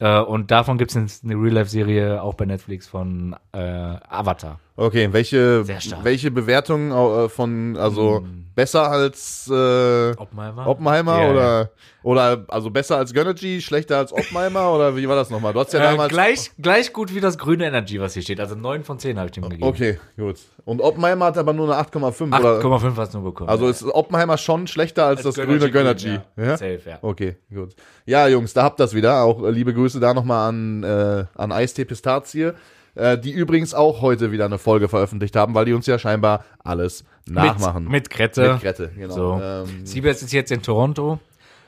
Äh, 0.00 0.20
und 0.20 0.50
davon 0.50 0.78
gibt's 0.78 0.96
eine 0.96 1.06
eine 1.22 1.34
Real-Life-Serie 1.34 2.22
auch 2.22 2.34
bei 2.34 2.44
Netflix 2.44 2.86
von 2.86 3.36
äh, 3.52 3.58
Avatar. 3.58 4.60
Okay, 4.76 5.08
welche, 5.12 5.66
welche 6.02 6.30
Bewertungen 6.32 6.90
äh, 6.90 7.28
von, 7.28 7.76
also 7.76 8.24
besser 8.56 8.90
als 8.90 9.48
äh, 9.48 10.10
Oppenheimer? 10.16 10.66
Oppenheimer 10.66 11.20
Ja, 11.22 11.30
oder, 11.30 11.70
oder 12.02 12.44
also 12.48 12.70
besser 12.70 12.96
als 12.96 13.12
Gönnergy, 13.12 13.60
schlechter 13.60 13.98
als 13.98 14.12
Oppenheimer 14.12 14.72
oder 14.74 14.96
wie 14.96 15.08
war 15.08 15.14
das 15.14 15.30
nochmal? 15.30 15.52
Du 15.52 15.60
hast 15.60 15.72
ja 15.72 15.78
Äh, 15.80 15.82
damals. 15.92 16.08
gleich, 16.12 16.50
gleich 16.58 16.92
gut 16.92 17.14
wie 17.14 17.20
das 17.20 17.38
grüne 17.38 17.66
Energy, 17.66 18.00
was 18.00 18.14
hier 18.14 18.22
steht. 18.22 18.40
Also 18.40 18.56
9 18.56 18.82
von 18.82 18.98
10 18.98 19.16
habe 19.16 19.26
ich 19.26 19.32
dem 19.32 19.44
gegeben. 19.44 19.62
Okay, 19.62 19.98
gut. 20.16 20.38
Und 20.64 20.80
Oppenheimer 20.80 21.26
hat 21.26 21.38
aber 21.38 21.52
nur 21.52 21.72
eine 21.72 21.80
8,5 21.88 22.36
oder? 22.36 22.58
8,5 22.60 22.96
hast 22.96 23.14
du 23.14 23.18
nur 23.18 23.30
bekommen. 23.30 23.50
Also 23.50 23.68
ist 23.68 23.84
Oppenheimer 23.84 24.38
schon 24.38 24.66
schlechter 24.66 25.06
als, 25.06 25.22
das 25.22 25.36
grüne 25.36 25.70
Gönnergy. 25.70 26.18
Ja. 26.36 26.44
Ja? 26.44 26.56
Safe, 26.56 26.80
ja. 26.84 26.98
Okay, 27.00 27.36
gut. 27.54 27.76
Ja, 28.06 28.26
Jungs, 28.26 28.52
da 28.54 28.64
habt 28.64 28.80
das 28.80 28.92
wieder. 28.92 29.22
Auch 29.22 29.44
äh, 29.44 29.50
liebe 29.52 29.72
Grüße 29.72 30.00
da 30.00 30.14
nochmal 30.14 30.48
an, 30.48 30.82
äh, 30.82 31.24
an 31.36 31.52
Eistee 31.52 31.84
Pistazie, 31.84 32.52
äh, 32.94 33.18
die 33.18 33.32
übrigens 33.32 33.74
auch 33.74 34.00
heute 34.02 34.32
wieder 34.32 34.44
eine 34.44 34.58
Folge 34.58 34.88
veröffentlicht 34.88 35.36
haben, 35.36 35.54
weil 35.54 35.64
die 35.64 35.72
uns 35.72 35.86
ja 35.86 35.98
scheinbar 35.98 36.44
alles 36.62 37.04
nachmachen. 37.28 37.84
Mit, 37.84 37.92
mit 37.92 38.10
Grette. 38.10 38.52
Mit 38.54 38.62
Grette, 38.62 38.90
genau. 38.96 39.14
So. 39.14 39.40
Ähm, 39.42 39.86
Siebes 39.86 40.22
ist 40.22 40.32
jetzt 40.32 40.50
in 40.52 40.62
Toronto. 40.62 41.18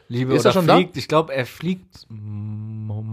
Liebe 0.08 0.34
Ist 0.34 0.42
oder 0.42 0.50
er 0.50 0.52
schon 0.52 0.66
da? 0.66 0.76
fliegt. 0.76 0.96
Ich 0.96 1.08
glaube, 1.08 1.34
er 1.34 1.46
fliegt 1.46 2.06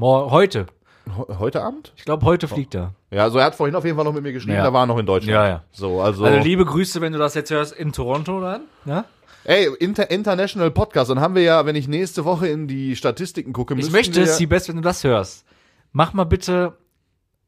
heute. 0.01 0.67
He- 1.05 1.33
Heute 1.37 1.61
Abend? 1.61 1.91
Ich 1.97 2.05
glaube, 2.05 2.25
heute 2.25 2.47
fliegt 2.47 2.75
er. 2.75 2.93
Ja, 3.11 3.23
also 3.23 3.37
er 3.39 3.45
hat 3.45 3.55
vorhin 3.55 3.75
auf 3.75 3.83
jeden 3.83 3.97
Fall 3.97 4.05
noch 4.05 4.13
mit 4.13 4.23
mir 4.23 4.31
geschrieben, 4.31 4.55
Ja. 4.55 4.63
da 4.63 4.71
war 4.71 4.83
er 4.83 4.85
noch 4.85 4.97
in 4.97 5.05
Deutschland. 5.05 5.33
Ja, 5.33 5.47
ja. 5.47 5.63
So, 5.73 5.99
also, 6.01 6.23
Also 6.23 6.39
liebe 6.39 6.63
Grüße, 6.63 7.01
wenn 7.01 7.11
du 7.11 7.19
das 7.19 7.33
jetzt 7.33 7.51
hörst, 7.51 7.73
in 7.73 7.91
Toronto 7.91 8.39
dann. 8.39 8.61
Ja? 8.85 9.03
ey, 9.43 9.67
Inter 9.79 10.09
International 10.09 10.71
Podcast, 10.71 11.09
dann 11.11 11.19
haben 11.19 11.35
wir 11.35 11.41
ja, 11.41 11.65
wenn 11.65 11.75
ich 11.75 11.89
nächste 11.89 12.23
Woche 12.23 12.47
in 12.47 12.67
die 12.69 12.95
Statistiken 12.95 13.51
gucke, 13.51 13.73
Ich 13.77 13.91
möchte 13.91 14.21
es, 14.21 14.37
Siebest, 14.37 14.69
wenn 14.69 14.77
du 14.77 14.81
das 14.81 15.03
hörst. 15.03 15.43
Mach 15.91 16.13
mal 16.13 16.23
bitte 16.23 16.77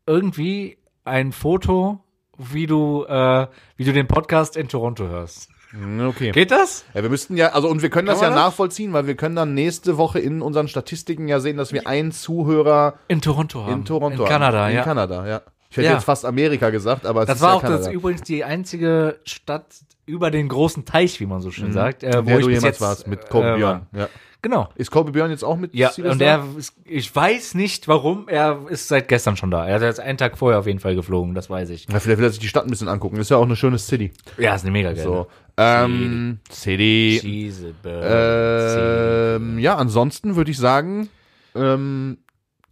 irgendwie 0.07 0.77
ein 1.03 1.31
Foto, 1.31 1.99
wie 2.37 2.67
du, 2.67 3.05
äh, 3.05 3.47
wie 3.77 3.83
du 3.85 3.93
den 3.93 4.07
Podcast 4.07 4.57
in 4.57 4.67
Toronto 4.67 5.07
hörst. 5.07 5.49
Hm, 5.71 5.99
Okay. 6.07 6.31
Geht 6.31 6.51
das? 6.51 6.85
Ja, 6.93 7.01
wir 7.03 7.09
müssten 7.09 7.37
ja, 7.37 7.49
also 7.53 7.67
und 7.69 7.81
wir 7.81 7.89
können 7.89 8.07
das 8.07 8.21
ja 8.21 8.27
das? 8.29 8.35
nachvollziehen, 8.35 8.93
weil 8.93 9.07
wir 9.07 9.15
können 9.15 9.35
dann 9.35 9.53
nächste 9.53 9.97
Woche 9.97 10.19
in 10.19 10.41
unseren 10.41 10.67
Statistiken 10.67 11.27
ja 11.27 11.39
sehen, 11.39 11.57
dass 11.57 11.73
wir 11.73 11.87
einen 11.87 12.11
Zuhörer 12.11 12.95
In 13.07 13.21
Toronto 13.21 13.63
haben. 13.63 13.73
in 13.73 13.85
Toronto 13.85 14.23
In 14.23 14.29
Kanada, 14.29 14.59
haben. 14.63 14.69
In 14.71 14.75
ja. 14.77 14.83
Kanada, 14.83 15.27
ja. 15.27 15.41
Ich 15.69 15.77
hätte 15.77 15.87
Ja. 15.87 15.93
jetzt 15.93 16.05
fast 16.05 16.23
Amerika 16.25 16.69
gesagt, 16.69 17.05
aber 17.05 17.21
es 17.21 17.27
Das 17.27 17.37
ist 17.37 17.41
war 17.41 17.49
ja 17.51 17.55
auch 17.57 17.61
Kanada. 17.61 17.83
das, 17.85 17.91
übrigens 17.93 18.21
die 18.21 18.43
einzige 18.43 19.19
Stadt 19.25 19.65
über 20.05 20.31
den 20.31 20.47
großen 20.47 20.85
Teich, 20.85 21.19
wie 21.19 21.25
man 21.25 21.41
so 21.41 21.51
schön 21.51 21.71
sagt, 21.73 22.03
äh, 22.03 22.17
wo 22.17 22.27
der 22.27 22.39
ich 22.39 22.45
du 22.45 22.47
bis 22.47 22.55
jemals 22.57 22.63
jetzt 22.63 22.81
warst 22.81 23.07
mit 23.07 23.29
Kobe 23.29 23.53
äh, 23.53 23.55
Björn. 23.57 23.87
Ja. 23.93 24.09
Genau. 24.41 24.69
Ist 24.75 24.91
Kobe 24.91 25.11
Björn 25.11 25.31
jetzt 25.31 25.43
auch 25.43 25.57
mit 25.57 25.73
Ja, 25.73 25.89
Steelers 25.89 26.13
und 26.13 26.21
er, 26.21 26.45
ist, 26.55 26.75
ich 26.85 27.15
weiß 27.15 27.55
nicht 27.55 27.87
warum, 27.87 28.27
er 28.27 28.59
ist 28.69 28.87
seit 28.87 29.07
gestern 29.07 29.35
schon 29.35 29.49
da. 29.49 29.65
Er 29.67 29.77
ist 29.77 29.81
jetzt 29.81 29.99
einen 29.99 30.19
Tag 30.19 30.37
vorher 30.37 30.59
auf 30.59 30.67
jeden 30.67 30.79
Fall 30.79 30.93
geflogen, 30.95 31.33
das 31.33 31.49
weiß 31.49 31.71
ich. 31.71 31.87
Ja, 31.91 31.99
vielleicht 31.99 32.19
will 32.19 32.25
er 32.27 32.29
sich 32.29 32.39
die 32.39 32.47
Stadt 32.47 32.63
ein 32.63 32.69
bisschen 32.69 32.87
angucken. 32.87 33.17
Ist 33.17 33.31
ja 33.31 33.37
auch 33.37 33.43
eine 33.45 33.55
schöne 33.55 33.79
City. 33.79 34.11
Ja, 34.37 34.53
ist 34.53 34.61
eine 34.61 34.69
mega 34.71 34.91
geile. 34.91 35.01
So. 35.03 35.27
Ähm, 35.57 36.37
City. 36.51 37.17
Cheese, 37.21 37.73
Ähm, 37.85 39.57
ja, 39.57 39.77
ansonsten 39.77 40.35
würde 40.35 40.51
ich 40.51 40.59
sagen, 40.59 41.09
ähm, 41.55 42.19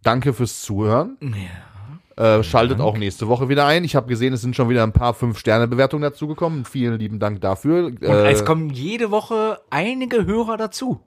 danke 0.04 0.32
fürs 0.32 0.62
Zuhören. 0.62 1.16
Äh, 2.16 2.42
schaltet 2.44 2.80
auch 2.80 2.96
nächste 2.96 3.26
Woche 3.28 3.48
wieder 3.48 3.66
ein. 3.66 3.82
Ich 3.84 3.96
habe 3.96 4.06
gesehen, 4.06 4.32
es 4.32 4.40
sind 4.40 4.54
schon 4.54 4.68
wieder 4.68 4.82
ein 4.84 4.92
paar 4.92 5.14
Fünf-Sterne-Bewertungen 5.14 6.02
dazugekommen. 6.02 6.64
Vielen 6.64 6.98
lieben 6.98 7.18
Dank 7.18 7.40
dafür. 7.40 7.86
Und 7.86 8.02
Äh, 8.02 8.30
es 8.30 8.44
kommen 8.44 8.70
jede 8.70 9.10
Woche 9.10 9.58
einige 9.70 10.24
Hörer 10.24 10.56
dazu. 10.56 11.00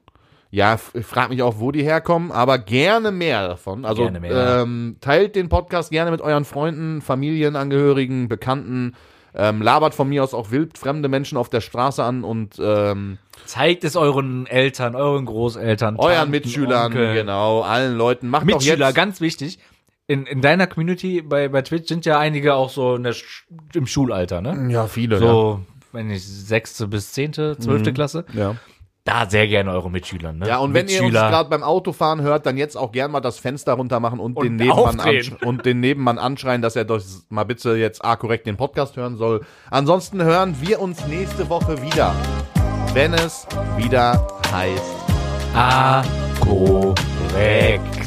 Ja, 0.50 0.80
ich 0.94 1.06
frag 1.06 1.30
mich 1.30 1.42
auch, 1.42 1.56
wo 1.60 1.72
die 1.72 1.84
herkommen, 1.84 2.32
aber 2.32 2.58
gerne 2.58 3.12
mehr 3.12 3.48
davon. 3.48 3.84
Also 3.86 4.04
Gerne 4.04 4.20
mehr. 4.22 4.62
ähm, 4.62 4.96
teilt 5.02 5.36
den 5.36 5.50
Podcast 5.50 5.92
gerne 5.92 6.10
mit 6.12 6.22
euren 6.22 6.46
Freunden, 6.46 7.02
Familienangehörigen, 7.02 8.28
Bekannten. 8.28 8.94
Ähm, 9.36 9.62
labert 9.62 9.94
von 9.94 10.10
mir 10.10 10.24
aus 10.24 10.34
auch 10.34 10.50
wild 10.52 10.78
fremde 10.78 11.10
Menschen 11.10 11.38
auf 11.38 11.50
der 11.50 11.62
Straße 11.62 12.04
an 12.04 12.24
und 12.24 12.56
ähm, 12.60 13.18
Zeigt 13.46 13.84
es 13.84 13.96
euren 13.96 14.48
Eltern, 14.48 14.96
euren 14.96 15.26
Großeltern, 15.26 15.98
euren 15.98 16.16
Tanten, 16.16 16.32
Mitschülern, 16.32 16.86
Onkeln. 16.88 17.14
genau, 17.14 17.62
allen 17.62 17.96
Leuten. 17.98 18.30
Macht 18.30 18.44
doch 18.50 18.56
Mitschüler, 18.56 18.88
jetzt. 18.88 18.96
ganz 18.96 19.22
wichtig. 19.22 19.60
In, 20.10 20.26
in 20.26 20.42
deiner 20.42 20.68
Community 20.68 21.22
bei, 21.22 21.50
bei 21.50 21.62
Twitch 21.62 21.90
sind 21.90 22.06
ja 22.06 22.18
einige 22.18 22.56
auch 22.56 22.70
so 22.70 22.96
in 22.96 23.04
der, 23.04 23.14
Sch- 23.14 23.44
im 23.74 23.86
Schulalter, 23.88 24.40
ne? 24.42 24.72
Ja, 24.72 24.88
viele. 24.88 25.18
So, 25.20 25.60
wenn 25.92 26.08
nicht 26.08 26.24
sechste 26.26 26.88
bis 26.88 27.12
zehnte, 27.12 27.58
zwölfte 27.60 27.92
Klasse. 27.94 28.24
Ja. 28.34 28.40
ja. 28.52 28.56
Da 29.04 29.30
sehr 29.30 29.48
gerne 29.48 29.72
eure 29.72 29.90
Mitschüler, 29.92 30.34
ne? 30.34 30.48
Ja, 30.48 30.58
und 30.58 30.74
wenn 30.74 30.88
ihr 30.90 31.02
uns 31.04 31.14
gerade 31.14 31.50
beim 31.50 31.64
Autofahren 31.64 32.22
hört, 32.22 32.46
dann 32.46 32.58
jetzt 32.58 32.76
auch 32.78 32.92
gern 32.92 33.12
mal 33.12 33.22
das 33.22 33.40
Fenster 33.40 33.74
runter 33.74 34.00
machen 34.02 34.20
und, 34.20 34.36
Und 34.36 34.46
den 34.46 34.56
Nebenmann 34.58 35.22
und 35.46 35.66
den 35.66 35.80
Nebenmann 35.82 36.18
anschreien, 36.18 36.62
dass 36.62 36.76
er 36.78 36.84
doch 36.86 37.02
mal 37.30 37.44
bitte 37.46 37.76
jetzt 37.76 38.04
A 38.04 38.16
korrekt 38.18 38.48
den 38.48 38.58
Podcast 38.58 38.96
hören 38.98 39.16
soll. 39.18 39.46
Ansonsten 39.72 40.22
hören 40.24 40.56
wir 40.62 40.82
uns 40.82 41.06
nächste 41.08 41.50
Woche 41.50 41.82
wieder, 41.82 42.14
wenn 42.94 43.14
es 43.14 43.46
wieder 43.78 44.28
heißt. 44.52 44.96
Ah, 45.54 46.04
korrekt. 46.42 48.07